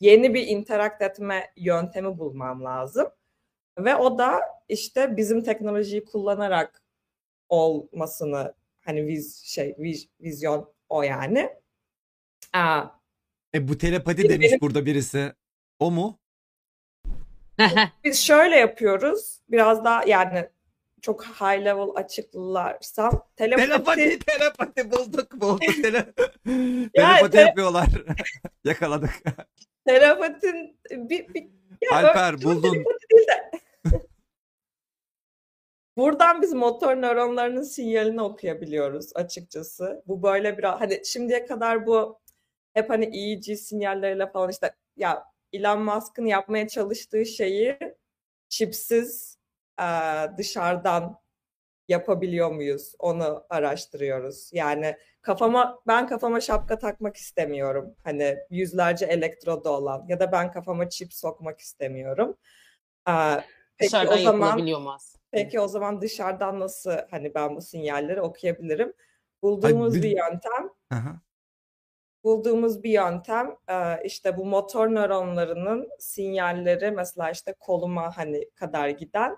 yeni 0.00 0.34
bir 0.34 0.46
interakt 0.46 1.02
etme 1.02 1.52
yöntemi 1.56 2.18
bulmam 2.18 2.64
lazım. 2.64 3.08
Ve 3.78 3.96
o 3.96 4.18
da 4.18 4.40
işte 4.68 5.16
bizim 5.16 5.42
teknolojiyi 5.42 6.04
kullanarak 6.04 6.82
olmasını 7.50 8.54
hani 8.84 9.06
viz 9.06 9.42
şey 9.44 9.74
viz, 9.78 10.08
vizyon 10.20 10.72
o 10.88 11.02
yani. 11.02 11.50
Aa, 12.52 12.84
E 13.54 13.68
bu 13.68 13.78
telepati 13.78 14.28
demiş 14.28 14.48
benim- 14.48 14.60
burada 14.60 14.86
birisi. 14.86 15.32
O 15.78 15.90
mu? 15.90 16.18
biz 18.04 18.20
şöyle 18.24 18.56
yapıyoruz. 18.56 19.40
Biraz 19.50 19.84
daha 19.84 20.04
yani 20.04 20.48
çok 21.02 21.24
high 21.24 21.64
level 21.64 21.88
açıklarsam 21.94 23.26
telepati, 23.36 23.66
Telepati, 23.68 24.18
telepati 24.18 24.90
bulduk, 24.90 25.40
bulduk. 25.40 25.60
Tele... 25.82 25.96
Ya, 26.46 26.88
telepati 27.16 27.30
te- 27.30 27.40
yapıyorlar. 27.40 27.88
Yakaladık. 28.64 29.10
telepatin 29.86 30.78
bir, 30.90 31.34
bir 31.34 31.42
ya 31.82 31.90
Alper 31.96 32.42
buldun. 32.42 32.72
telepati 32.72 33.06
değil 33.12 33.26
de. 33.28 33.59
Buradan 36.00 36.42
biz 36.42 36.52
motor 36.52 36.96
nöronlarının 36.96 37.62
sinyalini 37.62 38.22
okuyabiliyoruz 38.22 39.10
açıkçası. 39.14 40.02
Bu 40.06 40.22
böyle 40.22 40.58
biraz 40.58 40.80
hani 40.80 41.00
şimdiye 41.06 41.46
kadar 41.46 41.86
bu 41.86 42.20
hep 42.74 42.90
hani 42.90 43.04
EEG 43.18 43.58
sinyalleriyle 43.58 44.30
falan 44.32 44.50
işte 44.50 44.74
ya 44.96 45.24
Elon 45.52 45.82
Musk'ın 45.82 46.26
yapmaya 46.26 46.68
çalıştığı 46.68 47.26
şeyi 47.26 47.78
çipsiz 48.48 49.38
eee, 49.80 50.30
dışarıdan 50.38 51.18
yapabiliyor 51.88 52.50
muyuz? 52.52 52.94
Onu 52.98 53.46
araştırıyoruz. 53.50 54.50
Yani 54.52 54.96
kafama 55.22 55.80
ben 55.86 56.06
kafama 56.06 56.40
şapka 56.40 56.78
takmak 56.78 57.16
istemiyorum. 57.16 57.96
Hani 58.04 58.38
yüzlerce 58.50 59.06
elektrodu 59.06 59.68
olan 59.68 60.06
ya 60.08 60.20
da 60.20 60.32
ben 60.32 60.52
kafama 60.52 60.88
çip 60.88 61.14
sokmak 61.14 61.60
istemiyorum. 61.60 62.36
Eee, 63.08 63.44
peki 63.80 63.88
Dışarıdan 63.92 64.14
o 64.18 64.18
zaman 64.22 64.46
yapılabiliyor 64.46 64.80
mu 64.80 64.92
aslında? 64.92 65.20
Peki 65.30 65.60
o 65.60 65.68
zaman 65.68 66.00
dışarıdan 66.00 66.60
nasıl 66.60 66.92
hani 67.10 67.34
ben 67.34 67.56
bu 67.56 67.60
sinyalleri 67.60 68.20
okuyabilirim? 68.22 68.92
Bulduğumuz 69.42 69.94
bir- 69.94 70.02
bir 70.02 70.10
yöntem, 70.10 70.70
Aha. 70.90 71.20
bulduğumuz 72.24 72.82
bir 72.82 72.90
yöntem 72.90 73.56
e, 73.68 74.04
işte 74.04 74.36
bu 74.36 74.44
motor 74.44 74.88
nöronlarının 74.88 75.88
sinyalleri 75.98 76.90
mesela 76.90 77.30
işte 77.30 77.54
koluma 77.60 78.16
hani 78.16 78.50
kadar 78.50 78.88
giden 78.88 79.36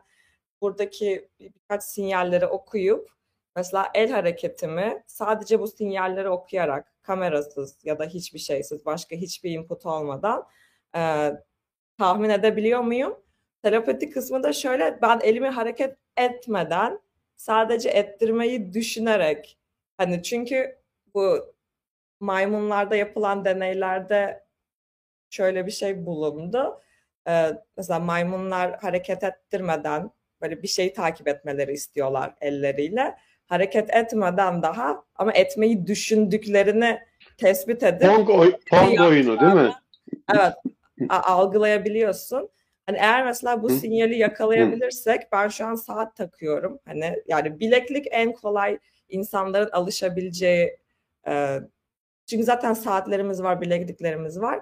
buradaki 0.61 1.29
bir- 1.41 1.55
birkaç 1.55 1.83
sinyalleri 1.83 2.47
okuyup 2.47 3.11
mesela 3.57 3.91
el 3.95 4.11
hareketimi 4.11 5.03
sadece 5.07 5.61
bu 5.61 5.67
sinyalleri 5.67 6.29
okuyarak 6.29 6.93
kamerasız 7.03 7.85
ya 7.85 7.99
da 7.99 8.05
hiçbir 8.05 8.39
şeysiz 8.39 8.87
başka 8.87 9.17
hiçbir 9.17 9.51
input 9.51 9.87
olmadan 9.87 10.47
e, 10.97 11.31
tahmin 11.99 12.31
edebiliyor 12.31 12.81
muyum? 12.81 13.17
Telepati 13.67 14.11
kısmı 14.11 14.43
da 14.43 14.53
şöyle 14.53 14.99
ben 15.03 15.21
elimi 15.23 15.49
hareket 15.49 15.97
etmeden 16.17 17.01
sadece 17.37 17.89
ettirmeyi 17.89 18.73
düşünerek 18.73 19.59
hani 19.99 20.23
çünkü 20.23 20.79
bu 21.15 21.55
maymunlarda 22.21 22.97
yapılan 22.97 23.45
deneylerde 23.45 24.45
şöyle 25.31 25.67
bir 25.67 25.71
şey 25.71 26.07
bulundu. 26.07 26.81
Ee, 27.29 27.51
mesela 27.77 28.01
maymunlar 28.01 28.81
hareket 28.81 29.25
ettirmeden 29.25 30.11
böyle 30.41 30.63
bir 30.63 30.69
şeyi 30.69 30.93
takip 30.93 31.29
etmeleri 31.29 31.73
istiyorlar 31.73 32.35
elleriyle. 32.41 33.15
Hareket 33.47 33.95
etmeden 33.95 34.63
daha 34.63 35.05
ama 35.17 35.33
etmeyi 35.33 35.87
düşündüklerini 35.87 36.99
tespit 37.39 37.83
edip 37.83 38.09
Pong, 38.17 38.31
oy- 38.31 38.55
Pong 38.71 39.01
oyunu 39.01 39.41
değil 39.41 39.53
mi? 39.53 39.73
Evet, 40.35 40.53
algılayabiliyorsun. 41.09 42.49
Hani 42.93 43.01
eğer 43.01 43.25
mesela 43.25 43.63
bu 43.63 43.69
sinyali 43.71 44.19
yakalayabilirsek 44.19 45.33
ben 45.33 45.49
şu 45.49 45.67
an 45.67 45.75
saat 45.75 46.17
takıyorum. 46.17 46.79
Hani 46.85 47.23
yani 47.27 47.61
bileklik 47.61 48.07
en 48.11 48.33
kolay 48.33 48.79
insanların 49.09 49.71
alışabileceği 49.71 50.79
e, 51.27 51.61
çünkü 52.27 52.45
zaten 52.45 52.73
saatlerimiz 52.73 53.43
var, 53.43 53.61
bilekliklerimiz 53.61 54.41
var. 54.41 54.61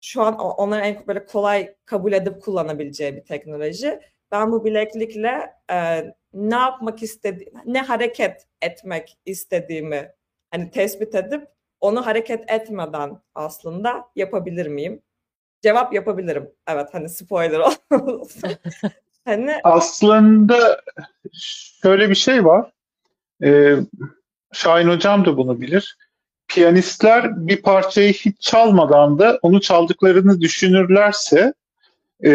Şu 0.00 0.22
an 0.22 0.38
onların 0.38 0.84
en 0.84 1.06
böyle 1.06 1.24
kolay 1.24 1.74
kabul 1.84 2.12
edip 2.12 2.42
kullanabileceği 2.42 3.16
bir 3.16 3.24
teknoloji. 3.24 4.00
Ben 4.32 4.52
bu 4.52 4.64
bileklikle 4.64 5.52
e, 5.70 6.04
ne 6.34 6.54
yapmak 6.54 7.02
istediğim, 7.02 7.52
ne 7.66 7.82
hareket 7.82 8.46
etmek 8.62 9.18
istediğimi 9.26 10.12
hani 10.50 10.70
tespit 10.70 11.14
edip 11.14 11.48
onu 11.80 12.06
hareket 12.06 12.50
etmeden 12.50 13.18
aslında 13.34 14.08
yapabilir 14.16 14.66
miyim? 14.66 15.02
Cevap 15.62 15.94
yapabilirim. 15.94 16.50
Evet 16.68 16.88
hani 16.92 17.08
spoiler 17.08 17.60
olmasın. 17.90 18.50
hani 19.24 19.54
Aslında 19.64 20.80
şöyle 21.82 22.10
bir 22.10 22.14
şey 22.14 22.44
var. 22.44 22.70
Ee, 23.44 23.76
Şahin 24.52 24.88
Hocam 24.88 25.24
da 25.24 25.36
bunu 25.36 25.60
bilir. 25.60 25.96
Piyanistler 26.48 27.46
bir 27.46 27.62
parçayı 27.62 28.12
hiç 28.12 28.40
çalmadan 28.40 29.18
da 29.18 29.38
onu 29.42 29.60
çaldıklarını 29.60 30.40
düşünürlerse 30.40 31.54
e, 32.24 32.30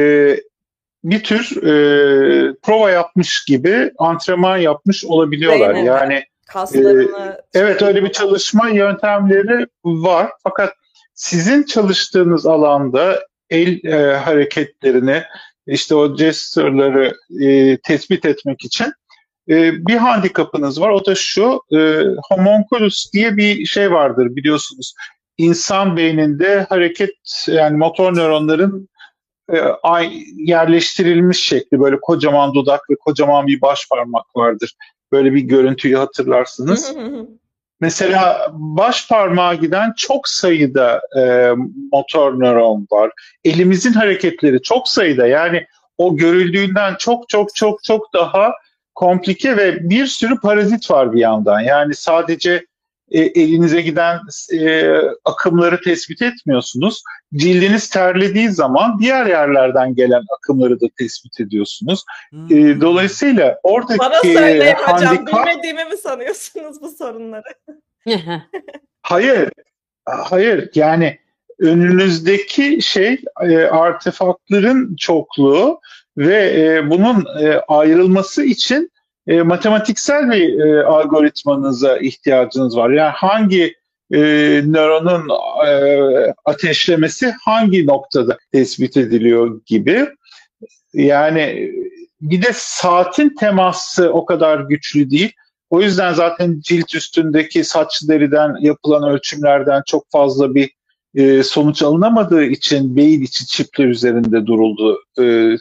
bir 1.03 1.23
tür 1.23 1.63
e, 1.63 2.53
prova 2.53 2.91
yapmış 2.91 3.45
gibi 3.45 3.91
antrenman 3.97 4.57
yapmış 4.57 5.05
olabiliyorlar. 5.05 5.73
Beynine. 5.73 5.87
Yani 5.87 6.23
kaslarını 6.47 7.41
evet 7.53 7.81
öyle 7.81 8.03
bir 8.03 8.11
çalışma 8.11 8.69
yöntemleri 8.69 9.67
var. 9.83 10.31
Fakat 10.43 10.73
sizin 11.15 11.63
çalıştığınız 11.63 12.45
alanda 12.45 13.19
el 13.49 13.85
e, 13.85 14.15
hareketlerini, 14.15 15.23
işte 15.67 15.95
o 15.95 16.15
gesture'ları 16.15 17.13
e, 17.41 17.77
tespit 17.77 18.25
etmek 18.25 18.65
için 18.65 18.93
e, 19.49 19.87
bir 19.87 19.95
handikapınız 19.95 20.81
var. 20.81 20.89
O 20.89 21.05
da 21.05 21.15
şu, 21.15 21.61
e, 21.71 22.03
homunculus 22.29 23.13
diye 23.13 23.37
bir 23.37 23.65
şey 23.65 23.91
vardır 23.91 24.35
biliyorsunuz. 24.35 24.93
İnsan 25.37 25.97
beyninde 25.97 26.65
hareket, 26.69 27.45
yani 27.47 27.77
motor 27.77 28.15
nöronların 28.15 28.89
e, 29.53 29.59
ay, 29.83 30.23
yerleştirilmiş 30.35 31.43
şekli 31.43 31.79
böyle 31.79 31.99
kocaman 32.01 32.53
dudak 32.53 32.89
ve 32.89 32.95
kocaman 32.95 33.47
bir 33.47 33.61
baş 33.61 33.89
parmak 33.89 34.35
vardır. 34.35 34.75
Böyle 35.11 35.33
bir 35.33 35.41
görüntüyü 35.41 35.95
hatırlarsınız. 35.95 36.95
Mesela 37.81 38.47
baş 38.53 39.07
parmağa 39.07 39.53
giden 39.53 39.93
çok 39.97 40.27
sayıda 40.27 41.01
e, 41.17 41.51
motor 41.91 42.39
nöron 42.39 42.87
var. 42.91 43.11
Elimizin 43.43 43.93
hareketleri 43.93 44.61
çok 44.61 44.87
sayıda 44.87 45.27
yani 45.27 45.65
o 45.97 46.17
görüldüğünden 46.17 46.95
çok 46.99 47.29
çok 47.29 47.55
çok 47.55 47.83
çok 47.83 48.13
daha 48.13 48.51
komplike 48.95 49.57
ve 49.57 49.89
bir 49.89 50.05
sürü 50.05 50.39
parazit 50.39 50.91
var 50.91 51.13
bir 51.13 51.19
yandan. 51.19 51.59
Yani 51.59 51.95
sadece 51.95 52.65
e, 53.11 53.19
elinize 53.19 53.81
giden 53.81 54.19
e, 54.53 54.91
akımları 55.25 55.81
tespit 55.81 56.21
etmiyorsunuz. 56.21 57.03
Cildiniz 57.35 57.89
terlediği 57.89 58.49
zaman 58.49 58.99
diğer 58.99 59.25
yerlerden 59.25 59.95
gelen 59.95 60.23
akımları 60.37 60.81
da 60.81 60.85
tespit 60.97 61.39
ediyorsunuz. 61.39 62.03
Hmm. 62.29 62.45
E, 62.57 62.81
dolayısıyla 62.81 63.59
oradaki 63.63 63.99
Bana 63.99 64.21
söyleyin 64.21 64.75
hocam. 64.75 65.15
handikap 65.15 65.47
Bilmediğimi 65.47 65.85
mi 65.85 65.97
sanıyorsunuz 65.97 66.81
bu 66.81 66.89
sorunları? 66.89 67.53
Hayır, 69.01 69.49
hayır. 70.05 70.69
Yani 70.75 71.19
önünüzdeki 71.59 72.81
şey 72.81 73.21
e, 73.41 73.57
artefaktların 73.57 74.95
çokluğu 74.95 75.79
ve 76.17 76.61
e, 76.61 76.89
bunun 76.89 77.25
e, 77.41 77.59
ayrılması 77.67 78.43
için 78.43 78.91
e, 79.27 79.41
matematiksel 79.41 80.31
bir 80.31 80.59
e, 80.59 80.83
algoritmanıza 80.83 81.97
ihtiyacınız 81.97 82.77
var. 82.77 82.89
Yani 82.89 83.11
hangi 83.11 83.75
e, 84.11 84.19
nöronun 84.65 85.29
e, 85.67 86.33
ateşlemesi 86.45 87.33
hangi 87.45 87.87
noktada 87.87 88.37
tespit 88.51 88.97
ediliyor 88.97 89.61
gibi. 89.65 90.07
Yani 90.93 91.71
bir 92.21 92.41
de 92.41 92.49
saatin 92.53 93.35
teması 93.35 94.13
o 94.13 94.25
kadar 94.25 94.59
güçlü 94.59 95.09
değil. 95.09 95.31
O 95.69 95.81
yüzden 95.81 96.13
zaten 96.13 96.59
cilt 96.63 96.95
üstündeki 96.95 97.63
saç 97.63 98.01
deriden 98.07 98.55
yapılan 98.61 99.09
ölçümlerden 99.09 99.81
çok 99.87 100.11
fazla 100.11 100.55
bir 100.55 100.71
e, 101.15 101.43
sonuç 101.43 101.81
alınamadığı 101.81 102.43
için 102.43 102.95
beyin 102.95 103.21
içi 103.21 103.47
çipler 103.47 103.85
üzerinde 103.85 104.45
duruldu 104.45 105.03
e, 105.19 105.55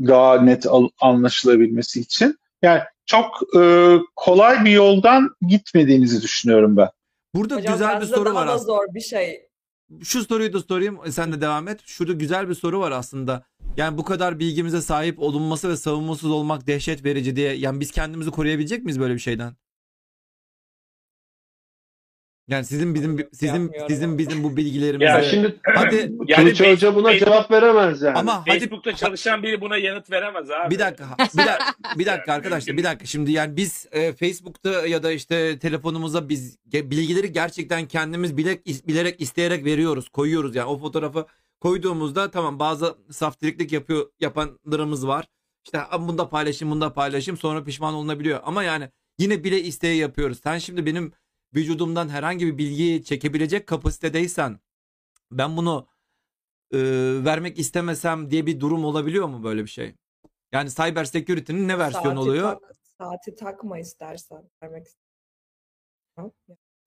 daha 0.00 0.40
net 0.40 0.66
al- 0.66 0.88
anlaşılabilmesi 1.00 2.00
için. 2.00 2.39
Yani 2.62 2.80
çok 3.06 3.26
e, 3.60 3.96
kolay 4.16 4.64
bir 4.64 4.70
yoldan 4.70 5.30
gitmediğinizi 5.48 6.22
düşünüyorum 6.22 6.76
ben. 6.76 6.88
Burada 7.34 7.56
Hocam 7.56 7.72
güzel 7.74 8.00
bir 8.00 8.06
soru 8.06 8.24
daha 8.24 8.34
var 8.34 8.48
da 8.48 8.52
aslında. 8.52 8.72
zor 8.72 8.94
bir 8.94 9.00
şey. 9.00 9.40
Şu 10.02 10.24
soruyu 10.24 10.52
da 10.52 10.60
sorayım. 10.60 10.98
e, 11.06 11.12
Sen 11.12 11.32
de 11.32 11.40
devam 11.40 11.68
et. 11.68 11.80
Şurada 11.86 12.12
güzel 12.12 12.48
bir 12.48 12.54
soru 12.54 12.80
var 12.80 12.90
aslında. 12.90 13.44
Yani 13.76 13.98
bu 13.98 14.04
kadar 14.04 14.38
bilgimize 14.38 14.80
sahip 14.80 15.18
olunması 15.18 15.68
ve 15.68 15.76
savunmasız 15.76 16.30
olmak 16.30 16.66
dehşet 16.66 17.04
verici 17.04 17.36
diye. 17.36 17.54
Yani 17.54 17.80
biz 17.80 17.90
kendimizi 17.90 18.30
koruyabilecek 18.30 18.84
miyiz 18.84 19.00
böyle 19.00 19.14
bir 19.14 19.18
şeyden? 19.18 19.52
Yani 22.50 22.64
sizin 22.64 22.94
bizim 22.94 23.28
sizin 23.32 23.54
Yapmıyorum 23.62 23.88
sizin 23.90 24.18
bizim 24.18 24.44
bu 24.44 24.56
bilgilerimize 24.56 25.04
Ya 25.10 25.22
şimdi 25.22 25.56
Hadi 25.74 26.12
Yani 26.26 26.50
Tuğçe 26.50 26.72
Hoca 26.72 26.94
buna 26.94 27.12
Face- 27.12 27.18
cevap 27.18 27.50
veremez 27.50 28.02
yani. 28.02 28.18
ama 28.18 28.40
hadi 28.48 28.58
Facebook'ta 28.60 28.96
çalışan 28.96 29.42
biri 29.42 29.60
buna 29.60 29.76
yanıt 29.76 30.10
veremez 30.10 30.50
abi. 30.50 30.74
Bir 30.74 30.78
dakika, 30.78 31.04
bir 31.18 31.38
dakika, 31.38 31.64
bir 31.98 32.06
dakika 32.06 32.32
arkadaşlar, 32.32 32.76
bir 32.76 32.84
dakika. 32.84 33.06
Şimdi 33.06 33.32
yani 33.32 33.56
biz 33.56 33.86
e, 33.92 34.12
Facebook'ta 34.12 34.86
ya 34.86 35.02
da 35.02 35.12
işte 35.12 35.58
telefonumuza 35.58 36.28
biz 36.28 36.56
ge- 36.72 36.90
bilgileri 36.90 37.32
gerçekten 37.32 37.86
kendimiz 37.88 38.36
bilerek, 38.36 38.66
bilerek 38.88 39.20
isteyerek 39.20 39.64
veriyoruz, 39.64 40.08
koyuyoruz. 40.08 40.54
Yani 40.56 40.66
o 40.68 40.78
fotoğrafı 40.78 41.26
koyduğumuzda 41.60 42.30
tamam 42.30 42.58
bazı 42.58 42.94
saftiriklik 43.10 43.72
yapıyor 43.72 44.06
yapanlarımız 44.20 45.06
var. 45.06 45.24
İşte 45.64 45.80
"Aa, 45.80 46.08
bunu 46.08 46.18
da 46.18 46.28
paylaşayım, 46.28 46.72
bunu 46.72 46.80
da 46.80 46.92
paylaşayım 46.92 47.38
sonra 47.38 47.64
pişman 47.64 47.94
olunabiliyor. 47.94 48.40
Ama 48.44 48.62
yani 48.64 48.88
yine 49.18 49.44
bile 49.44 49.60
isteye 49.62 49.94
yapıyoruz. 49.94 50.40
Sen 50.44 50.58
şimdi 50.58 50.86
benim 50.86 51.12
vücudumdan 51.54 52.08
herhangi 52.08 52.46
bir 52.46 52.58
bilgiyi 52.58 53.04
çekebilecek 53.04 53.66
kapasitedeysen 53.66 54.60
ben 55.30 55.56
bunu 55.56 55.88
e, 56.72 56.78
vermek 57.24 57.58
istemesem 57.58 58.30
diye 58.30 58.46
bir 58.46 58.60
durum 58.60 58.84
olabiliyor 58.84 59.28
mu 59.28 59.44
böyle 59.44 59.62
bir 59.62 59.70
şey? 59.70 59.94
Yani 60.52 60.70
cyber 60.70 61.04
security'nin 61.04 61.68
ne 61.68 61.78
versiyonu 61.78 62.06
Saati 62.08 62.18
oluyor? 62.30 62.52
tak- 62.52 62.76
saati 62.98 63.34
takma 63.34 63.78
istersen. 63.78 64.50
Vermek 64.62 64.86
istersen. 64.86 66.32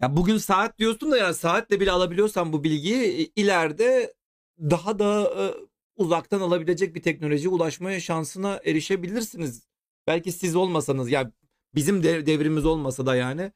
Ya 0.02 0.16
bugün 0.16 0.38
saat 0.38 0.78
diyorsun 0.80 1.12
da 1.12 1.18
yani 1.18 1.34
saatle 1.34 1.80
bile 1.80 1.92
alabiliyorsan 1.92 2.54
bu 2.54 2.64
bilgiyi 2.64 3.32
ileride 3.36 4.14
daha 4.60 5.00
da 5.00 5.22
e, 5.44 5.44
uzaktan 5.96 6.42
alabilecek 6.42 6.96
bir 6.96 7.02
teknolojiye 7.02 7.50
ulaşmaya 7.50 8.00
şansına 8.00 8.60
erişebilirsiniz. 8.66 9.68
Belki 10.08 10.32
siz 10.32 10.56
olmasanız 10.56 11.12
ya 11.12 11.32
bizim 11.76 12.04
de, 12.04 12.26
devrimiz 12.26 12.66
olmasa 12.66 13.06
da 13.06 13.16
yani 13.16 13.52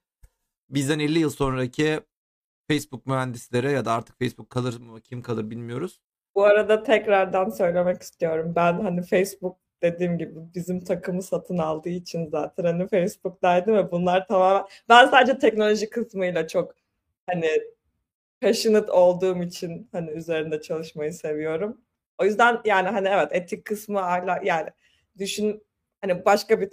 bizden 0.70 1.00
50 1.00 1.20
yıl 1.20 1.30
sonraki 1.30 2.00
Facebook 2.70 3.06
mühendisleri 3.06 3.72
ya 3.72 3.86
da 3.86 3.92
artık 3.92 4.20
Facebook 4.20 4.50
kalır 4.50 4.80
mı 4.80 5.02
kim 5.02 5.22
kalır 5.22 5.50
bilmiyoruz. 5.50 6.02
Bu 6.36 6.44
arada 6.44 6.84
tekrardan 6.84 7.50
söylemek 7.50 8.02
istiyorum. 8.02 8.54
Ben 8.56 8.80
hani 8.80 9.02
Facebook 9.02 9.58
dediğim 9.82 10.18
gibi 10.18 10.34
bizim 10.56 10.84
takımı 10.84 11.24
satın 11.24 11.58
aldığı 11.58 11.90
için 11.90 12.30
zaten 12.30 12.64
hani 12.64 12.88
Facebook'taydım 12.88 13.76
ve 13.76 13.92
bunlar 13.92 14.28
tamamen 14.28 14.66
ben 14.90 15.08
sadece 15.08 15.40
teknoloji 15.40 15.90
kısmıyla 15.90 16.48
çok 16.48 16.76
hani 17.28 17.50
passionate 18.42 18.92
olduğum 18.92 19.44
için 19.44 19.90
hani 19.92 20.12
üzerinde 20.12 20.62
çalışmayı 20.62 21.14
seviyorum. 21.14 21.82
O 22.18 22.26
yüzden 22.26 22.62
yani 22.66 22.88
hani 22.90 23.08
evet 23.08 23.28
etik 23.32 23.66
kısmı 23.66 24.00
hala 24.00 24.40
yani 24.44 24.70
düşün 25.18 25.64
hani 26.02 26.26
başka 26.26 26.62
bir 26.62 26.70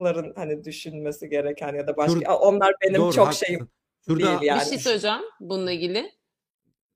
takımların 0.00 0.32
hani 0.36 0.64
düşünmesi 0.64 1.28
gereken 1.28 1.74
ya 1.74 1.86
da 1.86 1.96
başka 1.96 2.20
Dur- 2.20 2.26
onlar 2.26 2.74
benim 2.82 3.00
Doğru, 3.00 3.12
çok 3.12 3.26
haklısın. 3.26 3.46
şeyim 3.46 3.68
Şurada 4.06 4.26
değil 4.26 4.38
yani. 4.42 4.60
Bir 4.60 4.64
şey 4.64 4.78
söyleyeceğim 4.78 5.22
bununla 5.40 5.72
ilgili. 5.72 6.12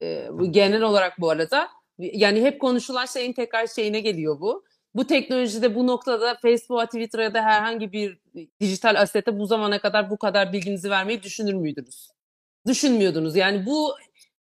Ee, 0.03 0.29
bu 0.33 0.53
genel 0.53 0.83
olarak 0.83 1.21
bu 1.21 1.31
arada 1.31 1.69
yani 1.99 2.43
hep 2.43 2.61
konuşulan 2.61 3.07
şeyin 3.07 3.33
tekrar 3.33 3.67
şeyine 3.67 4.01
geliyor 4.01 4.41
bu. 4.41 4.65
Bu 4.95 5.07
teknolojide 5.07 5.75
bu 5.75 5.87
noktada 5.87 6.35
Facebook'a, 6.43 6.87
Twitter'a 6.87 7.23
ya 7.23 7.35
da 7.35 7.43
herhangi 7.43 7.93
bir 7.93 8.19
dijital 8.61 9.01
asete 9.01 9.39
bu 9.39 9.47
zamana 9.47 9.79
kadar 9.79 10.11
bu 10.11 10.19
kadar 10.19 10.53
bilginizi 10.53 10.91
vermeyi 10.91 11.23
düşünür 11.23 11.55
müydünüz? 11.55 12.09
Düşünmüyordunuz. 12.67 13.37
Yani 13.37 13.67
bu 13.67 13.95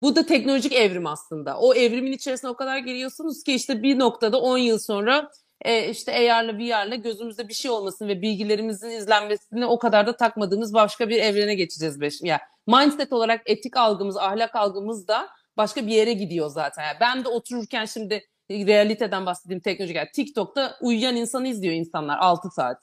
bu 0.02 0.16
da 0.16 0.26
teknolojik 0.26 0.74
evrim 0.74 1.08
aslında. 1.08 1.60
O 1.60 1.74
evrimin 1.74 2.12
içerisine 2.12 2.50
o 2.50 2.56
kadar 2.56 2.78
giriyorsunuz 2.78 3.44
ki 3.44 3.54
işte 3.54 3.84
bir 3.84 4.00
noktada 4.00 4.42
10 4.42 4.58
yıl 4.58 4.80
sonra 4.80 5.32
e, 5.62 5.90
işte 5.90 6.34
AR'la 6.34 6.58
VR'la 6.58 6.96
gözümüzde 6.96 7.48
bir 7.48 7.54
şey 7.54 7.72
olmasın 7.72 8.08
ve 8.08 8.22
bilgilerimizin 8.22 8.90
izlenmesini 8.90 9.66
o 9.66 9.80
kadar 9.80 10.08
da 10.08 10.16
takmadığımız 10.18 10.74
başka 10.74 11.10
bir 11.10 11.18
evrene 11.22 11.56
geçeceğiz. 11.56 12.02
Beş. 12.02 12.22
Yani 12.22 12.40
mindset 12.68 13.14
olarak 13.14 13.42
etik 13.46 13.78
algımız, 13.78 14.18
ahlak 14.18 14.56
algımız 14.56 15.08
da 15.08 15.30
başka 15.58 15.88
bir 15.88 15.92
yere 15.92 16.14
gidiyor 16.14 16.50
zaten. 16.50 16.84
Yani 16.84 16.98
ben 17.02 17.24
de 17.24 17.30
otururken 17.30 17.86
şimdi 17.86 18.26
realiteden 18.52 19.26
bahsettiğim 19.26 19.62
teknolojik. 19.62 19.96
Yani 19.96 20.10
TikTok'ta 20.14 20.78
uyuyan 20.82 21.16
insanı 21.16 21.48
izliyor 21.48 21.74
insanlar 21.74 22.18
6 22.18 22.50
saat. 22.50 22.78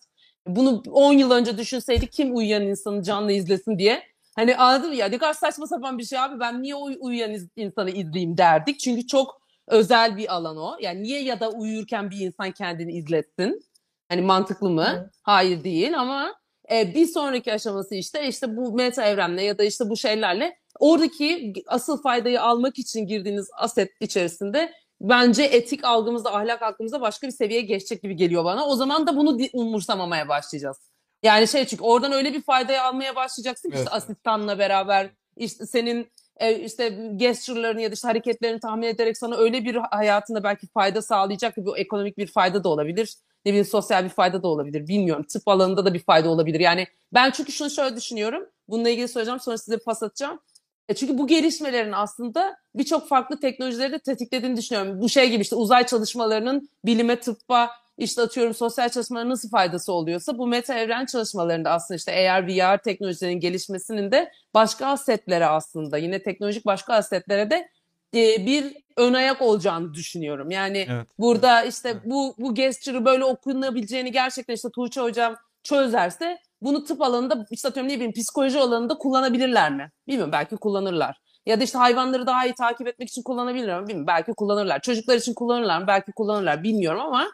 Bunu 0.47 0.82
10 0.90 1.12
yıl 1.12 1.31
önce 1.31 1.59
düşünseydik 1.59 2.12
kim 2.12 2.36
uyuyan 2.36 2.62
insanı 2.62 3.03
canlı 3.03 3.32
izlesin 3.32 3.78
diye. 3.78 4.03
Hani 4.36 4.57
anladın 4.57 4.89
mı 4.89 4.94
ya 4.97 5.07
ne 5.09 5.19
kadar 5.19 5.32
saçma 5.32 5.66
sapan 5.66 5.98
bir 5.98 6.05
şey 6.05 6.19
abi 6.19 6.40
ben 6.40 6.62
niye 6.62 6.74
uy- 6.74 6.97
uyuyan 7.01 7.31
iz- 7.32 7.48
insanı 7.57 7.90
izleyeyim 7.90 8.39
derdik. 8.39 8.81
Çünkü 8.81 9.07
çok 9.07 9.40
özel 9.68 10.16
bir 10.16 10.34
alan 10.34 10.56
o. 10.56 10.76
Yani 10.80 11.02
niye 11.02 11.22
ya 11.22 11.40
da 11.40 11.51
uyurken 11.51 12.10
bir 12.10 12.20
insan 12.20 12.52
kendini 12.52 12.93
izletsin? 12.93 13.60
Hani 14.09 14.22
mantıklı 14.22 14.70
mı? 14.70 15.10
Hayır 15.22 15.64
değil 15.64 16.01
ama 16.01 16.34
e, 16.72 16.94
bir 16.94 17.06
sonraki 17.06 17.52
aşaması 17.52 17.94
işte 17.94 18.28
işte 18.28 18.56
bu 18.56 18.72
meta 18.72 19.05
evrenle 19.05 19.43
ya 19.43 19.59
da 19.59 19.64
işte 19.64 19.88
bu 19.88 19.97
şeylerle 19.97 20.56
oradaki 20.78 21.52
asıl 21.66 22.02
faydayı 22.02 22.43
almak 22.43 22.78
için 22.78 23.06
girdiğiniz 23.06 23.48
aset 23.56 23.90
içerisinde 24.01 24.72
bence 25.01 25.43
etik 25.43 25.84
algımızda, 25.84 26.34
ahlak 26.34 26.62
algımızda 26.62 27.01
başka 27.01 27.26
bir 27.26 27.32
seviyeye 27.32 27.62
geçecek 27.62 28.02
gibi 28.02 28.16
geliyor 28.16 28.44
bana. 28.44 28.66
O 28.66 28.76
zaman 28.76 29.06
da 29.06 29.16
bunu 29.16 29.38
umursamamaya 29.52 30.28
başlayacağız. 30.28 30.76
Yani 31.22 31.48
şey 31.48 31.64
çünkü 31.64 31.84
oradan 31.84 32.12
öyle 32.12 32.32
bir 32.32 32.43
faydayı 32.43 32.82
almaya 32.82 33.16
başlayacaksın 33.16 33.68
ki 33.68 33.74
Evet, 33.76 33.86
işte 33.86 33.97
asistanla 33.97 34.59
beraber 34.59 35.10
işte 35.36 35.66
senin 35.66 36.12
e, 36.37 36.59
işte 36.59 36.89
gesture'larını 37.17 37.83
ya 37.83 37.91
da 37.91 37.95
işte 37.95 38.09
hareketlerini 38.09 38.61
tahmin 38.61 38.87
ederek 38.87 39.19
sana 39.19 39.37
öyle 39.37 39.65
bir 39.65 39.75
hayatında 39.75 40.45
belki 40.45 40.67
fayda 40.67 41.03
sağlayacak 41.03 41.55
ki 41.55 41.67
bu 41.67 41.79
ekonomik 41.79 42.19
bir 42.19 42.27
fayda 42.27 42.65
da 42.65 42.69
olabilir. 42.69 43.15
Ne 43.45 43.51
bileyim 43.51 43.67
sosyal 43.67 44.05
bir 44.05 44.09
fayda 44.09 44.43
da 44.43 44.49
olabilir. 44.49 44.89
Bilmiyorum. 44.89 45.25
Tıp 45.29 45.49
alanında 45.49 45.85
da 45.85 45.95
bir 45.95 45.99
fayda 46.03 46.29
olabilir. 46.29 46.61
Yani 46.61 46.87
ben 47.15 47.31
çünkü 47.31 47.53
şunu 47.53 47.71
şöyle 47.71 47.97
düşünüyorum. 47.97 48.47
Bununla 48.69 48.89
ilgili 48.89 49.09
söyleyeceğim 49.09 49.41
sonra 49.41 49.59
size 49.59 49.79
pas 49.79 50.03
atacağım. 50.03 50.41
E 50.89 50.95
çünkü 50.95 51.19
bu 51.19 51.27
gelişmelerin 51.27 51.93
aslında 51.93 52.57
birçok 52.75 53.09
farklı 53.09 53.41
teknolojileri 53.41 53.93
de 53.93 53.99
tetiklediğini 53.99 54.57
düşünüyorum. 54.57 55.01
Bu 55.01 55.09
şey 55.09 55.31
gibi 55.31 55.43
işte 55.43 55.57
uzay 55.57 55.87
çalışmalarının 55.87 56.69
bilime, 56.85 57.21
tıbba, 57.21 57.71
işte 57.98 58.23
atıyorum 58.23 58.55
sosyal 58.55 58.89
çalışmalara 58.89 59.28
nasıl 59.28 59.51
faydası 59.51 59.93
oluyorsa 59.93 60.39
bu 60.39 60.47
meta 60.47 60.74
evren 60.74 61.06
çalışmalarında 61.06 61.70
aslında 61.70 61.97
işte 61.97 62.12
eğer 62.12 62.47
VR 62.48 62.78
teknolojilerinin 62.78 63.40
gelişmesinin 63.40 64.12
de 64.12 64.32
başka 64.55 64.86
asetlere 64.86 65.47
aslında 65.47 65.98
yine 65.98 66.23
teknolojik 66.23 66.66
başka 66.66 66.94
asetlere 66.94 67.51
de 67.51 67.68
e, 68.14 68.47
bir 68.47 68.77
ön 68.97 69.14
ayak 69.14 69.43
olacağını 69.43 69.94
düşünüyorum. 69.94 70.51
Yani 70.51 70.86
Evet. 70.90 71.06
burada 71.18 71.62
işte 71.62 71.89
Evet. 71.89 72.02
bu 72.05 72.35
bu 72.39 72.55
gesture'ı 72.55 73.05
böyle 73.05 73.24
okunabileceğini 73.24 74.12
gerçekten 74.12 74.55
işte 74.55 74.68
Tuğçe 74.74 75.01
hocam 75.01 75.36
çözerse 75.62 76.39
bunu 76.62 76.85
tıp 76.85 77.02
alanında 77.02 77.47
işte 77.51 77.68
atıyorum 77.68 77.93
ne 77.93 77.94
bileyim 77.94 78.12
psikoloji 78.12 78.59
alanında 78.59 78.98
kullanabilirler 78.98 79.73
mi? 79.73 79.90
Bilmiyorum 80.09 80.32
belki 80.32 80.56
kullanırlar. 80.56 81.20
Ya 81.47 81.60
da 81.60 81.64
işte 81.64 81.78
hayvanları 81.78 82.27
daha 82.27 82.47
iyi 82.47 82.55
takip 82.55 82.89
etmek 82.89 83.09
için 83.09 83.23
kullanabilirler 83.23 83.81
mi? 83.81 83.86
Bilmiyorum 83.89 84.06
belki 84.06 84.32
kullanırlar. 84.32 84.81
Çocuklar 84.81 85.16
için 85.16 85.35
kullanırlar 85.35 85.81
mı? 85.81 85.86
Belki 85.86 86.12
kullanırlar. 86.12 86.62
Bilmiyorum 86.62 87.01
ama 87.01 87.27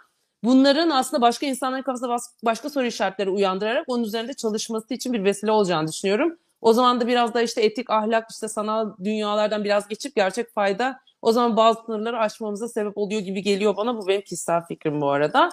bunların 0.45 0.91
aslında 0.91 1.21
başka 1.21 1.47
insanların 1.47 1.83
kafasında 1.83 2.17
başka 2.45 2.71
soru 2.71 2.87
işaretleri 2.87 3.31
uyandırarak 3.31 3.85
onun 3.87 4.05
üzerinde 4.05 4.35
çalışması 4.35 4.95
için 4.95 5.13
bir 5.13 5.25
vesile 5.25 5.51
olacağını 5.51 5.89
düşünüyorum. 5.89 6.39
O 6.61 6.73
zaman 6.73 7.01
da 7.01 7.07
biraz 7.07 7.35
da 7.35 7.43
işte 7.43 7.63
etik, 7.63 7.91
ahlak, 7.91 8.31
işte 8.31 8.49
sanal 8.49 8.97
dünyalardan 9.05 9.65
biraz 9.65 9.89
geçip 9.89 10.17
gerçek 10.17 10.55
fayda 10.55 11.01
o 11.23 11.33
zaman 11.33 11.57
bazı 11.57 11.81
sınırları 11.87 12.19
aşmamıza 12.19 12.69
sebep 12.69 12.99
oluyor 12.99 13.21
gibi 13.21 13.43
geliyor 13.43 13.77
bana. 13.77 13.97
Bu 13.97 14.09
benim 14.09 14.23
kişisel 14.23 14.67
fikrim 14.67 15.01
bu 15.01 15.11
arada. 15.11 15.51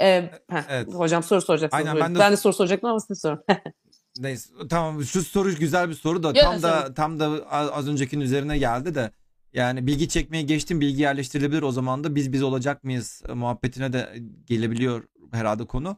Ee, 0.00 0.30
heh, 0.50 0.62
Evet. 0.70 0.94
Hocam 0.94 1.22
soru 1.22 1.40
soracaksınız. 1.40 1.80
Aynen, 1.86 1.94
buyurun. 1.94 2.14
ben 2.14 2.20
ben, 2.20 2.28
de- 2.28 2.32
de... 2.32 2.36
soru 2.36 2.52
soracaktım 2.52 2.90
ama 2.90 3.00
siz 3.00 3.20
sorun. 3.20 3.44
Neyse 4.18 4.50
tamam 4.70 5.04
şu 5.04 5.22
soru 5.22 5.54
güzel 5.54 5.88
bir 5.88 5.94
soru 5.94 6.22
da 6.22 6.32
Ya, 6.34 6.44
tam 6.44 6.62
da 6.62 6.94
tam 6.94 7.20
da 7.20 7.30
az 7.50 7.70
az 7.72 7.88
öncekinin 7.88 8.24
üzerine 8.24 8.58
geldi 8.58 8.94
de 8.94 9.10
yani 9.56 9.86
bilgi 9.86 10.08
çekmeye 10.08 10.42
geçtim 10.42 10.80
bilgi 10.80 11.02
yerleştirilebilir 11.02 11.62
o 11.62 11.72
zaman 11.72 12.04
da 12.04 12.14
biz 12.14 12.32
biz 12.32 12.42
olacak 12.42 12.84
mıyız 12.84 13.22
e, 13.28 13.32
muhabbetine 13.32 13.92
de 13.92 14.22
gelebiliyor 14.46 15.04
herhalde 15.32 15.64
konu. 15.66 15.96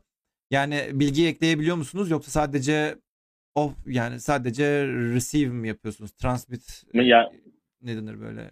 Yani 0.51 0.90
bilgi 0.93 1.26
ekleyebiliyor 1.26 1.76
musunuz 1.76 2.10
yoksa 2.10 2.30
sadece 2.30 2.98
of 3.55 3.72
yani 3.86 4.20
sadece 4.20 4.86
receive 4.86 5.52
mi 5.52 5.68
yapıyorsunuz? 5.68 6.10
Transmit 6.12 6.85
e, 6.94 7.02
Ya- 7.02 7.30
ne 7.82 7.97
denir 7.97 8.20
böyle? 8.20 8.51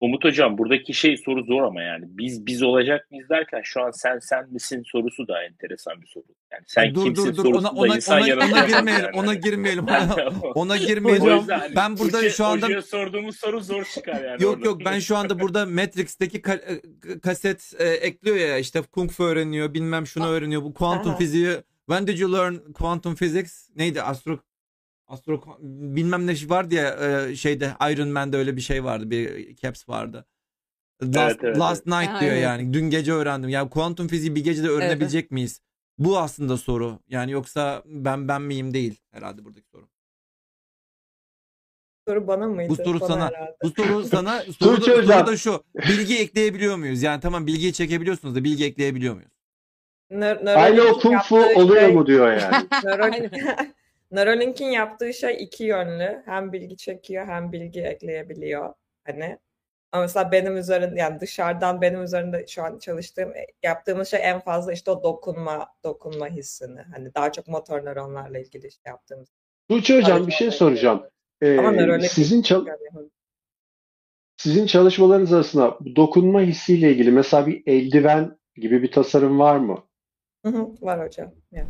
Umut 0.00 0.24
hocam 0.24 0.58
buradaki 0.58 0.94
şey 0.94 1.16
soru 1.16 1.44
zor 1.44 1.62
ama 1.62 1.82
yani 1.82 2.04
biz 2.08 2.46
biz 2.46 2.62
olacak 2.62 3.10
mıyız 3.10 3.28
derken 3.28 3.60
şu 3.64 3.82
an 3.82 3.90
sen 3.90 4.18
sen 4.18 4.52
misin 4.52 4.82
sorusu 4.86 5.28
da 5.28 5.44
enteresan 5.44 6.02
bir 6.02 6.06
soru. 6.06 6.24
Yani 6.52 6.62
sen 6.66 6.94
dur 6.94 7.04
kimsin 7.04 7.24
dur 7.24 7.36
dur 7.36 7.42
sorusu 7.44 7.58
ona 7.58 7.76
da 7.76 7.80
ona 7.80 7.96
insan 7.96 8.22
ona, 8.22 8.34
ona 8.34 8.64
girmeyelim. 8.64 8.86
yani. 8.88 9.16
Ona 9.16 9.34
girmeyelim. 9.34 9.84
Ona, 9.88 10.30
ona 10.54 10.76
girmeyelim. 10.76 11.22
o 11.22 11.36
yüzden 11.36 11.58
hani 11.58 11.76
ben 11.76 11.98
burada 11.98 12.30
şu 12.30 12.44
anda 12.44 12.66
hocaya 12.66 12.82
sorduğumuz 12.82 13.36
soru 13.36 13.60
zor 13.60 13.84
çıkar 13.84 14.24
yani. 14.24 14.42
Yok 14.42 14.54
orada. 14.54 14.66
yok 14.66 14.80
ben 14.84 14.98
şu 14.98 15.16
anda 15.16 15.40
burada 15.40 15.66
Matrix'teki 15.66 16.40
ka- 16.40 16.80
e, 17.14 17.20
kaset 17.20 17.72
e, 17.78 17.84
ekliyor 17.88 18.36
ya 18.36 18.58
işte 18.58 18.82
Kung 18.82 19.10
Fu 19.10 19.24
öğreniyor 19.24 19.74
bilmem 19.74 20.06
şunu 20.06 20.26
öğreniyor 20.26 20.62
bu 20.62 20.74
kuantum 20.74 21.16
fiziği 21.16 21.56
when 21.88 22.06
did 22.06 22.18
you 22.18 22.32
learn 22.32 22.72
quantum 22.72 23.14
physics 23.14 23.68
neydi 23.76 24.02
astro 24.02 24.38
astro 25.08 25.42
bilmem 25.60 26.26
ne 26.26 26.32
vardı 26.32 26.74
ya 26.74 26.88
e, 27.28 27.36
şeyde 27.36 27.72
Iron 27.92 28.08
Man'de 28.08 28.36
öyle 28.36 28.56
bir 28.56 28.60
şey 28.60 28.84
vardı 28.84 29.10
bir 29.10 29.56
caps 29.56 29.88
vardı. 29.88 30.26
Last, 31.02 31.16
Evet, 31.16 31.38
evet, 31.42 31.58
last 31.58 31.86
night 31.86 32.08
Ha, 32.08 32.20
diyor 32.20 32.32
evet. 32.32 32.42
yani 32.42 32.72
dün 32.72 32.90
gece 32.90 33.12
öğrendim 33.12 33.48
yani 33.50 33.70
kuantum 33.70 34.08
fiziği 34.08 34.34
bir 34.34 34.44
gecede 34.44 34.68
öğrenebilecek 34.68 35.30
miyiz? 35.30 35.60
Bu 35.98 36.18
aslında 36.18 36.56
soru 36.56 36.98
yani 37.08 37.32
yoksa 37.32 37.82
ben 37.86 38.28
ben 38.28 38.42
miyim 38.42 38.74
değil 38.74 39.00
herhalde 39.12 39.44
buradaki 39.44 39.68
soru. 39.68 39.88
Soru 42.08 42.26
bana 42.26 42.48
mıydı? 42.48 42.68
Bu 42.70 42.76
soru 42.76 43.00
Bana 43.00 43.08
sana. 43.08 43.26
herhalde. 43.28 43.56
Bu 43.62 43.70
soru 43.70 44.04
sana 44.08 44.40
soru 44.58 44.80
da, 44.80 44.84
soru 44.84 45.26
da 45.26 45.36
şu. 45.36 45.64
Bilgi 45.88 46.18
ekleyebiliyor 46.18 46.76
muyuz? 46.76 47.02
Yani 47.02 47.20
tamam 47.20 47.46
bilgiyi 47.46 47.72
çekebiliyorsunuz 47.72 48.34
da 48.34 48.44
bilgi 48.44 48.64
ekleyebiliyor 48.64 49.14
muyuz? 49.14 49.30
Nö- 50.10 50.54
Aynı 50.54 50.82
o 50.82 50.98
kung 51.00 51.22
fu 51.22 51.36
oluyor 51.36 51.80
şey- 51.80 51.94
mu 51.94 52.06
diyor 52.06 52.32
yani. 52.32 52.66
Neural- 54.10 54.36
Neuralink'in 54.36 54.66
yaptığı 54.66 55.14
şey 55.14 55.36
iki 55.44 55.64
yönlü. 55.64 56.22
Hem 56.24 56.52
bilgi 56.52 56.76
çekiyor 56.76 57.26
hem 57.26 57.52
bilgi 57.52 57.82
ekleyebiliyor. 57.82 58.74
Hani 59.04 59.38
ama 59.92 60.02
mesela 60.02 60.32
benim 60.32 60.56
üzerinde 60.56 61.00
yani 61.00 61.20
dışarıdan 61.20 61.80
benim 61.80 62.02
üzerinde 62.02 62.46
şu 62.46 62.62
an 62.62 62.78
çalıştığım 62.78 63.32
yaptığımız 63.62 64.08
şey 64.08 64.20
en 64.22 64.40
fazla 64.40 64.72
işte 64.72 64.90
o 64.90 65.02
dokunma 65.02 65.68
dokunma 65.84 66.28
hissini. 66.28 66.80
Hani 66.80 67.14
daha 67.14 67.32
çok 67.32 67.48
motor 67.48 67.84
nöronlarla 67.84 68.38
ilgili 68.38 68.72
şey 68.72 68.82
yaptığımız. 68.86 69.28
Tuğçe 69.70 69.96
hocam 69.96 70.26
bir 70.26 70.32
şey 70.32 70.50
soracağım. 70.50 71.02
Ee, 71.42 71.98
sizin 72.08 72.42
çal- 72.42 72.66
yani 72.66 73.08
sizin 74.36 74.66
çalışmalarınız 74.66 75.32
arasında 75.32 75.78
dokunma 75.96 76.40
hissiyle 76.40 76.90
ilgili 76.90 77.10
mesela 77.10 77.46
bir 77.46 77.62
eldiven 77.66 78.38
gibi 78.56 78.82
bir 78.82 78.92
tasarım 78.92 79.38
var 79.38 79.56
mı? 79.56 79.84
Hı 80.44 80.48
hı, 80.52 80.68
var 80.80 81.06
hocam. 81.06 81.32
Yani. 81.52 81.68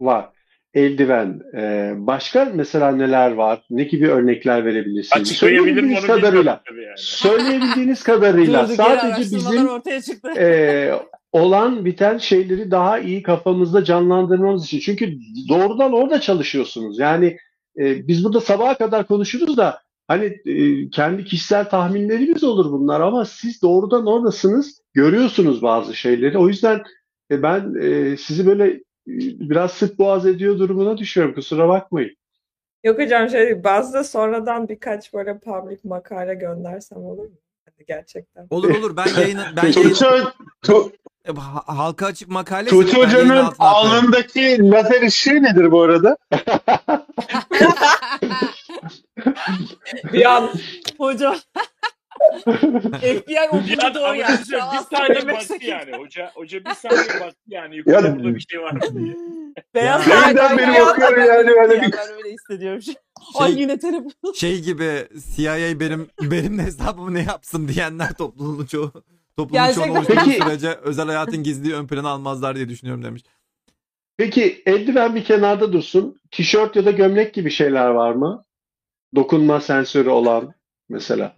Var. 0.00 0.35
Eldiven. 0.76 1.40
Ee, 1.56 1.92
başka 1.96 2.52
mesela 2.54 2.90
neler 2.90 3.32
var? 3.32 3.62
Ne 3.70 3.84
gibi 3.84 4.08
örnekler 4.08 4.64
verebilirsiniz? 4.64 5.28
Söyleyebildiğiniz 5.28 6.06
kadarıyla. 6.06 6.62
yani. 6.70 6.94
Söyleyebildiğiniz 6.96 8.02
kadarıyla 8.02 8.64
Durduk 8.64 8.76
sadece 8.76 9.36
bizim 9.36 9.68
ortaya 9.68 10.02
çıktı. 10.02 10.28
e, 10.38 10.92
olan 11.32 11.84
biten 11.84 12.18
şeyleri 12.18 12.70
daha 12.70 12.98
iyi 12.98 13.22
kafamızda 13.22 13.84
canlandırmamız 13.84 14.64
için. 14.64 14.80
Çünkü 14.80 15.18
doğrudan 15.48 15.92
orada 15.92 16.20
çalışıyorsunuz. 16.20 16.98
Yani 16.98 17.36
e, 17.78 18.08
biz 18.08 18.24
burada 18.24 18.40
sabaha 18.40 18.78
kadar 18.78 19.06
konuşuruz 19.06 19.56
da 19.56 19.78
hani 20.08 20.24
e, 20.46 20.90
kendi 20.90 21.24
kişisel 21.24 21.68
tahminlerimiz 21.68 22.44
olur 22.44 22.72
bunlar 22.72 23.00
ama 23.00 23.24
siz 23.24 23.62
doğrudan 23.62 24.06
oradasınız, 24.06 24.80
görüyorsunuz 24.94 25.62
bazı 25.62 25.94
şeyleri. 25.94 26.38
O 26.38 26.48
yüzden 26.48 26.82
e, 27.30 27.42
ben 27.42 27.74
e, 27.82 28.16
sizi 28.16 28.46
böyle 28.46 28.85
biraz 29.06 29.72
sık 29.72 29.98
boğaz 29.98 30.26
ediyor 30.26 30.58
durumuna 30.58 30.98
düşüyorum. 30.98 31.34
Kusura 31.34 31.68
bakmayın. 31.68 32.16
Yok 32.84 32.98
hocam 32.98 33.28
şey 33.28 33.64
bazı 33.64 33.92
da 33.92 34.04
sonradan 34.04 34.68
birkaç 34.68 35.14
böyle 35.14 35.38
public 35.38 35.78
makale 35.84 36.34
göndersem 36.34 36.98
olur 36.98 37.24
mu? 37.24 37.38
Hadi 37.64 37.84
gerçekten. 37.86 38.46
Olur 38.50 38.70
olur 38.70 38.96
ben 38.96 39.06
yayın 39.20 39.38
ben 39.56 39.62
yayın 39.62 39.72
Tuğçe, 39.72 40.06
Tu- 40.62 40.92
Ha- 41.36 41.62
halka 41.66 42.06
açık 42.06 42.28
makale 42.28 42.68
Tuğçe 42.68 42.96
Hoca'nın 42.96 43.52
alnındaki 43.58 44.70
lazer 44.70 45.02
ışığı 45.02 45.42
nedir 45.42 45.70
bu 45.70 45.82
arada? 45.82 46.16
Bir 50.12 50.36
an 50.36 50.50
Hocam. 50.98 51.36
FBI 53.00 53.32
Ya 53.32 53.48
okudu 53.50 53.94
da 53.94 54.00
o 54.00 54.04
ama 54.04 54.16
yani. 54.16 54.38
bir 54.38 54.44
saniye 54.96 55.38
istediğim- 55.40 55.70
yani. 55.70 55.92
Hoca, 55.96 56.30
hoca 56.34 56.64
bir 56.64 56.70
saniye 56.74 57.20
baktı 57.20 57.36
yani. 57.48 57.76
Yukarıda 57.76 58.06
Ya- 58.08 58.16
burada 58.16 58.34
bir 58.34 58.46
şey 58.50 58.60
var 58.60 58.72
mı 58.72 58.80
diye. 59.04 59.16
Beyaz 59.74 60.06
Ya- 60.08 60.14
saraydan 60.14 60.48
Deminden 60.48 60.58
beri 60.58 60.76
bir 60.76 60.80
anda 60.80 60.86
bakıyorum 60.90 61.16
ben 61.16 61.26
yani 61.26 61.50
öyle 61.50 61.82
bir- 61.82 61.92
Ben 61.92 62.12
öyle 62.16 62.32
hissediyorum. 62.32 62.80
Ay 63.34 63.52
Şey, 63.52 63.60
yine 63.62 63.78
telefon. 63.78 64.32
şey 64.34 64.60
gibi 64.62 65.08
CIA 65.36 65.80
benim 65.80 66.08
benim 66.22 66.58
hesabımı 66.58 67.14
ne 67.14 67.22
yapsın 67.22 67.68
diyenler 67.68 68.12
topluluğun 68.14 68.66
çoğu 68.66 68.92
toplumun 69.36 69.52
Gerçekten. 69.52 69.84
çoğunu 69.84 69.98
oluşturduğu 69.98 70.20
Peki- 70.24 70.42
sürece 70.44 70.68
özel 70.82 71.06
hayatın 71.06 71.42
gizliliği 71.42 71.74
ön 71.74 71.86
plana 71.86 72.08
almazlar 72.08 72.56
diye 72.56 72.68
düşünüyorum 72.68 73.04
demiş. 73.04 73.22
Peki 74.16 74.62
eldiven 74.66 75.14
bir 75.14 75.24
kenarda 75.24 75.72
dursun. 75.72 76.20
Tişört 76.30 76.76
ya 76.76 76.84
da 76.84 76.90
gömlek 76.90 77.34
gibi 77.34 77.50
şeyler 77.50 77.86
var 77.88 78.12
mı? 78.12 78.44
Dokunma 79.14 79.60
sensörü 79.60 80.08
olan 80.08 80.54
mesela. 80.88 81.36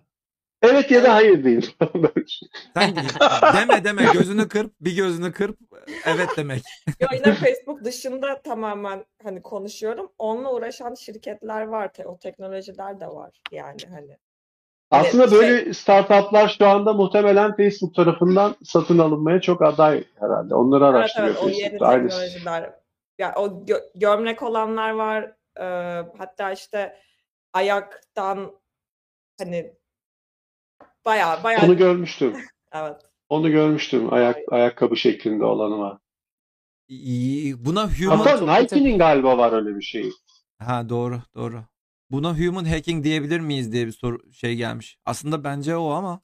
Evet 0.62 0.90
ya 0.90 1.04
da 1.04 1.14
hayır 1.14 1.44
deyin. 1.44 1.60
Sen 2.74 2.94
deme 3.54 3.84
deme 3.84 4.02
gözünü 4.12 4.48
kırp 4.48 4.72
bir 4.80 4.96
gözünü 4.96 5.32
kırp 5.32 5.58
evet 6.06 6.28
demek. 6.36 6.62
Yo, 7.00 7.08
yine 7.12 7.34
Facebook 7.34 7.84
dışında 7.84 8.42
tamamen 8.42 9.04
hani 9.22 9.42
konuşuyorum. 9.42 10.12
Onunla 10.18 10.52
uğraşan 10.54 10.94
şirketler 10.94 11.62
var. 11.62 11.92
Te- 11.92 12.06
o 12.06 12.18
teknolojiler 12.18 13.00
de 13.00 13.06
var. 13.06 13.40
Yani 13.52 13.80
hani. 13.90 14.16
Aslında 14.90 15.28
şey- 15.28 15.38
böyle 15.38 15.74
startuplar 15.74 16.56
şu 16.58 16.66
anda 16.66 16.92
muhtemelen 16.92 17.56
Facebook 17.56 17.94
tarafından 17.94 18.56
satın 18.64 18.98
alınmaya 18.98 19.40
çok 19.40 19.62
aday 19.62 20.04
herhalde. 20.20 20.54
Onları 20.54 20.84
Evet 20.84 20.94
araştırıyor 20.94 21.34
evet 21.34 21.42
o 21.44 21.48
yeni 21.48 21.60
Facebook. 21.70 21.88
Aynı. 21.88 22.08
teknolojiler. 22.08 22.72
Ya 23.18 23.34
o 23.36 23.46
gö- 23.46 23.98
gömlek 23.98 24.42
olanlar 24.42 24.90
var. 24.90 25.32
Ee, 25.60 25.62
hatta 26.18 26.52
işte 26.52 26.96
ayaktan 27.52 28.52
hani 29.38 29.77
bayağı 31.08 31.42
bayağı 31.44 31.66
Onu 31.66 31.76
görmüştüm. 31.76 32.36
evet. 32.72 32.96
Onu 33.28 33.50
görmüştüm. 33.50 34.12
Ayak 34.12 34.36
ayakkabı 34.50 34.96
şeklinde 34.96 35.44
olanı 35.44 35.78
var. 35.78 35.98
İyi, 36.88 37.64
Buna 37.64 37.90
human 37.98 38.16
Hatta 38.18 38.60
Nike'nin 38.60 38.98
galiba 38.98 39.38
var 39.38 39.52
öyle 39.52 39.76
bir 39.76 39.82
şey. 39.82 40.10
Ha 40.58 40.88
doğru 40.88 41.22
doğru. 41.34 41.64
Buna 42.10 42.38
human 42.38 42.64
hacking 42.64 43.04
diyebilir 43.04 43.40
miyiz 43.40 43.72
diye 43.72 43.86
bir 43.86 43.92
soru 43.92 44.32
şey 44.32 44.56
gelmiş. 44.56 44.98
Aslında 45.04 45.44
bence 45.44 45.76
o 45.76 45.90
ama 45.90 46.20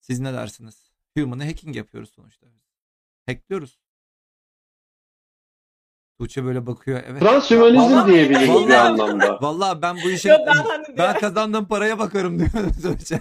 siz 0.00 0.20
ne 0.20 0.32
dersiniz? 0.32 0.90
Human'ı 1.18 1.44
hacking 1.44 1.76
yapıyoruz 1.76 2.10
sonuçta. 2.10 2.46
Hackliyoruz. 3.26 3.78
Tuğçe 6.20 6.44
böyle 6.44 6.66
bakıyor. 6.66 7.00
Evet. 7.10 7.20
Transhümanizm 7.22 7.78
Vallahi- 7.78 8.12
diyebiliriz 8.12 8.48
bir 8.48 8.54
Vallahi- 8.54 8.76
anlamda. 8.78 9.38
Vallahi 9.42 9.82
ben 9.82 9.96
bu 10.04 10.10
işe 10.10 10.28
Yok 10.28 10.40
ben 10.46 10.52
hani 10.54 10.84
ben 10.98 11.18
kazandığım 11.18 11.68
paraya 11.68 11.98
bakarım 11.98 12.38
diyor 12.38 12.50
Tuğçe. 12.82 13.20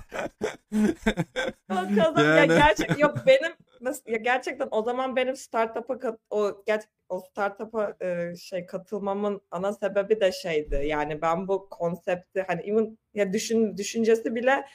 Kazan- 1.69 2.23
ya 2.23 2.35
Yani. 2.35 2.47
gerçek 2.47 2.99
yok 2.99 3.17
benim 3.27 3.51
nasıl 3.81 4.01
ya 4.11 4.17
gerçekten 4.17 4.67
o 4.71 4.83
zaman 4.83 5.15
benim 5.15 5.35
startup'a 5.35 5.99
kat, 5.99 6.19
o 6.29 6.63
ger, 6.65 6.81
o 7.09 7.19
startup'a 7.19 7.93
e, 8.01 8.35
şey 8.35 8.65
katılmamın 8.65 9.41
ana 9.51 9.73
sebebi 9.73 10.19
de 10.21 10.31
şeydi. 10.31 10.83
Yani 10.85 11.21
ben 11.21 11.47
bu 11.47 11.69
konsepti 11.69 12.43
hani 12.47 12.61
even 12.61 12.97
ya 13.13 13.33
düşün 13.33 13.77
düşüncesi 13.77 14.35
bile 14.35 14.65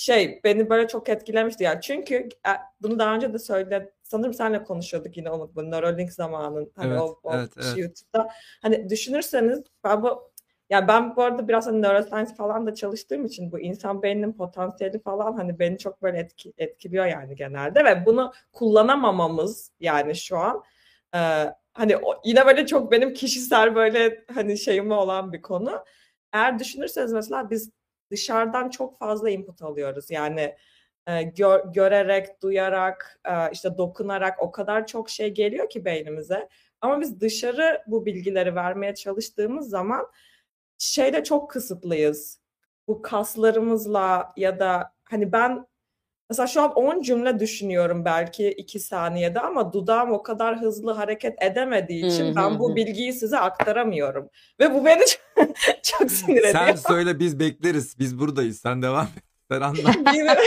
şey 0.00 0.40
beni 0.44 0.70
böyle 0.70 0.88
çok 0.88 1.08
etkilemişti 1.08 1.64
yani. 1.64 1.80
Çünkü 1.80 2.14
e, 2.14 2.50
bunu 2.82 2.98
daha 2.98 3.14
önce 3.14 3.32
de 3.32 3.38
söyle 3.38 3.92
sanırım 4.02 4.34
seninle 4.34 4.64
konuşuyorduk 4.64 5.16
yine 5.16 5.30
Umut 5.30 5.56
bu 5.56 5.70
Neuralink 5.70 6.12
zamanın 6.12 6.72
hani 6.76 6.90
Evet, 6.90 7.00
o, 7.00 7.20
o 7.22 7.34
evet, 7.34 7.52
evet. 7.56 7.78
YouTube'da. 7.78 8.28
Hani 8.62 8.90
düşünürseniz 8.90 9.62
ben 9.84 10.02
bu 10.02 10.30
ya 10.70 10.88
ben 10.88 11.16
bu 11.16 11.22
arada 11.22 11.48
biraz 11.48 11.66
hani 11.66 11.82
neuroscience 11.82 12.34
falan 12.34 12.66
da 12.66 12.74
çalıştığım 12.74 13.24
için 13.24 13.52
bu 13.52 13.60
insan 13.60 14.02
beyninin 14.02 14.32
potansiyeli 14.32 15.02
falan 15.02 15.32
hani 15.32 15.58
beni 15.58 15.78
çok 15.78 16.02
böyle 16.02 16.18
etki, 16.18 16.52
etkiliyor 16.58 17.06
yani 17.06 17.36
genelde 17.36 17.84
ve 17.84 18.06
bunu 18.06 18.32
kullanamamamız 18.52 19.72
yani 19.80 20.16
şu 20.16 20.38
an 20.38 20.62
e, 21.14 21.18
hani 21.72 21.96
o, 21.96 22.20
yine 22.24 22.46
böyle 22.46 22.66
çok 22.66 22.92
benim 22.92 23.14
kişisel 23.14 23.74
böyle 23.74 24.24
hani 24.34 24.58
şeyime 24.58 24.94
olan 24.94 25.32
bir 25.32 25.42
konu. 25.42 25.84
Eğer 26.32 26.58
düşünürseniz 26.58 27.12
mesela 27.12 27.50
biz 27.50 27.70
dışarıdan 28.10 28.70
çok 28.70 28.98
fazla 28.98 29.30
input 29.30 29.62
alıyoruz. 29.62 30.10
Yani 30.10 30.56
e, 31.06 31.22
gör- 31.22 31.72
görerek, 31.72 32.42
duyarak, 32.42 33.20
e, 33.24 33.50
işte 33.52 33.78
dokunarak 33.78 34.42
o 34.42 34.50
kadar 34.52 34.86
çok 34.86 35.10
şey 35.10 35.30
geliyor 35.30 35.68
ki 35.68 35.84
beynimize. 35.84 36.48
Ama 36.80 37.00
biz 37.00 37.20
dışarı 37.20 37.82
bu 37.86 38.06
bilgileri 38.06 38.54
vermeye 38.54 38.94
çalıştığımız 38.94 39.68
zaman 39.68 40.06
şeyde 40.78 41.24
çok 41.24 41.50
kısıtlıyız. 41.50 42.40
Bu 42.88 43.02
kaslarımızla 43.02 44.32
ya 44.36 44.58
da 44.58 44.92
hani 45.04 45.32
ben 45.32 45.66
mesela 46.30 46.46
şu 46.46 46.62
an 46.62 46.72
10 46.72 47.02
cümle 47.02 47.40
düşünüyorum 47.40 48.04
belki 48.04 48.48
2 48.48 48.80
saniyede 48.80 49.40
ama 49.40 49.72
dudağım 49.72 50.12
o 50.12 50.22
kadar 50.22 50.60
hızlı 50.60 50.92
hareket 50.92 51.42
edemediği 51.42 52.06
için 52.06 52.26
Hı 52.26 52.30
hı 52.30 52.36
ben 52.36 52.58
bu 52.58 52.76
bilgiyi 52.76 53.12
size 53.12 53.38
aktaramıyorum. 53.38 54.28
Ve 54.60 54.74
bu 54.74 54.84
beni 54.84 55.02
çok, 55.82 56.10
sinir 56.10 56.38
ediyor. 56.38 56.52
Sen 56.52 56.74
söyle 56.74 57.18
biz 57.18 57.40
bekleriz. 57.40 57.98
Biz 57.98 58.18
buradayız. 58.18 58.60
Sen 58.60 58.82
devam 58.82 59.06
et. 59.06 59.24
Sen 59.50 59.60
anlat. 59.60 59.96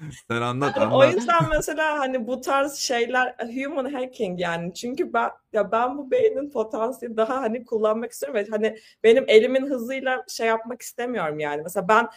Sen 0.28 0.42
anlat 0.42 0.78
o 0.78 0.80
anlat. 0.80 1.14
yüzden 1.14 1.48
mesela 1.50 1.98
hani 1.98 2.26
bu 2.26 2.40
tarz 2.40 2.74
şeyler 2.74 3.34
human 3.54 3.92
hacking 3.92 4.40
yani 4.40 4.74
çünkü 4.74 5.12
ben 5.12 5.30
ya 5.52 5.72
ben 5.72 5.98
bu 5.98 6.10
beynin 6.10 6.50
potansiyeli 6.50 7.16
daha 7.16 7.40
hani 7.40 7.64
kullanmak 7.64 8.12
istiyorum 8.12 8.40
ve 8.40 8.46
hani 8.50 8.78
benim 9.04 9.24
elimin 9.28 9.66
hızıyla 9.66 10.24
şey 10.28 10.46
yapmak 10.46 10.82
istemiyorum 10.82 11.40
yani 11.40 11.62
mesela 11.62 11.88
ben 11.88 12.08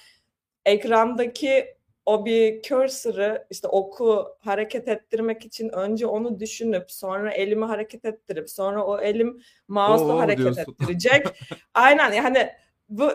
ekrandaki 0.66 1.76
o 2.06 2.26
bir 2.26 2.62
cursor'ı 2.62 3.48
işte 3.50 3.68
oku 3.68 4.28
hareket 4.40 4.88
ettirmek 4.88 5.46
için 5.46 5.70
önce 5.70 6.06
onu 6.08 6.40
düşünüp 6.40 6.92
sonra 6.92 7.32
elimi 7.34 7.66
hareket 7.66 8.06
ettirip 8.06 8.50
sonra 8.50 8.86
o 8.86 9.00
elim 9.02 9.42
mouse'u 9.68 10.08
Oo 10.14 10.20
hareket 10.20 10.38
diyorsun. 10.38 10.62
ettirecek. 10.82 11.28
Aynen 11.74 12.12
yani 12.12 12.50
bu 12.90 13.10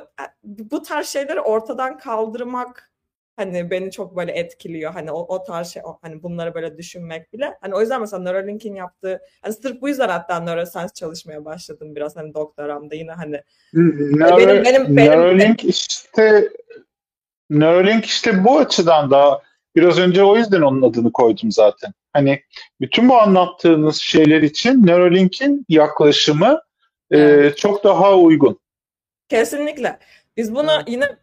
bu 0.44 0.82
tarz 0.82 1.06
şeyleri 1.06 1.40
ortadan 1.40 1.98
kaldırmak 1.98 2.93
hani 3.36 3.70
beni 3.70 3.90
çok 3.90 4.16
böyle 4.16 4.32
etkiliyor. 4.32 4.93
Hani 4.93 5.12
o, 5.12 5.19
o 5.35 5.43
tarz 5.43 5.69
şey 5.69 5.82
o- 5.86 5.98
hani 6.02 6.23
bunları 6.23 6.55
böyle 6.55 6.77
düşünmek 6.78 7.32
bile. 7.32 7.55
Hani 7.60 7.74
o 7.74 7.81
yüzden 7.81 8.01
mesela 8.01 8.23
Neuralink'in 8.23 8.74
yaptığı 8.74 9.20
hani 9.43 9.52
sırf 9.55 9.81
bu 9.81 9.89
yüzden 9.89 10.09
hatta 10.09 10.40
neuroscience 10.40 10.94
çalışmaya 10.94 11.44
başladım 11.44 11.97
biraz 11.97 12.16
hani 12.16 12.35
doktoramda 12.35 12.94
yine 12.94 13.12
hani 13.12 13.43
Neuro- 13.74 14.39
benim- 14.39 14.65
benim- 14.65 14.97
Neuralink 14.97 15.65
işte 15.65 16.48
Neuralink 17.50 18.04
işte 18.04 18.44
bu 18.44 18.58
açıdan 18.58 19.10
da 19.10 19.42
biraz 19.76 19.98
önce 19.98 20.24
o 20.24 20.36
yüzden 20.36 20.62
onun 20.62 20.82
adını 20.82 21.12
koydum 21.12 21.52
zaten. 21.52 21.92
Hani 22.12 22.42
bütün 22.80 23.08
bu 23.08 23.18
anlattığınız 23.18 23.96
şeyler 23.96 24.42
için 24.42 24.86
Neuralink'in 24.86 25.64
yaklaşımı 25.68 26.60
e, 27.12 27.50
çok 27.56 27.84
daha 27.84 28.16
uygun. 28.16 28.58
Kesinlikle. 29.28 29.98
Biz 30.36 30.54
bunu 30.54 30.70
yine 30.86 31.16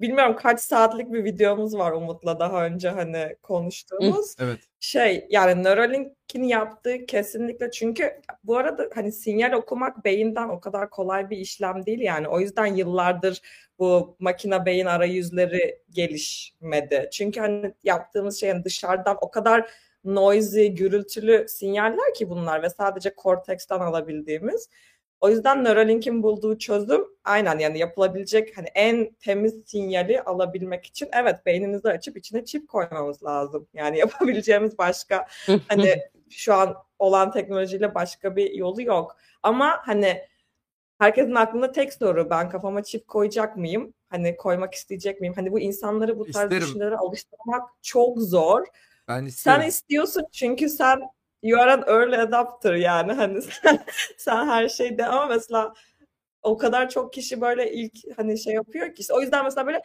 bilmiyorum 0.00 0.36
kaç 0.36 0.60
saatlik 0.60 1.12
bir 1.12 1.24
videomuz 1.24 1.74
var 1.74 1.92
Umut'la 1.92 2.40
daha 2.40 2.64
önce 2.64 2.88
hani 2.88 3.36
konuştuğumuz. 3.42 4.36
Evet. 4.38 4.58
Şey 4.80 5.26
yani 5.30 5.64
Neuralink'in 5.64 6.42
yaptığı 6.42 7.06
kesinlikle 7.06 7.70
çünkü 7.70 8.20
bu 8.44 8.56
arada 8.56 8.88
hani 8.94 9.12
sinyal 9.12 9.52
okumak 9.52 10.04
beyinden 10.04 10.48
o 10.48 10.60
kadar 10.60 10.90
kolay 10.90 11.30
bir 11.30 11.36
işlem 11.36 11.86
değil 11.86 12.00
yani. 12.00 12.28
O 12.28 12.40
yüzden 12.40 12.66
yıllardır 12.66 13.40
bu 13.78 14.16
makine 14.18 14.66
beyin 14.66 14.86
arayüzleri 14.86 15.78
gelişmedi. 15.90 17.08
Çünkü 17.12 17.40
hani 17.40 17.74
yaptığımız 17.84 18.40
şey 18.40 18.48
yani 18.48 18.64
dışarıdan 18.64 19.18
o 19.20 19.30
kadar 19.30 19.70
noisy, 20.04 20.66
gürültülü 20.66 21.46
sinyaller 21.48 22.14
ki 22.14 22.30
bunlar 22.30 22.62
ve 22.62 22.70
sadece 22.70 23.14
korteksten 23.14 23.80
alabildiğimiz. 23.80 24.68
O 25.20 25.30
yüzden 25.30 25.64
Neuralink'in 25.64 26.22
bulduğu 26.22 26.58
çözüm 26.58 27.04
aynen 27.24 27.58
yani 27.58 27.78
yapılabilecek 27.78 28.56
hani 28.56 28.66
en 28.74 29.14
temiz 29.14 29.62
sinyali 29.66 30.22
alabilmek 30.22 30.86
için 30.86 31.08
evet 31.12 31.46
beyninizi 31.46 31.88
açıp 31.88 32.16
içine 32.16 32.44
çip 32.44 32.68
koymamız 32.68 33.24
lazım. 33.24 33.68
Yani 33.74 33.98
yapabileceğimiz 33.98 34.78
başka 34.78 35.26
hani 35.68 36.02
şu 36.30 36.54
an 36.54 36.74
olan 36.98 37.32
teknolojiyle 37.32 37.94
başka 37.94 38.36
bir 38.36 38.54
yolu 38.54 38.82
yok. 38.82 39.16
Ama 39.42 39.78
hani 39.82 40.22
herkesin 40.98 41.34
aklında 41.34 41.72
tek 41.72 41.92
soru 41.92 42.30
ben 42.30 42.50
kafama 42.50 42.82
çip 42.82 43.08
koyacak 43.08 43.56
mıyım? 43.56 43.94
Hani 44.08 44.36
koymak 44.36 44.74
isteyecek 44.74 45.20
miyim? 45.20 45.34
Hani 45.36 45.52
bu 45.52 45.60
insanları 45.60 46.18
bu 46.18 46.24
tarz 46.24 46.44
İsterim. 46.44 46.62
düşüncelere 46.62 46.96
alıştırmak 46.96 47.68
çok 47.82 48.18
zor. 48.18 48.66
Ben 49.08 49.26
Sen 49.26 49.62
istiyorsun 49.68 50.22
çünkü 50.32 50.68
sen 50.68 51.00
you 51.42 51.60
are 51.60 51.72
an 51.72 51.84
early 51.86 52.16
adopter 52.16 52.74
yani. 52.74 53.12
Hani 53.12 53.42
sen, 53.42 53.84
sen 54.18 54.46
her 54.46 54.68
şeyde 54.68 55.06
ama 55.06 55.26
mesela 55.26 55.74
o 56.42 56.58
kadar 56.58 56.90
çok 56.90 57.12
kişi 57.12 57.40
böyle 57.40 57.72
ilk 57.72 57.94
hani 58.16 58.38
şey 58.38 58.54
yapıyor 58.54 58.94
ki 58.94 59.04
o 59.12 59.20
yüzden 59.20 59.44
mesela 59.44 59.66
böyle 59.66 59.82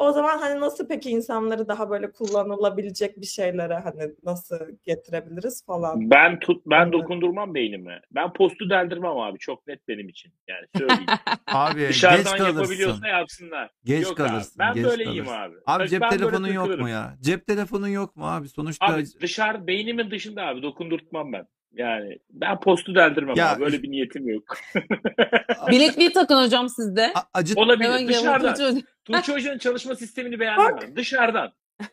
o 0.00 0.12
zaman 0.12 0.38
hani 0.38 0.60
nasıl 0.60 0.88
peki 0.88 1.10
insanları 1.10 1.68
daha 1.68 1.90
böyle 1.90 2.12
kullanılabilecek 2.12 3.20
bir 3.20 3.26
şeylere 3.26 3.74
hani 3.74 4.02
nasıl 4.24 4.56
getirebiliriz 4.84 5.64
falan. 5.66 6.10
Ben 6.10 6.38
tut 6.38 6.62
ben 6.66 6.82
Evet. 6.82 6.92
dokundurmam 6.92 7.54
beynime. 7.54 8.00
Ben 8.10 8.32
postu 8.32 8.70
deldirmem 8.70 9.10
abi. 9.18 9.38
Çok 9.38 9.66
net 9.66 9.88
benim 9.88 10.08
için. 10.08 10.32
Yani 10.48 10.66
söyleyeyim. 10.78 11.06
Abi 11.46 11.80
geç 11.80 11.88
Dışarıdan 11.90 12.36
kalırsın. 12.36 12.44
yapabiliyorsa 12.56 13.08
yapsınlar. 13.08 13.70
Geç 13.84 14.04
Yok 14.04 14.16
kalırsın. 14.16 14.60
Abi. 14.62 14.68
Ben 14.68 14.74
geç 14.74 14.84
böyleyim 14.84 15.24
kalırsın. 15.24 15.42
abi. 15.42 15.54
Abi 15.66 15.82
Bak, 15.82 15.88
cep 15.88 16.10
telefonun 16.10 16.52
yok 16.52 16.78
mu 16.80 16.88
ya? 16.88 17.16
Cep 17.20 17.46
telefonun 17.46 17.88
yok 17.88 18.16
mu 18.16 18.26
abi? 18.30 18.48
Sonuçta 18.48 18.86
Abi 18.86 19.04
dışarı 19.22 19.66
beynimin 19.66 20.10
dışında 20.10 20.42
abi 20.46 20.62
dokundurtmam 20.62 21.32
ben. 21.32 21.46
Yani 21.74 22.18
ben 22.30 22.60
postu 22.60 22.94
deldirmem 22.94 23.36
Ya- 23.36 23.52
abi. 23.52 23.60
Böyle 23.60 23.82
bir 23.82 23.90
niyetim 23.90 24.28
yok. 24.28 24.42
Bilekliği 25.70 26.12
takın 26.12 26.44
hocam 26.44 26.68
sizde. 26.68 27.12
A- 27.14 27.22
acıt 27.34 27.58
Olabilir. 27.58 27.84
Hemen 27.84 28.08
Dışarıdan. 28.08 28.82
Tuğçe 29.04 29.32
Hoca'nın 29.32 29.58
çalışma 29.58 29.94
sistemini 29.94 30.40
beğendim 30.40 30.76
ben. 30.82 30.96
Dışarıdan. 30.96 31.52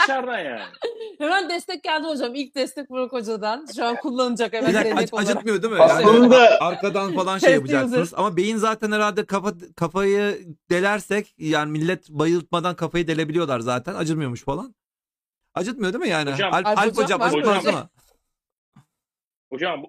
Dışarıdan 0.00 0.38
yani. 0.38 0.62
Hemen 1.18 1.48
destek 1.48 1.82
geldi 1.82 2.06
hocam. 2.06 2.34
İlk 2.34 2.54
destek 2.54 2.90
Burak 2.90 3.12
Hoca'dan. 3.12 3.66
Şu 3.76 3.84
an 3.84 3.96
kullanacak 3.96 4.54
evet 4.54 4.68
bir 4.68 4.74
dakika 4.74 4.96
ac- 5.00 5.12
olarak. 5.14 5.28
acıtmıyor 5.30 5.62
değil 5.62 5.74
mi? 5.74 5.80
Aslında- 5.80 6.44
Yani 6.44 6.48
arkadan 6.60 7.14
falan 7.14 7.38
şey 7.38 7.52
yapacaksınız. 7.52 8.14
Ama 8.16 8.36
beyin 8.36 8.56
zaten 8.56 8.92
herhalde 8.92 9.24
kafa 9.26 9.52
kafayı 9.76 10.38
delersek 10.70 11.34
yani 11.38 11.70
millet 11.70 12.10
bayıltmadan 12.10 12.76
kafayı 12.76 13.06
delebiliyorlar 13.06 13.60
zaten. 13.60 13.94
Acıtmıyormuş 13.94 14.44
falan. 14.44 14.74
Acıtmıyor 15.54 15.92
değil 15.92 16.04
mi 16.04 16.10
yani? 16.10 16.30
Hocam- 16.30 16.54
Alp, 16.54 16.66
Alp 16.66 16.78
Alp 16.78 16.96
hocam 16.98 17.20
hocam 17.20 17.40
hocam? 17.40 17.54
mı? 17.54 17.60
Hocam 17.60 17.74
o, 17.74 17.88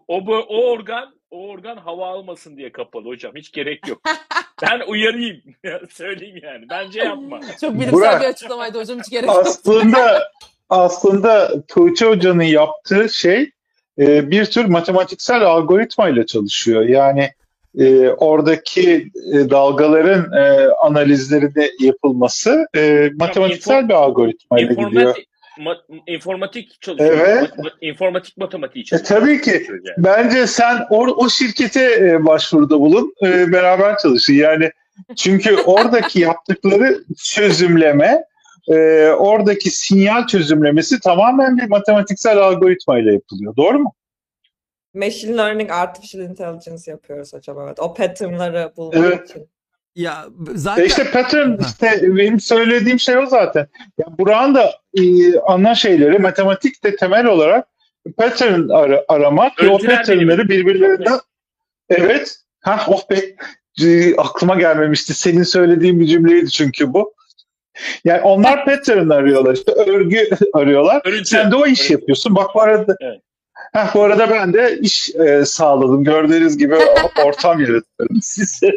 bö- 0.10 0.46
o 0.48 0.72
organ 0.72 1.16
o 1.32 1.48
organ 1.50 1.78
hava 1.78 2.08
almasın 2.08 2.58
diye 2.58 2.72
kapalı 2.72 3.06
hocam. 3.06 3.36
Hiç 3.36 3.52
gerek 3.52 3.88
yok. 3.88 4.02
ben 4.62 4.82
uyarayım. 4.88 5.42
Söyleyeyim 5.90 6.40
yani. 6.44 6.66
Bence 6.70 7.00
yapma. 7.00 7.40
Çok 7.62 7.74
bilimsel 7.74 7.94
Burak. 7.94 8.22
bir 8.22 8.28
açıklamaydı 8.28 8.80
hocam. 8.80 9.00
Hiç 9.00 9.10
gerek 9.10 9.28
yok. 9.28 9.38
Aslında 9.46 10.32
aslında 10.70 11.62
Tuğçe 11.68 12.06
Hoca'nın 12.06 12.44
yaptığı 12.44 13.10
şey 13.10 13.52
e, 14.00 14.32
bir 14.32 14.46
tür 14.46 14.66
matematiksel 14.66 15.42
algoritma 15.42 16.10
ile 16.10 16.26
çalışıyor. 16.26 16.82
Yani 16.82 17.30
e, 17.80 18.10
oradaki 18.10 19.12
e, 19.34 19.50
dalgaların 19.50 20.32
e, 20.34 20.68
analizlerinde 20.68 21.72
yapılması 21.80 22.66
e, 22.76 23.12
matematiksel 23.20 23.90
bir 23.90 23.94
algoritma 23.94 24.60
ile 24.60 24.74
gidiyor. 24.74 25.16
İnformatik, 25.58 25.90
ma- 25.90 26.02
informatik 26.08 26.82
çalışıyor. 26.82 27.18
Evet. 27.28 27.50
Ma- 27.50 27.62
ma- 27.62 27.78
informatik 27.82 28.38
matematiği 28.38 28.84
E, 28.84 28.86
çalışıyor. 28.86 29.20
tabii 29.22 29.42
ki. 29.42 29.68
Yani. 29.70 29.96
Bence 29.98 30.48
sen 30.48 30.86
o, 30.90 31.06
o 31.08 31.30
şirkete 31.30 31.94
e, 32.10 32.26
başvuruda 32.26 32.80
bulun, 32.80 33.14
e, 33.26 33.52
beraber 33.52 33.98
çalışın. 33.98 34.34
Yani 34.34 34.72
çünkü 35.18 35.56
oradaki 35.66 36.20
yaptıkları 36.20 37.04
çözümleme, 37.24 38.24
e, 38.72 39.08
oradaki 39.10 39.70
sinyal 39.72 40.28
çözümlemesi 40.28 41.00
tamamen 41.00 41.58
bir 41.58 41.64
matematiksel 41.70 42.38
algoritma 42.38 43.00
ile 43.00 43.14
yapılıyor. 43.14 43.56
Doğru 43.56 43.80
mu? 43.80 43.94
Machine 44.94 45.38
Learning, 45.38 45.72
Artificial 45.72 46.24
Intelligence 46.30 46.92
yapıyoruz 46.92 47.34
hocam 47.34 47.58
evet. 47.66 47.80
O 47.80 47.94
patternları 47.94 48.72
bulmak 48.78 48.96
Evet. 48.98 49.30
için. 49.30 49.48
Ya 49.96 50.26
E 50.54 50.58
zaten 50.58 50.84
işte 50.86 51.12
pattern 51.12 51.58
işte 51.62 52.00
benim 52.02 52.40
söylediğim 52.40 53.00
şey 53.00 53.18
o 53.18 53.26
zaten. 53.26 53.68
Ya 53.98 54.06
Burak'ın 54.20 54.56
da 54.56 54.72
e, 54.96 55.02
ana 55.40 55.76
şeyleri 55.76 56.20
matematik 56.20 56.84
de 56.84 56.96
temel 56.96 57.26
olarak 57.26 57.68
pattern 58.18 58.70
ara- 58.70 59.04
aramak 59.08 59.64
ve 59.64 59.68
o 59.70 59.76
Öncüler 59.76 59.98
patternları 59.98 60.50
birbirlerinden 60.50 61.20
evet 61.90 62.38
ha 62.62 62.86
oh 62.88 63.10
be 63.10 63.16
aklıma 64.18 64.56
gelmemişti. 64.56 65.14
Senin 65.14 65.44
söylediğin 65.44 66.00
bir 66.00 66.06
cümleydi 66.06 66.50
çünkü 66.52 66.94
bu. 66.94 67.14
Yani 68.06 68.22
onlar 68.22 68.66
pattern 68.66 69.10
arıyorlar 69.10 69.54
işte 69.54 69.72
örgü 69.72 70.30
arıyorlar. 70.54 71.02
Örüntü. 71.06 71.26
Sen 71.30 71.52
de 71.52 71.56
o 71.56 71.66
iş 71.66 71.80
Örüntü. 71.82 71.94
yapıyorsun. 71.94 72.36
Bak 72.36 72.50
bu 72.56 72.62
arada 72.62 72.96
Evet. 73.02 73.22
Heh, 73.74 73.96
bu 73.96 74.04
arada 74.04 74.30
ben 74.30 74.54
de 74.54 74.78
iş 74.82 75.16
e, 75.16 75.46
sağladım. 75.46 76.04
Gördüğünüz 76.04 76.58
gibi 76.58 76.76
ortam 77.26 77.60
yaratıyorum 77.60 78.22
size. 78.22 78.72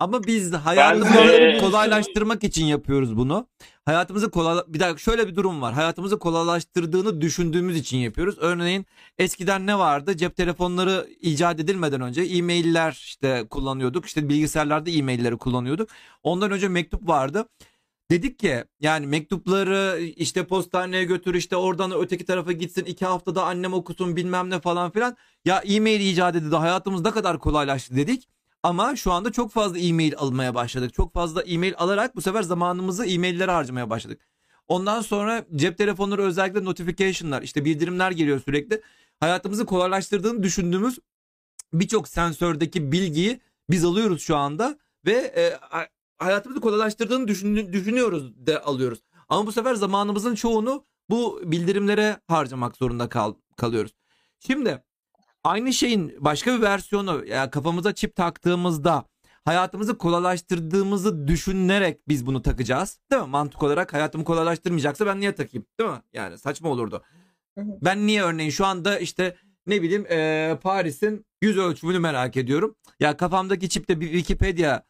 Ama 0.00 0.24
biz 0.24 0.52
hayatımızı 0.52 1.56
kolaylaştırmak 1.60 2.44
için 2.44 2.64
yapıyoruz 2.66 3.16
bunu. 3.16 3.46
Hayatımızı 3.90 4.30
kolay 4.30 4.62
bir 4.68 4.80
dakika 4.80 4.98
şöyle 4.98 5.28
bir 5.28 5.36
durum 5.36 5.62
var. 5.62 5.74
Hayatımızı 5.74 6.18
kolaylaştırdığını 6.18 7.20
düşündüğümüz 7.20 7.76
için 7.76 7.98
yapıyoruz. 7.98 8.36
Örneğin 8.38 8.86
eskiden 9.18 9.66
ne 9.66 9.78
vardı? 9.78 10.16
Cep 10.16 10.36
telefonları 10.36 11.08
icat 11.20 11.60
edilmeden 11.60 12.00
önce 12.00 12.22
e-mailler 12.22 12.92
işte 12.92 13.46
kullanıyorduk. 13.50 14.06
İşte 14.06 14.28
bilgisayarlarda 14.28 14.90
e-mailleri 14.90 15.36
kullanıyorduk. 15.36 15.90
Ondan 16.22 16.50
önce 16.50 16.68
mektup 16.68 17.08
vardı. 17.08 17.48
Dedik 18.10 18.38
ki 18.38 18.64
yani 18.80 19.06
mektupları 19.06 20.00
işte 20.00 20.46
postaneye 20.46 21.04
götür 21.04 21.34
işte 21.34 21.56
oradan 21.56 21.92
öteki 21.92 22.24
tarafa 22.24 22.52
gitsin 22.52 22.84
iki 22.84 23.06
haftada 23.06 23.44
annem 23.44 23.74
okusun 23.74 24.16
bilmem 24.16 24.50
ne 24.50 24.60
falan 24.60 24.90
filan. 24.90 25.16
Ya 25.44 25.58
e-mail 25.58 26.00
icat 26.00 26.36
edildi 26.36 26.56
hayatımız 26.56 27.04
ne 27.04 27.10
kadar 27.10 27.38
kolaylaştı 27.38 27.96
dedik. 27.96 28.28
Ama 28.62 28.96
şu 28.96 29.12
anda 29.12 29.32
çok 29.32 29.52
fazla 29.52 29.78
e-mail 29.78 30.12
almaya 30.16 30.54
başladık. 30.54 30.94
Çok 30.94 31.12
fazla 31.14 31.42
e-mail 31.42 31.74
alarak 31.76 32.16
bu 32.16 32.20
sefer 32.20 32.42
zamanımızı 32.42 33.06
e-maillere 33.06 33.50
harcamaya 33.50 33.90
başladık. 33.90 34.20
Ondan 34.68 35.00
sonra 35.00 35.44
cep 35.56 35.78
telefonları 35.78 36.22
özellikle 36.22 36.64
notification'lar 36.64 37.42
işte 37.42 37.64
bildirimler 37.64 38.10
geliyor 38.10 38.40
sürekli. 38.44 38.82
Hayatımızı 39.20 39.66
kolaylaştırdığını 39.66 40.42
düşündüğümüz 40.42 40.98
birçok 41.72 42.08
sensördeki 42.08 42.92
bilgiyi 42.92 43.40
biz 43.70 43.84
alıyoruz 43.84 44.22
şu 44.22 44.36
anda 44.36 44.78
ve 45.06 45.12
e, 45.12 45.58
ha- 45.60 45.88
hayatımızı 46.18 46.60
kolaylaştırdığını 46.60 47.28
düşün- 47.28 47.72
düşünüyoruz 47.72 48.46
de 48.46 48.60
alıyoruz. 48.60 49.00
Ama 49.28 49.46
bu 49.46 49.52
sefer 49.52 49.74
zamanımızın 49.74 50.34
çoğunu 50.34 50.84
bu 51.10 51.40
bildirimlere 51.44 52.20
harcamak 52.28 52.76
zorunda 52.76 53.08
kal- 53.08 53.34
kalıyoruz. 53.56 53.92
Şimdi 54.46 54.82
aynı 55.44 55.72
şeyin 55.72 56.16
başka 56.18 56.56
bir 56.56 56.62
versiyonu 56.62 57.26
yani 57.26 57.50
kafamıza 57.50 57.94
çip 57.94 58.16
taktığımızda 58.16 59.04
hayatımızı 59.44 59.98
kolaylaştırdığımızı 59.98 61.28
düşünerek 61.28 62.08
biz 62.08 62.26
bunu 62.26 62.42
takacağız. 62.42 62.98
Değil 63.12 63.22
mi? 63.22 63.28
Mantık 63.28 63.62
olarak 63.62 63.92
hayatımı 63.92 64.24
kolaylaştırmayacaksa 64.24 65.06
ben 65.06 65.20
niye 65.20 65.34
takayım? 65.34 65.66
Değil 65.80 65.90
mi? 65.90 66.02
Yani 66.12 66.38
saçma 66.38 66.68
olurdu. 66.68 67.02
Ben 67.56 68.06
niye 68.06 68.22
örneğin 68.22 68.50
şu 68.50 68.66
anda 68.66 68.98
işte 68.98 69.36
ne 69.66 69.82
bileyim 69.82 70.06
eee, 70.10 70.58
Paris'in 70.62 71.26
yüz 71.42 71.58
ölçümünü 71.58 71.98
merak 71.98 72.36
ediyorum. 72.36 72.74
Ya 73.00 73.16
kafamdaki 73.16 73.68
çipte 73.68 74.00
bir 74.00 74.06
Wikipedia 74.06 74.80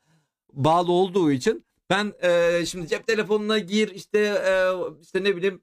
bağlı 0.52 0.92
olduğu 0.92 1.30
için 1.32 1.64
ben 1.90 2.12
eee, 2.22 2.64
şimdi 2.66 2.88
cep 2.88 3.06
telefonuna 3.06 3.58
gir 3.58 3.88
işte 3.94 4.18
eee, 4.20 4.72
işte 5.02 5.24
ne 5.24 5.36
bileyim 5.36 5.62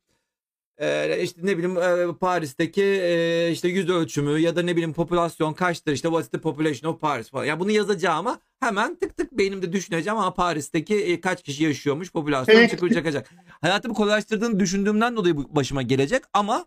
eee, 0.81 1.19
işte 1.23 1.41
ne 1.43 1.57
bileyim 1.57 1.77
eee, 1.77 2.07
Paris'teki 2.19 2.81
eee, 2.81 3.49
işte 3.51 3.67
yüz 3.67 3.89
ölçümü 3.89 4.39
ya 4.39 4.55
da 4.55 4.61
ne 4.61 4.71
bileyim 4.71 4.93
popülasyon 4.93 5.53
kaçtır 5.53 5.91
işte 5.91 6.07
what's 6.07 6.29
the 6.29 6.37
population 6.41 6.91
of 6.93 7.01
Paris 7.01 7.29
falan. 7.29 7.45
Ya 7.45 7.59
bunu 7.59 7.71
yazacağıma 7.71 8.39
hemen 8.59 8.95
tık 8.95 9.17
tık 9.17 9.31
beynimde 9.37 9.73
düşüneceğim 9.73 10.17
ama 10.17 10.33
Paris'teki 10.33 10.95
e, 10.95 11.21
kaç 11.21 11.43
kişi 11.43 11.63
yaşıyormuş 11.63 12.11
popülasyon 12.11 12.67
çıkacak 12.67 12.97
çıkacak. 12.97 13.29
Hayatımı 13.61 13.93
kolaylaştırdığını 13.95 14.59
düşündüğümden 14.59 15.15
dolayı 15.15 15.37
bu 15.37 15.55
başıma 15.55 15.81
gelecek 15.81 16.23
ama 16.33 16.65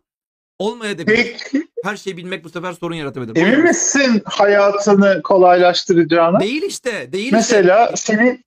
olmayabilir. 0.58 1.06
Peki 1.06 1.68
Her 1.84 1.96
şeyi 1.96 2.16
bilmek 2.16 2.44
bu 2.44 2.48
sefer 2.50 2.72
sorun 2.72 2.94
yaratabilir. 2.94 3.36
emin 3.36 3.62
misin 3.62 4.22
hayatını 4.24 5.22
kolaylaştıracağına? 5.22 6.40
Değil 6.40 6.62
işte. 6.62 7.12
Değil 7.12 7.24
işte. 7.26 7.36
Mesela 7.36 7.92
seni 7.96 8.42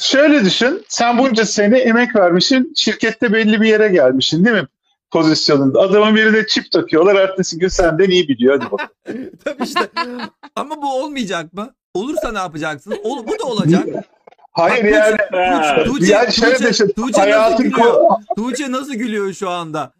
şöyle 0.00 0.44
düşün. 0.44 0.84
Sen 0.88 1.18
bunca 1.18 1.44
sene 1.44 1.78
emek 1.78 2.16
vermişsin. 2.16 2.72
Şirkette 2.76 3.32
belli 3.32 3.60
bir 3.60 3.68
yere 3.68 3.88
gelmişsin 3.88 4.44
değil 4.44 4.56
mi? 4.56 4.66
Pozisyonunda. 5.10 5.80
Adamın 5.80 6.14
biri 6.16 6.32
de 6.32 6.46
çip 6.46 6.70
takıyorlar. 6.72 7.14
Ertesi 7.14 7.58
gün 7.58 7.68
senden 7.68 8.10
iyi 8.10 8.28
biliyor. 8.28 8.58
Hadi 8.60 8.70
bakalım. 8.72 8.90
Tabii 9.44 9.62
işte. 9.64 9.80
Ama 10.56 10.82
bu 10.82 10.94
olmayacak 11.02 11.52
mı? 11.52 11.74
Olursa 11.94 12.32
ne 12.32 12.38
yapacaksın? 12.38 12.94
Ol, 13.04 13.26
bu 13.26 13.38
da 13.38 13.44
olacak. 13.44 13.86
Hayır 14.52 14.84
Bak, 14.84 14.92
yani. 14.92 15.16
Ha. 15.32 15.84
Tuğçe, 15.84 16.12
yani 16.12 16.32
şöyle 16.32 16.56
Tuğçe. 16.56 16.86
Tuğçe 16.88 17.02
nasıl 17.08 17.20
hayatın 17.20 17.64
gülüyor? 17.70 17.94
ko- 17.94 18.18
Tuğçe 18.36 18.72
nasıl 18.72 18.94
gülüyor 18.94 19.32
şu 19.32 19.50
anda? 19.50 19.92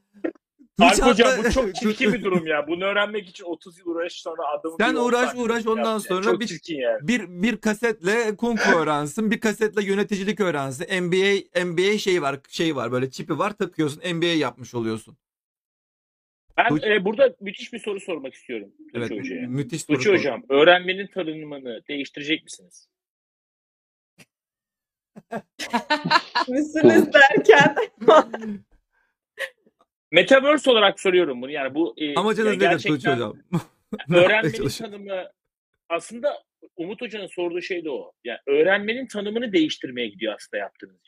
Tuğçe 0.88 1.02
hocam 1.02 1.28
hatta- 1.30 1.44
bu 1.48 1.52
çok 1.52 1.74
çirkin 1.82 2.12
bir 2.12 2.22
durum 2.24 2.46
ya. 2.46 2.66
Bunu 2.68 2.84
öğrenmek 2.84 3.28
için 3.28 3.44
30 3.44 3.78
yıl 3.78 3.86
uğraş 3.86 4.12
sonra 4.12 4.42
adamın 4.58 4.76
Sen 4.76 4.92
bir 4.94 4.98
on 4.98 5.08
uğraş, 5.08 5.28
saniye 5.28 5.44
uğraş, 5.44 5.66
ondan 5.66 5.92
yaptı. 5.92 6.08
sonra 6.08 6.22
çok 6.22 6.40
bir- 6.40 6.46
çirkin 6.46 6.76
yani. 6.78 7.08
bir 7.08 7.28
bir 7.28 7.56
kasetle 7.56 8.36
kung 8.36 8.58
fu 8.58 8.78
öğrensin, 8.78 9.30
bir 9.30 9.40
kasetle 9.40 9.84
yöneticilik 9.84 10.40
öğrensin. 10.40 10.84
NBA 11.02 11.60
NBA 11.64 11.98
şey 11.98 12.22
var, 12.22 12.40
şey 12.48 12.76
var 12.76 12.92
böyle 12.92 13.10
çipi 13.10 13.38
var 13.38 13.50
takıyorsun, 13.56 14.00
NBA 14.14 14.26
yapmış 14.26 14.74
oluyorsun. 14.74 15.16
Ben 16.56 16.66
Tuğçe- 16.68 16.94
e, 16.94 17.04
burada 17.04 17.34
müthiş 17.40 17.72
bir 17.72 17.78
soru 17.78 18.00
sormak 18.00 18.34
istiyorum 18.34 18.68
Evet, 18.94 19.10
Hoca'ya. 19.10 19.48
müthiş 19.48 19.82
soru. 19.82 19.96
Tuğçe. 19.96 20.12
Hocam, 20.12 20.42
öğrenmenin 20.48 21.06
tanımını 21.06 21.82
değiştirecek 21.88 22.44
misiniz? 22.44 22.88
Misiniz 26.48 27.04
derken 27.12 27.76
Metaverse 30.12 30.70
olarak 30.70 31.00
soruyorum 31.00 31.42
bunu. 31.42 31.50
Yani 31.50 31.74
bu 31.74 31.94
e, 31.96 32.14
Amacınız 32.14 32.46
ya 32.48 32.52
nedir 32.54 32.66
gerçekten 32.70 32.96
Tuğçe 32.96 33.10
hocam? 33.10 33.36
Öğrenmenin 34.14 34.68
tanımı 34.68 35.30
aslında 35.88 36.42
Umut 36.76 37.00
Hoca'nın 37.00 37.26
sorduğu 37.26 37.62
şey 37.62 37.84
de 37.84 37.90
o. 37.90 38.12
Yani 38.24 38.38
öğrenmenin 38.46 39.06
tanımını 39.06 39.52
değiştirmeye 39.52 40.08
gidiyor 40.08 40.34
aslında 40.34 40.60
yaptığınız. 40.60 41.00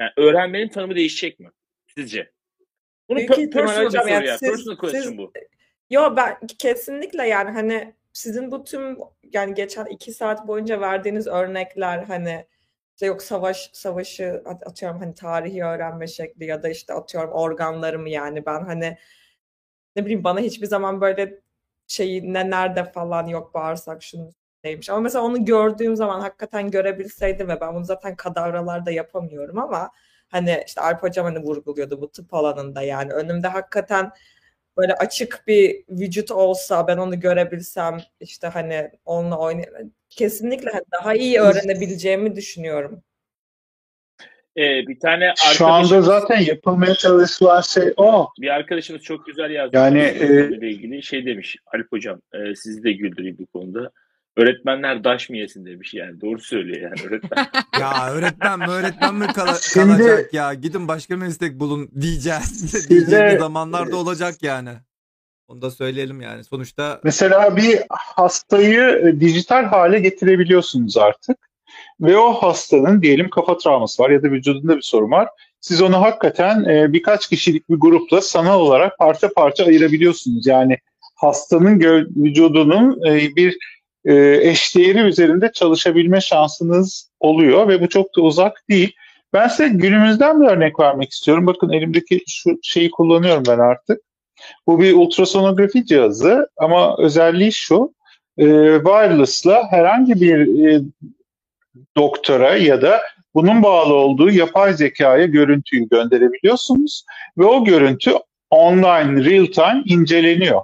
Yani 0.00 0.10
öğrenmenin 0.16 0.68
tanımı 0.68 0.94
değişecek 0.94 1.40
mi 1.40 1.50
sizce? 1.96 2.32
Bunu 3.08 3.18
Büyük 3.18 3.30
per- 3.30 3.42
ihtimal 3.46 3.64
personal 3.66 3.80
bir 3.80 3.86
hocam, 3.86 4.02
soru 4.02 4.12
yani 4.12 4.26
ya. 4.26 4.38
siz- 4.38 4.48
personal 4.50 4.76
question 4.76 5.02
siz- 5.02 5.18
bu. 5.18 5.32
Yo 5.90 6.16
ben 6.16 6.38
kesinlikle 6.58 7.26
yani 7.28 7.50
hani 7.50 7.94
sizin 8.12 8.50
bu 8.50 8.64
tüm 8.64 8.98
yani 9.22 9.54
geçen 9.54 9.84
iki 9.84 10.12
saat 10.12 10.48
boyunca 10.48 10.80
verdiğiniz 10.80 11.26
örnekler 11.26 12.02
hani 12.02 12.46
işte 12.96 13.06
yok 13.06 13.22
savaş 13.22 13.70
savaşı 13.72 14.42
at- 14.46 14.66
atıyorum 14.66 14.98
hani 14.98 15.14
tarihi 15.14 15.64
öğrenme 15.64 16.06
şekli 16.06 16.44
ya 16.46 16.62
da 16.62 16.68
işte 16.68 16.94
atıyorum 16.94 17.32
organlarımı 17.32 18.08
yani 18.10 18.46
ben 18.46 18.64
hani 18.64 18.98
ne 19.96 20.02
bileyim 20.04 20.24
bana 20.24 20.40
hiçbir 20.40 20.66
zaman 20.66 21.00
böyle 21.00 21.40
şeyi 21.86 22.32
ne 22.34 22.50
nerede? 22.50 22.84
falan 22.92 23.26
yok 23.26 23.54
bağırsak 23.54 24.02
şunu 24.02 24.30
neymiş. 24.64 24.90
Ama 24.90 25.00
mesela 25.00 25.24
onu 25.24 25.44
gördüğüm 25.44 25.96
zaman 25.96 26.20
hakikaten 26.20 26.70
görebilseydim 26.70 27.48
ve 27.48 27.60
ben 27.60 27.74
bunu 27.74 27.84
zaten 27.84 28.16
kadavralarda 28.16 28.90
yapamıyorum 28.90 29.58
ama 29.58 29.90
hani 30.28 30.62
işte 30.66 30.80
Alp 30.80 31.02
hocam 31.02 31.24
hani 31.26 31.38
vurguluyordu 31.38 32.00
bu 32.00 32.10
tıp 32.12 32.34
alanında 32.34 32.82
yani. 32.82 33.12
Önümde 33.12 33.48
hakikaten 33.48 34.10
böyle 34.76 34.94
açık 34.94 35.44
bir 35.46 35.84
vücut 35.88 36.30
olsa 36.30 36.86
ben 36.86 36.96
onu 36.96 37.20
görebilsem 37.20 38.00
işte 38.20 38.46
hani 38.46 38.90
onunla 39.04 39.38
oynay 39.38 39.64
kesinlikle 40.10 40.70
daha 40.92 41.14
iyi 41.14 41.40
öğrenebileceğimi 41.40 42.36
düşünüyorum. 42.36 43.02
Ee, 44.56 44.86
bir 44.86 45.00
tane 45.00 45.34
Şu 45.36 45.66
anda 45.66 46.02
zaten 46.02 46.40
yapılmaya 46.40 46.94
çalışılan 46.94 47.60
şey 47.60 47.92
o. 47.96 48.28
bir 48.40 48.48
arkadaşımız 48.48 49.02
çok 49.02 49.26
güzel 49.26 49.50
yazdı. 49.50 49.76
Yani, 49.76 50.00
e, 50.00 50.68
ilgili 50.68 51.02
şey 51.02 51.26
demiş 51.26 51.56
Alp 51.74 51.92
hocam 51.92 52.20
e, 52.34 52.54
sizi 52.54 52.84
de 52.84 52.92
güldüreyim 52.92 53.36
bu 53.38 53.46
konuda. 53.46 53.90
Öğretmenler 54.36 55.04
daş 55.04 55.30
mı 55.30 55.36
yesin 55.36 55.66
demiş 55.66 55.94
yani. 55.94 56.20
Doğru 56.20 56.38
söylüyor 56.40 56.80
yani 56.90 57.08
öğretmen. 57.08 57.46
Ya 57.80 58.10
öğretmen 58.10 58.58
mi 58.58 58.66
öğretmen 58.68 59.14
mi 59.14 59.26
kala- 59.26 59.54
Şimdi- 59.72 59.86
kalacak 59.86 60.34
ya? 60.34 60.54
Gidin 60.54 60.88
başka 60.88 61.16
meslek 61.16 61.60
bulun 61.60 61.90
diyeceğiz. 62.00 62.88
Diyeceğimiz 62.90 63.38
zamanlarda 63.38 63.96
olacak 63.96 64.34
yani. 64.42 64.70
Onu 65.48 65.62
da 65.62 65.70
söyleyelim 65.70 66.20
yani. 66.20 66.44
Sonuçta 66.44 67.00
Mesela 67.04 67.56
bir 67.56 67.78
hastayı 67.90 68.80
e, 68.80 69.20
dijital 69.20 69.64
hale 69.64 69.98
getirebiliyorsunuz 70.00 70.96
artık. 70.96 71.36
Ve 72.00 72.16
o 72.16 72.32
hastanın 72.32 73.02
diyelim 73.02 73.30
kafa 73.30 73.56
travması 73.58 74.02
var 74.02 74.10
ya 74.10 74.22
da 74.22 74.30
vücudunda 74.30 74.76
bir 74.76 74.82
sorun 74.82 75.10
var. 75.10 75.28
Siz 75.60 75.82
onu 75.82 76.00
hakikaten 76.02 76.64
e, 76.64 76.92
birkaç 76.92 77.28
kişilik 77.28 77.70
bir 77.70 77.74
grupla 77.76 78.20
sanal 78.20 78.60
olarak 78.60 78.98
parça 78.98 79.28
parça 79.36 79.64
ayırabiliyorsunuz. 79.64 80.46
Yani 80.46 80.78
hastanın 81.14 81.78
gö- 81.80 82.24
vücudunun 82.24 83.06
e, 83.06 83.36
bir 83.36 83.56
eşdeğeri 84.42 84.98
üzerinde 84.98 85.52
çalışabilme 85.54 86.20
şansınız 86.20 87.10
oluyor 87.20 87.68
ve 87.68 87.80
bu 87.80 87.88
çok 87.88 88.16
da 88.16 88.20
uzak 88.20 88.62
değil. 88.70 88.92
Ben 89.32 89.48
size 89.48 89.68
günümüzden 89.68 90.40
bir 90.40 90.46
örnek 90.46 90.80
vermek 90.80 91.10
istiyorum. 91.10 91.46
Bakın 91.46 91.72
elimdeki 91.72 92.20
şu 92.28 92.58
şeyi 92.62 92.90
kullanıyorum 92.90 93.42
ben 93.48 93.58
artık. 93.58 94.00
Bu 94.66 94.80
bir 94.80 94.92
ultrasonografi 94.92 95.86
cihazı 95.86 96.48
ama 96.56 96.96
özelliği 96.98 97.52
şu, 97.52 97.94
e, 98.38 98.44
wireless'la 98.84 99.66
herhangi 99.70 100.20
bir 100.20 100.66
e, 100.66 100.80
doktora 101.96 102.56
ya 102.56 102.82
da 102.82 103.00
bunun 103.34 103.62
bağlı 103.62 103.94
olduğu 103.94 104.30
yapay 104.30 104.72
zekaya 104.72 105.26
görüntüyü 105.26 105.88
gönderebiliyorsunuz 105.88 107.04
ve 107.38 107.44
o 107.44 107.64
görüntü 107.64 108.12
online, 108.50 109.24
real 109.24 109.46
time 109.46 109.82
inceleniyor. 109.86 110.60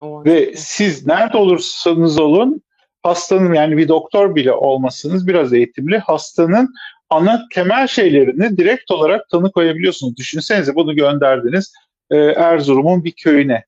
O 0.00 0.24
Ve 0.24 0.56
siz 0.56 1.06
nerede 1.06 1.36
olursanız 1.36 2.20
olun 2.20 2.62
hastanın 3.02 3.54
yani 3.54 3.76
bir 3.76 3.88
doktor 3.88 4.34
bile 4.34 4.52
olmasanız 4.52 5.26
biraz 5.26 5.52
eğitimli 5.52 5.98
hastanın 5.98 6.74
ana 7.10 7.46
temel 7.54 7.86
şeylerini 7.86 8.56
direkt 8.56 8.90
olarak 8.90 9.28
tanı 9.28 9.52
koyabiliyorsunuz. 9.52 10.16
Düşünsenize 10.16 10.74
bunu 10.74 10.96
gönderdiniz 10.96 11.72
e, 12.10 12.16
Erzurum'un 12.16 13.04
bir 13.04 13.12
köyüne. 13.12 13.64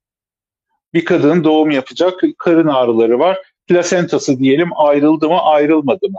Bir 0.93 1.05
kadın 1.05 1.43
doğum 1.43 1.71
yapacak, 1.71 2.21
karın 2.37 2.67
ağrıları 2.67 3.19
var. 3.19 3.37
Plasentası 3.67 4.39
diyelim 4.39 4.69
ayrıldı 4.75 5.29
mı 5.29 5.41
ayrılmadı 5.41 6.09
mı? 6.09 6.17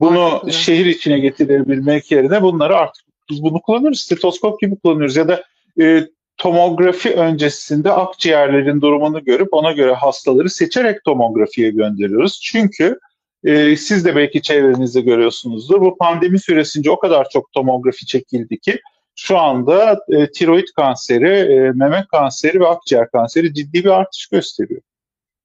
Bunu 0.00 0.40
güzel. 0.44 0.60
şehir 0.60 0.86
içine 0.86 1.18
getirebilmek 1.18 2.10
yerine 2.10 2.42
bunları 2.42 2.76
artık 2.76 3.04
biz 3.30 3.42
bunu 3.42 3.60
kullanıyoruz. 3.60 4.00
Stetoskop 4.00 4.60
gibi 4.60 4.76
kullanıyoruz 4.78 5.16
ya 5.16 5.28
da 5.28 5.44
e, 5.80 6.08
tomografi 6.36 7.14
öncesinde 7.14 7.92
akciğerlerin 7.92 8.80
durumunu 8.80 9.24
görüp 9.24 9.48
ona 9.54 9.72
göre 9.72 9.94
hastaları 9.94 10.50
seçerek 10.50 11.04
tomografiye 11.04 11.70
gönderiyoruz. 11.70 12.40
Çünkü 12.42 12.98
e, 13.44 13.76
siz 13.76 14.04
de 14.04 14.16
belki 14.16 14.42
çevrenizde 14.42 15.00
görüyorsunuzdur. 15.00 15.80
Bu 15.80 15.96
pandemi 15.96 16.38
süresince 16.40 16.90
o 16.90 16.98
kadar 16.98 17.28
çok 17.28 17.52
tomografi 17.52 18.06
çekildi 18.06 18.58
ki 18.58 18.80
şu 19.16 19.38
anda 19.38 19.98
e, 20.08 20.30
tiroid 20.30 20.68
kanseri, 20.76 21.28
e, 21.28 21.70
meme 21.70 22.06
kanseri 22.10 22.60
ve 22.60 22.66
akciğer 22.66 23.10
kanseri 23.10 23.54
ciddi 23.54 23.84
bir 23.84 23.90
artış 23.90 24.26
gösteriyor. 24.26 24.82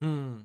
Hmm. 0.02 0.38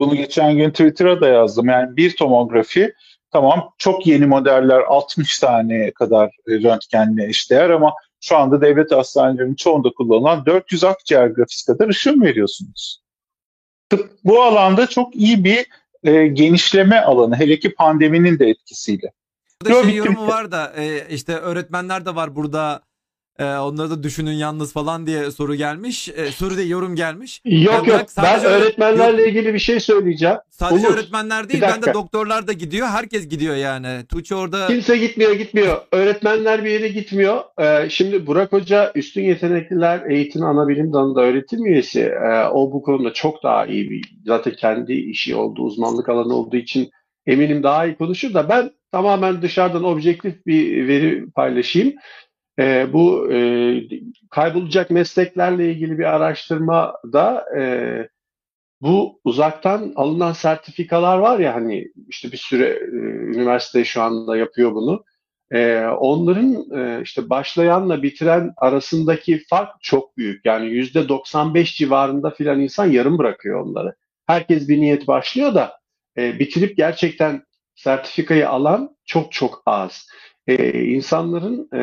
Bunu 0.00 0.14
geçen 0.14 0.56
gün 0.56 0.70
Twitter'a 0.70 1.20
da 1.20 1.28
yazdım. 1.28 1.68
Yani 1.68 1.96
bir 1.96 2.16
tomografi 2.16 2.94
tamam 3.30 3.70
çok 3.78 4.06
yeni 4.06 4.26
modeller 4.26 4.80
60 4.80 5.38
tane 5.38 5.90
kadar 5.90 6.26
e, 6.26 6.52
röntgenle 6.52 7.28
eşdeğer 7.28 7.70
ama 7.70 7.94
şu 8.24 8.36
anda 8.36 8.60
devlet 8.60 8.92
hastanelerinin 8.92 9.54
çoğunda 9.54 9.90
kullanılan 9.90 10.46
400 10.46 10.84
akciğer 10.84 11.26
grafisi 11.26 11.66
kadar 11.66 11.88
ışın 11.88 12.22
veriyorsunuz. 12.22 13.02
Tıp 13.90 14.10
bu 14.24 14.42
alanda 14.42 14.86
çok 14.86 15.16
iyi 15.16 15.44
bir 15.44 15.66
e, 16.02 16.26
genişleme 16.26 17.00
alanı 17.00 17.36
hele 17.36 17.58
ki 17.58 17.74
pandeminin 17.74 18.38
de 18.38 18.46
etkisiyle. 18.46 19.12
Burada 19.62 19.82
şey 19.82 19.94
yorumu 19.94 20.26
var 20.26 20.52
da 20.52 20.72
e, 20.76 21.08
işte 21.08 21.36
öğretmenler 21.36 22.06
de 22.06 22.14
var 22.14 22.36
burada. 22.36 22.80
E, 23.38 23.44
onları 23.44 23.90
da 23.90 24.02
düşünün 24.02 24.32
yalnız 24.32 24.72
falan 24.72 25.06
diye 25.06 25.30
soru 25.30 25.54
gelmiş. 25.54 26.08
E, 26.08 26.26
soru 26.26 26.56
değil 26.56 26.70
yorum 26.70 26.96
gelmiş. 26.96 27.42
Yok 27.44 27.88
yok 27.88 28.00
ben 28.22 28.44
öğretmenlerle 28.44 29.28
ilgili 29.28 29.54
bir 29.54 29.58
şey 29.58 29.80
söyleyeceğim. 29.80 30.36
Sadece 30.50 30.86
Umut, 30.86 30.98
öğretmenler 30.98 31.48
değil, 31.48 31.62
ben 31.62 31.82
de 31.82 31.94
doktorlar 31.94 32.46
da 32.46 32.52
gidiyor. 32.52 32.86
Herkes 32.88 33.28
gidiyor 33.28 33.56
yani. 33.56 34.06
Tuğçe 34.08 34.34
orada 34.34 34.66
Kimse 34.66 34.96
gitmiyor 34.96 35.32
gitmiyor. 35.32 35.80
Öğretmenler 35.92 36.64
bir 36.64 36.70
yere 36.70 36.88
gitmiyor. 36.88 37.40
Ee, 37.60 37.90
şimdi 37.90 38.26
Burak 38.26 38.52
Hoca 38.52 38.92
Üstün 38.94 39.22
Yetenekliler 39.22 40.10
Eğitimi 40.10 40.46
Anabilim 40.46 40.92
Dalı'nda 40.92 41.20
öğretim 41.20 41.66
üyesi. 41.66 42.00
Ee, 42.00 42.44
o 42.52 42.72
bu 42.72 42.82
konuda 42.82 43.12
çok 43.12 43.42
daha 43.42 43.66
iyi 43.66 43.90
bir 43.90 44.04
zaten 44.26 44.54
kendi 44.54 44.92
işi 44.92 45.34
olduğu 45.34 45.62
uzmanlık 45.62 46.08
alanı 46.08 46.34
olduğu 46.34 46.56
için 46.56 46.90
eminim 47.26 47.62
daha 47.62 47.86
iyi 47.86 47.96
konuşur 47.96 48.34
da 48.34 48.48
ben 48.48 48.70
tamamen 48.92 49.42
dışarıdan 49.42 49.84
objektif 49.84 50.46
bir 50.46 50.88
veri 50.88 51.30
paylaşayım. 51.30 51.94
Ee, 52.58 52.92
bu 52.92 53.32
e, 53.32 53.38
kaybolacak 54.30 54.90
mesleklerle 54.90 55.72
ilgili 55.72 55.98
bir 55.98 56.04
araştırmada 56.04 57.44
e, 57.58 57.62
bu 58.80 59.20
uzaktan 59.24 59.92
alınan 59.96 60.32
sertifikalar 60.32 61.18
var 61.18 61.38
ya 61.38 61.54
hani 61.54 61.88
işte 62.08 62.32
bir 62.32 62.36
süre 62.36 62.68
e, 62.68 62.96
üniversite 63.36 63.84
şu 63.84 64.02
anda 64.02 64.36
yapıyor 64.36 64.74
bunu. 64.74 65.04
E, 65.52 65.86
onların 65.86 66.78
e, 66.78 67.02
işte 67.02 67.30
başlayanla 67.30 68.02
bitiren 68.02 68.52
arasındaki 68.56 69.44
fark 69.50 69.82
çok 69.82 70.16
büyük. 70.16 70.44
Yani 70.46 70.66
yüzde 70.66 71.08
95 71.08 71.76
civarında 71.76 72.30
filan 72.30 72.60
insan 72.60 72.86
yarım 72.86 73.18
bırakıyor 73.18 73.60
onları. 73.66 73.94
Herkes 74.26 74.68
bir 74.68 74.80
niyet 74.80 75.06
başlıyor 75.06 75.54
da 75.54 75.78
e, 76.18 76.38
bitirip 76.38 76.76
gerçekten 76.76 77.42
sertifikayı 77.74 78.48
alan 78.48 78.96
çok 79.04 79.32
çok 79.32 79.62
az. 79.66 80.08
E, 80.46 80.84
insanların 80.84 81.68
e, 81.72 81.80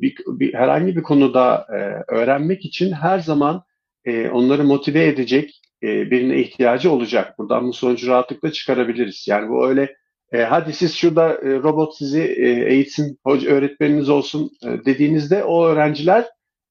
bir, 0.00 0.16
bir, 0.26 0.54
herhangi 0.54 0.96
bir 0.96 1.02
konuda 1.02 1.66
e, 1.70 2.12
öğrenmek 2.14 2.64
için 2.64 2.92
her 2.92 3.18
zaman 3.18 3.64
e, 4.04 4.28
onları 4.28 4.64
motive 4.64 5.06
edecek 5.06 5.60
e, 5.82 6.10
birine 6.10 6.40
ihtiyacı 6.40 6.92
olacak. 6.92 7.38
Buradan 7.38 7.68
bu 7.68 7.72
sonucu 7.72 8.08
rahatlıkla 8.08 8.52
çıkarabiliriz. 8.52 9.28
Yani 9.28 9.48
bu 9.48 9.68
öyle 9.68 9.96
e, 10.32 10.42
hadi 10.42 10.72
siz 10.72 10.94
şurada 10.94 11.28
e, 11.32 11.62
robot 11.62 11.96
sizi 11.96 12.22
e, 12.22 12.48
eğitsin, 12.74 13.18
hoca, 13.24 13.50
öğretmeniniz 13.50 14.08
olsun 14.08 14.50
e, 14.64 14.84
dediğinizde 14.84 15.44
o 15.44 15.66
öğrenciler 15.66 16.24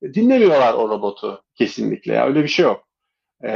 dinlemiyorlar 0.04 0.74
o 0.74 0.90
robotu 0.90 1.44
kesinlikle. 1.56 2.14
Ya, 2.14 2.28
öyle 2.28 2.44
bir 2.44 2.48
şey 2.48 2.66
yok. 2.66 2.88
E, 3.44 3.50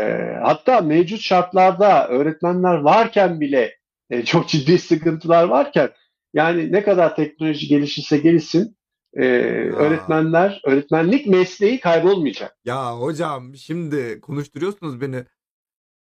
hatta 0.44 0.82
mevcut 0.82 1.22
şartlarda 1.22 2.08
öğretmenler 2.08 2.76
varken 2.76 3.42
bile 3.42 3.78
e, 4.10 4.26
çok 4.26 4.48
ciddi 4.48 4.80
sıkıntılar 4.80 5.44
varken 5.44 5.90
yani 6.38 6.72
ne 6.72 6.84
kadar 6.84 7.16
teknoloji 7.16 7.68
gelişirse 7.68 8.18
gelişsin 8.18 8.78
e, 9.14 9.26
öğretmenler, 9.76 10.62
öğretmenlik 10.66 11.28
mesleği 11.28 11.80
kaybolmayacak. 11.80 12.58
Ya 12.66 13.00
hocam 13.00 13.56
şimdi 13.56 14.22
konuşturuyorsunuz 14.22 15.02
beni. 15.02 15.24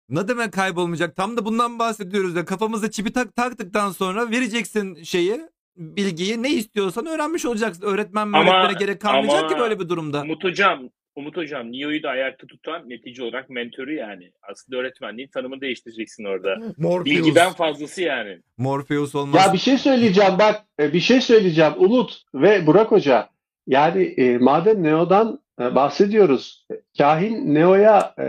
Ne 0.10 0.28
demek 0.28 0.54
kaybolmayacak? 0.54 1.16
Tam 1.16 1.38
da 1.38 1.46
bundan 1.46 1.80
bahsediyoruz 1.80 2.36
ya. 2.36 2.46
Kafamıza 2.46 2.92
çipi 2.92 3.14
tak 3.14 3.36
taktıktan 3.36 3.92
sonra 3.92 4.30
vereceksin 4.32 5.04
şeyi, 5.04 5.42
bilgiyi. 5.78 6.44
Ne 6.44 6.50
istiyorsan 6.50 7.06
öğrenmiş 7.06 7.46
olacaksın. 7.46 7.84
Öğretmen 7.84 8.34
öğretmene 8.34 8.74
gerek 8.80 9.02
kalmayacak 9.02 9.44
ama 9.44 9.54
ki 9.54 9.60
böyle 9.60 9.80
bir 9.80 9.90
durumda. 9.90 10.22
Umut 10.22 10.44
Hocam, 10.44 10.90
Umut 11.18 11.38
Hocam 11.38 11.72
Neo'yu 11.72 12.04
da 12.04 12.10
ayakta 12.10 12.48
tutan 12.48 12.90
netice 12.90 13.24
olarak 13.24 13.50
mentörü 13.50 13.96
yani. 13.96 14.32
Aslında 14.52 14.78
öğretmenliğin 14.78 15.28
tanımını 15.28 15.62
değiştireceksin 15.62 16.24
orada. 16.26 16.58
Morpheus. 16.78 17.06
Bilgiden 17.06 17.54
fazlası 17.54 18.02
yani. 18.02 18.40
Morpheus 18.58 19.16
olmaz. 19.16 19.46
Ya 19.46 19.54
bir 19.54 19.58
şey 19.58 19.78
söyleyeceğim 19.78 20.34
bak 20.40 20.66
e, 20.80 20.94
bir 20.94 21.00
şey 21.00 21.22
söyleyeceğim 21.22 21.74
Umut 21.78 22.22
ve 22.34 22.68
Burak 22.68 22.92
Hoca. 22.92 23.30
Yani 23.68 24.04
e, 24.04 24.38
madem 24.38 24.84
Neo'dan 24.84 25.40
e, 25.62 25.76
bahsediyoruz. 25.76 26.68
Kahin 26.98 27.56
Neo'ya 27.56 28.14
e, 28.20 28.26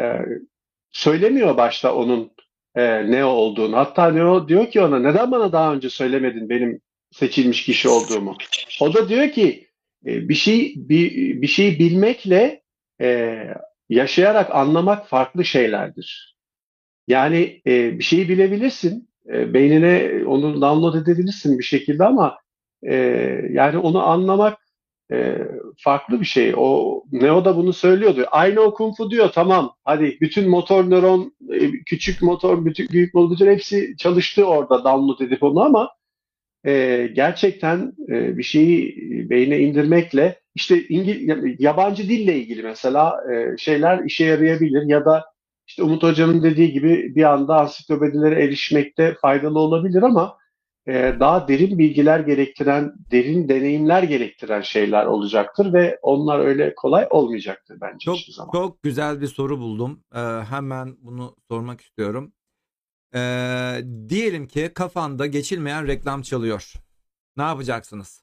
söylemiyor 0.90 1.56
başta 1.56 1.94
onun 1.94 2.30
e, 2.74 3.10
Neo 3.10 3.28
olduğunu. 3.28 3.76
Hatta 3.76 4.10
Neo 4.10 4.48
diyor 4.48 4.70
ki 4.70 4.80
ona 4.80 4.98
neden 4.98 5.30
bana 5.30 5.52
daha 5.52 5.74
önce 5.74 5.90
söylemedin 5.90 6.48
benim 6.48 6.80
seçilmiş 7.10 7.64
kişi 7.64 7.88
olduğumu. 7.88 8.36
O 8.80 8.94
da 8.94 9.08
diyor 9.08 9.28
ki 9.28 9.68
e, 10.06 10.28
bir 10.28 10.34
şey 10.34 10.74
bir, 10.76 11.42
bir 11.42 11.46
şeyi 11.46 11.78
bilmekle 11.78 12.62
e, 13.00 13.38
yaşayarak 13.88 14.54
anlamak 14.54 15.08
farklı 15.08 15.44
şeylerdir. 15.44 16.36
Yani 17.08 17.62
e, 17.66 17.98
bir 17.98 18.04
şeyi 18.04 18.28
bilebilirsin, 18.28 19.08
e, 19.28 19.54
beynine 19.54 20.24
onu 20.26 20.60
download 20.60 20.94
edebilirsin 20.94 21.58
bir 21.58 21.64
şekilde 21.64 22.04
ama 22.04 22.38
e, 22.82 22.94
yani 23.50 23.78
onu 23.78 24.06
anlamak 24.06 24.58
e, 25.12 25.38
farklı 25.78 26.20
bir 26.20 26.24
şey. 26.26 26.54
O 26.56 27.02
Neo 27.12 27.44
da 27.44 27.56
bunu 27.56 27.72
söylüyordu. 27.72 28.24
Aynı 28.30 28.60
o 28.60 28.74
Kung 28.74 28.96
Fu 28.96 29.10
diyor 29.10 29.30
tamam 29.34 29.74
hadi 29.84 30.18
bütün 30.20 30.50
motor 30.50 30.90
nöron, 30.90 31.34
e, 31.52 31.70
küçük 31.86 32.22
motor, 32.22 32.64
bütün 32.64 32.88
büyük 32.88 33.14
motor 33.14 33.46
hepsi 33.46 33.96
çalıştı 33.98 34.44
orada 34.44 34.84
download 34.84 35.20
edip 35.20 35.42
onu 35.42 35.60
ama 35.60 35.90
e, 36.68 37.06
gerçekten 37.14 37.92
e, 38.08 38.38
bir 38.38 38.42
şeyi 38.42 38.96
beyne 39.30 39.58
indirmekle 39.58 40.40
işte 40.54 40.88
İngil 40.88 41.56
yabancı 41.58 42.08
dille 42.08 42.36
ilgili 42.36 42.62
mesela 42.62 43.20
e, 43.32 43.56
şeyler 43.56 44.04
işe 44.04 44.24
yarayabilir 44.24 44.82
ya 44.82 45.04
da 45.04 45.24
işte 45.66 45.82
Umut 45.82 46.02
Hoca'nın 46.02 46.42
dediği 46.42 46.72
gibi 46.72 47.14
bir 47.14 47.22
anda 47.24 47.60
ansiklopedilere 47.60 48.44
erişmekte 48.44 49.14
faydalı 49.22 49.58
olabilir 49.58 50.02
ama 50.02 50.38
e, 50.88 51.16
daha 51.20 51.48
derin 51.48 51.78
bilgiler 51.78 52.20
gerektiren, 52.20 52.92
derin 53.10 53.48
deneyimler 53.48 54.02
gerektiren 54.02 54.60
şeyler 54.60 55.06
olacaktır 55.06 55.72
ve 55.72 55.98
onlar 56.02 56.40
öyle 56.40 56.74
kolay 56.74 57.06
olmayacaktır 57.10 57.78
bence 57.80 58.04
Çok 58.04 58.16
hiçbir 58.16 58.32
zaman. 58.32 58.52
çok 58.52 58.82
güzel 58.82 59.20
bir 59.20 59.26
soru 59.26 59.58
buldum. 59.58 60.00
Ee, 60.14 60.18
hemen 60.50 60.96
bunu 61.00 61.36
sormak 61.50 61.80
istiyorum. 61.80 62.32
Ee, 63.14 63.80
diyelim 64.08 64.46
ki 64.46 64.70
kafanda 64.74 65.26
geçilmeyen 65.26 65.86
reklam 65.86 66.22
çalıyor. 66.22 66.72
Ne 67.36 67.42
yapacaksınız? 67.42 68.22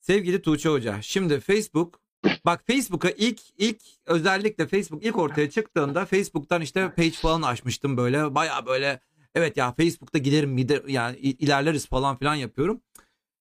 Sevgili 0.00 0.42
Tuğçe 0.42 0.68
Hoca, 0.68 1.02
şimdi 1.02 1.40
Facebook 1.40 2.00
bak 2.44 2.66
Facebook'a 2.66 3.10
ilk 3.10 3.40
ilk 3.58 3.82
özellikle 4.06 4.66
Facebook 4.66 5.04
ilk 5.04 5.18
ortaya 5.18 5.50
çıktığında 5.50 6.06
Facebook'tan 6.06 6.62
işte 6.62 6.92
page 6.96 7.10
falan 7.10 7.42
açmıştım 7.42 7.96
böyle 7.96 8.34
baya 8.34 8.66
böyle 8.66 9.00
evet 9.34 9.56
ya 9.56 9.72
Facebook'ta 9.72 10.18
giderim 10.18 10.56
gider 10.56 10.82
yani 10.86 11.16
ilerleriz 11.18 11.86
falan 11.86 12.18
filan 12.18 12.34
yapıyorum. 12.34 12.80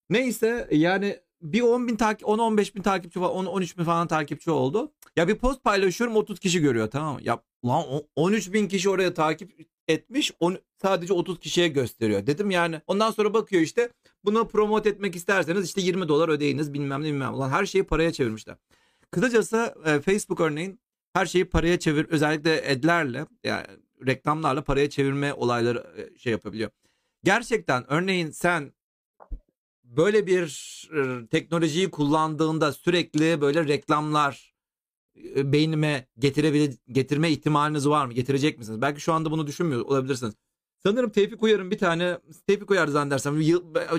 Neyse 0.09 0.67
yani 0.71 1.19
bir 1.41 1.61
10 1.61 1.87
bin 1.87 1.95
takip 1.95 2.27
10-15 2.27 2.75
bin 2.75 2.81
takipçi 2.81 3.21
var 3.21 3.29
10-13 3.29 3.77
bin 3.77 3.83
falan 3.83 4.07
takipçi 4.07 4.51
oldu. 4.51 4.91
Ya 5.15 5.27
bir 5.27 5.35
post 5.35 5.63
paylaşıyorum 5.63 6.15
30 6.15 6.39
kişi 6.39 6.61
görüyor 6.61 6.91
tamam 6.91 7.13
mı? 7.15 7.19
Ya 7.23 7.43
lan 7.65 7.83
o- 7.89 8.07
13 8.15 8.53
bin 8.53 8.67
kişi 8.67 8.89
oraya 8.89 9.13
takip 9.13 9.51
etmiş 9.87 10.31
on, 10.39 10.57
sadece 10.81 11.13
30 11.13 11.39
kişiye 11.39 11.67
gösteriyor. 11.67 12.27
Dedim 12.27 12.51
yani 12.51 12.81
ondan 12.87 13.11
sonra 13.11 13.33
bakıyor 13.33 13.61
işte 13.61 13.89
bunu 14.25 14.47
promote 14.47 14.89
etmek 14.89 15.15
isterseniz 15.15 15.65
işte 15.65 15.81
20 15.81 16.07
dolar 16.07 16.29
ödeyiniz 16.29 16.73
bilmem 16.73 17.01
ne 17.01 17.07
bilmem. 17.07 17.33
Ulan 17.33 17.49
her 17.49 17.65
şeyi 17.65 17.83
paraya 17.83 18.13
çevirmişler. 18.13 18.55
Kısacası 19.11 19.75
e, 19.85 19.99
Facebook 20.01 20.39
örneğin 20.39 20.79
her 21.13 21.25
şeyi 21.25 21.45
paraya 21.45 21.79
çevir 21.79 22.05
özellikle 22.05 22.71
adlerle 22.71 23.25
yani 23.43 23.65
reklamlarla 24.07 24.63
paraya 24.63 24.89
çevirme 24.89 25.33
olayları 25.33 25.87
e, 25.97 26.17
şey 26.17 26.31
yapabiliyor. 26.31 26.69
Gerçekten 27.23 27.91
örneğin 27.93 28.31
sen 28.31 28.73
böyle 29.87 30.27
bir 30.27 30.43
e, 30.95 31.27
teknolojiyi 31.27 31.91
kullandığında 31.91 32.73
sürekli 32.73 33.41
böyle 33.41 33.67
reklamlar 33.67 34.53
e, 35.35 35.51
beynime 35.51 36.07
getirebilir 36.19 36.77
getirme 36.91 37.31
ihtimaliniz 37.31 37.89
var 37.89 38.05
mı? 38.05 38.13
Getirecek 38.13 38.57
misiniz? 38.57 38.81
Belki 38.81 39.01
şu 39.01 39.13
anda 39.13 39.31
bunu 39.31 39.47
düşünmüyor 39.47 39.81
olabilirsiniz. 39.81 40.33
Sanırım 40.83 41.09
Tevfik 41.09 41.43
Uyar'ın 41.43 41.71
bir 41.71 41.77
tane 41.77 42.19
Tevfik 42.47 42.71
Uyar 42.71 42.87
zannedersem 42.87 43.41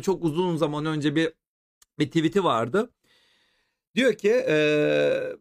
çok 0.03 0.25
uzun 0.25 0.57
zaman 0.57 0.87
önce 0.87 1.15
bir 1.15 1.33
bir 1.99 2.07
tweet'i 2.07 2.45
vardı. 2.45 2.91
Diyor 3.95 4.15
ki 4.15 4.29
eee, 4.29 5.37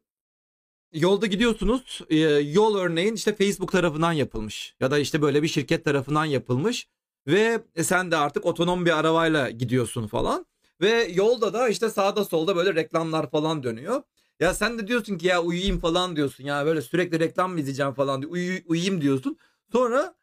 yolda 0.93 1.25
gidiyorsunuz 1.25 2.01
eee, 2.09 2.19
yol 2.39 2.77
örneğin 2.77 3.15
işte 3.15 3.35
Facebook 3.35 3.71
tarafından 3.71 4.11
yapılmış 4.13 4.75
ya 4.79 4.91
da 4.91 4.99
işte 4.99 5.21
böyle 5.21 5.43
bir 5.43 5.47
şirket 5.47 5.85
tarafından 5.85 6.25
yapılmış 6.25 6.87
ve 7.27 7.63
sen 7.83 8.11
de 8.11 8.17
artık 8.17 8.45
otonom 8.45 8.85
bir 8.85 8.99
arabayla 8.99 9.49
gidiyorsun 9.49 10.07
falan 10.07 10.45
ve 10.81 11.07
yolda 11.13 11.53
da 11.53 11.69
işte 11.69 11.89
sağda 11.89 12.25
solda 12.25 12.55
böyle 12.55 12.75
reklamlar 12.75 13.31
falan 13.31 13.63
dönüyor. 13.63 14.01
Ya 14.39 14.53
sen 14.53 14.79
de 14.79 14.87
diyorsun 14.87 15.17
ki 15.17 15.27
ya 15.27 15.43
uyuyayım 15.43 15.79
falan 15.79 16.15
diyorsun 16.15 16.43
ya 16.43 16.65
böyle 16.65 16.81
sürekli 16.81 17.19
reklam 17.19 17.51
mı 17.51 17.59
izleyeceğim 17.59 17.93
falan 17.93 18.21
diyor. 18.21 18.31
Uyu, 18.31 18.59
uyuyayım 18.65 19.01
diyorsun. 19.01 19.37
Sonra 19.71 20.15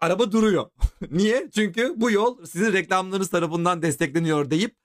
araba 0.00 0.32
duruyor. 0.32 0.70
Niye? 1.10 1.50
Çünkü 1.54 1.94
bu 1.96 2.10
yol 2.10 2.44
sizin 2.44 2.72
reklamlarınız 2.72 3.30
tarafından 3.30 3.82
destekleniyor 3.82 4.50
deyip 4.50 4.76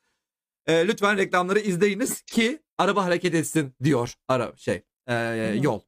e, 0.68 0.88
lütfen 0.88 1.18
reklamları 1.18 1.60
izleyiniz 1.60 2.22
ki 2.22 2.60
araba 2.78 3.06
hareket 3.06 3.36
etsin 3.36 3.74
diyor 3.84 4.14
ara 4.28 4.54
şey 4.58 4.84
e, 5.08 5.16
yol. 5.62 5.82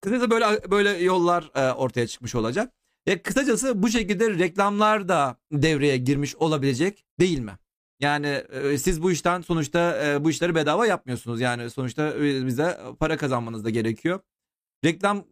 Kısacası 0.00 0.30
böyle 0.30 0.70
böyle 0.70 0.90
yollar 0.90 1.50
e, 1.54 1.72
ortaya 1.72 2.06
çıkmış 2.06 2.34
olacak. 2.34 2.72
E, 3.06 3.22
kısacası 3.22 3.82
bu 3.82 3.88
şekilde 3.88 4.38
reklamlar 4.38 5.08
da 5.08 5.36
devreye 5.52 5.96
girmiş 5.96 6.36
olabilecek 6.36 7.04
değil 7.20 7.38
mi? 7.38 7.52
Yani 8.00 8.26
e, 8.26 8.78
siz 8.78 9.02
bu 9.02 9.12
işten 9.12 9.40
sonuçta 9.40 10.06
e, 10.06 10.24
bu 10.24 10.30
işleri 10.30 10.54
bedava 10.54 10.86
yapmıyorsunuz. 10.86 11.40
Yani 11.40 11.70
sonuçta 11.70 12.08
e, 12.14 12.46
bize 12.46 12.78
para 13.00 13.16
kazanmanız 13.16 13.64
da 13.64 13.70
gerekiyor. 13.70 14.20
Reklam 14.84 15.24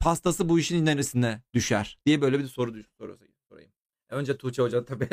pastası 0.00 0.48
bu 0.48 0.58
işin 0.58 0.86
neresine 0.86 1.42
düşer 1.54 1.98
diye 2.06 2.20
böyle 2.20 2.38
bir 2.38 2.46
soru 2.46 2.74
düş- 2.74 2.86
soru 2.98 3.18
sorayım. 3.48 3.72
Önce 4.10 4.36
Tuğçe 4.36 4.62
Hoca 4.62 4.84
tabii. 4.84 5.08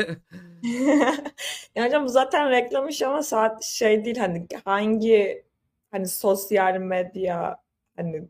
Ya 1.76 1.86
hocam 1.86 2.08
zaten 2.08 2.50
reklam 2.50 2.90
işi 2.90 3.08
ama 3.08 3.24
saat 3.24 3.64
şey 3.64 4.06
değil 4.06 4.18
hani 4.18 4.48
hangi 4.66 5.46
hani 5.92 6.08
sosyal 6.08 6.78
medya 6.78 7.58
hani 7.96 8.28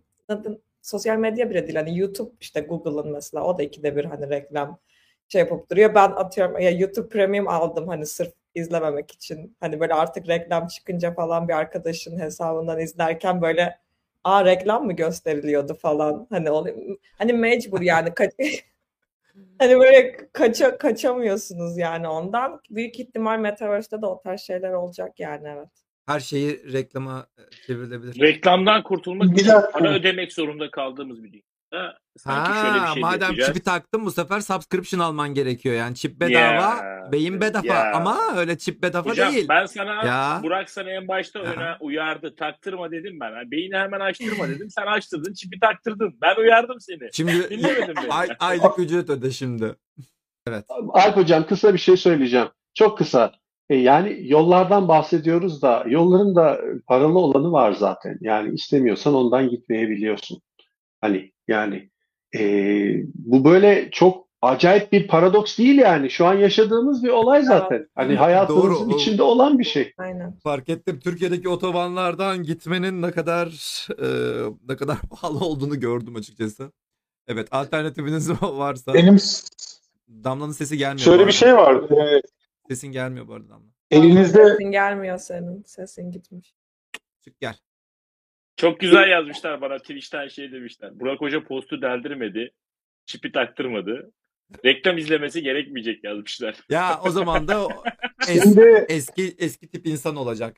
sosyal 0.84 1.18
medya 1.18 1.50
bile 1.50 1.64
değil 1.68 1.76
hani 1.76 2.00
YouTube 2.00 2.32
işte 2.42 2.62
Google'ın 2.62 3.12
mesela 3.12 3.46
o 3.46 3.58
da 3.58 3.64
ikide 3.64 3.96
bir 3.96 4.06
hani 4.06 4.30
reklam 4.30 4.80
şey 5.30 5.40
yapıp 5.40 5.72
duruyor. 5.72 5.96
Ben 5.96 6.10
atıyorum 6.12 6.60
ya 6.60 6.72
YouTube 6.72 7.10
Premium 7.10 7.48
aldım 7.48 7.88
hani 7.88 8.06
sırf 8.06 8.34
izlememek 8.56 9.12
için. 9.12 9.58
Hani 9.60 9.80
böyle 9.80 9.94
artık 9.94 10.28
reklam 10.28 10.68
çıkınca 10.68 11.14
falan 11.14 11.48
bir 11.48 11.54
arkadaşın 11.54 12.20
hesabından 12.20 12.80
izlerken 12.80 13.42
böyle 13.42 13.80
aa 14.24 14.46
reklam 14.46 14.86
mı 14.86 14.94
gösteriliyordu 14.94 15.74
falan 15.74 16.28
hani 16.30 16.52
oluyor. 16.52 16.78
Hani 17.18 17.34
mecbur 17.34 17.82
yani 17.82 18.14
kaç 18.14 18.32
Hani 19.60 19.80
böyle 19.80 20.18
kaça, 20.34 20.78
kaçamıyorsunuz 20.78 21.78
yani 21.78 22.08
ondan. 22.08 22.62
Büyük 22.70 23.00
ihtimal 23.00 23.40
Metaverse'de 23.40 24.02
de 24.02 24.06
o 24.06 24.22
tarz 24.22 24.42
şeyler 24.42 24.74
olacak 24.74 25.20
yani 25.20 25.48
evet. 25.48 25.83
Her 26.08 26.20
şeyi 26.20 26.74
reklama 26.74 27.28
e, 27.38 27.42
çevrilebilir. 27.68 28.20
Reklamdan 28.22 28.84
kurtulmak 28.84 29.30
Bir 29.32 29.36
için 29.42 29.48
dakika. 29.52 29.72
para 29.72 29.94
ödemek 29.94 30.34
zorunda 30.34 30.72
kaldığımız 30.72 31.24
bir 31.24 31.32
dünyada 31.32 31.98
sanki 32.18 32.52
şöyle 32.62 32.74
bir 32.76 32.80
Ha, 32.80 32.94
şey 32.94 33.02
madem 33.02 33.22
yapacağız. 33.22 33.48
çipi 33.48 33.64
taktın 33.64 34.06
bu 34.06 34.12
sefer 34.12 34.40
subscription 34.40 35.00
alman 35.00 35.34
gerekiyor. 35.34 35.76
Yani 35.76 35.96
çip 35.96 36.20
bedava, 36.20 36.42
Ya, 36.44 37.10
beyin 37.12 37.42
bedava 37.42 37.66
ya. 37.68 37.92
ama 37.96 38.20
öyle 38.38 38.58
çip 38.58 38.82
bedava 38.84 39.10
Hocam 39.10 39.34
değil. 39.34 39.46
ben 39.50 39.66
sana 39.66 40.06
Ya. 40.06 40.40
Burak 40.44 40.70
sana 40.70 40.90
en 40.92 41.08
başta 41.08 41.40
Aha. 41.40 41.52
öne 41.54 41.76
uyardı. 41.80 42.36
Taktırma 42.36 42.92
dedim 42.92 43.20
ben. 43.20 43.32
Yani 43.32 43.52
beyni 43.52 43.76
hemen 43.78 44.00
açtırma 44.00 44.48
dedim. 44.50 44.70
Sen 44.70 44.86
açtırdın, 44.86 45.34
çipi 45.34 45.60
taktırdın. 45.60 46.18
Ben 46.22 46.36
uyardım 46.36 46.80
seni. 46.80 47.10
Şimdi 47.14 47.32
Dinlemedin 47.50 47.96
beni. 47.96 48.12
ay, 48.14 48.28
aylık 48.40 48.80
ücret 48.80 49.10
öde 49.10 49.32
şimdi. 49.32 49.76
Evet. 50.48 50.66
Alp 50.94 51.16
hocam 51.18 51.46
kısa 51.48 51.74
bir 51.74 51.80
şey 51.80 51.98
söyleyeceğim. 51.98 52.48
Çok 52.74 52.98
kısa. 52.98 53.32
E, 53.70 53.76
yani 53.76 54.20
yollardan 54.24 54.88
bahsediyoruz 54.88 55.62
da 55.62 55.86
yolların 55.88 56.36
da 56.36 56.62
paralı 56.88 57.20
olanı 57.20 57.52
var 57.52 57.72
zaten. 57.72 58.18
Yani 58.22 58.54
istemiyorsan 58.54 59.14
ondan 59.14 59.50
gitmeyebiliyorsun. 59.50 60.42
Hani 61.02 61.32
yani 61.48 61.90
e, 62.36 62.42
bu 63.14 63.46
böyle 63.46 63.90
çok 63.92 64.28
acayip 64.42 64.92
bir 64.92 65.08
paradoks 65.08 65.58
değil 65.58 65.78
yani. 65.78 66.10
Şu 66.10 66.26
an 66.26 66.34
yaşadığımız 66.34 67.04
bir 67.04 67.10
olay 67.10 67.44
zaten. 67.44 67.88
Hani 67.96 68.16
hayatımızın 68.16 68.90
Doğru. 68.90 69.00
içinde 69.00 69.24
olan 69.24 69.60
bir 69.60 69.64
şey. 69.64 69.94
Aynen. 69.98 70.36
Fark 70.44 70.70
ettim. 70.70 71.00
Türkiye'deki 71.00 71.50
otobanlardan 71.50 72.44
gitmenin 72.44 73.02
ne 73.02 73.12
kadar 73.12 73.48
e, 74.02 74.08
ne 74.70 74.76
kadar 74.76 74.98
pahalı 75.10 75.40
olduğunu 75.40 75.80
gördüm 75.80 76.16
açıkçası. 76.16 76.72
Evet, 77.28 77.48
alternatifiniz 77.52 78.30
varsa. 78.42 78.94
Benim 78.94 79.18
Damla'nın 80.24 80.52
sesi 80.52 80.78
gelmiyor. 80.78 81.06
şöyle 81.06 81.28
bir 81.28 81.32
şey 81.32 81.56
var. 81.56 81.76
Ee, 81.76 82.22
Sesin 82.68 82.88
gelmiyor 82.88 83.28
bu 83.28 83.34
arada 83.34 83.50
Damla. 83.50 83.68
elinizde 83.92 84.46
Sesin 84.48 84.72
gelmiyor 84.72 85.18
senin. 85.18 85.64
Sesin 85.64 86.12
gitmiş. 86.12 86.54
Çık 87.22 87.40
gel. 87.40 87.56
Çok 88.56 88.80
güzel 88.80 89.08
yazmışlar 89.10 89.62
bana 89.62 89.78
Twitch'ten 89.78 90.28
şey 90.28 90.52
demişler. 90.52 91.00
Burak 91.00 91.22
Hoca 91.22 91.44
postu 91.44 91.82
deldirmedi. 91.82 92.54
Çipi 93.06 93.32
taktırmadı. 93.32 94.12
Reklam 94.66 94.98
izlemesi 94.98 95.42
gerekmeyecek 95.44 96.04
yazmışlar. 96.04 96.56
Ya 96.70 97.00
o 97.06 97.10
zaman 97.10 97.48
da 97.48 97.66
o 97.66 97.70
es- 98.22 98.44
şimdi 98.44 98.86
eski 98.90 99.36
eski 99.38 99.68
tip 99.70 99.88
insan 99.88 100.16
olacak. 100.16 100.58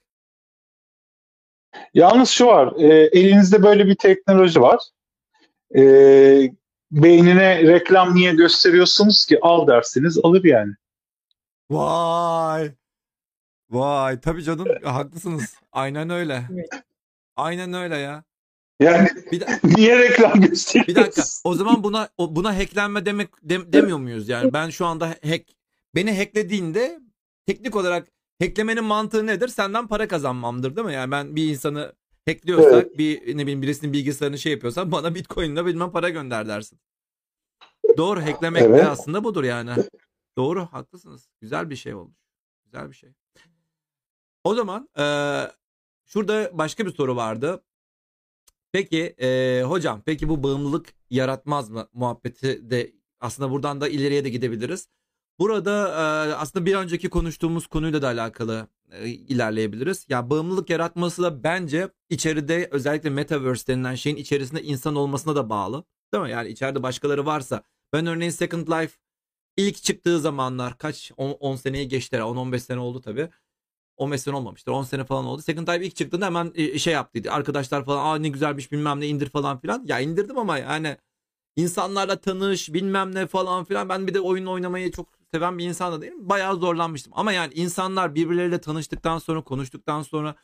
Yalnız 1.93 2.29
şu 2.29 2.45
var, 2.45 2.73
e, 2.79 2.87
elinizde 3.19 3.63
böyle 3.63 3.85
bir 3.87 3.95
teknoloji 3.95 4.61
var. 4.61 4.79
E, 5.75 5.81
beynine 6.91 7.63
reklam 7.63 8.15
niye 8.15 8.33
gösteriyorsunuz 8.33 9.25
ki? 9.25 9.39
Al 9.41 9.67
dersiniz, 9.67 10.17
alır 10.23 10.43
yani. 10.43 10.73
Vay. 11.69 12.71
Vay. 13.69 14.19
Tabii 14.21 14.43
canım 14.43 14.67
haklısınız. 14.83 15.55
Aynen 15.71 16.09
öyle. 16.09 16.43
Evet. 16.53 16.69
Aynen 17.35 17.73
öyle 17.73 17.97
ya. 17.97 18.23
Yani 18.79 19.09
Bir, 19.31 19.39
de- 19.39 19.59
niye 19.63 19.99
reklam 19.99 20.41
bir 20.87 20.95
dakika. 20.95 21.21
O 21.43 21.55
zaman 21.55 21.83
buna 21.83 22.09
o- 22.17 22.35
buna 22.35 22.57
hacklenme 22.57 23.05
demek 23.05 23.29
dem- 23.43 23.73
demiyor 23.73 23.97
muyuz 23.97 24.29
yani? 24.29 24.53
Ben 24.53 24.69
şu 24.69 24.85
anda 24.85 25.07
hack 25.07 25.43
beni 25.95 26.17
hacklediğinde 26.17 26.99
teknik 27.45 27.75
olarak 27.75 28.07
hacklemenin 28.41 28.83
mantığı 28.83 29.27
nedir? 29.27 29.47
Senden 29.47 29.87
para 29.87 30.07
kazanmamdır 30.07 30.75
değil 30.75 30.87
mi? 30.87 30.93
Yani 30.93 31.11
ben 31.11 31.35
bir 31.35 31.49
insanı 31.49 31.93
hackliyorsak, 32.27 32.97
bir 32.97 33.37
ne 33.37 33.41
bileyim 33.41 33.61
birisinin 33.61 33.93
bilgisayarını 33.93 34.37
şey 34.37 34.51
yapıyorsam 34.51 34.91
bana 34.91 35.15
Bitcoin'le 35.15 35.65
bilmem 35.65 35.91
para 35.91 36.09
gönder 36.09 36.47
dersin. 36.47 36.79
Doğru 37.97 38.21
hacklemek 38.21 38.61
de 38.61 38.65
Evet. 38.67 38.85
aslında 38.87 39.23
budur 39.23 39.43
yani. 39.43 39.71
Doğru 40.37 40.65
haklısınız. 40.65 41.29
Güzel 41.41 41.69
bir 41.69 41.75
şey 41.75 41.93
olmuş. 41.93 42.17
Güzel 42.65 42.89
bir 42.89 42.95
şey. 42.95 43.09
O 44.43 44.55
zaman 44.55 44.89
eee, 44.97 45.51
şurada 46.05 46.51
başka 46.57 46.85
bir 46.85 46.91
soru 46.93 47.15
vardı. 47.15 47.63
Peki 48.71 49.15
eee, 49.19 49.63
hocam 49.63 50.01
peki 50.05 50.29
bu 50.29 50.43
bağımlılık 50.43 50.93
yaratmaz 51.09 51.69
mı 51.69 51.89
muhabbeti 51.93 52.69
de 52.69 52.93
aslında 53.19 53.51
buradan 53.51 53.81
da 53.81 53.87
ileriye 53.89 54.23
de 54.23 54.29
gidebiliriz. 54.29 54.87
Burada 55.39 55.87
eee, 56.27 56.33
aslında 56.33 56.65
bir 56.65 56.75
önceki 56.75 57.09
konuştuğumuz 57.09 57.67
konuyla 57.67 58.01
da 58.01 58.07
alakalı 58.07 58.67
eee, 58.91 59.09
ilerleyebiliriz. 59.09 60.05
Ya 60.09 60.29
bağımlılık 60.29 60.69
yaratması 60.69 61.23
da 61.23 61.43
bence 61.43 61.89
içeride 62.09 62.67
özellikle 62.71 63.09
metaverse 63.09 63.67
denilen 63.67 63.95
şeyin 63.95 64.15
içerisinde 64.15 64.63
insan 64.63 64.95
olmasına 64.95 65.35
da 65.35 65.49
bağlı. 65.49 65.83
Değil 66.13 66.23
mi? 66.23 66.31
Yani 66.31 66.49
içeride 66.49 66.83
başkaları 66.83 67.25
varsa 67.25 67.63
ben 67.93 68.05
örneğin 68.05 68.31
Second 68.31 68.67
Life 68.67 68.97
ilk 69.57 69.83
çıktığı 69.83 70.19
zamanlar 70.19 70.77
kaç 70.77 71.11
10 71.17 71.55
seneyi 71.55 71.87
geçti 71.87 72.15
10-15 72.15 72.59
sene 72.59 72.79
oldu 72.79 73.01
tabii. 73.01 73.29
15 73.97 74.21
sene 74.21 74.35
olmamıştır. 74.35 74.71
10 74.71 74.83
sene 74.83 75.05
falan 75.05 75.25
oldu. 75.25 75.41
Second 75.41 75.67
Life 75.67 75.85
ilk 75.85 75.95
çıktığında 75.95 76.25
hemen 76.25 76.51
e, 76.55 76.79
şey 76.79 76.93
yaptıydı. 76.93 77.31
Arkadaşlar 77.31 77.85
falan 77.85 78.05
aa 78.05 78.15
ne 78.17 78.29
güzelmiş 78.29 78.71
bilmem 78.71 78.99
ne 79.01 79.07
indir 79.07 79.29
falan 79.29 79.59
filan. 79.59 79.85
Ya 79.87 79.99
indirdim 79.99 80.37
ama 80.37 80.57
yani 80.57 80.97
insanlarla 81.55 82.21
tanış 82.21 82.73
bilmem 82.73 83.15
ne 83.15 83.27
falan 83.27 83.65
filan. 83.65 83.89
Ben 83.89 84.07
bir 84.07 84.13
de 84.13 84.19
oyun 84.19 84.45
oynamayı 84.45 84.91
çok 84.91 85.09
seven 85.33 85.57
bir 85.57 85.65
insan 85.65 85.93
da 85.93 86.01
değilim. 86.01 86.29
Bayağı 86.29 86.55
zorlanmıştım. 86.55 87.13
Ama 87.15 87.31
yani 87.31 87.53
insanlar 87.53 88.15
birbirleriyle 88.15 88.61
tanıştıktan 88.61 89.19
sonra, 89.19 89.43
konuştuktan 89.43 90.01
sonra 90.01 90.35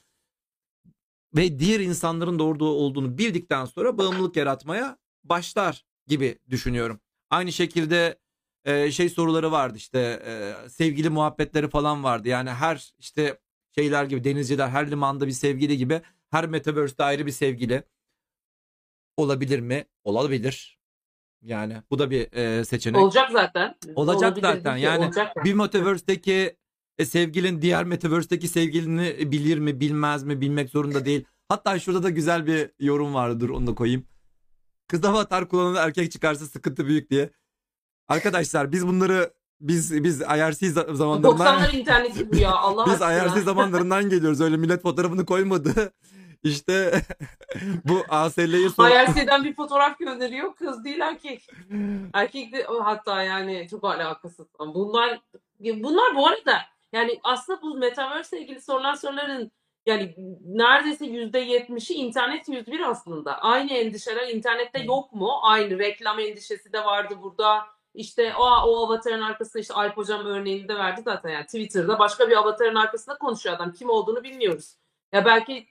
ve 1.35 1.59
diğer 1.59 1.79
insanların 1.79 2.39
da 2.39 2.43
olduğunu 2.43 3.17
bildikten 3.17 3.65
sonra 3.65 3.97
bağımlılık 3.97 4.35
yaratmaya 4.35 4.97
başlar 5.23 5.85
gibi 6.07 6.39
düşünüyorum. 6.49 6.99
Aynı 7.29 7.51
şekilde 7.51 8.20
e, 8.65 8.91
şey 8.91 9.09
soruları 9.09 9.51
vardı 9.51 9.77
işte 9.77 9.99
e, 10.25 10.53
sevgili 10.69 11.09
muhabbetleri 11.09 11.69
falan 11.69 12.03
vardı. 12.03 12.27
Yani 12.27 12.49
her 12.49 12.93
işte 12.99 13.39
şeyler 13.75 14.03
gibi 14.03 14.23
denizciler 14.23 14.67
her 14.67 14.91
limanda 14.91 15.27
bir 15.27 15.31
sevgili 15.31 15.77
gibi 15.77 16.01
her 16.31 16.47
metaverse'de 16.47 17.03
ayrı 17.03 17.25
bir 17.25 17.31
sevgili 17.31 17.83
olabilir 19.17 19.59
mi? 19.59 19.85
Olabilir. 20.03 20.79
Yani 21.41 21.77
bu 21.91 21.99
da 21.99 22.11
bir 22.11 22.33
e, 22.33 22.65
seçenek. 22.65 23.01
Olacak 23.01 23.31
zaten. 23.31 23.75
Olacak 23.95 24.37
Olabilir 24.37 24.41
zaten. 24.41 24.77
Yani 24.77 25.05
olacak 25.05 25.45
bir 25.45 25.53
metaverse'deki 25.53 26.57
e, 26.97 27.05
sevgilin 27.05 27.61
diğer 27.61 27.83
metaverse'deki 27.83 28.47
sevgilini 28.47 29.31
bilir 29.31 29.57
mi 29.57 29.79
bilmez 29.79 30.23
mi 30.23 30.41
bilmek 30.41 30.69
zorunda 30.69 31.05
değil. 31.05 31.25
Hatta 31.49 31.79
şurada 31.79 32.03
da 32.03 32.09
güzel 32.09 32.47
bir 32.47 32.71
yorum 32.79 33.13
vardı 33.13 33.39
dur 33.39 33.49
onu 33.49 33.67
da 33.67 33.75
koyayım. 33.75 34.05
Kız 34.87 35.05
avatar 35.05 35.47
kullanan 35.47 35.85
erkek 35.87 36.11
çıkarsa 36.11 36.45
sıkıntı 36.45 36.85
büyük 36.85 37.09
diye. 37.09 37.29
Arkadaşlar 38.11 38.71
biz 38.71 38.87
bunları 38.87 39.33
biz 39.61 40.03
biz 40.03 40.21
IRC 40.21 40.65
za- 40.67 40.95
zamanlarından 40.95 41.57
90'lar 41.63 41.75
interneti 41.75 42.31
bu 42.31 42.35
ya 42.35 42.51
Allah 42.51 42.85
biz 42.85 43.01
aşkına. 43.01 43.33
IRC 43.35 43.41
zamanlarından 43.45 44.09
geliyoruz. 44.09 44.41
Öyle 44.41 44.57
millet 44.57 44.81
fotoğrafını 44.81 45.25
koymadı. 45.25 45.93
İşte 46.43 47.01
bu 47.85 48.03
ASL'yi 48.09 48.69
sor. 48.69 48.89
IRC'den 48.89 49.43
bir 49.43 49.55
fotoğraf 49.55 49.99
gönderiyor. 49.99 50.55
Kız 50.55 50.83
değil 50.83 50.99
erkek. 50.99 51.47
Erkek 52.13 52.53
de 52.53 52.65
hatta 52.83 53.23
yani 53.23 53.67
çok 53.69 53.83
alakasız. 53.83 54.47
Bunlar 54.59 55.19
bunlar 55.59 56.15
bu 56.15 56.27
arada 56.27 56.57
yani 56.93 57.19
aslında 57.23 57.61
bu 57.61 57.75
Metaverse 57.75 58.41
ilgili 58.41 58.61
sorulan 58.61 58.95
soruların 58.95 59.51
yani 59.85 60.15
neredeyse 60.45 61.05
yüzde 61.05 61.39
yetmişi 61.39 61.93
internet 61.93 62.49
101 62.49 62.79
aslında. 62.79 63.41
Aynı 63.41 63.73
endişeler 63.73 64.27
internette 64.27 64.79
yok 64.79 65.13
mu? 65.13 65.29
Aynı 65.43 65.79
reklam 65.79 66.19
endişesi 66.19 66.73
de 66.73 66.85
vardı 66.85 67.15
burada. 67.21 67.65
İşte 67.93 68.33
o, 68.35 68.43
o 68.43 68.85
avatarın 68.85 69.21
arkasında 69.21 69.61
işte 69.61 69.73
Alp 69.73 69.97
Hocam 69.97 70.25
örneğini 70.25 70.67
de 70.67 70.75
verdi 70.75 71.01
zaten 71.05 71.29
yani 71.29 71.45
Twitter'da 71.45 71.99
başka 71.99 72.29
bir 72.29 72.37
avatarın 72.37 72.75
arkasında 72.75 73.17
konuşuyor 73.17 73.55
adam. 73.55 73.71
Kim 73.71 73.89
olduğunu 73.89 74.23
bilmiyoruz. 74.23 74.75
Ya 75.13 75.25
belki 75.25 75.67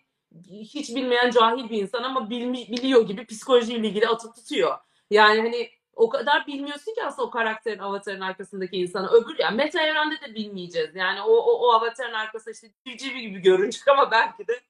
hiç 0.50 0.96
bilmeyen 0.96 1.30
cahil 1.30 1.70
bir 1.70 1.82
insan 1.82 2.02
ama 2.02 2.30
bilmi, 2.30 2.58
biliyor 2.58 3.06
gibi 3.06 3.26
psikolojiyle 3.26 3.88
ilgili 3.88 4.08
atıp 4.08 4.34
tutuyor. 4.34 4.78
Yani 5.10 5.40
hani 5.40 5.70
o 5.94 6.08
kadar 6.08 6.46
bilmiyorsun 6.46 6.94
ki 6.94 7.04
aslında 7.04 7.28
o 7.28 7.30
karakterin 7.30 7.78
avatarın 7.78 8.20
arkasındaki 8.20 8.76
insanı. 8.76 9.10
Öbür 9.10 9.38
yani 9.38 9.56
meta 9.56 9.82
evrende 9.82 10.14
de 10.20 10.34
bilmeyeceğiz. 10.34 10.96
Yani 10.96 11.22
o, 11.22 11.32
o, 11.32 11.52
o 11.52 11.72
avatarın 11.72 12.14
arkasında 12.14 12.52
işte 12.52 12.70
civcivi 12.86 13.20
gibi 13.20 13.40
görünecek 13.40 13.88
ama 13.88 14.10
belki 14.10 14.48
de 14.48 14.60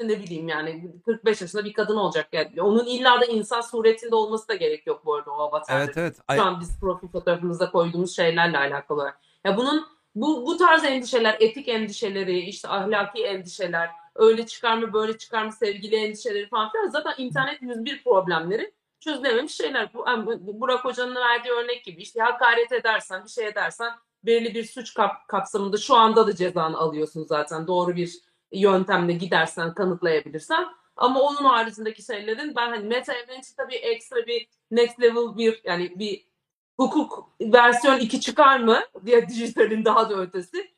ne 0.00 0.18
bileyim 0.20 0.48
yani 0.48 0.92
45 1.04 1.40
yaşında 1.40 1.64
bir 1.64 1.72
kadın 1.72 1.96
olacak 1.96 2.28
yani. 2.32 2.62
Onun 2.62 2.84
illa 2.86 3.20
da 3.20 3.24
insan 3.24 3.60
suretinde 3.60 4.14
olması 4.14 4.48
da 4.48 4.54
gerek 4.54 4.86
yok 4.86 5.02
bu 5.06 5.14
arada 5.14 5.30
o 5.30 5.34
avatarda. 5.38 5.84
Evet 5.84 5.96
evet. 5.96 6.16
Şu 6.36 6.42
an 6.42 6.60
biz 6.60 6.80
profil 6.80 7.08
fotoğrafımızda 7.08 7.70
koyduğumuz 7.70 8.16
şeylerle 8.16 8.58
alakalı 8.58 8.98
olarak. 8.98 9.20
Ya 9.44 9.56
bunun 9.56 9.86
bu 10.14 10.46
bu 10.46 10.56
tarz 10.56 10.84
endişeler, 10.84 11.36
etik 11.40 11.68
endişeleri, 11.68 12.38
işte 12.40 12.68
ahlaki 12.68 13.24
endişeler, 13.24 13.90
öyle 14.14 14.46
çıkar 14.46 14.78
mı 14.78 14.92
böyle 14.92 15.18
çıkar 15.18 15.44
mı 15.44 15.52
sevgili 15.52 15.96
endişeleri 15.96 16.48
falan 16.48 16.70
filan 16.72 16.86
zaten 16.88 17.14
internet 17.18 17.62
101 17.62 18.04
problemleri 18.04 18.72
çözülememiş 19.00 19.54
şeyler. 19.54 19.94
Bu, 19.94 20.04
yani 20.06 20.26
bu- 20.26 20.60
Burak 20.60 20.84
Hoca'nın 20.84 21.14
verdiği 21.14 21.50
örnek 21.52 21.84
gibi 21.84 22.02
işte 22.02 22.20
hakaret 22.20 22.72
edersen, 22.72 23.24
bir 23.24 23.30
şey 23.30 23.46
edersen 23.46 23.92
belirli 24.24 24.54
bir 24.54 24.64
suç 24.64 24.94
kap- 24.94 25.28
kapsamında 25.28 25.76
şu 25.76 25.94
anda 25.96 26.26
da 26.26 26.34
cezanı 26.36 26.78
alıyorsun 26.78 27.24
zaten. 27.24 27.66
Doğru 27.66 27.96
bir 27.96 28.20
yöntemle 28.52 29.12
gidersen, 29.12 29.74
kanıtlayabilirsen. 29.74 30.66
Ama 30.96 31.20
onun 31.20 31.44
haricindeki 31.44 32.02
şeylerin 32.02 32.56
ben 32.56 32.68
hani 32.70 32.84
meta 32.88 33.14
evren 33.14 33.40
için 33.40 33.54
tabii 33.56 33.74
ekstra 33.74 34.26
bir 34.26 34.48
next 34.70 35.00
level 35.02 35.36
bir 35.36 35.60
yani 35.64 35.98
bir 35.98 36.28
hukuk 36.76 37.30
versiyon 37.40 37.98
2 37.98 38.20
çıkar 38.20 38.60
mı 38.60 38.80
diye 39.06 39.28
dijitalin 39.28 39.84
daha 39.84 40.10
da 40.10 40.14
ötesi. 40.20 40.74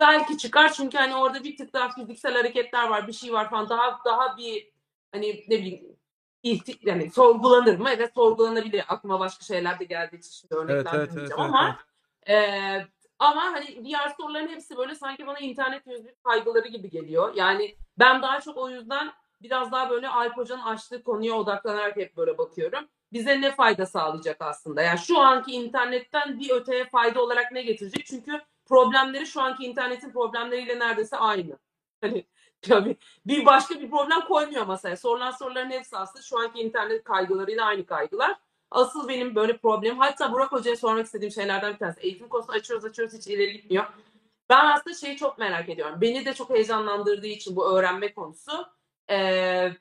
Belki 0.00 0.38
çıkar 0.38 0.72
çünkü 0.72 0.98
hani 0.98 1.16
orada 1.16 1.44
bir 1.44 1.56
tık 1.56 1.72
daha 1.72 1.90
fiziksel 1.90 2.34
hareketler 2.34 2.88
var, 2.88 3.08
bir 3.08 3.12
şey 3.12 3.32
var 3.32 3.50
falan 3.50 3.68
daha 3.68 4.00
daha 4.04 4.36
bir 4.36 4.72
hani 5.12 5.44
ne 5.48 5.58
bileyim 5.58 5.96
ihti- 6.42 6.88
yani 6.88 7.10
sorgulanır 7.10 7.78
mı? 7.78 7.90
Evet 7.90 8.14
sorgulanabilir. 8.14 8.84
Aklıma 8.88 9.20
başka 9.20 9.44
şeyler 9.44 9.78
de 9.78 9.84
geldiği 9.84 10.16
için 10.18 10.30
şimdi 10.30 10.54
Evet, 10.54 10.70
evet, 10.70 10.86
evet, 10.94 11.10
örneklendirmeyeceğim 11.10 11.40
evet, 11.42 11.54
ama 11.54 11.78
eee, 12.28 12.86
ama 13.24 13.42
hani 13.42 13.84
diğer 13.84 14.08
soruların 14.08 14.48
hepsi 14.48 14.76
böyle 14.76 14.94
sanki 14.94 15.26
bana 15.26 15.38
internet 15.38 15.86
101 15.86 16.14
kaygıları 16.24 16.68
gibi 16.68 16.90
geliyor. 16.90 17.34
Yani 17.34 17.76
ben 17.98 18.22
daha 18.22 18.40
çok 18.40 18.56
o 18.56 18.70
yüzden 18.70 19.12
biraz 19.42 19.72
daha 19.72 19.90
böyle 19.90 20.08
Alp 20.08 20.36
Hoca'nın 20.36 20.62
açtığı 20.62 21.02
konuya 21.02 21.34
odaklanarak 21.34 21.96
hep 21.96 22.16
böyle 22.16 22.38
bakıyorum. 22.38 22.88
Bize 23.12 23.40
ne 23.40 23.50
fayda 23.50 23.86
sağlayacak 23.86 24.36
aslında? 24.40 24.82
Yani 24.82 24.98
şu 24.98 25.18
anki 25.18 25.52
internetten 25.52 26.40
bir 26.40 26.50
öteye 26.50 26.84
fayda 26.84 27.22
olarak 27.22 27.52
ne 27.52 27.62
getirecek? 27.62 28.06
Çünkü 28.06 28.40
problemleri 28.66 29.26
şu 29.26 29.42
anki 29.42 29.64
internetin 29.64 30.12
problemleriyle 30.12 30.78
neredeyse 30.78 31.16
aynı. 31.16 31.58
Hani 32.00 32.24
tabii 32.62 32.96
bir 33.26 33.46
başka 33.46 33.80
bir 33.80 33.90
problem 33.90 34.20
koymuyor 34.20 34.66
masaya. 34.66 34.96
Sorulan 34.96 35.30
soruların 35.30 35.70
hepsi 35.70 35.96
aslında 35.96 36.22
şu 36.22 36.38
anki 36.38 36.60
internet 36.60 37.04
kaygılarıyla 37.04 37.64
aynı 37.64 37.86
kaygılar. 37.86 38.36
Asıl 38.74 39.08
benim 39.08 39.34
böyle 39.34 39.56
problemim 39.56 39.98
hatta 39.98 40.32
Burak 40.32 40.52
Hoca'ya 40.52 40.76
sormak 40.76 41.06
istediğim 41.06 41.32
şeylerden 41.32 41.72
bir 41.72 41.78
tanesi. 41.78 42.00
Eğitim 42.00 42.28
konusunu 42.28 42.54
açıyoruz 42.54 42.84
açıyoruz 42.84 43.14
hiç 43.14 43.26
ileri 43.26 43.52
gitmiyor. 43.52 43.84
Ben 44.50 44.66
aslında 44.66 44.96
şeyi 44.96 45.16
çok 45.16 45.38
merak 45.38 45.68
ediyorum. 45.68 46.00
Beni 46.00 46.24
de 46.24 46.34
çok 46.34 46.50
heyecanlandırdığı 46.50 47.26
için 47.26 47.56
bu 47.56 47.78
öğrenme 47.78 48.14
konusu. 48.14 48.66
Ee, 49.10 49.72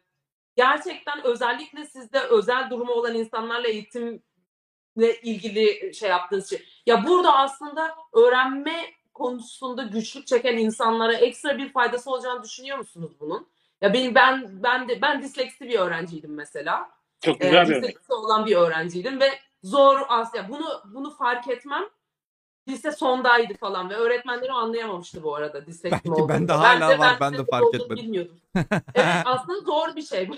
gerçekten 0.56 1.24
özellikle 1.24 1.86
sizde 1.86 2.20
özel 2.20 2.70
durumu 2.70 2.91
olan 2.91 3.15
insanlarla 3.15 3.68
eğitimle 3.68 5.22
ilgili 5.24 5.94
şey 5.94 6.10
yaptığınız 6.10 6.49
şey. 6.49 6.65
Ya 6.86 7.06
burada 7.07 7.38
aslında 7.38 7.95
öğrenme 8.14 8.86
konusunda 9.14 9.84
güçlük 9.84 10.28
çeken 10.28 10.57
insanlara 10.57 11.14
ekstra 11.14 11.57
bir 11.57 11.74
faydası 11.74 12.11
olacağını 12.11 12.44
düşünüyor 12.44 12.78
musunuz 12.78 13.11
bunun? 13.20 13.48
Ya 13.82 13.94
benim 13.94 14.15
ben 14.15 14.64
ben 14.64 14.88
de 14.88 15.02
ben 15.02 15.22
disleksi 15.22 15.68
bir 15.68 15.80
öğrenciydim 15.80 16.34
mesela. 16.34 17.03
Çok 17.24 17.41
Ee, 17.44 17.45
güzel 17.45 17.68
bir 17.68 17.74
örnek. 17.76 17.84
disleksi 17.84 18.14
olan 18.14 18.45
bir 18.45 18.56
öğrenciydim 18.56 19.20
ve 19.20 19.30
zor 19.64 20.00
aslında 20.10 20.50
bunu 20.50 20.82
bunu 20.94 21.10
fark 21.16 21.48
etmem 21.48 21.84
lise 22.68 22.91
sondaydı 22.91 23.54
falan 23.54 23.90
ve 23.90 23.95
öğretmenleri 23.95 24.52
anlayamamıştı 24.52 25.24
bu 25.24 25.36
arada 25.36 25.66
disleksim 25.66 25.91
Belki 26.06 26.12
olduğunu. 26.12 26.30
bende 26.30 26.54
hala 26.54 27.00
var, 27.00 27.18
ben 27.22 27.34
de 27.34 27.38
disleksi 27.38 27.52
fark 27.52 27.76
etmedim. 27.76 28.04
Bilmiyordum. 28.04 28.41
evet 28.95 29.16
aslında 29.26 29.60
zor 29.60 29.95
bir 29.95 30.02
şey 30.02 30.30
bu. 30.30 30.36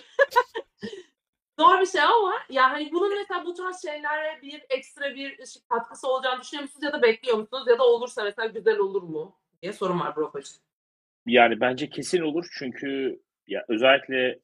zor 1.59 1.79
bir 1.81 1.85
şey 1.85 2.01
ama 2.01 2.33
ya 2.49 2.71
hani 2.71 2.91
bunun 2.91 3.17
mesela 3.17 3.45
bu 3.45 3.53
tarz 3.53 3.81
şeylere 3.81 4.41
bir 4.41 4.63
ekstra 4.69 5.15
bir 5.15 5.39
katkısı 5.69 6.07
olacağını 6.07 6.41
düşünüyor 6.41 6.63
musunuz 6.63 6.83
ya 6.83 6.93
da 6.93 7.01
bekliyor 7.01 7.37
musunuz 7.37 7.63
ya 7.67 7.79
da 7.79 7.83
olursa 7.83 8.23
mesela 8.23 8.45
güzel 8.47 8.77
olur 8.77 9.03
mu 9.03 9.35
diye 9.61 9.73
sorum 9.73 9.99
var 9.99 10.15
Hocam. 10.15 10.43
Yani 11.25 11.59
bence 11.59 11.89
kesin 11.89 12.21
olur 12.21 12.47
çünkü 12.59 13.19
ya 13.47 13.65
özellikle 13.67 14.39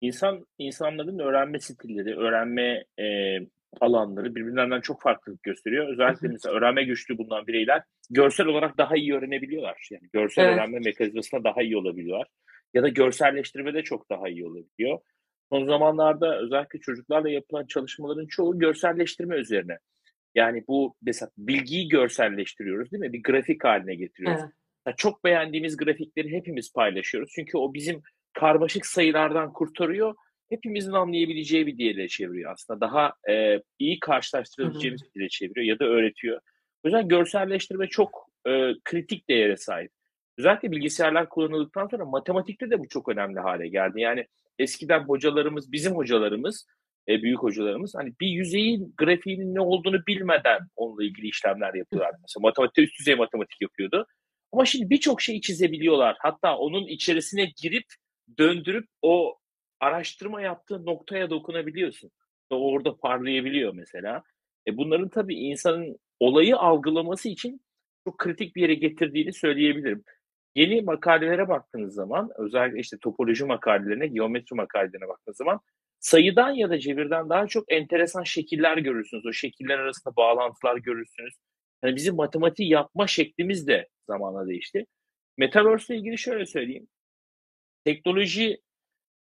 insan 0.00 0.46
insanların 0.58 1.18
öğrenme 1.18 1.60
stilleri, 1.60 2.16
öğrenme 2.16 2.84
e, 3.00 3.38
alanları 3.80 4.34
birbirlerinden 4.34 4.80
çok 4.80 5.02
farklılık 5.02 5.42
gösteriyor. 5.42 5.88
Özellikle 5.92 6.28
mesela 6.28 6.54
öğrenme 6.54 6.84
güçlüğü 6.84 7.18
bulunan 7.18 7.46
bireyler 7.46 7.82
görsel 8.10 8.46
olarak 8.46 8.78
daha 8.78 8.96
iyi 8.96 9.14
öğrenebiliyorlar. 9.14 9.88
Yani 9.90 10.08
görsel 10.12 10.44
Evet. 10.44 10.54
öğrenme 10.54 10.78
mekanizmasında 10.78 11.44
daha 11.44 11.62
iyi 11.62 11.76
olabiliyorlar. 11.76 12.26
Ya 12.74 12.82
da 12.82 12.88
görselleştirmede 12.88 13.82
çok 13.82 14.10
daha 14.10 14.28
iyi 14.28 14.46
olabiliyor. 14.46 14.98
Son 15.52 15.66
zamanlarda 15.66 16.38
özellikle 16.38 16.78
çocuklarla 16.78 17.30
yapılan 17.30 17.66
çalışmaların 17.66 18.26
çoğu 18.26 18.58
görselleştirme 18.58 19.36
üzerine. 19.36 19.78
Yani 20.34 20.64
bu 20.68 20.94
mesela 21.02 21.30
bilgiyi 21.38 21.88
görselleştiriyoruz 21.88 22.92
değil 22.92 23.00
mi? 23.00 23.12
Bir 23.12 23.22
grafik 23.22 23.64
haline 23.64 23.94
getiriyoruz. 23.94 24.40
Evet. 24.42 24.52
Ya 24.86 24.94
çok 24.96 25.24
beğendiğimiz 25.24 25.76
grafikleri 25.76 26.32
hepimiz 26.32 26.72
paylaşıyoruz. 26.72 27.30
Çünkü 27.34 27.58
o 27.58 27.74
bizim 27.74 28.02
karmaşık 28.40 28.86
sayılardan 28.86 29.52
kurtarıyor. 29.52 30.14
Hepimizin 30.50 30.92
anlayabileceği 30.92 31.66
bir 31.66 31.78
dile 31.78 32.08
çeviriyor 32.08 32.52
aslında. 32.52 32.80
Daha 32.80 33.12
e, 33.30 33.62
iyi 33.78 34.00
karşılaştırabileceğimiz 34.00 35.02
bir 35.02 35.20
dile 35.20 35.28
çeviriyor 35.28 35.66
ya 35.66 35.78
da 35.78 35.84
öğretiyor. 35.84 36.40
O 36.84 36.88
yüzden 36.88 37.08
görselleştirme 37.08 37.88
çok 37.88 38.26
e, 38.46 38.72
kritik 38.84 39.28
değere 39.28 39.56
sahip. 39.56 39.90
Özellikle 40.38 40.70
bilgisayarlar 40.70 41.28
kullanıldıktan 41.28 41.86
sonra 41.86 42.04
matematikte 42.04 42.70
de 42.70 42.78
bu 42.78 42.88
çok 42.88 43.08
önemli 43.08 43.40
hale 43.40 43.68
geldi. 43.68 44.00
Yani 44.00 44.26
eskiden 44.58 45.00
hocalarımız, 45.00 45.72
bizim 45.72 45.92
hocalarımız, 45.92 46.66
e, 47.08 47.22
büyük 47.22 47.38
hocalarımız 47.38 47.94
hani 47.94 48.12
bir 48.20 48.28
yüzeyin 48.28 48.94
grafiğinin 48.98 49.54
ne 49.54 49.60
olduğunu 49.60 50.06
bilmeden 50.06 50.60
onunla 50.76 51.04
ilgili 51.04 51.28
işlemler 51.28 51.74
yapıyorlardı. 51.74 52.18
Mesela 52.22 52.42
matematikte 52.42 52.82
üst 52.82 52.98
düzey 52.98 53.14
matematik 53.14 53.62
yapıyordu. 53.62 54.06
Ama 54.52 54.64
şimdi 54.64 54.90
birçok 54.90 55.22
şeyi 55.22 55.40
çizebiliyorlar. 55.40 56.16
Hatta 56.18 56.56
onun 56.56 56.86
içerisine 56.86 57.52
girip 57.62 57.84
döndürüp 58.38 58.86
o 59.02 59.38
araştırma 59.80 60.40
yaptığı 60.42 60.86
noktaya 60.86 61.30
dokunabiliyorsun. 61.30 62.10
Orada 62.50 62.96
parlayabiliyor 62.96 63.74
mesela. 63.74 64.22
E 64.66 64.76
bunların 64.76 65.08
tabii 65.08 65.34
insanın 65.34 65.98
olayı 66.20 66.56
algılaması 66.56 67.28
için 67.28 67.60
çok 68.04 68.18
kritik 68.18 68.56
bir 68.56 68.62
yere 68.62 68.74
getirdiğini 68.74 69.32
söyleyebilirim. 69.32 70.04
Yeni 70.54 70.82
makalelere 70.82 71.48
baktığınız 71.48 71.94
zaman 71.94 72.30
özellikle 72.38 72.80
işte 72.80 72.96
topoloji 72.98 73.44
makalelerine, 73.44 74.06
geometri 74.06 74.56
makalelerine 74.56 75.08
baktığınız 75.08 75.36
zaman 75.36 75.60
sayıdan 76.00 76.50
ya 76.50 76.70
da 76.70 76.78
cebirden 76.78 77.28
daha 77.28 77.46
çok 77.46 77.72
enteresan 77.72 78.22
şekiller 78.22 78.76
görürsünüz. 78.76 79.26
O 79.26 79.32
şekiller 79.32 79.78
arasında 79.78 80.16
bağlantılar 80.16 80.76
görürsünüz. 80.76 81.34
Yani 81.84 81.96
bizim 81.96 82.14
matematiği 82.14 82.70
yapma 82.70 83.06
şeklimiz 83.06 83.66
de 83.66 83.88
zamanla 84.06 84.48
değişti. 84.48 84.86
Metaverse 85.36 85.94
ile 85.94 86.00
ilgili 86.00 86.18
şöyle 86.18 86.46
söyleyeyim. 86.46 86.88
Teknoloji 87.88 88.60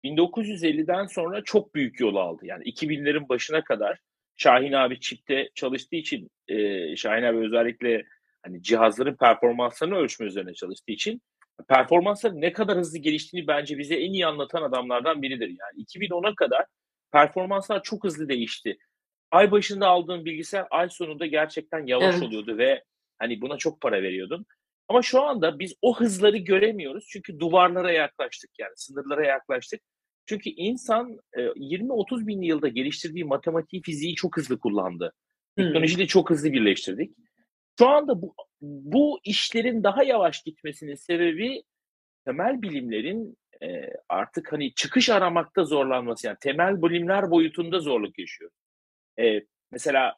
1950'den 0.03 1.05
sonra 1.05 1.43
çok 1.43 1.75
büyük 1.75 1.99
yol 1.99 2.15
aldı. 2.15 2.45
Yani 2.45 2.63
2000'lerin 2.63 3.29
başına 3.29 3.63
kadar 3.63 3.99
Şahin 4.35 4.73
abi 4.73 4.99
çipte 4.99 5.49
çalıştığı 5.55 5.95
için 5.95 6.29
e, 6.47 6.95
Şahin 6.95 7.23
abi 7.23 7.37
özellikle 7.37 8.05
hani 8.43 8.63
cihazların 8.63 9.15
performanslarını 9.15 9.95
ölçme 9.95 10.25
üzerine 10.25 10.53
çalıştığı 10.53 10.91
için 10.91 11.21
performansların 11.69 12.41
ne 12.41 12.53
kadar 12.53 12.77
hızlı 12.77 12.97
geliştiğini 12.97 13.47
bence 13.47 13.77
bize 13.77 13.95
en 13.95 14.13
iyi 14.13 14.25
anlatan 14.25 14.61
adamlardan 14.61 15.21
biridir. 15.21 15.47
Yani 15.47 15.85
2010'a 15.85 16.35
kadar 16.35 16.65
performanslar 17.11 17.83
çok 17.83 18.03
hızlı 18.03 18.29
değişti. 18.29 18.77
Ay 19.31 19.51
başında 19.51 19.87
aldığın 19.87 20.25
bilgisayar 20.25 20.67
ay 20.71 20.89
sonunda 20.89 21.25
gerçekten 21.25 21.85
yavaş 21.85 22.15
Evet. 22.15 22.23
oluyordu 22.23 22.57
ve 22.57 22.83
hani 23.19 23.41
buna 23.41 23.57
çok 23.57 23.81
para 23.81 24.01
veriyordun. 24.01 24.45
Ama 24.87 25.01
şu 25.01 25.21
anda 25.21 25.59
biz 25.59 25.73
o 25.81 25.99
hızları 25.99 26.37
göremiyoruz 26.37 27.05
çünkü 27.09 27.39
duvarlara 27.39 27.91
yaklaştık 27.91 28.49
yani 28.59 28.71
sınırlara 28.75 29.25
yaklaştık. 29.25 29.81
Çünkü 30.25 30.49
insan 30.49 31.17
e, 31.33 31.41
20-30 31.41 32.27
bin 32.27 32.41
yılda 32.41 32.67
geliştirdiği 32.67 33.25
matematiği, 33.25 33.81
fiziği 33.81 34.15
çok 34.15 34.37
hızlı 34.37 34.59
kullandı. 34.59 35.13
Teknolojiyi 35.57 35.99
de 35.99 36.07
çok 36.07 36.29
hızlı 36.29 36.51
birleştirdik. 36.51 37.15
Şu 37.79 37.87
anda 37.87 38.21
bu, 38.21 38.35
bu 38.61 39.19
işlerin 39.23 39.83
daha 39.83 40.03
yavaş 40.03 40.43
gitmesinin 40.43 40.95
sebebi 40.95 41.63
temel 42.25 42.61
bilimlerin 42.61 43.37
e, 43.63 43.89
artık 44.09 44.53
hani 44.53 44.73
çıkış 44.73 45.09
aramakta 45.09 45.63
zorlanması. 45.63 46.27
Yani 46.27 46.37
temel 46.41 46.81
bilimler 46.81 47.31
boyutunda 47.31 47.79
zorluk 47.79 48.19
yaşıyor. 48.19 48.51
E, 49.19 49.41
mesela 49.71 50.15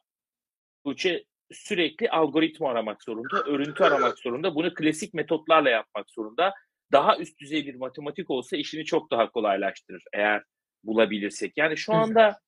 Tuğçe 0.84 1.24
sürekli 1.52 2.10
algoritma 2.10 2.70
aramak 2.70 3.02
zorunda, 3.02 3.42
örüntü 3.42 3.84
aramak 3.84 4.18
zorunda. 4.18 4.54
Bunu 4.54 4.74
klasik 4.74 5.14
metotlarla 5.14 5.70
yapmak 5.70 6.10
zorunda. 6.10 6.52
Daha 6.92 7.18
üst 7.18 7.40
düzey 7.40 7.66
bir 7.66 7.74
matematik 7.74 8.30
olsa 8.30 8.56
işini 8.56 8.84
çok 8.84 9.10
daha 9.10 9.30
kolaylaştırır 9.30 10.02
eğer 10.12 10.42
bulabilirsek. 10.84 11.52
Yani 11.56 11.76
şu 11.76 11.92
anda 11.92 12.38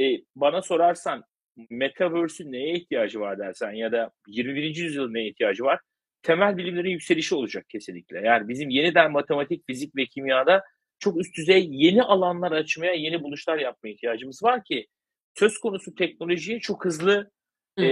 e, 0.00 0.04
bana 0.36 0.62
sorarsan 0.62 1.24
Metaverse'ün 1.70 2.52
neye 2.52 2.74
ihtiyacı 2.74 3.20
var 3.20 3.38
dersen 3.38 3.72
ya 3.72 3.92
da 3.92 4.10
21. 4.26 4.76
yüzyılın 4.76 5.14
neye 5.14 5.28
ihtiyacı 5.28 5.64
var? 5.64 5.80
Temel 6.22 6.56
bilimlerin 6.56 6.90
yükselişi 6.90 7.34
olacak 7.34 7.66
kesinlikle. 7.68 8.20
Yani 8.20 8.48
bizim 8.48 8.70
yeniden 8.70 9.12
matematik, 9.12 9.66
fizik 9.66 9.96
ve 9.96 10.06
kimyada 10.06 10.62
çok 10.98 11.20
üst 11.20 11.36
düzey 11.36 11.68
yeni 11.70 12.02
alanlar 12.02 12.52
açmaya, 12.52 12.92
yeni 12.92 13.22
buluşlar 13.22 13.58
yapmaya 13.58 13.92
ihtiyacımız 13.92 14.42
var 14.42 14.64
ki 14.64 14.86
söz 15.34 15.58
konusu 15.58 15.94
teknolojiye 15.94 16.60
çok 16.60 16.84
hızlı 16.84 17.14
Hı. 17.14 17.30
E, 17.78 17.88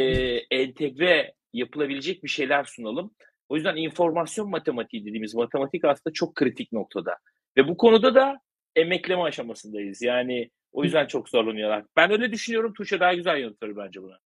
entegre 0.50 1.34
yapılabilecek 1.52 2.24
bir 2.24 2.28
şeyler 2.28 2.64
sunalım. 2.64 3.14
O 3.48 3.56
yüzden 3.56 3.76
informasyon 3.76 4.50
matematiği 4.50 5.04
dediğimiz 5.04 5.34
matematik 5.34 5.84
aslında 5.84 6.14
çok 6.14 6.34
kritik 6.34 6.72
noktada. 6.72 7.18
Ve 7.56 7.68
bu 7.68 7.76
konuda 7.76 8.14
da 8.14 8.40
emekleme 8.76 9.22
aşamasındayız. 9.22 10.02
Yani 10.02 10.50
o 10.72 10.84
yüzden 10.84 11.06
çok 11.06 11.28
zorlanıyorlar. 11.28 11.84
Ben 11.96 12.10
öyle 12.10 12.32
düşünüyorum. 12.32 12.72
Tuğçe 12.72 13.00
daha 13.00 13.14
güzel 13.14 13.38
yanıt 13.38 13.62
verir 13.62 13.76
bence 13.76 14.02
buna. 14.02 14.18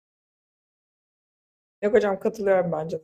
Yok 1.82 1.94
hocam 1.94 2.20
katılıyorum 2.20 2.72
bence. 2.72 2.98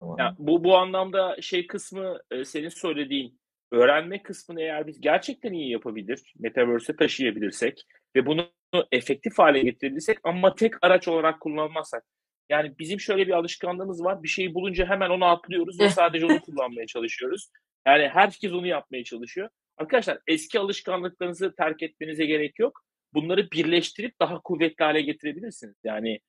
Tamam. 0.00 0.16
Ya 0.18 0.36
bu 0.38 0.64
bu 0.64 0.76
anlamda 0.76 1.42
şey 1.42 1.66
kısmı 1.66 2.20
senin 2.44 2.68
söylediğin 2.68 3.40
öğrenme 3.72 4.22
kısmını 4.22 4.60
eğer 4.60 4.86
biz 4.86 5.00
gerçekten 5.00 5.52
iyi 5.52 5.70
yapabilir, 5.70 6.34
metaverse'e 6.38 6.96
taşıyabilirsek 6.96 7.86
ve 8.16 8.26
bunu 8.26 8.50
efektif 8.92 9.38
hale 9.38 9.62
getirebilirsek 9.62 10.18
ama 10.24 10.54
tek 10.54 10.74
araç 10.82 11.08
olarak 11.08 11.40
kullanmazsak. 11.40 12.04
Yani 12.48 12.78
bizim 12.78 13.00
şöyle 13.00 13.26
bir 13.26 13.32
alışkanlığımız 13.32 14.04
var. 14.04 14.22
Bir 14.22 14.28
şeyi 14.28 14.54
bulunca 14.54 14.86
hemen 14.86 15.10
onu 15.10 15.24
atlıyoruz 15.24 15.80
ve 15.80 15.88
sadece 15.90 16.26
onu 16.26 16.40
kullanmaya 16.40 16.86
çalışıyoruz. 16.86 17.50
Yani 17.86 18.08
herkes 18.08 18.52
onu 18.52 18.66
yapmaya 18.66 19.04
çalışıyor. 19.04 19.48
Arkadaşlar 19.76 20.18
eski 20.26 20.60
alışkanlıklarınızı 20.60 21.54
terk 21.54 21.82
etmenize 21.82 22.26
gerek 22.26 22.58
yok. 22.58 22.80
Bunları 23.14 23.50
birleştirip 23.50 24.20
daha 24.20 24.40
kuvvetli 24.42 24.84
hale 24.84 25.02
getirebilirsiniz. 25.02 25.74
Yani 25.84 26.20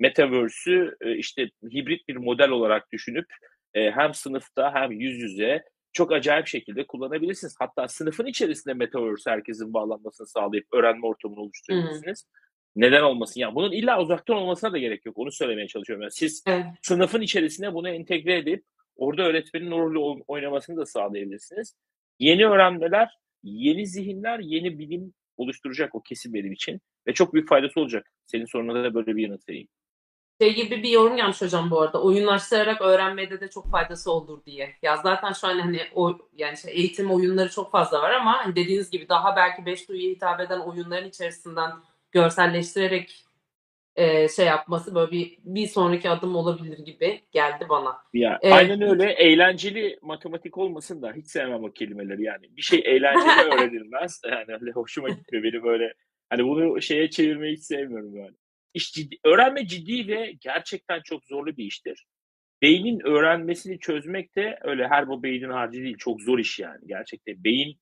Metaverse'ü 0.00 0.96
e, 1.00 1.16
işte 1.16 1.50
hibrit 1.74 2.08
bir 2.08 2.16
model 2.16 2.50
olarak 2.50 2.92
düşünüp 2.92 3.26
e, 3.74 3.90
hem 3.90 4.14
sınıfta 4.14 4.74
hem 4.74 4.92
yüz 4.92 5.18
yüze 5.18 5.62
çok 5.96 6.12
acayip 6.12 6.46
şekilde 6.46 6.86
kullanabilirsiniz. 6.86 7.56
Hatta 7.58 7.88
sınıfın 7.88 8.26
içerisinde 8.26 8.74
Metaverse 8.74 9.30
herkesin 9.30 9.74
bağlanmasını 9.74 10.26
sağlayıp 10.26 10.66
öğrenme 10.72 11.06
ortamını 11.06 11.40
oluşturabilirsiniz. 11.40 12.26
Neden 12.76 13.02
olmasın? 13.02 13.40
Yani 13.40 13.54
bunun 13.54 13.72
illa 13.72 14.02
uzaktan 14.02 14.36
olmasına 14.36 14.72
da 14.72 14.78
gerek 14.78 15.06
yok. 15.06 15.18
Onu 15.18 15.32
söylemeye 15.32 15.68
çalışıyorum. 15.68 16.02
Yani 16.02 16.12
siz 16.12 16.42
Evet. 16.46 16.64
sınıfın 16.82 17.20
içerisine 17.20 17.74
bunu 17.74 17.88
entegre 17.88 18.38
edip 18.38 18.64
orada 18.96 19.22
öğretmenin 19.22 19.70
rolü 19.70 19.98
oy- 19.98 20.22
oynamasını 20.28 20.76
da 20.76 20.86
sağlayabilirsiniz. 20.86 21.74
Yeni 22.18 22.46
öğrenmeler, 22.46 23.18
yeni 23.42 23.86
zihinler, 23.86 24.38
yeni 24.38 24.78
bilim 24.78 25.14
oluşturacak 25.36 25.94
o 25.94 26.00
kesim 26.02 26.34
benim 26.34 26.52
için. 26.52 26.80
Ve 27.06 27.12
çok 27.14 27.34
büyük 27.34 27.48
faydası 27.48 27.80
olacak. 27.80 28.12
Senin 28.26 28.44
sorununa 28.44 28.84
da 28.84 28.94
böyle 28.94 29.16
bir 29.16 29.22
yanıt 29.22 29.48
vereyim. 29.48 29.68
Şey 30.40 30.54
gibi 30.54 30.82
bir 30.82 30.88
yorum 30.88 31.16
gelmiş 31.16 31.42
hocam 31.42 31.70
bu 31.70 31.80
arada. 31.80 32.02
Oyunlaştırarak 32.02 32.82
öğrenmede 32.82 33.40
de 33.40 33.48
çok 33.48 33.70
faydası 33.70 34.12
olur 34.12 34.44
diye. 34.44 34.76
Ya 34.82 34.96
zaten 34.96 35.32
şu 35.32 35.46
an 35.46 35.58
hani 35.58 35.80
o 35.94 36.18
yani 36.36 36.56
şey 36.56 36.72
eğitim 36.72 37.10
oyunları 37.10 37.50
çok 37.50 37.72
fazla 37.72 38.02
var 38.02 38.10
ama 38.10 38.38
hani 38.38 38.56
dediğiniz 38.56 38.90
gibi 38.90 39.08
daha 39.08 39.36
belki 39.36 39.66
beş 39.66 39.88
duyuya 39.88 40.10
hitap 40.10 40.40
eden 40.40 40.60
oyunların 40.60 41.08
içerisinden 41.08 41.70
görselleştirerek 42.12 43.26
e, 43.96 44.28
şey 44.28 44.46
yapması 44.46 44.94
böyle 44.94 45.10
bir 45.10 45.38
bir 45.44 45.66
sonraki 45.66 46.10
adım 46.10 46.36
olabilir 46.36 46.78
gibi 46.78 47.20
geldi 47.32 47.66
bana. 47.68 47.96
Ya, 48.14 48.38
Evet. 48.42 48.54
Aynen 48.54 48.82
öyle. 48.82 49.12
Eğlenceli 49.12 49.98
matematik 50.02 50.58
olmasın 50.58 51.02
da 51.02 51.12
hiç 51.12 51.26
sevmem 51.26 51.64
o 51.64 51.72
kelimeleri 51.72 52.22
yani. 52.22 52.56
Bir 52.56 52.62
şey 52.62 52.82
eğlenceli 52.84 53.54
öğrenilmez. 53.54 54.20
Yani 54.24 54.58
öyle 54.60 54.70
hoşuma 54.72 55.08
gitmiyor 55.08 55.44
benim 55.44 55.62
böyle. 55.62 55.94
Hani 56.30 56.44
bunu 56.44 56.82
şeye 56.82 57.10
çevirmeyi 57.10 57.56
hiç 57.56 57.62
sevmiyorum 57.62 58.16
yani. 58.16 58.34
İş 58.76 58.92
ciddi, 58.92 59.16
öğrenme 59.24 59.66
ciddi 59.66 60.08
ve 60.08 60.32
gerçekten 60.40 61.00
çok 61.04 61.24
zorlu 61.24 61.56
bir 61.56 61.64
iştir. 61.64 62.06
Beynin 62.62 63.00
öğrenmesini 63.06 63.78
çözmek 63.78 64.36
de 64.36 64.58
öyle 64.62 64.88
her 64.88 65.08
bu 65.08 65.22
beynin 65.22 65.50
harcı 65.50 65.82
değil. 65.82 65.96
Çok 65.98 66.22
zor 66.22 66.38
iş 66.38 66.58
yani. 66.58 66.80
Gerçekten 66.86 67.44
beyin 67.44 67.78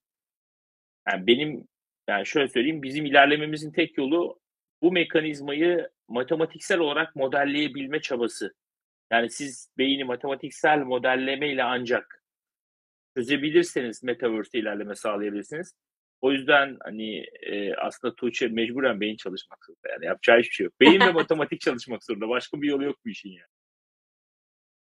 yani 1.08 1.26
benim 1.26 1.68
yani 2.08 2.26
şöyle 2.26 2.48
söyleyeyim 2.48 2.82
bizim 2.82 3.06
ilerlememizin 3.06 3.72
tek 3.72 3.98
yolu 3.98 4.40
bu 4.82 4.92
mekanizmayı 4.92 5.88
matematiksel 6.08 6.78
olarak 6.78 7.16
modelleyebilme 7.16 8.00
çabası. 8.00 8.54
Yani 9.12 9.30
siz 9.30 9.70
beyni 9.78 10.04
matematiksel 10.04 10.78
modellemeyle 10.78 11.62
ancak 11.64 12.24
çözebilirseniz 13.16 14.02
metaverse 14.02 14.58
ilerleme 14.58 14.94
sağlayabilirsiniz. 14.94 15.74
O 16.24 16.32
yüzden 16.32 16.76
hani 16.84 17.26
e, 17.42 17.74
aslında 17.74 18.14
Tuğçe 18.14 18.48
mecburen 18.48 19.00
beyin 19.00 19.16
çalışmak 19.16 19.64
zorunda. 19.64 19.88
Yani 19.88 20.04
yapacağı 20.06 20.38
hiçbir 20.38 20.54
şey 20.54 20.64
yok. 20.64 20.80
Beyin 20.80 21.00
ve 21.00 21.12
matematik 21.12 21.60
çalışmak 21.60 22.04
zorunda. 22.04 22.28
Başka 22.28 22.62
bir 22.62 22.68
yolu 22.68 22.84
yok 22.84 22.96
bu 23.04 23.08
işin 23.08 23.30
yani. 23.30 23.48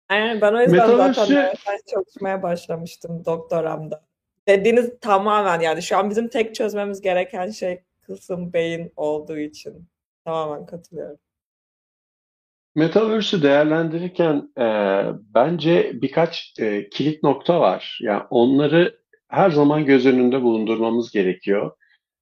Aynen 0.08 0.40
ben 0.40 0.52
o 0.52 0.60
yüzden 0.60 0.86
zaten 0.86 1.06
Metaverse'ü- 1.08 1.36
öğretmen 1.36 1.78
çalışmaya 1.86 2.42
başlamıştım 2.42 3.24
doktoramda. 3.24 4.04
Dediğiniz 4.48 5.00
tamamen 5.00 5.60
yani 5.60 5.82
şu 5.82 5.96
an 5.96 6.10
bizim 6.10 6.28
tek 6.28 6.54
çözmemiz 6.54 7.00
gereken 7.00 7.50
şey 7.50 7.80
kısım 8.02 8.52
beyin 8.52 8.92
olduğu 8.96 9.38
için. 9.38 9.88
Tamamen 10.24 10.66
katılıyorum. 10.66 11.18
Metaverse'ü 12.74 13.42
değerlendirirken 13.42 14.52
e, 14.58 14.66
bence 15.34 15.92
birkaç 15.94 16.54
e, 16.58 16.88
kilit 16.88 17.22
nokta 17.22 17.60
var. 17.60 17.98
Yani 18.02 18.22
onları 18.30 19.03
her 19.34 19.50
zaman 19.50 19.84
göz 19.84 20.06
önünde 20.06 20.42
bulundurmamız 20.42 21.10
gerekiyor. 21.10 21.70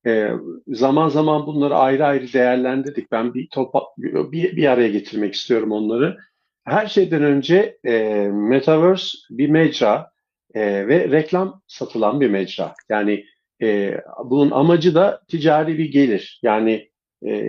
E, 0.06 0.30
zaman 0.66 1.08
zaman 1.08 1.46
bunları 1.46 1.74
ayrı 1.74 2.06
ayrı 2.06 2.32
değerlendirdik. 2.32 3.12
Ben 3.12 3.34
bir 3.34 3.48
topa, 3.48 3.82
bir, 3.98 4.56
bir 4.56 4.66
araya 4.66 4.88
getirmek 4.88 5.34
istiyorum 5.34 5.72
onları. 5.72 6.18
Her 6.64 6.86
şeyden 6.86 7.22
önce 7.22 7.78
e, 7.84 7.98
Metaverse 8.32 9.18
bir 9.30 9.48
mecra 9.48 10.10
e, 10.54 10.88
ve 10.88 11.10
reklam 11.10 11.62
satılan 11.66 12.20
bir 12.20 12.30
mecra. 12.30 12.74
Yani 12.88 13.24
e, 13.62 14.00
bunun 14.24 14.50
amacı 14.50 14.94
da 14.94 15.22
ticari 15.28 15.78
bir 15.78 15.92
gelir. 15.92 16.40
Yani 16.42 16.90
e, 17.26 17.46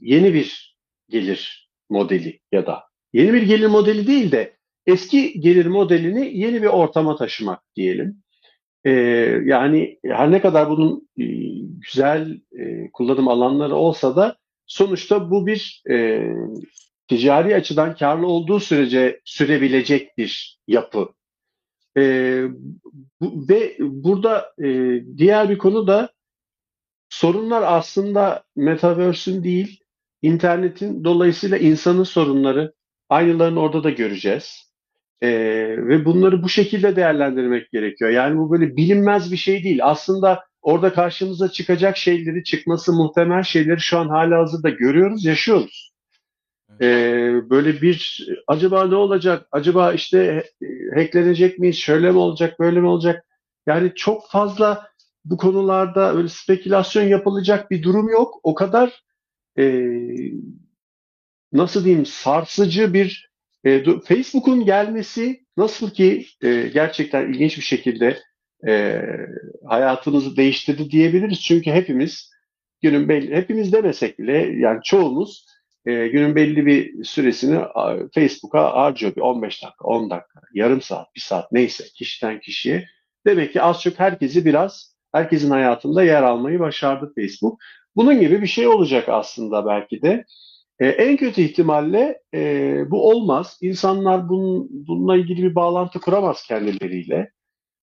yeni 0.00 0.34
bir 0.34 0.76
gelir 1.08 1.70
modeli 1.90 2.40
ya 2.52 2.66
da 2.66 2.84
yeni 3.12 3.32
bir 3.32 3.42
gelir 3.42 3.66
modeli 3.66 4.06
değil 4.06 4.32
de 4.32 4.56
eski 4.86 5.40
gelir 5.40 5.66
modelini 5.66 6.38
yeni 6.38 6.62
bir 6.62 6.66
ortama 6.66 7.16
taşımak 7.16 7.62
diyelim. 7.76 8.22
Ee, 8.84 8.90
yani 9.44 9.98
her 10.04 10.30
ne 10.30 10.40
kadar 10.40 10.70
bunun 10.70 11.08
e, 11.18 11.24
güzel 11.80 12.40
e, 12.58 12.90
kullanım 12.92 13.28
alanları 13.28 13.74
olsa 13.74 14.16
da 14.16 14.36
sonuçta 14.66 15.30
bu 15.30 15.46
bir 15.46 15.82
e, 15.90 16.26
ticari 17.08 17.54
açıdan 17.56 17.96
karlı 17.96 18.26
olduğu 18.26 18.60
sürece 18.60 19.20
sürebilecek 19.24 20.18
bir 20.18 20.58
yapı. 20.68 21.08
Ee, 21.96 22.44
ve 23.22 23.76
burada 23.80 24.52
e, 24.64 24.66
diğer 25.18 25.50
bir 25.50 25.58
konu 25.58 25.86
da 25.86 26.10
sorunlar 27.08 27.62
aslında 27.66 28.44
Metaverse'ün 28.56 29.44
değil, 29.44 29.80
internetin 30.22 31.04
dolayısıyla 31.04 31.58
insanın 31.58 32.04
sorunları. 32.04 32.74
Aynılarını 33.08 33.60
orada 33.60 33.84
da 33.84 33.90
göreceğiz. 33.90 34.67
Ee, 35.22 35.28
ve 35.78 36.04
bunları 36.04 36.42
bu 36.42 36.48
şekilde 36.48 36.96
değerlendirmek 36.96 37.70
gerekiyor. 37.70 38.10
Yani 38.10 38.38
bu 38.38 38.50
böyle 38.50 38.76
bilinmez 38.76 39.32
bir 39.32 39.36
şey 39.36 39.64
değil. 39.64 39.80
Aslında 39.82 40.44
orada 40.62 40.92
karşımıza 40.92 41.48
çıkacak 41.48 41.96
şeyleri, 41.96 42.44
çıkması 42.44 42.92
muhtemel 42.92 43.42
şeyleri 43.42 43.80
şu 43.80 43.98
an 43.98 44.08
hala 44.08 44.38
hazırda 44.38 44.70
görüyoruz, 44.70 45.24
yaşıyoruz. 45.24 45.92
Ee, 46.80 47.32
böyle 47.50 47.82
bir 47.82 48.28
acaba 48.46 48.86
ne 48.86 48.94
olacak? 48.94 49.48
Acaba 49.52 49.92
işte 49.92 50.44
e, 50.62 50.66
hacklenecek 51.00 51.58
miyiz? 51.58 51.76
Şöyle 51.76 52.10
mi 52.10 52.18
olacak? 52.18 52.60
Böyle 52.60 52.80
mi 52.80 52.86
olacak? 52.86 53.24
Yani 53.66 53.92
çok 53.94 54.30
fazla 54.30 54.88
bu 55.24 55.36
konularda 55.36 56.14
öyle 56.16 56.28
spekülasyon 56.28 57.02
yapılacak 57.02 57.70
bir 57.70 57.82
durum 57.82 58.08
yok. 58.08 58.40
O 58.42 58.54
kadar 58.54 59.02
e, 59.58 59.84
nasıl 61.52 61.84
diyeyim 61.84 62.06
sarsıcı 62.06 62.94
bir 62.94 63.30
e, 63.64 63.84
Facebook'un 64.00 64.64
gelmesi 64.64 65.40
nasıl 65.56 65.90
ki 65.90 66.26
e, 66.42 66.68
gerçekten 66.74 67.32
ilginç 67.32 67.56
bir 67.56 67.62
şekilde 67.62 68.18
e, 68.68 69.02
hayatımızı 69.66 70.36
değiştirdi 70.36 70.90
diyebiliriz. 70.90 71.40
Çünkü 71.40 71.70
hepimiz 71.70 72.30
günün 72.82 73.08
belli, 73.08 73.36
hepimiz 73.36 73.72
demesek 73.72 74.18
bile 74.18 74.38
yani 74.38 74.80
çoğumuz 74.84 75.46
e, 75.86 76.08
günün 76.08 76.36
belli 76.36 76.66
bir 76.66 77.04
süresini 77.04 77.60
Facebook'a 78.14 78.74
harcıyor. 78.74 79.16
Bir 79.16 79.20
15 79.20 79.62
dakika, 79.62 79.84
10 79.84 80.10
dakika, 80.10 80.40
yarım 80.54 80.80
saat, 80.80 81.14
bir 81.14 81.20
saat 81.20 81.52
neyse 81.52 81.84
kişiden 81.94 82.40
kişiye. 82.40 82.86
Demek 83.26 83.52
ki 83.52 83.62
az 83.62 83.82
çok 83.82 83.98
herkesi 83.98 84.44
biraz, 84.44 84.96
herkesin 85.12 85.50
hayatında 85.50 86.04
yer 86.04 86.22
almayı 86.22 86.60
başardı 86.60 87.12
Facebook. 87.14 87.60
Bunun 87.96 88.20
gibi 88.20 88.42
bir 88.42 88.46
şey 88.46 88.66
olacak 88.66 89.08
aslında 89.08 89.66
belki 89.66 90.02
de. 90.02 90.24
E, 90.80 90.86
en 90.88 91.16
kötü 91.16 91.40
ihtimalle 91.42 92.20
e, 92.34 92.40
bu 92.90 93.10
olmaz. 93.10 93.58
İnsanlar 93.62 94.28
bunun, 94.28 94.68
bununla 94.70 95.16
ilgili 95.16 95.42
bir 95.42 95.54
bağlantı 95.54 96.00
kuramaz 96.00 96.42
kendileriyle. 96.46 97.30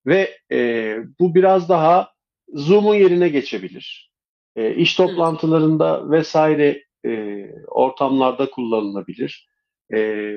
Ve 0.06 0.38
e, 0.52 0.96
bu 1.20 1.34
biraz 1.34 1.68
daha 1.68 2.10
Zoom'un 2.54 2.94
yerine 2.94 3.28
geçebilir. 3.28 4.12
E, 4.56 4.74
iş 4.74 4.94
toplantılarında 4.94 6.10
vesaire 6.10 6.82
e, 7.06 7.44
ortamlarda 7.68 8.50
kullanılabilir. 8.50 9.48
E, 9.94 10.30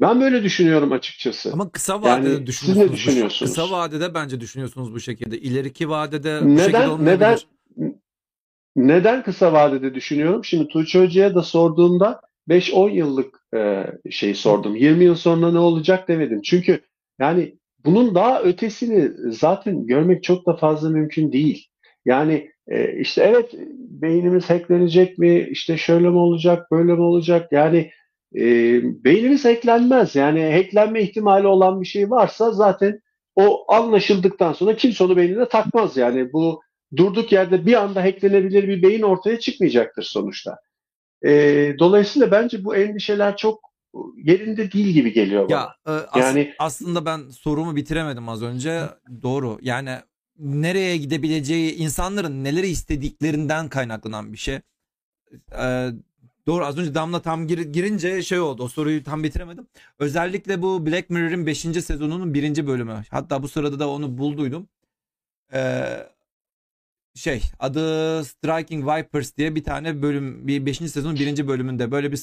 ben 0.00 0.20
böyle 0.20 0.42
düşünüyorum 0.42 0.92
açıkçası. 0.92 1.52
Ama 1.52 1.70
kısa 1.70 1.92
Yani 1.92 2.02
vadede 2.02 2.28
siz 2.28 2.36
ne 2.36 2.46
düşünüyorsunuz. 2.46 2.90
bu- 2.90 2.92
düşünüyorsunuz? 2.96 3.54
Kısa 3.54 3.70
vadede 3.70 4.14
bence 4.14 4.40
düşünüyorsunuz 4.40 4.94
bu 4.94 5.00
şekilde. 5.00 5.38
İleriki 5.38 5.88
vadede 5.88 6.40
bu 6.42 6.48
Neden- 6.48 6.64
şekilde 6.64 6.88
olmayabilir. 6.88 7.26
neden- 7.26 7.38
Neden 8.76 9.22
kısa 9.22 9.52
vadede 9.52 9.94
düşünüyorum? 9.94 10.44
Şimdi 10.44 10.68
Tuğçe 10.68 11.00
Hoca'ya 11.00 11.34
da 11.34 11.42
sorduğumda 11.42 12.20
5-10 12.48 12.90
yıllık 12.90 13.40
e, 13.54 13.84
şey 14.10 14.34
sordum. 14.34 14.76
20 14.76 15.04
yıl 15.04 15.14
sonra 15.14 15.52
ne 15.52 15.58
olacak 15.58 16.08
demedim. 16.08 16.42
Çünkü 16.42 16.80
yani 17.18 17.58
bunun 17.84 18.14
daha 18.14 18.42
ötesini 18.42 19.10
zaten 19.32 19.86
görmek 19.86 20.22
çok 20.24 20.46
da 20.46 20.56
fazla 20.56 20.90
mümkün 20.90 21.32
değil. 21.32 21.68
Yani 22.04 22.50
e, 22.68 23.00
işte 23.00 23.22
evet 23.22 23.54
beynimiz 23.78 24.50
hacklenecek 24.50 25.18
mi? 25.18 25.48
İşte 25.50 25.76
şöyle 25.76 26.10
mi 26.10 26.16
olacak, 26.18 26.70
böyle 26.70 26.92
mi 26.92 27.02
olacak? 27.02 27.52
Yani 27.52 27.90
e, 28.36 28.42
beynimiz 29.04 29.44
hacklenmez. 29.44 30.16
Yani 30.16 30.52
hacklenme 30.52 31.02
ihtimali 31.02 31.46
olan 31.46 31.80
bir 31.80 31.86
şey 31.86 32.10
varsa 32.10 32.52
zaten 32.52 33.00
o 33.36 33.72
anlaşıldıktan 33.72 34.52
sonra 34.52 34.76
kimse 34.76 35.04
onu 35.04 35.16
beynine 35.16 35.48
takmaz. 35.48 35.96
Yani 35.96 36.32
bu 36.32 36.60
durduk 36.96 37.32
yerde 37.32 37.66
bir 37.66 37.74
anda 37.74 38.02
hacklenebilir 38.04 38.68
bir 38.68 38.82
beyin 38.82 39.02
ortaya 39.02 39.40
çıkmayacaktır 39.40 40.02
sonuçta. 40.02 40.56
Ee, 41.26 41.74
dolayısıyla 41.78 42.30
bence 42.30 42.64
bu 42.64 42.76
endişeler 42.76 43.36
çok 43.36 43.60
yerinde 44.16 44.72
değil 44.72 44.86
gibi 44.86 45.12
geliyor 45.12 45.48
bana. 45.50 45.56
Ya 45.58 45.74
e, 45.86 45.90
as- 45.90 46.16
Yani- 46.20 46.54
aslında 46.58 47.04
ben 47.06 47.28
sorumu 47.30 47.76
bitiremedim 47.76 48.28
az 48.28 48.42
önce. 48.42 48.82
Doğru. 49.22 49.58
Yani 49.62 49.96
nereye 50.38 50.96
gidebileceği, 50.96 51.74
insanların 51.74 52.44
neleri 52.44 52.66
istediklerinden 52.66 53.68
kaynaklanan 53.68 54.32
bir 54.32 54.38
şey. 54.38 54.54
E, 55.58 55.88
doğru. 56.46 56.64
Az 56.64 56.78
önce 56.78 56.94
Damla 56.94 57.22
tam 57.22 57.46
gir- 57.46 57.72
girince 57.72 58.22
şey 58.22 58.40
oldu. 58.40 58.62
O 58.62 58.68
soruyu 58.68 59.04
tam 59.04 59.22
bitiremedim. 59.24 59.66
Özellikle 59.98 60.62
bu 60.62 60.86
Black 60.86 61.10
Mirror'ın 61.10 61.46
5. 61.46 61.82
sezonunun 61.82 62.34
1. 62.34 62.66
bölümü. 62.66 63.02
Hatta 63.10 63.42
bu 63.42 63.48
sırada 63.48 63.78
da 63.78 63.90
onu 63.90 64.18
bulduydum. 64.18 64.68
E, 65.54 65.84
şey 67.14 67.42
adı 67.58 68.24
Striking 68.24 68.88
Vipers 68.88 69.36
diye 69.36 69.54
bir 69.54 69.64
tane 69.64 70.02
bölüm 70.02 70.46
bir 70.46 70.66
5. 70.66 70.76
sezonun 70.76 71.16
1. 71.16 71.46
bölümünde 71.46 71.90
böyle 71.90 72.12
bir 72.12 72.20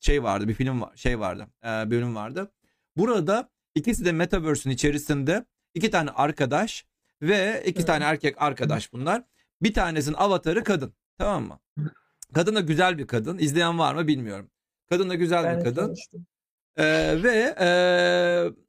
şey 0.00 0.22
vardı 0.22 0.48
bir 0.48 0.54
film 0.54 0.80
var 0.80 0.92
şey 0.96 1.20
vardı 1.20 1.46
e, 1.64 1.66
bölüm 1.66 2.14
vardı. 2.14 2.52
Burada 2.96 3.50
ikisi 3.74 4.04
de 4.04 4.12
Metaverse'ün 4.12 4.72
içerisinde 4.72 5.44
iki 5.74 5.90
tane 5.90 6.10
arkadaş 6.10 6.86
ve 7.22 7.62
iki 7.66 7.82
Hı. 7.82 7.86
tane 7.86 8.04
erkek 8.04 8.42
arkadaş 8.42 8.92
bunlar. 8.92 9.22
Bir 9.62 9.74
tanesinin 9.74 10.16
avatarı 10.16 10.64
kadın 10.64 10.94
tamam 11.18 11.44
mı? 11.44 11.58
Kadın 12.34 12.54
da 12.54 12.60
güzel 12.60 12.98
bir 12.98 13.06
kadın. 13.06 13.38
İzleyen 13.38 13.78
var 13.78 13.94
mı 13.94 14.06
bilmiyorum. 14.06 14.50
Kadın 14.90 15.10
da 15.10 15.14
güzel 15.14 15.44
Ben 15.44 15.58
bir 15.58 15.64
kadın. 15.64 15.94
Ee, 16.76 17.22
ve 17.22 17.56
ee, 17.60 18.63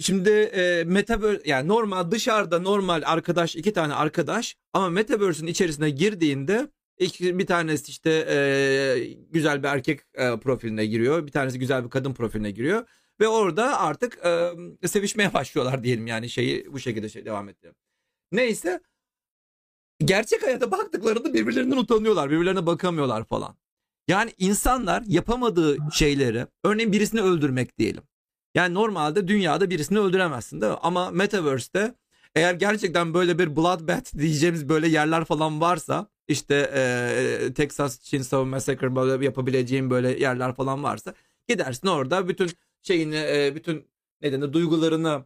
şimdi 0.00 0.30
ee, 0.30 0.84
metaverse 0.86 1.42
yani 1.44 1.68
normal 1.68 2.10
dışarıda 2.10 2.58
normal 2.60 3.02
arkadaş 3.04 3.56
iki 3.56 3.72
tane 3.72 3.94
arkadaş 3.94 4.56
ama 4.72 4.90
metaverse'ün 4.90 5.46
içerisine 5.46 5.90
girdiğinde 5.90 6.68
iki, 6.98 7.38
bir 7.38 7.46
tanesi 7.46 7.90
işte 7.90 8.26
ee, 8.28 9.16
güzel 9.30 9.62
bir 9.62 9.68
erkek 9.68 10.00
ee, 10.14 10.36
profiline 10.36 10.86
giriyor 10.86 11.26
bir 11.26 11.32
tanesi 11.32 11.58
güzel 11.58 11.84
bir 11.84 11.90
kadın 11.90 12.14
profiline 12.14 12.50
giriyor 12.50 12.86
ve 13.20 13.28
orada 13.28 13.80
artık 13.80 14.18
ee, 14.24 14.88
sevişmeye 14.88 15.32
başlıyorlar 15.34 15.84
diyelim 15.84 16.06
yani 16.06 16.30
şeyi 16.30 16.72
bu 16.72 16.78
şekilde 16.80 17.08
şey 17.08 17.24
devam 17.24 17.48
ettirelim. 17.48 17.76
Neyse 18.32 18.80
gerçek 20.04 20.42
hayata 20.42 20.70
baktıklarında 20.70 21.34
birbirlerinden 21.34 21.76
utanıyorlar 21.76 22.30
birbirlerine 22.30 22.66
bakamıyorlar 22.66 23.24
falan. 23.24 23.56
Yani 24.08 24.32
insanlar 24.38 25.02
yapamadığı 25.06 25.76
şeyleri 25.92 26.46
örneğin 26.64 26.92
birisini 26.92 27.20
öldürmek 27.20 27.78
diyelim. 27.78 28.02
Yani 28.54 28.74
normalde 28.74 29.28
dünyada 29.28 29.70
birisini 29.70 29.98
öldüremezsin 29.98 30.60
değil 30.60 30.72
mi? 30.72 30.78
Ama 30.82 31.10
Metaverse'te 31.10 31.94
eğer 32.34 32.54
gerçekten 32.54 33.14
böyle 33.14 33.38
bir 33.38 33.56
bloodbath 33.56 34.18
diyeceğimiz 34.18 34.68
böyle 34.68 34.88
yerler 34.88 35.24
falan 35.24 35.60
varsa 35.60 36.06
işte 36.28 36.70
eee, 36.74 37.54
Texas 37.54 38.00
Chainsaw 38.02 38.44
Massacre 38.50 38.96
böyle 38.96 39.24
yapabileceğin 39.24 39.90
böyle 39.90 40.20
yerler 40.20 40.54
falan 40.54 40.82
varsa 40.82 41.14
gidersin 41.48 41.88
orada 41.88 42.28
bütün 42.28 42.50
şeyini 42.82 43.14
eee, 43.14 43.52
bütün 43.54 43.86
nedeni 44.22 44.52
duygularını 44.52 45.24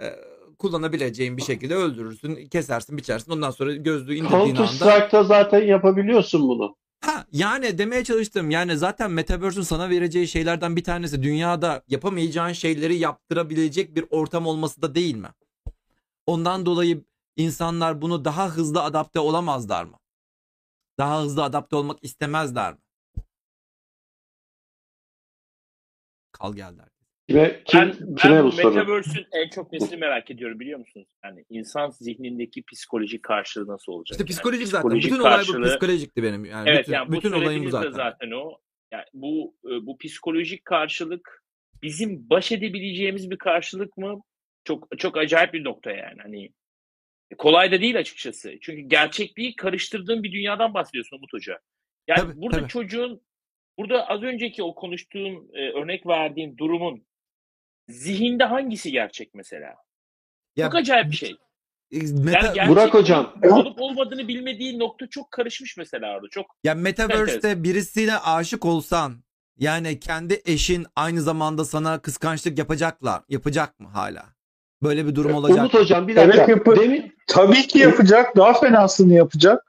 eee, 0.00 0.16
kullanabileceğin 0.58 1.36
bir 1.36 1.42
şekilde 1.42 1.74
öldürürsün, 1.74 2.46
kesersin, 2.46 2.96
biçersin. 2.96 3.32
Ondan 3.32 3.50
sonra 3.50 3.74
gözlüğü 3.74 4.14
indirdiğin 4.14 4.56
Counter 4.56 4.62
anda 4.64 4.90
Strike'ta 4.90 5.24
zaten 5.24 5.62
yapabiliyorsun 5.62 6.48
bunu. 6.48 6.76
Ha 7.06 7.26
yani 7.32 7.78
demeye 7.78 8.04
çalıştım 8.04 8.50
yani 8.50 8.76
zaten 8.78 9.10
Metaverse'ün 9.10 9.62
sana 9.62 9.90
vereceği 9.90 10.28
şeylerden 10.28 10.76
bir 10.76 10.84
tanesi 10.84 11.22
dünyada 11.22 11.82
yapamayacağın 11.88 12.52
şeyleri 12.52 12.96
yaptırabilecek 12.96 13.96
bir 13.96 14.04
ortam 14.10 14.46
olması 14.46 14.82
da 14.82 14.94
değil 14.94 15.14
mi? 15.14 15.28
Ondan 16.26 16.66
dolayı 16.66 17.04
insanlar 17.36 18.02
bunu 18.02 18.24
daha 18.24 18.48
hızlı 18.48 18.82
adapte 18.82 19.20
olamazlar 19.20 19.84
mı? 19.84 19.98
Daha 20.98 21.22
hızlı 21.22 21.44
adapte 21.44 21.76
olmak 21.76 21.98
istemezler 22.02 22.72
mi? 22.72 22.78
Kal 26.32 26.54
geldi. 26.54 26.82
Ve 27.30 27.62
kim, 27.64 27.80
Ben, 27.80 27.94
ben 28.00 28.14
kime 28.16 28.42
bu 28.42 28.46
bu 28.46 28.52
soru? 28.52 28.74
Metaverse'ün 28.74 29.26
en 29.32 29.48
çok 29.48 29.72
nesini 29.72 29.96
merak 29.96 30.30
ediyorum 30.30 30.60
biliyor 30.60 30.78
musunuz? 30.78 31.08
Yani 31.24 31.44
insan 31.50 31.90
zihnindeki 31.90 32.62
psikolojik 32.72 33.22
karşılığı 33.22 33.66
nasıl 33.72 33.92
olacak? 33.92 34.14
İşte 34.14 34.22
Yani 34.22 34.28
psikolojik 34.28 34.66
zaten. 34.68 34.80
psikolojik 34.82 35.10
Bütün 35.12 35.20
olay 35.22 35.32
bu 35.32 35.36
karşılığı- 35.36 35.68
psikolojikti 35.68 36.22
benim. 36.22 36.44
Yani 36.44 36.68
Evet 36.68 36.80
bütün, 36.80 36.92
yani 36.92 37.08
bu 37.08 37.12
bütün 37.12 37.32
olayım 37.32 37.64
bu 37.64 37.70
zaten. 37.70 37.90
zaten 37.90 38.30
o. 38.30 38.58
Yani 38.92 39.04
bu 39.14 39.54
e, 39.64 39.86
bu 39.86 39.98
psikolojik 39.98 40.64
karşılık 40.64 41.42
bizim 41.82 42.30
baş 42.30 42.52
edebileceğimiz 42.52 43.30
bir 43.30 43.38
karşılık 43.38 43.96
mı? 43.96 44.20
Çok 44.64 44.88
çok 44.98 45.16
acayip 45.16 45.54
bir 45.54 45.64
nokta 45.64 45.90
yani. 45.92 46.22
Hani 46.22 46.50
kolay 47.38 47.72
da 47.72 47.80
değil 47.80 47.98
açıkçası. 47.98 48.54
Çünkü 48.60 48.80
gerçekliği 48.82 49.56
karıştırdığın 49.56 50.22
bir 50.22 50.32
dünyadan 50.32 50.74
bahsediyorsun 50.74 51.16
Umut 51.16 51.32
Hoca. 51.32 51.58
Yani 52.08 52.20
Tabii, 52.20 52.36
burada 52.36 52.58
tabii. 52.58 52.68
çocuğun 52.68 53.20
burada 53.78 54.08
az 54.08 54.22
önceki 54.22 54.62
o 54.62 54.74
konuştuğun 54.74 55.50
e, 55.54 55.70
örnek 55.70 56.06
verdiğin 56.06 56.56
durumun 56.56 57.06
zihinde 57.88 58.44
hangisi 58.44 58.90
gerçek 58.92 59.34
mesela? 59.34 59.74
Ya, 60.56 60.66
Çok 60.66 60.74
acayip 60.74 61.10
bir 61.10 61.16
şey. 61.16 61.36
Meta, 62.12 62.52
Yani 62.56 62.68
Burak 62.68 62.94
Hocam. 62.94 63.34
olup 63.42 63.80
olmadığını 63.80 64.28
bilmediği 64.28 64.78
nokta 64.78 65.06
çok 65.06 65.30
karışmış 65.30 65.76
mesela 65.76 66.14
orada. 66.16 66.26
Çok 66.30 66.46
Ya 66.64 66.74
Metaverse'te 66.74 67.62
birisine 67.62 68.18
aşık 68.18 68.64
olsan 68.64 69.24
Yani 69.58 70.00
kendi 70.00 70.42
eşin 70.44 70.86
aynı 70.96 71.20
zamanda 71.22 71.64
sana 71.64 71.98
kıskançlık 71.98 72.58
yapacaklar. 72.58 73.22
Yapacak 73.28 73.80
mı 73.80 73.88
hala? 73.88 74.24
Böyle 74.82 75.06
bir 75.06 75.14
durum 75.14 75.34
olacak. 75.34 75.58
Umut 75.58 75.74
Hocam 75.74 76.08
bir 76.08 76.16
Evet, 76.16 76.28
dakika. 76.36 76.50
yapı- 76.50 76.76
Demin 76.76 77.12
Tabii 77.26 77.66
ki 77.66 77.78
yapacak. 77.78 78.36
Daha 78.36 78.60
fenasını 78.60 79.12
yapacak. 79.12 79.62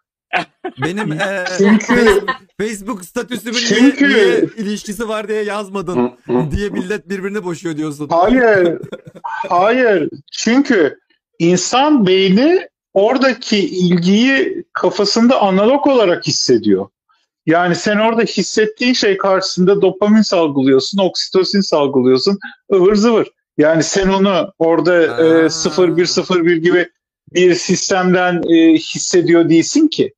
Benim 0.83 1.11
eee, 1.11 1.43
Çünkü- 1.57 1.85
Face- 1.85 2.25
Facebook 2.61 3.05
statüsümün 3.05 3.57
Çünkü- 3.57 4.09
niye, 4.09 4.41
ilişkisi 4.57 5.07
var 5.09 5.27
diye 5.27 5.43
yazmadın 5.43 6.11
diye 6.51 6.69
millet 6.69 7.09
birbirini 7.09 7.43
boşuyor 7.43 7.77
diyorsun. 7.77 8.07
Hayır. 8.11 8.77
Hayır. 9.49 10.09
Çünkü 10.31 10.99
insan 11.39 12.07
beyni 12.07 12.67
oradaki 12.93 13.57
ilgiyi 13.57 14.63
kafasında 14.73 15.41
analog 15.41 15.87
olarak 15.87 16.27
hissediyor. 16.27 16.87
Yani 17.45 17.75
sen 17.75 17.97
orada 17.97 18.21
hissettiğin 18.21 18.93
şey 18.93 19.17
karşısında 19.17 19.81
dopamin 19.81 20.21
salgılıyorsun, 20.21 20.97
oksitosin 20.97 21.61
salgılıyorsun, 21.61 22.39
ıvır 22.73 22.95
zıvır. 22.95 23.27
Yani 23.57 23.83
sen 23.83 24.07
onu 24.07 24.53
orada 24.59 24.91
Aa. 24.93 25.45
e, 25.45 25.49
0101 25.49 26.55
gibi 26.57 26.89
bir 27.33 27.53
sistemden 27.55 28.43
e, 28.53 28.73
hissediyor 28.73 29.49
değilsin 29.49 29.87
ki. 29.87 30.13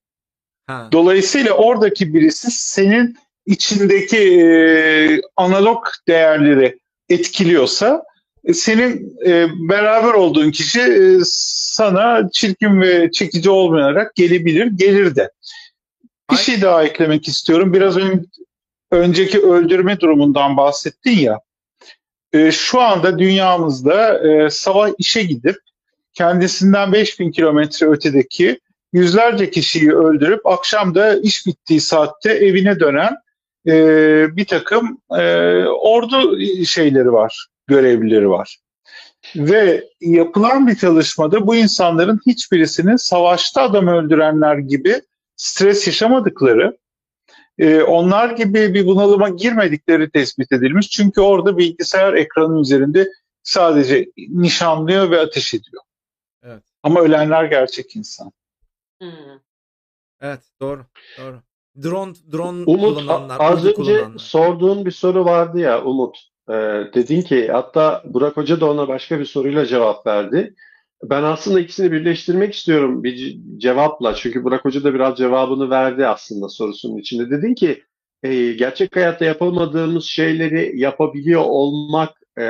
Ha. 0.69 0.89
Dolayısıyla 0.91 1.53
oradaki 1.53 2.13
birisi 2.13 2.51
senin 2.51 3.17
içindeki 3.45 4.17
e, 4.17 4.47
analog 5.35 5.85
değerleri 6.07 6.79
etkiliyorsa 7.09 8.03
e, 8.43 8.53
senin 8.53 9.17
e, 9.25 9.47
beraber 9.69 10.13
olduğun 10.13 10.51
kişi 10.51 10.81
e, 10.81 11.17
sana 11.23 12.29
çirkin 12.33 12.81
ve 12.81 13.11
çekici 13.11 13.49
olmayarak 13.49 14.15
gelebilir, 14.15 14.65
gelir 14.75 15.15
de. 15.15 15.31
Bir 16.31 16.35
Ay- 16.35 16.43
şey 16.43 16.61
daha 16.61 16.83
eklemek 16.83 17.27
istiyorum. 17.27 17.73
Biraz 17.73 17.97
ön- 17.97 18.25
önceki 18.91 19.39
öldürme 19.39 19.99
durumundan 19.99 20.57
bahsettin 20.57 21.19
ya. 21.19 21.39
E, 22.33 22.51
şu 22.51 22.81
anda 22.81 23.19
dünyamızda 23.19 24.27
e, 24.27 24.49
sabah 24.49 24.89
işe 24.97 25.23
gidip 25.23 25.55
kendisinden 26.13 26.93
5000 26.93 27.31
kilometre 27.31 27.87
ötedeki 27.87 28.59
yüzlerce 28.93 29.51
kişiyi 29.51 29.93
öldürüp 29.93 30.47
akşam 30.47 30.95
da 30.95 31.19
iş 31.19 31.45
bittiği 31.45 31.81
saatte 31.81 32.31
evine 32.31 32.79
dönen 32.79 33.15
e, 33.67 33.75
bir 34.35 34.45
takım 34.45 35.01
e, 35.11 35.23
ordu 35.65 36.39
şeyleri 36.65 37.13
var, 37.13 37.47
görevlileri 37.67 38.29
var. 38.29 38.57
Ve 39.35 39.83
yapılan 40.01 40.67
bir 40.67 40.75
çalışmada 40.75 41.47
bu 41.47 41.55
insanların 41.55 42.19
hiçbirisinin 42.27 42.95
savaşta 42.95 43.61
adam 43.61 43.87
öldürenler 43.87 44.57
gibi 44.57 45.01
stres 45.35 45.87
yaşamadıkları, 45.87 46.77
e, 47.57 47.81
onlar 47.81 48.29
gibi 48.29 48.73
bir 48.73 48.85
bunalıma 48.85 49.29
girmedikleri 49.29 50.09
tespit 50.09 50.51
edilmiş. 50.51 50.89
Çünkü 50.89 51.21
orada 51.21 51.57
bilgisayar 51.57 52.13
ekranı 52.13 52.61
üzerinde 52.61 53.07
sadece 53.43 54.05
nişanlıyor 54.17 55.11
ve 55.11 55.19
ateş 55.19 55.53
ediyor. 55.53 55.83
Evet. 56.43 56.63
Ama 56.83 57.01
ölenler 57.01 57.43
gerçek 57.43 57.95
insan. 57.95 58.31
Hmm. 59.01 59.09
Evet 60.21 60.39
doğru 60.61 60.85
doğru. 61.19 61.41
Drone 61.83 62.13
drone 62.31 62.63
Umut 62.65 62.99
kullananlar, 62.99 63.37
az 63.39 63.65
uydu 63.65 63.79
önce 63.81 63.93
kullananlar. 63.97 64.19
sorduğun 64.19 64.85
bir 64.85 64.91
soru 64.91 65.25
vardı 65.25 65.59
ya 65.59 65.83
Umut. 65.83 66.17
Ee, 66.49 66.53
dedin 66.93 67.21
ki 67.21 67.47
hatta 67.51 68.03
Burak 68.05 68.37
Hoca 68.37 68.59
da 68.61 68.69
ona 68.71 68.87
başka 68.87 69.19
bir 69.19 69.25
soruyla 69.25 69.65
cevap 69.65 70.07
verdi. 70.07 70.55
Ben 71.03 71.23
aslında 71.23 71.59
ikisini 71.59 71.91
birleştirmek 71.91 72.53
istiyorum 72.53 73.03
bir 73.03 73.17
ce- 73.17 73.59
cevapla. 73.59 74.15
Çünkü 74.15 74.43
Burak 74.43 74.65
Hoca 74.65 74.83
da 74.83 74.93
biraz 74.93 75.17
cevabını 75.17 75.69
verdi 75.69 76.07
aslında 76.07 76.49
sorusunun 76.49 76.97
içinde. 76.97 77.29
Dedin 77.29 77.53
ki 77.55 77.83
e, 78.23 78.51
gerçek 78.53 78.95
hayatta 78.95 79.25
yapamadığımız 79.25 80.05
şeyleri 80.05 80.79
yapabiliyor 80.79 81.41
olmak 81.45 82.09
e, 82.39 82.43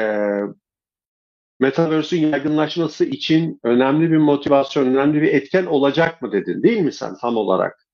Metaverse'ün 1.60 2.28
yaygınlaşması 2.32 3.06
için 3.06 3.60
önemli 3.64 4.12
bir 4.12 4.18
motivasyon, 4.18 4.86
önemli 4.86 5.22
bir 5.22 5.34
etken 5.34 5.66
olacak 5.66 6.22
mı 6.22 6.32
dedin 6.32 6.64
değil 6.64 6.82
mi 6.82 6.92
sen 6.92 7.16
tam 7.22 7.38
olarak? 7.38 7.88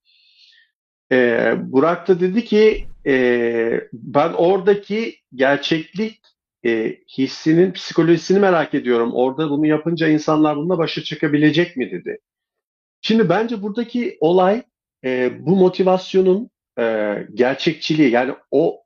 Ee, 1.12 1.54
Burak 1.58 2.08
da 2.08 2.20
dedi 2.20 2.44
ki 2.44 2.86
e, 3.06 3.80
ben 3.92 4.32
oradaki 4.32 5.14
gerçeklik 5.34 6.20
e, 6.66 6.96
hissinin 7.18 7.72
psikolojisini 7.72 8.38
merak 8.38 8.74
ediyorum. 8.74 9.10
Orada 9.14 9.50
bunu 9.50 9.66
yapınca 9.66 10.08
insanlar 10.08 10.56
bununla 10.56 10.78
başa 10.78 11.02
çıkabilecek 11.02 11.76
mi 11.76 11.90
dedi. 11.90 12.18
Şimdi 13.00 13.28
bence 13.28 13.62
buradaki 13.62 14.16
olay 14.20 14.62
e, 15.04 15.32
bu 15.46 15.56
motivasyonun 15.56 16.50
e, 16.78 17.16
gerçekçiliği 17.34 18.10
yani 18.10 18.34
o 18.50 18.82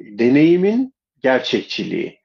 deneyimin 0.00 0.94
gerçekçiliği. 1.22 2.17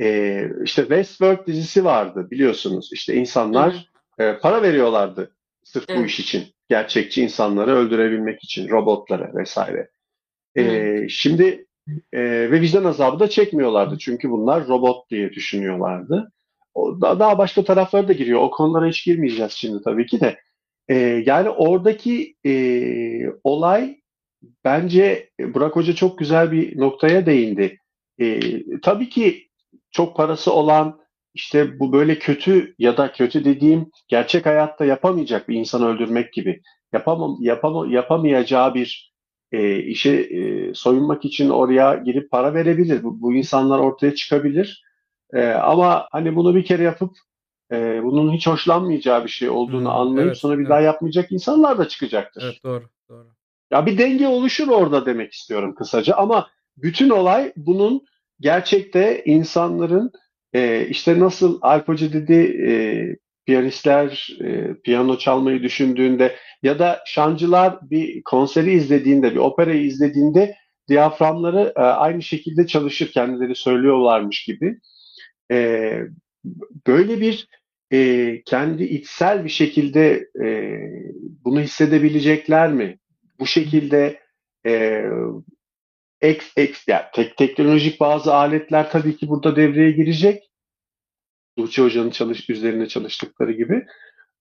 E, 0.00 0.44
işte 0.64 0.82
Westworld 0.82 1.46
dizisi 1.46 1.84
vardı 1.84 2.28
biliyorsunuz. 2.30 2.90
İşte 2.92 3.14
insanlar 3.14 3.86
e, 4.18 4.38
para 4.38 4.62
veriyorlardı 4.62 5.36
sırf 5.64 5.88
bu 5.88 6.04
iş 6.04 6.20
için. 6.20 6.44
Gerçekçi 6.68 7.22
insanları 7.22 7.76
öldürebilmek 7.76 8.44
için, 8.44 8.68
robotlara 8.68 9.34
vesaire. 9.34 9.90
E, 10.56 11.06
şimdi 11.08 11.66
e, 12.12 12.20
ve 12.22 12.60
vicdan 12.60 12.84
azabı 12.84 13.20
da 13.20 13.28
çekmiyorlardı. 13.28 13.98
Çünkü 13.98 14.30
bunlar 14.30 14.68
robot 14.68 15.10
diye 15.10 15.32
düşünüyorlardı. 15.32 16.32
O, 16.74 17.00
da- 17.00 17.18
daha 17.18 17.38
başka 17.38 17.64
tarafları 17.64 18.08
da 18.08 18.12
giriyor. 18.12 18.40
O 18.40 18.50
konulara 18.50 18.86
hiç 18.86 19.04
girmeyeceğiz 19.04 19.52
şimdi 19.52 19.82
tabii 19.84 20.06
ki 20.06 20.20
de. 20.20 20.40
E, 20.88 20.94
yani 21.26 21.48
oradaki 21.50 22.34
e, 22.46 22.52
olay 23.44 24.00
bence 24.64 25.30
Burak 25.40 25.76
Hoca 25.76 25.94
çok 25.94 26.18
güzel 26.18 26.52
bir 26.52 26.78
noktaya 26.78 27.26
değindi. 27.26 27.78
E, 28.20 28.40
tabii 28.80 29.08
ki 29.08 29.49
çok 29.90 30.16
parası 30.16 30.52
olan 30.52 31.00
işte 31.34 31.80
bu 31.80 31.92
böyle 31.92 32.18
kötü 32.18 32.74
ya 32.78 32.96
da 32.96 33.12
kötü 33.12 33.44
dediğim 33.44 33.90
gerçek 34.08 34.46
hayatta 34.46 34.84
yapamayacak 34.84 35.48
bir 35.48 35.56
insanı 35.56 35.88
öldürmek 35.88 36.32
gibi 36.32 36.62
yapamam, 36.92 37.36
yapama, 37.40 37.86
yapamayacağı 37.88 38.74
bir 38.74 39.12
e, 39.52 39.78
işe 39.78 40.10
e, 40.10 40.74
soyunmak 40.74 41.24
için 41.24 41.50
oraya 41.50 41.94
girip 41.94 42.30
para 42.30 42.54
verebilir. 42.54 43.02
Bu, 43.02 43.20
bu 43.20 43.34
insanlar 43.34 43.78
ortaya 43.78 44.14
çıkabilir. 44.14 44.84
E, 45.32 45.46
ama 45.46 46.08
hani 46.12 46.36
bunu 46.36 46.54
bir 46.54 46.64
kere 46.64 46.82
yapıp 46.82 47.16
e, 47.72 48.02
bunun 48.02 48.32
hiç 48.32 48.46
hoşlanmayacağı 48.46 49.24
bir 49.24 49.28
şey 49.28 49.50
olduğunu 49.50 49.80
Hmm, 49.88 50.00
anlayıp 50.00 50.26
evet, 50.28 50.38
sonra 50.38 50.54
bir 50.54 50.60
evet. 50.60 50.70
daha 50.70 50.80
yapmayacak 50.80 51.32
insanlar 51.32 51.78
da 51.78 51.88
çıkacaktır. 51.88 52.42
Evet 52.44 52.64
doğru 52.64 52.84
doğru. 53.08 53.28
Ya 53.70 53.86
bir 53.86 53.98
denge 53.98 54.28
oluşur 54.28 54.68
orada 54.68 55.06
demek 55.06 55.32
istiyorum 55.32 55.74
kısaca 55.74 56.14
ama 56.14 56.48
bütün 56.76 57.10
olay 57.10 57.52
bunun 57.56 58.04
gerçekte 58.40 59.22
insanların 59.24 60.12
e, 60.52 60.86
işte 60.86 61.20
nasıl 61.20 61.58
Alp 61.62 61.88
Hoca 61.88 62.12
dedi 62.12 62.34
e, 62.68 62.72
piyanistler 63.46 64.36
e, 64.44 64.74
piyano 64.84 65.18
çalmayı 65.18 65.62
düşündüğünde 65.62 66.36
ya 66.62 66.78
da 66.78 67.02
şancılar 67.06 67.90
bir 67.90 68.22
konseri 68.22 68.72
izlediğinde 68.72 69.30
bir 69.30 69.36
operayı 69.36 69.82
izlediğinde 69.82 70.56
diyaframları 70.88 71.72
e, 71.76 71.80
aynı 71.80 72.22
şekilde 72.22 72.66
çalışır 72.66 73.12
kendileri 73.12 73.54
söylüyorlarmış 73.54 74.44
gibi. 74.44 74.78
E, 75.52 75.90
böyle 76.86 77.20
bir 77.20 77.48
e, 77.92 78.42
kendi 78.46 78.84
içsel 78.84 79.44
bir 79.44 79.50
şekilde 79.50 80.28
e, 80.44 80.78
bunu 81.44 81.60
hissedebilecekler 81.60 82.72
mi? 82.72 82.98
Bu 83.40 83.46
şekilde 83.46 84.20
e, 84.66 85.04
ek, 86.22 86.44
ek, 86.56 86.74
yani 86.86 87.02
tek, 87.14 87.36
teknolojik 87.36 88.00
bazı 88.00 88.34
aletler 88.34 88.90
tabii 88.90 89.16
ki 89.16 89.28
burada 89.28 89.56
devreye 89.56 89.90
girecek. 89.90 90.50
Tuğçe 91.56 91.82
Hoca'nın 91.82 92.10
çalış, 92.10 92.50
üzerine 92.50 92.88
çalıştıkları 92.88 93.52
gibi. 93.52 93.86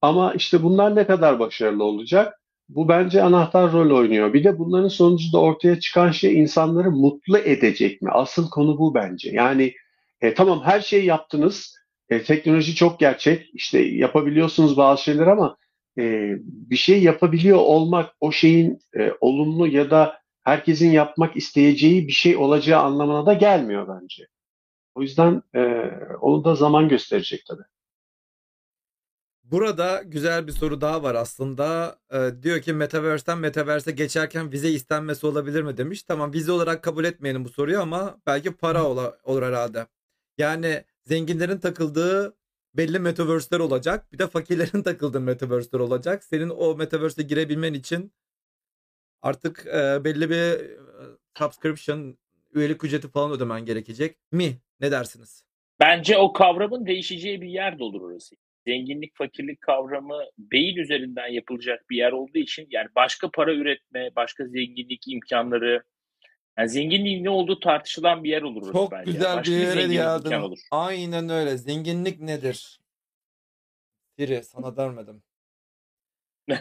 Ama 0.02 0.34
işte 0.34 0.64
bunlar 0.64 0.96
ne 0.96 1.08
kadar 1.08 1.40
başarılı 1.40 1.84
olacak? 1.84 2.40
Bu 2.70 2.88
bence 2.88 3.24
anahtar 3.24 3.72
rol 3.72 3.98
oynuyor. 3.98 4.34
Bir 4.34 4.44
de 4.44 4.60
bunların 4.60 4.88
sonucunda 4.88 5.38
ortaya 5.42 5.80
çıkan 5.80 6.12
şey 6.12 6.40
insanları 6.40 6.92
mutlu 6.92 7.38
edecek 7.38 8.02
mi? 8.02 8.12
Asıl 8.12 8.50
konu 8.50 8.78
bu 8.78 8.96
bence. 8.96 9.32
Yani 9.32 9.74
e, 10.22 10.34
tamam 10.34 10.62
her 10.64 10.82
şeyi 10.82 11.06
yaptınız. 11.06 11.76
E, 12.10 12.24
teknoloji 12.24 12.76
çok 12.76 13.00
gerçek. 13.00 13.50
İşte 13.54 13.80
yapabiliyorsunuz 13.80 14.78
bazı 14.78 15.04
şeyler 15.04 15.28
ama 15.28 15.58
e, 15.98 16.36
bir 16.42 16.76
şey 16.76 17.04
yapabiliyor 17.04 17.58
olmak 17.58 18.14
o 18.20 18.32
şeyin 18.32 18.80
e, 19.00 19.12
olumlu 19.22 19.68
ya 19.68 19.92
da 19.92 20.19
herkesin 20.44 20.92
yapmak 20.92 21.38
isteyeceği 21.38 22.08
bir 22.08 22.14
şey 22.14 22.38
olacağı 22.38 22.82
anlamına 22.82 23.26
da 23.26 23.34
gelmiyor 23.34 24.00
bence. 24.02 24.28
O 24.96 25.02
yüzden 25.02 25.44
e, 25.56 25.62
onu 26.22 26.44
da 26.44 26.56
zaman 26.56 26.90
gösterecek 26.90 27.46
tabii. 27.48 27.64
Burada 29.44 30.02
güzel 30.06 30.48
bir 30.48 30.52
soru 30.52 30.82
daha 30.82 31.04
var 31.04 31.16
aslında. 31.16 32.00
Ee, 32.14 32.32
diyor 32.44 32.62
ki 32.62 32.74
Metaverse'ten 32.74 33.38
Metaverse'e 33.38 33.94
geçerken 33.94 34.52
vize 34.52 34.70
istenmesi 34.70 35.28
olabilir 35.28 35.62
mi 35.62 35.78
demiş. 35.78 36.04
Tamam 36.04 36.34
vize 36.34 36.52
olarak 36.52 36.84
kabul 36.84 37.04
etmeyelim 37.06 37.46
bu 37.46 37.50
soruyu 37.50 37.82
ama 37.82 38.22
belki 38.28 38.52
para 38.52 38.84
ola- 38.86 39.18
olur 39.24 39.42
herhalde. 39.44 39.88
Yani 40.38 40.84
zenginlerin 41.06 41.58
takıldığı 41.58 42.36
belli 42.74 43.00
Metaverse'ler 43.00 43.60
olacak. 43.60 44.14
Bir 44.14 44.20
de 44.20 44.28
fakirlerin 44.28 44.84
takıldığı 44.84 45.22
Metaverse'ler 45.22 45.80
olacak. 45.80 46.24
Senin 46.24 46.50
o 46.50 46.76
Metaverse'e 46.76 47.24
girebilmen 47.26 47.74
için 47.74 48.14
artık 49.22 49.66
e, 49.68 50.04
belli 50.04 50.30
bir 50.30 50.72
subscription 51.38 52.18
üyelik 52.54 52.84
ücreti 52.84 53.08
falan 53.12 53.32
ödemen 53.32 53.66
gerekecek 53.66 54.18
mi? 54.32 54.58
Ne 54.80 54.92
dersiniz? 54.92 55.44
Bence 55.80 56.18
o 56.18 56.34
kavramın 56.34 56.86
değişeceği 56.86 57.42
bir 57.42 57.48
yer 57.50 57.80
de 57.80 57.84
olur 57.84 58.02
orası. 58.02 58.36
Zenginlik, 58.68 59.18
fakirlik 59.18 59.62
kavramı 59.62 60.20
beyin 60.38 60.78
üzerinden 60.78 61.28
yapılacak 61.28 61.90
bir 61.90 61.98
yer 61.98 62.12
olduğu 62.12 62.38
için 62.38 62.68
yani 62.70 62.88
başka 62.96 63.32
para 63.32 63.54
üretme, 63.54 64.10
başka 64.16 64.46
zenginlik 64.46 65.08
imkanları, 65.08 65.84
yani 66.58 66.70
zenginliğin 66.70 67.24
ne 67.24 67.30
olduğu 67.30 67.60
tartışılan 67.60 68.24
bir 68.24 68.30
yer 68.30 68.42
olur 68.42 68.62
orası 68.62 68.74
Çok 68.74 68.92
bence. 68.92 69.12
güzel 69.12 69.38
Başka 69.38 69.52
bir 69.52 69.58
yere 69.58 69.88
geldin. 69.88 70.32
olur. 70.32 70.60
Aynen 70.72 71.30
öyle. 71.30 71.58
Zenginlik 71.58 72.20
nedir? 72.20 72.80
Siri 74.20 74.44
sana 74.44 74.78
dermedim. 74.78 75.24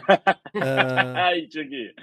Ee, 0.55 0.59
Ay 0.65 1.49
çok 1.49 1.65
iyi. 1.71 1.95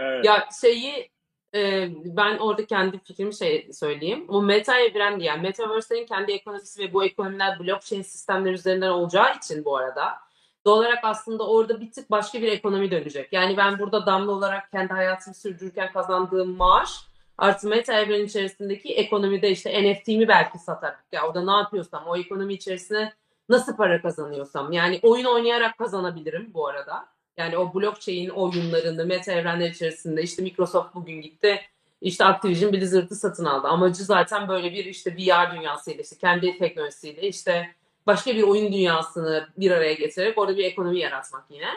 Evet. 0.00 0.24
Ya 0.24 0.48
şeyi 0.60 1.10
e, 1.54 1.88
ben 2.04 2.38
orada 2.38 2.66
kendi 2.66 2.98
fikrimi 2.98 3.34
şey 3.34 3.68
söyleyeyim. 3.72 4.28
Bu 4.28 4.42
meta 4.42 4.78
evren 4.78 5.18
yani 5.18 5.42
metaverse'lerin 5.42 6.06
kendi 6.06 6.32
ekonomisi 6.32 6.82
ve 6.82 6.92
bu 6.92 7.04
ekonomiler 7.04 7.58
blockchain 7.60 8.02
sistemleri 8.02 8.54
üzerinden 8.54 8.90
olacağı 8.90 9.36
için 9.36 9.64
bu 9.64 9.76
arada 9.76 10.18
doğal 10.64 10.78
olarak 10.78 11.04
aslında 11.04 11.48
orada 11.48 11.80
bir 11.80 11.92
tık 11.92 12.10
başka 12.10 12.42
bir 12.42 12.52
ekonomi 12.52 12.90
dönecek. 12.90 13.32
Yani 13.32 13.56
ben 13.56 13.78
burada 13.78 14.06
damla 14.06 14.32
olarak 14.32 14.70
kendi 14.70 14.92
hayatımı 14.92 15.34
sürdürürken 15.34 15.92
kazandığım 15.92 16.56
maaş 16.56 16.90
artı 17.38 17.68
meta 17.68 17.92
evren 18.00 18.24
içerisindeki 18.24 18.94
ekonomide 18.94 19.50
işte 19.50 19.92
NFT'mi 19.92 20.28
belki 20.28 20.58
satarak 20.58 21.04
ya 21.12 21.26
orada 21.26 21.44
ne 21.44 21.50
yapıyorsam 21.50 22.06
o 22.06 22.16
ekonomi 22.16 22.54
içerisine 22.54 23.12
nasıl 23.48 23.76
para 23.76 24.02
kazanıyorsam 24.02 24.72
yani 24.72 25.00
oyun 25.02 25.24
oynayarak 25.24 25.78
kazanabilirim 25.78 26.50
bu 26.54 26.68
arada. 26.68 27.08
Yani 27.36 27.58
o 27.58 27.74
blockchain 27.74 28.28
oyunlarını 28.28 29.06
meta 29.06 29.32
evrenler 29.32 29.70
içerisinde 29.70 30.22
işte 30.22 30.42
Microsoft 30.42 30.94
bugün 30.94 31.20
gitti 31.20 31.60
işte 32.00 32.24
Activision 32.24 32.72
Blizzard'ı 32.72 33.16
satın 33.16 33.44
aldı. 33.44 33.68
Amacı 33.68 34.04
zaten 34.04 34.48
böyle 34.48 34.72
bir 34.72 34.84
işte 34.84 35.16
VR 35.16 35.56
dünyasıyla 35.56 36.02
işte 36.02 36.16
kendi 36.16 36.58
teknolojisiyle 36.58 37.28
işte 37.28 37.70
başka 38.06 38.36
bir 38.36 38.42
oyun 38.42 38.72
dünyasını 38.72 39.48
bir 39.58 39.70
araya 39.70 39.92
getirerek 39.92 40.38
orada 40.38 40.56
bir 40.56 40.64
ekonomi 40.64 40.98
yaratmak 40.98 41.44
yine. 41.50 41.68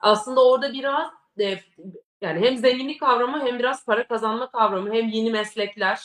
Aslında 0.00 0.44
orada 0.44 0.72
biraz 0.72 1.10
e, 1.40 1.58
yani 2.20 2.46
hem 2.46 2.56
zenginlik 2.56 3.00
kavramı 3.00 3.46
hem 3.46 3.58
biraz 3.58 3.84
para 3.84 4.06
kazanma 4.06 4.50
kavramı 4.50 4.94
hem 4.94 5.08
yeni 5.08 5.30
meslekler 5.30 6.00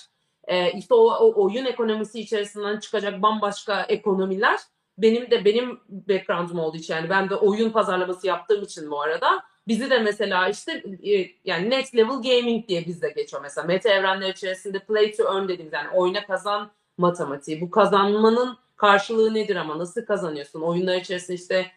e, 0.48 0.72
işte 0.72 0.94
o, 0.94 1.04
o 1.04 1.44
oyun 1.44 1.66
ekonomisi 1.66 2.20
içerisinden 2.20 2.80
çıkacak 2.80 3.22
bambaşka 3.22 3.82
ekonomiler 3.82 4.60
benim 4.98 5.32
de 5.32 5.46
benim 5.46 5.80
background'um 5.90 6.60
olduğu 6.60 6.78
için 6.78 6.94
yani 6.94 7.10
ben 7.10 7.30
de 7.30 7.36
oyun 7.36 7.70
pazarlaması 7.70 8.28
yaptığım 8.28 8.64
için 8.64 8.92
bu 8.92 9.02
arada 9.02 9.44
bizi 9.68 9.90
de 9.90 10.00
mesela 10.00 10.50
işte 10.50 10.84
e, 11.04 11.28
yani 11.46 11.70
next 11.70 11.96
level 11.96 12.22
gaming 12.22 12.68
diye 12.68 12.86
bizde 12.86 13.10
geçiyor. 13.10 13.42
Mesela 13.42 13.68
meta 13.68 13.90
evrenler 13.90 14.30
içerisinde 14.30 14.80
play 14.80 15.12
to 15.12 15.24
earn 15.24 15.48
dediğimiz 15.48 15.74
yani 15.74 15.90
oyna 15.94 16.26
kazan 16.26 16.72
matematiği. 16.98 17.62
Bu 17.62 17.70
kazanmanın 17.70 18.58
karşılığı 18.76 19.34
nedir 19.34 19.56
ama 19.56 19.80
nasıl 19.80 20.06
kazanıyorsun? 20.06 20.62
Oyunlar 20.62 20.96
içerisinde 20.96 21.36
işte 21.36 21.72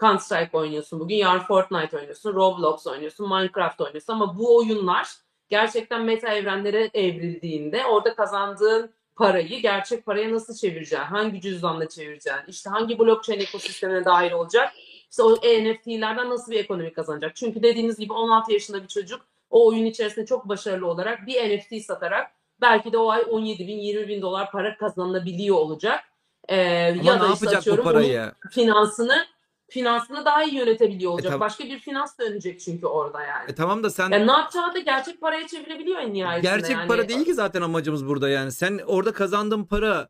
Counter 0.00 0.18
Strike 0.18 0.56
oynuyorsun 0.56 1.00
bugün 1.00 1.16
yarın 1.16 1.40
Fortnite 1.40 1.96
oynuyorsun 1.96 2.34
Roblox 2.34 2.86
oynuyorsun 2.86 3.28
Minecraft 3.28 3.80
oynuyorsun. 3.80 4.12
Ama 4.12 4.38
bu 4.38 4.56
oyunlar 4.56 5.10
gerçekten 5.48 6.04
meta 6.04 6.28
evrenlere 6.28 6.90
evrildiğinde 6.94 7.86
orada 7.86 8.14
kazandığın 8.14 8.90
parayı 9.16 9.62
gerçek 9.62 10.06
paraya 10.06 10.32
nasıl 10.32 10.54
çevireceksin? 10.54 10.96
Hangi 11.04 11.40
cüzdanla 11.40 11.88
çevireceksin? 11.88 12.40
İşte 12.48 12.70
hangi 12.70 12.98
blockchain 12.98 13.40
ekosistemine 13.40 14.04
dahil 14.04 14.32
olacak? 14.32 14.72
İşte 15.10 15.22
o 15.22 15.32
NFT'lerden 15.36 16.30
nasıl 16.30 16.52
bir 16.52 16.60
ekonomi 16.60 16.92
kazanacak? 16.92 17.36
Çünkü 17.36 17.62
dediğiniz 17.62 17.98
gibi 17.98 18.12
16 18.12 18.52
yaşında 18.52 18.82
bir 18.82 18.88
çocuk 18.88 19.20
o 19.50 19.68
oyun 19.68 19.84
içerisinde 19.84 20.26
çok 20.26 20.48
başarılı 20.48 20.86
olarak 20.86 21.26
bir 21.26 21.56
NFT 21.56 21.84
satarak 21.84 22.30
belki 22.60 22.92
de 22.92 22.98
o 22.98 23.10
ay 23.10 23.24
17 23.30 23.68
bin 23.68 23.78
20 23.78 24.08
bin 24.08 24.22
dolar 24.22 24.50
para 24.50 24.76
kazanabiliyor 24.76 25.56
olacak. 25.56 26.00
Ee, 26.48 26.88
ama 26.90 27.02
ya 27.02 27.14
ne 27.14 27.20
da 27.20 27.32
işte 27.32 27.46
yapacak 27.46 27.78
bu 27.78 27.82
parayı? 27.82 28.32
finansını 28.50 29.26
finansını 29.68 30.24
daha 30.24 30.44
iyi 30.44 30.54
yönetebiliyor 30.54 31.12
olacak. 31.12 31.32
tab- 31.32 31.40
Başka 31.40 31.64
bir 31.64 31.78
finans 31.78 32.18
dönecek 32.18 32.60
çünkü 32.60 32.86
orada 32.86 33.22
yani. 33.22 33.50
E 33.50 33.54
tamam 33.54 33.82
da 33.84 33.90
sen 33.90 34.10
Yani 34.10 34.26
ne 34.26 34.32
yapacağı 34.32 34.74
da 34.74 34.78
gerçek 34.78 35.20
paraya 35.20 35.46
çevirebiliyor 35.46 35.98
en 36.00 36.12
nihayetinde. 36.14 36.50
gerçek 36.52 36.70
yani. 36.76 36.88
para 36.88 37.08
değil 37.08 37.24
ki 37.24 37.34
zaten 37.34 37.62
amacımız 37.62 38.06
burada 38.06 38.28
yani. 38.28 38.52
Sen 38.52 38.80
orada 38.86 39.12
kazandığın 39.12 39.64
para 39.64 40.08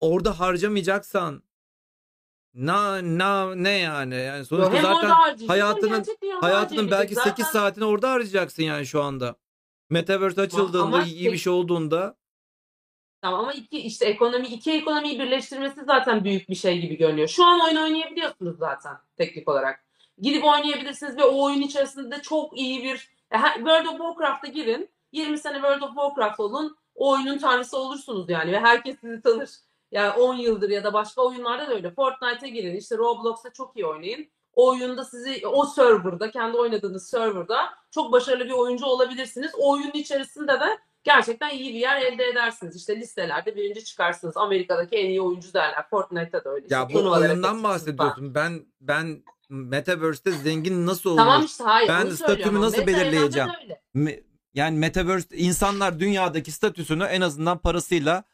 orada 0.00 0.40
harcamayacaksan 0.40 1.42
na 2.54 3.00
na 3.18 3.54
ne 3.54 3.70
yani? 3.70 4.14
Yani 4.14 4.44
sonuçta 4.44 4.72
hem 4.72 4.82
zaten 4.82 5.10
hayatının- 5.48 6.04
hayatının 6.40 6.90
belki 6.90 7.14
harcayabilecek. 7.14 7.22
8 7.24 7.44
Zaten- 7.46 7.60
saatini 7.60 7.84
orada 7.84 8.10
harcayacaksın 8.10 8.62
yani 8.62 8.86
şu 8.86 9.02
anda. 9.02 9.36
Metaverse 9.90 10.40
açıldığında 10.40 10.82
ama 10.82 11.02
iyi 11.02 11.32
bir 11.32 11.38
şey 11.38 11.52
olduğunda 11.52 12.16
Tamam 13.22 13.40
ama 13.40 13.52
iki 13.52 13.78
işte 13.78 14.06
ekonomi 14.06 14.46
iki 14.46 14.72
ekonomiyi 14.72 15.18
birleştirmesi 15.18 15.84
zaten 15.84 16.24
büyük 16.24 16.48
bir 16.48 16.54
şey 16.54 16.80
gibi 16.80 16.96
görünüyor. 16.96 17.28
Şu 17.28 17.44
an 17.44 17.60
oyun 17.60 17.76
oynayabiliyorsunuz 17.76 18.58
zaten 18.58 18.96
teknik 19.16 19.48
olarak. 19.48 19.84
Gidip 20.18 20.44
oynayabilirsiniz 20.44 21.16
ve 21.16 21.24
o 21.24 21.44
oyun 21.44 21.60
içerisinde 21.60 22.16
de 22.16 22.22
çok 22.22 22.58
iyi 22.58 22.84
bir 22.84 23.10
e, 23.30 23.38
World 23.54 23.86
of 23.86 23.98
Warcraft'a 23.98 24.48
girin. 24.48 24.90
20 25.12 25.38
sene 25.38 25.54
World 25.54 25.82
of 25.82 25.88
Warcraft 25.88 26.40
olun. 26.40 26.76
O 26.94 27.12
oyunun 27.12 27.38
tanrısı 27.38 27.78
olursunuz 27.78 28.30
yani 28.30 28.52
ve 28.52 28.60
herkes 28.60 29.00
sizi 29.00 29.22
tanır. 29.22 29.50
Yani 29.92 30.10
10 30.10 30.34
yıldır 30.34 30.70
ya 30.70 30.84
da 30.84 30.92
başka 30.92 31.22
oyunlarda 31.22 31.66
da 31.66 31.74
öyle. 31.74 31.90
Fortnite'a 31.90 32.48
girin, 32.48 32.76
işte 32.76 32.96
Roblox'ta 32.96 33.52
çok 33.52 33.76
iyi 33.76 33.86
oynayın. 33.86 34.28
O 34.54 34.68
oyunda 34.68 35.04
sizi 35.04 35.46
o 35.46 35.66
serverda, 35.66 36.30
kendi 36.30 36.56
oynadığınız 36.56 37.08
serverda 37.08 37.56
çok 37.90 38.12
başarılı 38.12 38.44
bir 38.44 38.50
oyuncu 38.50 38.86
olabilirsiniz. 38.86 39.52
O 39.58 39.72
oyunun 39.72 39.92
içerisinde 39.92 40.52
de 40.60 40.78
gerçekten 41.04 41.50
iyi 41.50 41.74
bir 41.74 41.78
yer 41.80 42.02
elde 42.02 42.24
edersiniz. 42.24 42.76
İşte 42.76 42.96
listelerde 43.00 43.56
birinci 43.56 43.84
çıkarsınız. 43.84 44.36
Amerika'daki 44.36 44.96
en 44.96 45.06
iyi 45.06 45.20
oyuncu 45.20 45.54
derler. 45.54 45.86
Fortnite'ta 45.90 46.44
da 46.44 46.50
öyle. 46.50 46.66
ya 46.70 46.82
İşte 46.88 46.94
bu 46.94 46.98
oyundan 46.98 47.20
katılırsınız 47.20 47.42
falan. 47.52 47.62
bahsediyorsun. 47.64 48.34
Ben 48.34 48.66
ben 48.80 49.22
Metaverse'te 49.48 50.32
zengin 50.32 50.86
nasıl 50.86 51.10
olur? 51.10 51.16
Tamam 51.18 51.44
işte 51.44 51.64
hayır. 51.64 51.88
Ben 51.88 52.10
statümü 52.10 52.60
nasıl 52.60 52.78
meta 52.78 52.86
belirleyeceğim? 52.86 53.48
Me- 53.94 54.22
yani 54.54 54.78
Metaverse 54.78 55.36
insanlar 55.36 56.00
dünyadaki 56.00 56.52
statüsünü 56.52 57.04
en 57.04 57.20
azından 57.20 57.58
parasıyla 57.58 58.24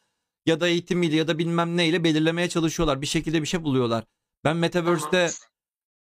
ya 0.46 0.60
da 0.60 0.68
eğitimiyle 0.68 1.16
ya 1.16 1.28
da 1.28 1.38
bilmem 1.38 1.76
neyle 1.76 2.04
belirlemeye 2.04 2.48
çalışıyorlar. 2.48 3.02
Bir 3.02 3.06
şekilde 3.06 3.42
bir 3.42 3.46
şey 3.46 3.62
buluyorlar. 3.62 4.04
Ben 4.44 4.56
Metaverse'te 4.56 5.30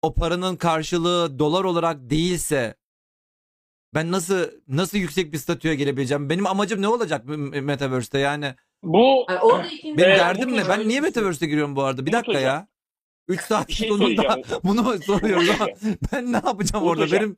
o 0.01 0.13
paranın 0.13 0.55
karşılığı 0.55 1.39
dolar 1.39 1.63
olarak 1.63 1.97
değilse 2.09 2.75
ben 3.93 4.11
nasıl 4.11 4.51
nasıl 4.68 4.97
yüksek 4.97 5.34
bir 5.34 5.38
statüye 5.38 5.76
gelebileceğim? 5.76 6.30
Benim 6.30 6.47
amacım 6.47 6.81
ne 6.81 6.88
olacak 6.88 7.26
Metaverse'te 7.61 8.19
yani? 8.19 8.55
Bu 8.84 9.26
Yani 9.30 9.39
orada 9.39 9.68
ikinci 9.68 9.97
Benim 9.97 10.09
Evet, 10.09 10.19
derdim 10.19 10.49
Umut 10.49 10.59
ne? 10.63 10.69
Ben 10.69 10.88
niye 10.88 11.01
Metaverse'e 11.01 11.47
giriyorum 11.47 11.76
bu 11.76 11.84
arada? 11.84 12.05
Bir 12.05 12.11
dakika 12.11 12.31
hocam. 12.31 12.43
ya. 12.43 12.68
3 13.27 13.41
saat 13.41 13.68
Bir 13.68 13.73
şey 13.73 13.88
sonunda 13.89 14.22
söyleyeceğim. 14.22 14.61
bunu 14.63 14.97
soruyoruz 15.05 15.49
ama 15.49 15.68
ben 16.13 16.31
ne 16.34 16.35
yapacağım 16.35 16.85
orada? 16.85 17.11
Benim 17.11 17.38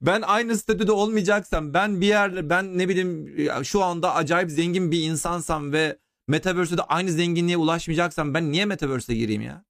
ben 0.00 0.22
aynı 0.22 0.56
statüde 0.56 0.92
olmayacaksam, 0.92 1.74
ben 1.74 2.00
bir 2.00 2.06
yerde 2.06 2.50
ben 2.50 2.78
ne 2.78 2.88
bileyim 2.88 3.36
şu 3.64 3.82
anda 3.82 4.14
acayip 4.14 4.50
zengin 4.50 4.90
bir 4.90 5.02
insansam 5.02 5.72
ve 5.72 5.98
Metaverse'de 6.28 6.82
aynı 6.82 7.10
zenginliğe 7.10 7.56
ulaşmayacaksam 7.56 8.34
ben 8.34 8.52
niye 8.52 8.64
Metaverse'e 8.64 9.16
gireyim 9.16 9.42
ya? 9.42 9.64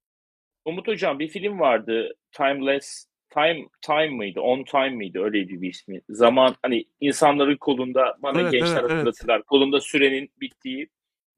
Umut 0.65 0.87
Hocam 0.87 1.19
bir 1.19 1.27
film 1.27 1.59
vardı. 1.59 2.09
Timeless 2.31 3.05
Time 3.33 3.67
Time 3.81 4.09
mıydı? 4.09 4.41
On 4.41 4.63
Time 4.63 4.89
mıydı? 4.89 5.23
Öyleydi 5.23 5.61
bir 5.61 5.69
ismi. 5.69 6.01
Zaman 6.09 6.55
hani 6.61 6.85
insanların 6.99 7.57
kolunda 7.57 8.17
bana 8.19 8.41
Evet, 8.41 8.51
gençler 8.51 8.67
evet, 8.71 8.81
evet. 8.81 8.91
hatırlatırlar. 8.91 9.43
Kolunda 9.43 9.79
sürenin 9.81 10.29
bittiği 10.41 10.87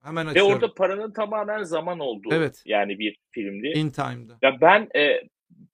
Hemen 0.04 0.26
ve 0.26 0.30
açıyorum. 0.30 0.54
orada 0.54 0.74
paranın 0.74 1.12
tamamen 1.14 1.64
zaman 1.64 2.00
olduğu 2.00 2.30
Evet. 2.34 2.64
yani 2.66 3.00
bir 3.00 3.18
filmdi. 3.32 3.68
In 3.68 3.90
Time'da. 3.90 4.38
Ya 4.42 4.62
ben 4.62 4.90
e, 4.96 5.22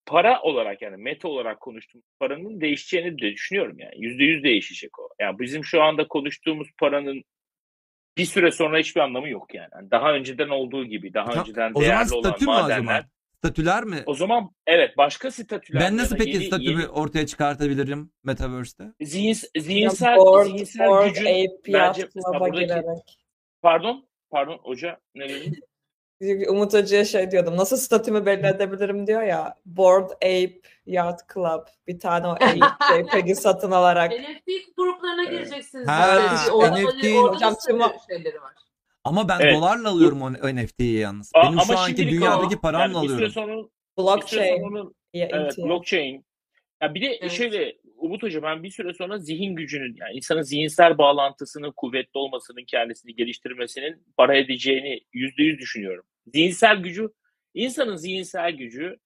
para 0.06 0.42
olarak 0.42 0.82
yani 0.82 0.98
meta 0.98 1.28
olarak 1.28 1.60
konuştuğum 1.60 2.02
paranın 2.20 2.62
değişeceğini 2.62 3.22
de 3.22 3.32
düşünüyorum 3.32 3.80
yani. 3.80 3.94
Yüzde 3.98 4.24
yüz 4.24 4.44
değişecek 4.44 5.00
o. 5.00 5.10
Yani 5.22 5.40
bizim 5.40 5.66
şu 5.66 5.82
anda 5.84 6.08
konuştuğumuz 6.08 6.68
paranın 6.80 7.24
bir 8.18 8.26
süre 8.26 8.52
sonra 8.52 8.78
hiçbir 8.80 9.02
anlamı 9.02 9.30
yok 9.30 9.54
yani. 9.54 9.70
Yani 9.76 9.92
daha 9.92 10.14
önceden 10.14 10.50
olduğu 10.50 10.86
gibi, 10.86 11.14
daha 11.14 11.32
Tam- 11.32 11.42
önceden 11.42 11.76
değerli 11.76 12.14
olan 12.14 12.36
madenler. 12.46 13.06
Statüler 13.46 13.84
mi? 13.84 14.04
O 14.06 14.14
zaman 14.14 14.50
evet 14.68 14.98
başka 14.98 15.32
statüler. 15.32 15.82
Ben 15.82 15.98
nasıl 15.98 16.18
peki 16.18 16.30
yeni- 16.30 16.44
statümü 16.46 16.82
yeni- 16.82 16.88
ortaya 16.88 17.28
çıkartabilirim 17.28 18.12
Metaverse'te? 18.24 18.84
Zihins, 19.02 19.44
zihinsel, 19.58 20.18
board, 20.18 20.46
zihinsel 20.46 20.88
board 20.88 21.08
gücün 21.08 21.26
Ape 21.26 21.74
bence 21.74 22.08
buradaki 22.16 22.60
girerek. 22.60 23.20
pardon 23.62 24.08
pardon 24.30 24.58
hoca 24.64 24.98
ne 25.16 25.30
dedin? 25.30 25.60
Umut 26.50 26.74
Hoca'ya 26.74 27.06
şey 27.06 27.32
diyordum. 27.32 27.58
Nasıl 27.58 27.78
statümü 27.78 28.26
belli 28.26 28.48
edebilirim 28.48 29.08
diyor 29.08 29.22
ya. 29.22 29.58
Board 29.66 30.10
Ape 30.12 30.60
Yacht 30.86 31.34
Club. 31.34 31.68
Bir 31.88 32.00
tane 32.00 32.28
o 32.28 32.32
Ape 32.32 32.60
JPEG'i 33.04 33.36
satın 33.36 33.72
alarak. 33.72 34.12
NFT 34.20 34.48
gruplarına 34.78 35.22
Evet. 35.24 35.32
gireceksiniz. 35.32 35.88
Ha, 35.88 36.20
işte. 36.36 36.52
Orada, 36.52 36.78
NFT 36.78 37.06
orada 37.18 37.36
Hocam 37.36 37.56
tüm 37.68 37.80
var. 37.80 37.92
Ama 39.04 39.30
ben 39.30 39.40
Evet. 39.40 39.56
dolarla 39.56 39.90
alıyorum 39.90 40.22
o 40.22 40.32
NFT'yi 40.32 41.00
yalnız. 41.00 41.32
Benim 41.44 41.60
şu 41.60 41.78
anki 41.78 42.10
dünyadaki 42.10 42.56
o. 42.58 42.62
paramla 42.62 42.98
Yani 42.98 43.04
bir 43.04 43.28
süre 43.28 43.44
alıyorum. 43.44 43.64
süre 43.66 43.72
Blockchain. 43.98 44.96
Ya, 45.14 45.28
evet, 45.32 45.58
blockchain. 45.58 46.26
Ya 46.82 46.94
bir 46.94 47.02
de 47.02 47.08
Evet. 47.22 47.32
şöyle 47.32 47.78
Umut 47.98 48.24
Hoca 48.24 48.44
ben 48.44 48.64
bir 48.64 48.70
süre 48.70 48.94
sonra 48.94 49.18
zihin 49.18 49.56
gücünün 49.56 49.96
yani 50.00 50.14
insanın 50.14 50.42
zihinsel 50.42 50.98
bağlantısının 50.98 51.72
kuvvetli 51.72 52.18
olmasının 52.18 52.64
kendisini 52.68 53.16
geliştirmesinin 53.16 54.04
para 54.18 54.38
edeceğini 54.38 55.02
yüzde 55.14 55.44
yüz 55.44 55.60
düşünüyorum. 55.60 56.04
Zihinsel 56.34 56.78
gücü 56.78 57.10
insanın 57.54 57.96
zihinsel 57.96 58.52
gücü 58.52 58.98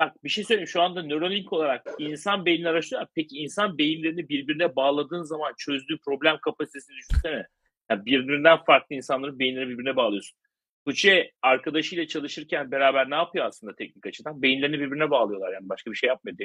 bak 0.00 0.24
bir 0.24 0.28
şey 0.28 0.44
söyleyeyim 0.44 0.68
şu 0.68 0.82
anda 0.82 1.02
Neuralink 1.02 1.52
olarak 1.52 1.86
insan 1.98 2.46
beynini 2.46 2.68
araştırıyor. 2.68 3.06
Peki 3.14 3.36
insan 3.36 3.78
beyinlerini 3.78 4.28
birbirine 4.28 4.76
bağladığın 4.76 5.22
zaman 5.22 5.54
çözdüğü 5.58 5.98
problem 6.04 6.38
kapasitesini 6.38 6.96
düşünsene. 6.96 7.46
Yani 7.92 8.06
birbirinden 8.06 8.64
farklı 8.64 8.94
insanların 8.94 9.38
beyinlerini 9.38 9.70
birbirine 9.70 9.96
bağlıyorsun. 9.96 10.38
Tuğçe 10.86 11.30
arkadaşıyla 11.42 12.06
çalışırken 12.06 12.70
beraber 12.70 13.10
ne 13.10 13.14
yapıyor 13.14 13.44
aslında 13.44 13.74
teknik 13.74 14.06
açıdan? 14.06 14.42
Beyinlerini 14.42 14.78
birbirine 14.80 15.10
bağlıyorlar 15.10 15.52
yani 15.52 15.68
başka 15.68 15.90
bir 15.90 15.96
şey 15.96 16.08
yapmıyor. 16.08 16.36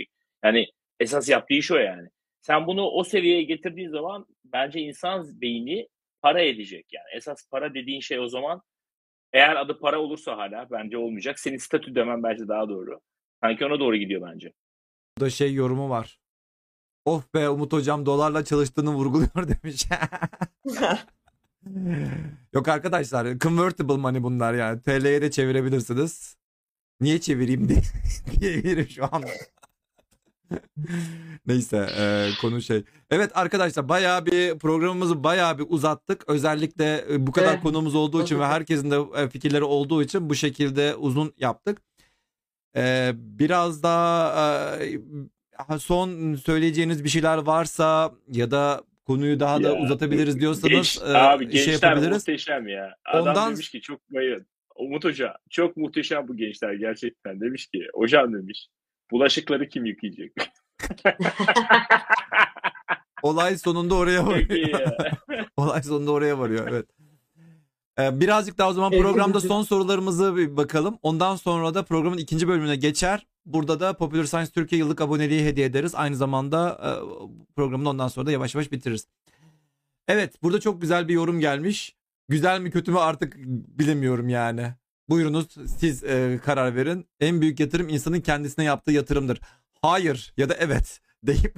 Yani 0.43 0.65
esas 0.99 1.29
yaptığı 1.29 1.53
iş 1.53 1.71
o 1.71 1.77
yani. 1.77 2.09
Sen 2.41 2.67
bunu 2.67 2.81
o 2.81 3.03
seviyeye 3.03 3.43
getirdiğin 3.43 3.89
zaman 3.89 4.25
bence 4.45 4.79
insan 4.79 5.41
beyni 5.41 5.87
para 6.21 6.41
edecek 6.41 6.85
yani. 6.91 7.05
Esas 7.15 7.49
para 7.51 7.73
dediğin 7.73 7.99
şey 7.99 8.19
o 8.19 8.27
zaman 8.27 8.61
eğer 9.33 9.55
adı 9.55 9.79
para 9.79 9.99
olursa 9.99 10.37
hala 10.37 10.67
bence 10.71 10.97
olmayacak. 10.97 11.39
Senin 11.39 11.57
statü 11.57 11.95
demen 11.95 12.23
bence 12.23 12.47
daha 12.47 12.69
doğru. 12.69 12.99
Sanki 13.43 13.65
ona 13.65 13.79
doğru 13.79 13.95
gidiyor 13.95 14.31
bence. 14.33 14.53
Burada 15.17 15.29
şey 15.29 15.53
yorumu 15.53 15.89
var. 15.89 16.19
Of 17.05 17.33
be 17.33 17.49
Umut 17.49 17.73
hocam 17.73 18.05
dolarla 18.05 18.45
çalıştığını 18.45 18.93
vurguluyor 18.93 19.47
demiş. 19.63 19.85
Yok 22.53 22.67
arkadaşlar 22.67 23.39
convertible 23.39 23.97
money 23.97 24.23
bunlar 24.23 24.53
yani. 24.53 24.81
TL'ye 24.81 25.21
de 25.21 25.31
çevirebilirsiniz. 25.31 26.37
Niye 27.01 27.21
çevireyim 27.21 27.69
diye 27.69 27.81
diyebilirim 28.39 28.89
şu 28.89 29.05
an. 29.15 29.23
Neyse 31.45 31.77
e, 31.97 32.29
konu 32.41 32.61
şey. 32.61 32.83
Evet 33.09 33.31
arkadaşlar 33.37 33.89
bayağı 33.89 34.25
bir 34.25 34.59
programımızı 34.59 35.23
bayağı 35.23 35.57
bir 35.59 35.65
uzattık. 35.69 36.23
Özellikle 36.27 37.05
e, 37.11 37.27
bu 37.27 37.31
kadar 37.31 37.53
Evet. 37.53 37.63
konumuz 37.63 37.95
olduğu 37.95 38.23
için 38.23 38.39
ve 38.39 38.45
herkesin 38.45 38.91
de 38.91 39.21
e, 39.21 39.29
fikirleri 39.29 39.63
olduğu 39.63 40.03
için 40.03 40.29
bu 40.29 40.35
şekilde 40.35 40.95
uzun 40.95 41.33
yaptık. 41.37 41.81
E, 42.75 43.11
biraz 43.15 43.83
daha 43.83 44.77
e, 44.77 44.99
son 45.79 46.35
söyleyeceğiniz 46.35 47.03
bir 47.03 47.09
şeyler 47.09 47.37
varsa 47.37 48.13
ya 48.31 48.51
da 48.51 48.83
konuyu 49.07 49.39
daha 49.39 49.63
da 49.63 49.67
Ya, 49.67 49.75
uzatabiliriz 49.75 50.39
diyorsanız 50.39 50.69
Genç, 50.71 50.97
e, 50.97 51.17
abi 51.17 51.57
şey 51.57 51.73
yapabiliriz. 51.73 52.17
muhteşem 52.17 52.67
ya. 52.67 52.95
Adam 53.05 53.27
Ondan- 53.27 53.51
demiş 53.53 53.69
ki 53.71 53.81
çok 53.81 54.11
bayın. 54.13 54.45
Umut 54.75 55.05
Hoca 55.05 55.33
çok 55.49 55.77
muhteşem 55.77 56.27
bu 56.27 56.37
gençler 56.37 56.73
gerçekten. 56.73 57.41
Demiş 57.41 57.67
ki 57.67 57.87
hocam 57.93 58.33
demiş 58.33 58.67
bulaşıkları 59.11 59.69
kim 59.69 59.85
yıkayacak? 59.85 60.31
Olay 63.23 63.57
sonunda 63.57 63.95
oraya 63.95 64.27
varıyor. 64.27 64.79
Olay 65.57 65.83
sonunda 65.83 66.11
oraya 66.11 66.39
varıyor 66.39 66.67
evet. 66.69 66.85
Ee, 67.99 68.19
birazcık 68.19 68.57
daha 68.57 68.69
o 68.69 68.73
zaman 68.73 68.91
programda 68.91 69.39
son 69.39 69.63
sorularımızı 69.63 70.35
bir 70.35 70.57
bakalım. 70.57 70.99
Ondan 71.01 71.35
sonra 71.35 71.73
da 71.73 71.83
programın 71.83 72.17
ikinci 72.17 72.47
bölümüne 72.47 72.75
geçer. 72.75 73.27
Burada 73.45 73.79
da 73.79 73.93
Popular 73.97 74.23
Science 74.25 74.51
Türkiye 74.51 74.79
yıllık 74.79 75.01
aboneliği 75.01 75.45
hediye 75.45 75.65
ederiz. 75.65 75.95
Aynı 75.95 76.15
zamanda 76.15 76.79
e, 76.83 76.89
programın 77.55 77.85
ondan 77.85 78.07
sonra 78.07 78.25
da 78.27 78.31
yavaş 78.31 78.55
yavaş 78.55 78.71
bitiririz. 78.71 79.07
Evet 80.07 80.43
burada 80.43 80.59
çok 80.59 80.81
güzel 80.81 81.07
bir 81.07 81.13
yorum 81.13 81.39
gelmiş. 81.39 81.95
Güzel 82.29 82.59
mi 82.61 82.71
kötü 82.71 82.91
mü 82.91 82.99
artık 82.99 83.35
bilemiyorum 83.79 84.29
yani. 84.29 84.73
Buyurunuz 85.09 85.47
siz 85.79 86.03
e, 86.03 86.39
karar 86.45 86.75
verin. 86.75 87.07
En 87.19 87.41
büyük 87.41 87.59
yatırım 87.59 87.89
insanın 87.89 88.21
kendisine 88.21 88.65
yaptığı 88.65 88.91
yatırımdır. 88.91 89.39
Hayır 89.81 90.33
ya 90.37 90.49
da 90.49 90.53
evet 90.59 90.99
deyip 91.23 91.55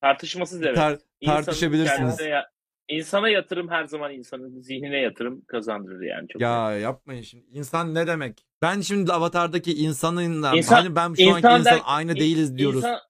Tartışmasız 0.00 0.62
evet. 0.62 0.76
tar- 0.78 1.00
tartışabilirsiniz. 1.24 1.98
kendisine 1.98 2.28
ya- 2.28 2.50
İnsana 2.88 3.28
yatırım 3.28 3.68
her 3.68 3.84
zaman 3.84 4.12
insanın 4.12 4.60
zihnine 4.60 4.98
yatırım 4.98 5.44
kazandırır 5.44 6.00
yani. 6.00 6.28
Çok 6.28 6.42
Ya 6.42 6.72
yapmayın 6.78 7.22
şimdi. 7.22 7.44
İnsan 7.52 7.94
ne 7.94 8.06
demek? 8.06 8.46
Ben 8.62 8.80
şimdi 8.80 9.12
Avatar'daki 9.12 9.72
insanınla 9.74 10.56
İnsan- 10.56 10.76
hani 10.76 10.96
ben 10.96 11.14
şu 11.14 11.22
İnsan 11.22 11.34
anki 11.34 11.60
insan 11.60 11.64
der- 11.64 11.82
aynı 11.84 12.16
değiliz 12.16 12.58
diyoruz. 12.58 12.78
İnsan, 12.78 13.00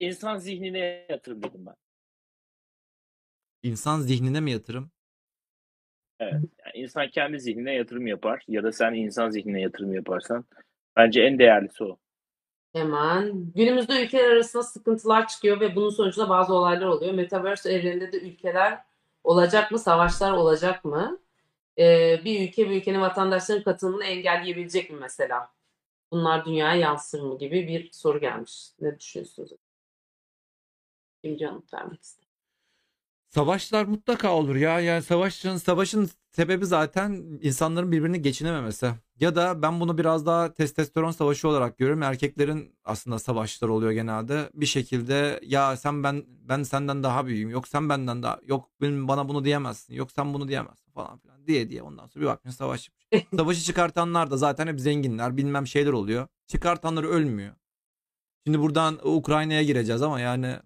insan 0.00 0.36
zihnine 0.36 1.06
yatırım 1.10 1.42
dedim 1.42 1.66
ben. 1.66 1.74
İnsan 3.62 4.00
zihnine 4.00 4.40
mi 4.40 4.50
yatırım? 4.50 4.90
Yani 6.20 6.46
insan 6.74 7.08
kendi 7.08 7.40
zihnine 7.40 7.74
yatırım 7.74 8.06
yapar 8.06 8.42
ya 8.48 8.62
da 8.62 8.72
sen 8.72 8.92
insan 8.94 9.30
zihnine 9.30 9.60
yatırım 9.60 9.94
yaparsan 9.94 10.44
bence 10.96 11.22
en 11.22 11.38
değerlisi 11.38 11.84
o. 11.84 11.98
Hemen. 12.72 13.52
Günümüzde 13.54 14.04
ülkeler 14.04 14.30
arasında 14.30 14.62
sıkıntılar 14.62 15.28
çıkıyor 15.28 15.60
ve 15.60 15.76
bunun 15.76 15.90
sonucunda 15.90 16.28
bazı 16.28 16.54
olaylar 16.54 16.86
oluyor. 16.86 17.14
Metaverse 17.14 17.72
evreninde 17.72 18.12
de 18.12 18.18
ülkeler 18.20 18.78
olacak 19.24 19.70
mı? 19.72 19.78
Savaşlar 19.78 20.32
olacak 20.32 20.84
mı? 20.84 21.20
Ee, 21.78 22.20
bir 22.24 22.48
ülke 22.48 22.70
bir 22.70 22.76
ülkenin 22.76 23.00
vatandaşlarının 23.00 23.64
katılımını 23.64 24.04
engelleyebilecek 24.04 24.90
mi 24.90 24.96
mesela? 25.00 25.52
Bunlar 26.10 26.44
dünyaya 26.44 26.80
yansır 26.80 27.20
mı 27.22 27.38
gibi 27.38 27.68
bir 27.68 27.92
soru 27.92 28.20
gelmiş. 28.20 28.70
Ne 28.80 28.98
düşünüyorsunuz? 28.98 29.50
Kim 31.22 31.36
yanıt 31.38 31.74
vermek 31.74 32.02
ister? 32.02 32.24
Savaşlar 33.28 33.84
mutlaka 33.84 34.34
olur 34.36 34.56
ya. 34.56 34.80
Yani 34.80 35.02
savaşın 35.02 35.56
savaşın 35.56 36.10
sebebi 36.30 36.66
zaten 36.66 37.38
insanların 37.42 37.92
birbirini 37.92 38.22
geçinememesi. 38.22 38.94
Ya 39.20 39.34
da 39.36 39.62
ben 39.62 39.80
bunu 39.80 39.98
biraz 39.98 40.26
daha 40.26 40.54
testosteron 40.54 41.10
savaşı 41.10 41.48
olarak 41.48 41.78
görüyorum. 41.78 42.02
Erkeklerin 42.02 42.76
aslında 42.84 43.18
savaşları 43.18 43.72
oluyor 43.72 43.92
genelde. 43.92 44.50
Bir 44.54 44.66
şekilde 44.66 45.40
ya 45.42 45.76
sen 45.76 46.02
ben 46.02 46.24
ben 46.28 46.62
senden 46.62 47.02
daha 47.02 47.26
büyüğüm. 47.26 47.50
Yok 47.50 47.68
sen 47.68 47.88
benden 47.88 48.22
daha 48.22 48.38
yok 48.46 48.70
benim 48.80 49.08
bana 49.08 49.28
bunu 49.28 49.44
diyemezsin. 49.44 49.94
Yok 49.94 50.12
sen 50.12 50.34
bunu 50.34 50.48
diyemezsin 50.48 50.92
falan 50.92 51.18
filan 51.18 51.46
diye 51.46 51.70
diye 51.70 51.82
ondan 51.82 52.06
sonra 52.06 52.22
bir 52.24 52.26
bakmışsın 52.30 52.58
savaş. 52.58 52.90
Savaşı 53.36 53.62
çıkartanlar 53.62 54.30
da 54.30 54.36
zaten 54.36 54.66
hep 54.66 54.80
zenginler. 54.80 55.36
Bilmem 55.36 55.66
şeyler 55.66 55.92
oluyor. 55.92 56.28
Çıkartanları 56.46 57.08
ölmüyor. 57.08 57.54
Şimdi 58.46 58.60
buradan 58.60 59.00
Ukrayna'ya 59.08 59.62
gireceğiz 59.62 60.02
ama 60.02 60.20
yani 60.20 60.56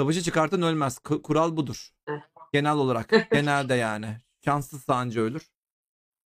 Savaşı 0.00 0.22
çıkartan 0.22 0.62
ölmez. 0.62 0.98
Ku- 0.98 1.22
Kural 1.22 1.56
budur. 1.56 1.90
Eh. 2.08 2.12
Genel 2.52 2.74
olarak. 2.74 3.28
Genelde 3.32 3.74
yani. 3.74 4.16
Şanssızsa 4.44 4.94
anca 4.94 5.20
ölür. 5.20 5.50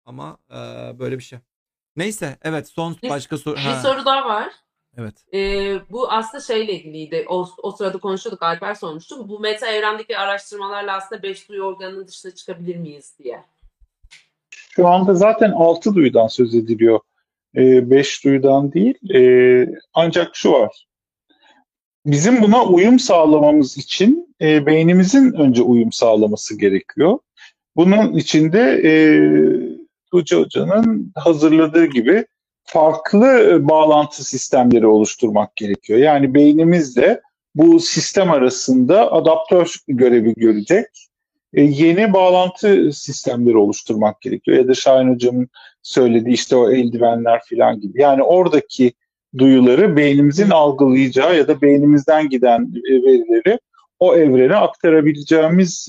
Ama 0.05 0.39
e, 0.51 0.55
böyle 0.99 1.19
bir 1.19 1.23
şey. 1.23 1.39
Neyse 1.97 2.37
evet 2.43 2.69
son 2.69 2.97
Bir- 3.03 3.11
başka 3.11 3.39
soru. 3.39 3.57
Bir 3.57 3.61
Ha, 3.61 3.81
soru 3.83 4.05
daha 4.05 4.29
var. 4.29 4.49
Evet. 4.99 5.15
Ee, 5.35 5.75
bu 5.91 6.13
aslında 6.13 6.43
şeyle 6.45 6.73
ilgiliydi. 6.73 7.25
O, 7.29 7.49
o 7.63 7.71
sırada 7.71 7.99
konuşuyorduk. 7.99 8.43
Alper 8.43 8.75
sormuştu. 8.75 9.29
Bu 9.29 9.41
meta 9.41 9.67
evrendeki 9.67 10.19
araştırmalarla 10.19 10.97
aslında 10.97 11.23
beş 11.23 11.49
duyu 11.49 11.63
organının 11.63 12.07
dışına 12.07 12.33
çıkabilir 12.35 12.77
miyiz 12.77 13.15
diye. 13.19 13.43
Şu 14.51 14.89
anda 14.89 15.15
zaten 15.15 15.51
altı 15.51 15.95
duyudan 15.95 16.27
söz 16.27 16.55
ediliyor. 16.55 17.01
Ee, 17.57 17.91
beş 17.91 18.25
duyudan 18.25 18.73
değil. 18.73 19.15
Ee, 19.15 19.67
ancak 19.95 20.37
şu 20.37 20.53
var. 20.53 20.87
Bizim 22.07 22.43
buna 22.43 22.65
uyum 22.65 22.99
sağlamamız 22.99 23.79
için 23.79 24.35
e, 24.41 24.67
beynimizin 24.67 25.33
önce 25.33 25.63
uyum 25.63 25.93
sağlaması 25.93 26.59
gerekiyor. 26.59 27.19
Bunun 27.77 28.13
için 28.17 28.53
de 28.53 28.81
e, 28.85 28.93
Tuğçe 30.13 30.37
Hoca'nın 30.37 31.13
hazırladığı 31.15 31.87
gibi 31.87 32.27
farklı 32.65 33.27
e, 33.27 33.69
bağlantı 33.69 34.25
sistemleri 34.25 34.87
oluşturmak 34.87 35.57
gerekiyor. 35.57 35.99
Yani 35.99 36.35
beynimizle 36.35 37.21
bu 37.55 37.81
sistem 37.81 38.31
arasında 38.31 39.13
adaptör 39.13 39.77
görevi 39.89 40.35
görecek 40.35 40.87
e, 41.55 41.63
yeni 41.63 42.13
bağlantı 42.13 42.93
sistemleri 42.93 43.57
oluşturmak 43.57 44.21
gerekiyor. 44.21 44.57
Ya 44.57 44.69
da 44.69 44.75
Şahin 44.75 45.15
Hocam'ın 45.15 45.49
söylediği 45.83 46.35
işte 46.35 46.57
o 46.57 46.71
eldivenler 46.71 47.41
falan 47.51 47.81
gibi. 47.81 48.01
Yani 48.01 48.23
oradaki 48.23 48.93
duyuları 49.39 49.97
beynimizin 49.97 50.51
algılayacağı 50.51 51.37
ya 51.37 51.49
da 51.49 51.61
beynimizden 51.63 52.29
giden 52.29 52.73
e, 52.91 52.93
verileri 52.93 53.59
o 53.99 54.15
evrene 54.15 54.57
aktarabileceğimiz 54.57 55.89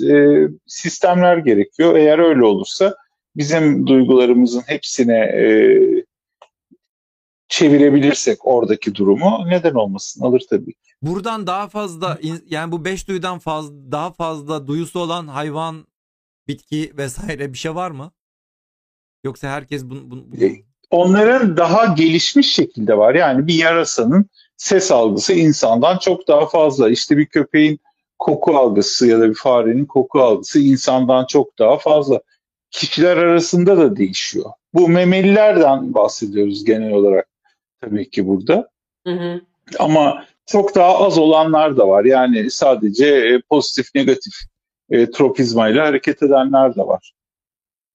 sistemler 0.68 1.38
gerekiyor. 1.38 1.96
Eğer 1.96 2.20
öyle 2.20 2.46
olursa 2.46 2.96
bizim 3.36 3.88
duygularımızın 3.88 4.64
hepsine 4.68 5.18
e, 5.18 5.46
çevirebilirsek 7.48 8.48
oradaki 8.48 8.96
durumu 8.96 9.44
neden 9.48 9.74
olmasın 9.74 10.22
alır 10.26 10.44
tabii. 10.50 10.74
Buradan 11.02 11.48
daha 11.48 11.68
fazla 11.68 12.20
yani 12.50 12.72
bu 12.72 12.86
beş 12.86 13.08
duyudan 13.08 13.40
fazla 13.40 13.92
daha 13.92 14.12
fazla 14.12 14.68
duyusu 14.68 15.00
olan 15.00 15.28
hayvan, 15.28 15.88
bitki 16.48 16.94
vesaire 16.98 17.54
bir 17.54 17.58
şey 17.58 17.76
var 17.76 17.92
mı? 17.92 18.12
Yoksa 19.24 19.48
herkes 19.48 19.84
bunu, 19.86 20.12
bunu, 20.12 20.26
bunu- 20.32 20.44
E, 20.44 20.64
Onların 20.90 21.58
daha 21.58 21.86
gelişmiş 21.86 22.54
şekilde 22.54 22.98
var. 22.98 23.16
Yani 23.16 23.48
bir 23.48 23.54
yarasanın 23.54 24.26
ses 24.58 24.92
algısı 24.92 25.34
insandan 25.34 25.98
çok 25.98 26.28
daha 26.28 26.46
fazla. 26.46 26.90
İşte 26.90 27.18
bir 27.18 27.26
köpeğin 27.26 27.80
koku 28.20 28.58
algısı 28.58 29.08
ya 29.08 29.20
da 29.20 29.30
bir 29.30 29.36
farenin 29.36 29.86
koku 29.86 30.22
algısı 30.22 30.60
insandan 30.60 31.26
çok 31.26 31.60
daha 31.60 31.78
fazla. 31.78 32.22
Kişiler 32.74 33.18
arasında 33.18 33.78
da 33.78 33.96
değişiyor. 33.96 34.50
Bu 34.74 34.90
memelilerden 34.90 35.94
bahsediyoruz 35.94 36.66
genel 36.66 36.94
olarak 36.94 37.28
tabii 37.82 38.10
ki 38.10 38.28
burada. 38.28 38.70
Hı 39.08 39.14
hı. 39.14 39.42
Ama 39.80 40.26
çok 40.46 40.76
daha 40.76 41.06
az 41.06 41.18
olanlar 41.18 41.78
da 41.78 41.88
var. 41.88 42.06
Yani 42.06 42.52
sadece 42.52 43.06
e, 43.06 43.42
pozitif 43.50 43.96
negatif 43.96 44.34
e, 44.90 45.12
tropizmayla 45.12 45.86
hareket 45.88 46.24
edenler 46.24 46.76
de 46.76 46.82
var. 46.82 47.14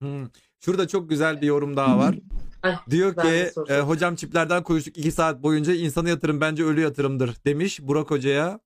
Hmm. 0.00 0.28
Şurada 0.60 0.88
çok 0.88 1.10
güzel 1.10 1.40
bir 1.40 1.46
yorum 1.46 1.76
daha 1.76 1.98
var. 1.98 2.14
Ay, 2.62 2.74
Diyor 2.90 3.16
ben 3.16 3.24
de 3.24 3.52
ki 3.52 3.72
e, 3.72 3.80
hocam 3.80 4.14
çiplerden 4.14 4.62
konuştuk 4.62 4.98
2 4.98 5.12
saat 5.12 5.42
boyunca 5.42 5.74
insanı 5.74 6.08
yatırım 6.08 6.40
bence 6.40 6.64
ölü 6.64 6.80
yatırımdır 6.80 7.34
demiş. 7.44 7.80
Burak 7.82 8.10
Hoca'ya 8.10 8.60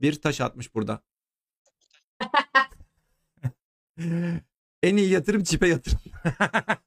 bir 0.00 0.20
taş 0.20 0.40
atmış 0.40 0.74
burada. 0.74 1.00
en 4.82 4.96
iyi 4.96 5.10
yatırım 5.10 5.42
çipe 5.42 5.68
yatırım. 5.68 5.98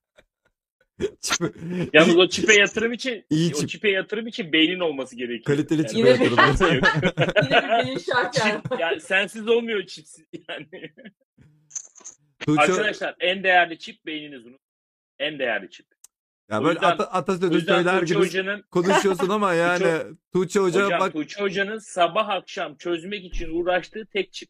Çip- 1.21 1.89
Yalnız 1.93 2.17
o 2.17 2.27
çipe 2.29 2.53
yatırım 2.53 2.93
için 2.93 3.25
İyi 3.29 3.51
o 3.55 3.59
çip. 3.59 3.69
çipe 3.69 3.89
yatırım 3.89 4.27
için 4.27 4.53
beynin 4.53 4.79
olması 4.79 5.15
gerekiyor. 5.15 5.43
Kaliteli 5.43 5.87
çipe 5.87 5.97
Yine 5.99 6.19
bir- 6.19 6.31
yatırım. 6.37 6.75
Yok. 6.75 6.85
Yine 7.43 7.63
bir 7.63 7.85
beyin 7.85 7.97
şarkı. 7.97 8.39
Çip, 8.39 8.79
yani 8.79 9.01
sensiz 9.01 9.47
olmuyor 9.47 9.85
çip 9.85 10.05
yani. 10.49 10.67
Tuğçe- 12.39 12.61
Arkadaşlar 12.61 13.15
en 13.19 13.43
değerli 13.43 13.79
çip 13.79 14.05
beyniniz 14.05 14.45
unut. 14.45 14.61
En 15.19 15.39
değerli 15.39 15.69
çip. 15.69 15.85
ya 16.51 16.59
o 16.61 16.63
böyle 16.63 16.73
yüzden- 16.73 16.91
ata, 16.91 17.03
O 17.03 17.07
atasözü 17.07 17.53
yüzden 17.55 17.75
söyler 17.75 17.99
Tuğçe 17.99 18.13
gibi 18.13 18.23
Hoca'nın 18.23 18.61
konuşuyorsun 18.71 19.29
ama 19.29 19.53
yani 19.65 20.03
Tuğçe 20.33 20.59
Hoca 20.59 20.85
Hocam 20.85 20.99
bak 20.99 21.13
Tuğçe 21.13 21.41
Hoca'nın 21.41 21.77
sabah 21.77 22.29
akşam 22.29 22.75
çözmek 22.77 23.25
için 23.25 23.49
uğraştığı 23.49 24.05
tek 24.05 24.33
çip. 24.33 24.49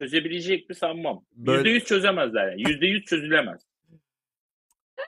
Çözebilecek 0.00 0.68
mi 0.68 0.74
sanmam. 0.74 1.24
Böyle- 1.32 1.58
Yüzde 1.58 1.70
yüz 1.70 1.84
çözemezler 1.84 2.50
yani. 2.50 2.70
Yüzde 2.70 2.86
yüz 2.86 3.04
çözülemez. 3.04 3.60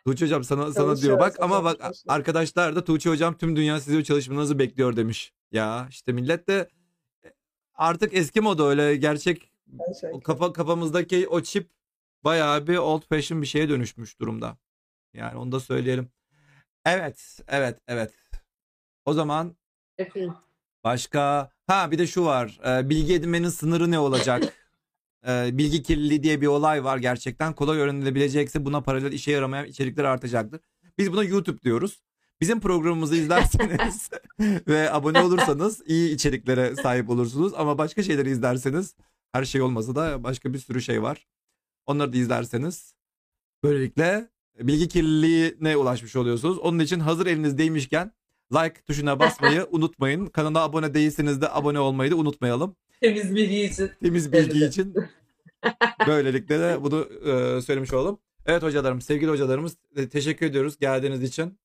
Tuğçe 0.06 0.24
hocam 0.24 0.44
sana 0.44 0.72
sana 0.72 0.96
diyor 0.96 1.20
bak 1.20 1.36
ama 1.40 1.64
bak 1.64 1.80
arkadaşlar 2.08 2.76
da 2.76 2.84
Tuğçe 2.84 3.10
hocam 3.10 3.36
tüm 3.38 3.56
dünya 3.56 3.80
sizi 3.80 4.04
çalışmanızı 4.04 4.58
bekliyor 4.58 4.96
demiş. 4.96 5.32
Ya 5.52 5.86
işte 5.90 6.12
millet 6.12 6.48
de 6.48 6.68
artık 7.74 8.14
eski 8.14 8.40
moda 8.40 8.64
öyle 8.64 8.96
gerçek 8.96 9.52
o 10.12 10.20
kafa 10.20 10.52
kafamızdaki 10.52 11.28
o 11.28 11.40
çip 11.42 11.70
bayağı 12.24 12.66
bir 12.66 12.76
old 12.76 13.02
fashion 13.08 13.42
bir 13.42 13.46
şeye 13.46 13.68
dönüşmüş 13.68 14.20
durumda. 14.20 14.58
Yani 15.14 15.36
onu 15.38 15.52
da 15.52 15.60
söyleyelim. 15.60 16.08
Evet, 16.86 17.40
evet, 17.48 17.78
evet. 17.88 18.12
O 19.04 19.12
zaman 19.12 19.56
Efendim. 19.98 20.34
başka 20.84 21.50
ha 21.66 21.90
bir 21.90 21.98
de 21.98 22.06
şu 22.06 22.24
var. 22.24 22.60
Ee, 22.66 22.90
bilgi 22.90 23.14
edinmenin 23.14 23.48
sınırı 23.48 23.90
ne 23.90 23.98
olacak? 23.98 24.54
Ee, 25.28 25.50
bilgi 25.52 25.82
kirliliği 25.82 26.22
diye 26.22 26.40
bir 26.40 26.46
olay 26.46 26.84
var 26.84 26.98
gerçekten. 26.98 27.52
Kolay 27.52 27.78
öğrenilebilecekse 27.78 28.64
buna 28.64 28.80
paralel 28.80 29.12
işe 29.12 29.30
yaramayan 29.30 29.66
içerikler 29.66 30.04
artacaktır. 30.04 30.60
Biz 30.98 31.12
buna 31.12 31.24
YouTube 31.24 31.62
diyoruz. 31.62 32.02
Bizim 32.40 32.60
programımızı 32.60 33.16
izlerseniz 33.16 34.10
ve 34.68 34.92
abone 34.92 35.22
olursanız 35.22 35.82
iyi 35.86 36.14
içeriklere 36.14 36.76
sahip 36.76 37.10
olursunuz. 37.10 37.52
Ama 37.56 37.78
başka 37.78 38.02
şeyleri 38.02 38.30
izlerseniz 38.30 38.94
her 39.32 39.44
şey 39.44 39.62
olmasa 39.62 39.94
da 39.94 40.24
başka 40.24 40.52
bir 40.52 40.58
sürü 40.58 40.82
şey 40.82 41.02
var. 41.02 41.26
Onları 41.86 42.12
da 42.12 42.16
izlerseniz 42.16 42.94
böylelikle 43.64 44.28
bilgi 44.58 44.88
kirliliğine 44.88 45.76
ulaşmış 45.76 46.16
oluyorsunuz. 46.16 46.58
Onun 46.58 46.78
için 46.78 47.00
hazır 47.00 47.26
elinizdeymişken 47.26 48.12
like 48.52 48.82
tuşuna 48.82 49.18
basmayı 49.18 49.66
unutmayın. 49.70 50.26
Kanala 50.26 50.60
abone 50.62 50.94
değilseniz 50.94 51.40
de 51.40 51.50
abone 51.50 51.80
olmayı 51.80 52.10
da 52.10 52.16
unutmayalım. 52.16 52.76
Temiz 53.02 53.34
bilgi 53.34 53.62
için. 53.62 53.90
Temiz 54.02 54.32
bilgi 54.32 54.64
için. 54.64 54.94
Böylelikle 56.06 56.60
de 56.60 56.78
bunu 56.82 57.08
e, 57.24 57.62
söylemiş 57.62 57.92
olalım. 57.92 58.18
Evet 58.46 58.62
hocalarım, 58.62 59.00
sevgili 59.00 59.30
hocalarımız 59.30 59.76
e, 59.96 60.08
teşekkür 60.08 60.46
ediyoruz 60.46 60.78
geldiğiniz 60.78 61.22
için. 61.22 61.58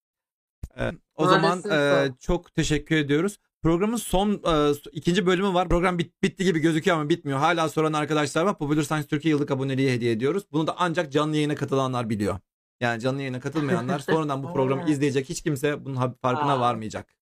E, 0.77 0.91
o 1.15 1.25
Maalesef 1.25 1.41
zaman 1.41 2.05
e, 2.07 2.11
çok 2.19 2.55
teşekkür 2.55 2.95
ediyoruz. 2.95 3.39
Programın 3.63 3.95
son 3.97 4.31
e, 4.31 4.73
ikinci 4.91 5.25
bölümü 5.25 5.53
var. 5.53 5.69
Program 5.69 5.99
bit- 5.99 6.23
bitti 6.23 6.43
gibi 6.43 6.59
gözüküyor 6.59 6.97
ama 6.97 7.09
bitmiyor. 7.09 7.39
Hala 7.39 7.69
soran 7.69 7.93
arkadaşlar 7.93 8.43
var. 8.43 8.57
Popüler 8.57 8.83
Science 8.83 9.07
Türkiye 9.07 9.29
yıllık 9.29 9.51
aboneliği 9.51 9.91
hediye 9.91 10.11
ediyoruz. 10.11 10.43
Bunu 10.51 10.67
da 10.67 10.75
ancak 10.77 11.11
canlı 11.11 11.35
yayına 11.35 11.55
katılanlar 11.55 12.09
biliyor. 12.09 12.39
Yani 12.81 13.01
canlı 13.01 13.19
yayına 13.19 13.39
katılmayanlar 13.39 13.99
sonradan 14.09 14.43
bu 14.43 14.53
programı 14.53 14.89
izleyecek 14.89 15.29
hiç 15.29 15.41
kimse 15.41 15.85
bunun 15.85 15.95
farkına 16.21 16.53
Aa. 16.53 16.59
varmayacak. 16.59 17.15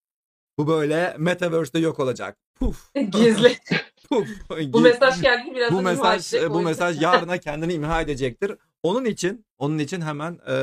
Bu 0.57 0.67
böyle 0.67 1.15
Metaverse'de 1.19 1.79
yok 1.79 1.99
olacak. 1.99 2.37
Puf. 2.55 2.93
Gizli. 3.11 3.57
Puf. 4.09 4.27
Bu 4.73 4.81
mesaj 4.81 5.21
geldi 5.21 5.51
biraz 5.55 5.71
bu 5.71 5.81
mesaj 5.81 6.33
e, 6.33 6.51
bu 6.51 6.61
mesaj 6.61 7.01
yarına 7.01 7.37
kendini 7.47 7.73
imha 7.73 8.01
edecektir. 8.01 8.51
Onun 8.83 9.05
için 9.05 9.45
onun 9.57 9.79
için 9.79 10.01
hemen 10.01 10.39
e, 10.49 10.55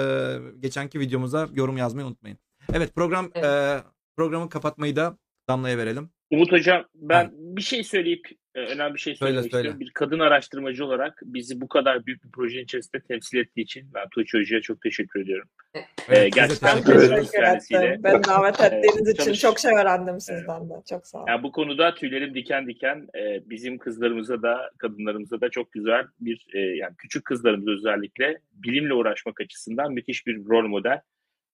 geçenki 0.60 1.00
videomuza 1.00 1.48
yorum 1.54 1.76
yazmayı 1.76 2.06
unutmayın. 2.06 2.38
Evet 2.72 2.94
program 2.94 3.30
Evet. 3.34 3.44
e, 3.44 3.82
programı 4.16 4.48
kapatmayı 4.48 4.96
da 4.96 5.18
Damla'ya 5.48 5.78
verelim. 5.78 6.10
Umut 6.30 6.52
Hocam 6.52 6.84
ben 6.94 7.30
bir 7.34 7.62
şey 7.62 7.84
söyleyip 7.84 8.28
önemli 8.54 8.94
bir 8.94 8.98
şey 9.00 9.14
Söyle, 9.14 9.30
söylemek 9.30 9.50
söyle. 9.50 9.60
istiyorum. 9.68 9.80
Bir 9.80 9.90
kadın 9.90 10.18
araştırmacı 10.18 10.84
olarak 10.86 11.20
bizi 11.22 11.60
bu 11.60 11.68
kadar 11.68 12.06
büyük 12.06 12.24
bir 12.24 12.30
projenin 12.30 12.64
içerisinde 12.64 13.00
temsil 13.02 13.38
ettiği 13.38 13.60
için 13.60 13.90
ben 13.94 14.08
Tuğçe 14.08 14.38
Hoca'ya 14.38 14.60
çok 14.62 14.80
teşekkür 14.82 15.20
ediyorum. 15.20 15.48
Evet, 15.74 15.88
Ee, 16.10 16.28
gerçekten 16.28 16.76
Ben 16.76 16.82
teşekkür 16.84 17.02
Evet. 17.12 17.18
teşekkür 17.18 17.40
kendisiyle. 17.44 17.86
ettim. 17.86 18.04
Beni 18.04 18.24
davet 18.24 18.60
ettiğiniz 18.60 19.08
için 19.08 19.24
çalış- 19.24 19.40
çok 19.40 19.58
şey 19.58 19.72
öğrendim 19.72 20.20
sizden 20.20 20.70
de. 20.70 20.74
Çok 20.90 21.06
sağ 21.06 21.18
olun. 21.18 21.26
Yani 21.28 21.42
bu 21.42 21.52
konuda 21.52 21.94
tüylerim 21.94 22.34
diken 22.34 22.66
diken 22.66 23.08
e, 23.18 23.50
bizim 23.50 23.78
kızlarımıza 23.78 24.42
da 24.42 24.70
kadınlarımıza 24.78 25.40
da 25.40 25.48
çok 25.50 25.72
güzel 25.72 26.06
bir 26.20 26.46
e, 26.54 26.58
yani 26.60 26.94
küçük 26.98 27.24
kızlarımız 27.24 27.68
özellikle 27.68 28.38
bilimle 28.52 28.94
uğraşmak 28.94 29.40
açısından 29.40 29.92
müthiş 29.92 30.26
bir 30.26 30.36
rol 30.44 30.68
model. 30.68 31.00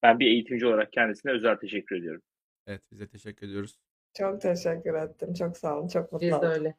Ben 0.02 0.18
bir 0.20 0.26
eğitimci 0.26 0.66
olarak 0.66 0.92
kendisine 0.92 1.32
özel 1.32 1.56
teşekkür 1.56 1.96
ediyorum. 1.96 2.22
Evet 2.66 2.82
bize 2.92 3.06
teşekkür 3.08 3.46
ediyoruz. 3.46 3.78
Çok 4.18 4.40
teşekkür 4.40 4.94
ettim. 4.94 5.34
Çok 5.34 5.56
sağ 5.56 5.78
olun. 5.78 5.88
Çok 5.88 6.12
mutlu 6.12 6.26
Biz 6.26 6.32
de 6.32 6.36
oldum. 6.36 6.48
öyle. 6.50 6.74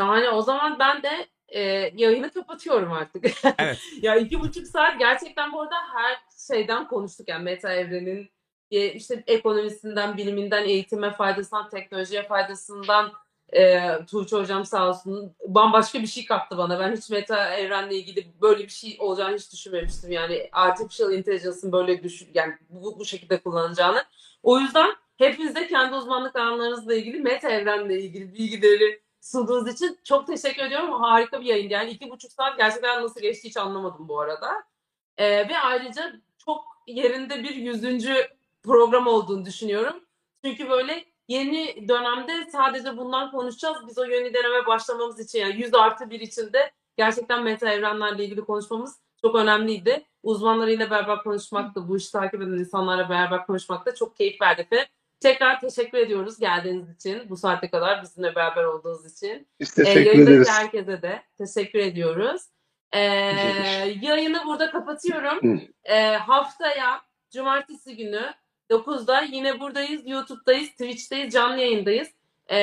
Şahane. 0.00 0.30
O 0.30 0.42
zaman 0.42 0.78
ben 0.78 1.02
de 1.02 1.26
e, 1.48 1.60
yayını 1.94 2.30
kapatıyorum 2.30 2.92
artık. 2.92 3.24
Evet. 3.58 3.78
ya 4.02 4.16
iki 4.16 4.40
buçuk 4.40 4.66
saat 4.66 4.98
gerçekten 4.98 5.52
bu 5.52 5.60
arada 5.60 5.74
her 5.94 6.18
şeyden 6.48 6.88
konuştuk. 6.88 7.28
Yani 7.28 7.42
meta 7.42 7.72
evrenin 7.72 8.30
e, 8.70 8.92
işte 8.92 9.24
ekonomisinden, 9.26 10.16
biliminden, 10.16 10.64
eğitime 10.64 11.10
faydasından, 11.10 11.68
teknolojiye 11.68 12.22
faydasından 12.22 13.12
e, 13.52 13.80
Tuğçe 14.10 14.36
hocam 14.36 14.64
sağ 14.64 14.88
olsun 14.88 15.36
bambaşka 15.46 16.02
bir 16.02 16.06
şey 16.06 16.26
kattı 16.26 16.58
bana. 16.58 16.80
Ben 16.80 16.96
hiç 16.96 17.10
meta 17.10 17.54
evrenle 17.54 17.94
ilgili 17.94 18.26
böyle 18.40 18.62
bir 18.62 18.68
şey 18.68 18.96
olacağını 19.00 19.36
hiç 19.36 19.52
düşünmemiştim. 19.52 20.12
Yani 20.12 20.48
artificial 20.52 21.12
intelligence'ın 21.12 21.72
böyle 21.72 22.02
düşün, 22.02 22.28
yani 22.34 22.54
bu, 22.68 22.98
bu 22.98 23.04
şekilde 23.04 23.38
kullanacağını. 23.38 24.04
O 24.42 24.58
yüzden 24.58 24.90
hepiniz 25.16 25.54
de 25.54 25.66
kendi 25.66 25.94
uzmanlık 25.94 26.36
alanlarınızla 26.36 26.94
ilgili 26.94 27.20
meta 27.20 27.50
evrenle 27.50 28.00
ilgili 28.00 28.34
bilgileri 28.34 29.09
sunduğunuz 29.20 29.68
için 29.68 29.98
çok 30.04 30.26
teşekkür 30.26 30.62
ediyorum. 30.62 30.92
Harika 30.92 31.40
bir 31.40 31.46
yayın. 31.46 31.70
Yani 31.70 31.90
iki 31.90 32.10
buçuk 32.10 32.32
saat 32.32 32.58
gerçekten 32.58 33.02
nasıl 33.02 33.20
geçti 33.20 33.48
hiç 33.48 33.56
anlamadım 33.56 34.08
bu 34.08 34.20
arada. 34.20 34.64
Ee, 35.16 35.48
ve 35.48 35.58
ayrıca 35.58 36.12
çok 36.38 36.64
yerinde 36.86 37.42
bir 37.42 37.54
yüzüncü 37.54 38.28
program 38.62 39.06
olduğunu 39.06 39.44
düşünüyorum. 39.44 40.04
Çünkü 40.44 40.70
böyle 40.70 41.04
yeni 41.28 41.88
dönemde 41.88 42.50
sadece 42.50 42.96
bundan 42.96 43.30
konuşacağız. 43.30 43.76
Biz 43.88 43.98
o 43.98 44.04
yeni 44.04 44.34
döneme 44.34 44.66
başlamamız 44.66 45.20
için 45.20 45.38
yani 45.38 45.60
100 45.60 45.74
artı 45.74 46.10
bir 46.10 46.20
içinde 46.20 46.72
gerçekten 46.96 47.42
meta 47.42 47.72
evrenlerle 47.72 48.24
ilgili 48.24 48.40
konuşmamız 48.40 48.98
çok 49.22 49.34
önemliydi. 49.34 50.06
Uzmanlarıyla 50.22 50.90
beraber 50.90 51.22
konuşmak 51.22 51.74
da, 51.74 51.88
bu 51.88 51.96
işi 51.96 52.12
takip 52.12 52.42
eden 52.42 52.58
insanlarla 52.58 53.08
beraber 53.08 53.46
konuşmak 53.46 53.86
da 53.86 53.94
çok 53.94 54.16
keyif 54.16 54.40
verdi 54.40 54.60
efendim. 54.60 54.86
Tekrar 55.20 55.60
teşekkür 55.60 55.98
ediyoruz 55.98 56.38
geldiğiniz 56.38 56.96
için, 56.96 57.30
bu 57.30 57.36
saate 57.36 57.70
kadar 57.70 58.02
bizimle 58.02 58.34
beraber 58.34 58.64
olduğunuz 58.64 59.12
için. 59.12 59.48
Biz 59.60 59.78
Ee, 59.78 59.84
teşekkür 59.84 60.06
yayındaki 60.06 60.32
ederiz. 60.32 60.48
herkese 60.50 61.02
de 61.02 61.22
teşekkür 61.38 61.78
ediyoruz. 61.78 62.42
Ee, 62.92 63.00
yayını 64.02 64.42
burada 64.46 64.70
kapatıyorum. 64.70 65.60
Ee, 65.84 66.00
haftaya 66.16 67.00
cumartesi 67.30 67.96
günü 67.96 68.34
9'da 68.70 69.20
yine 69.20 69.60
buradayız. 69.60 70.02
YouTube'dayız, 70.06 70.68
Twitch'teyiz, 70.70 71.32
canlı 71.34 71.60
yayındayız. 71.60 72.08
Ee, 72.48 72.56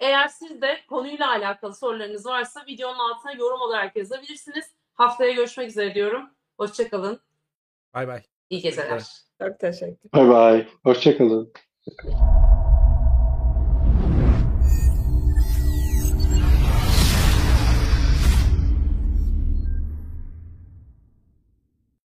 eğer 0.00 0.28
siz 0.28 0.62
de 0.62 0.78
konuyla 0.88 1.30
alakalı 1.30 1.74
sorularınız 1.74 2.26
varsa 2.26 2.66
videonun 2.66 2.98
altına 2.98 3.32
yorum 3.32 3.60
olarak 3.60 3.96
yazabilirsiniz. 3.96 4.64
Haftaya 4.94 5.32
görüşmek 5.32 5.68
üzere 5.68 5.94
diyorum. 5.94 6.30
Hoşçakalın. 6.58 7.20
Bay 7.94 8.08
bay. 8.08 8.22
İyi 8.50 8.60
geceler. 8.62 9.02
Çok 9.42 9.58
teşekkür 9.58 10.12
Bay 10.14 10.28
bay. 10.28 10.66
Hoşçakalın. 10.84 11.52
Thank 11.88 12.04
you. 12.04 12.57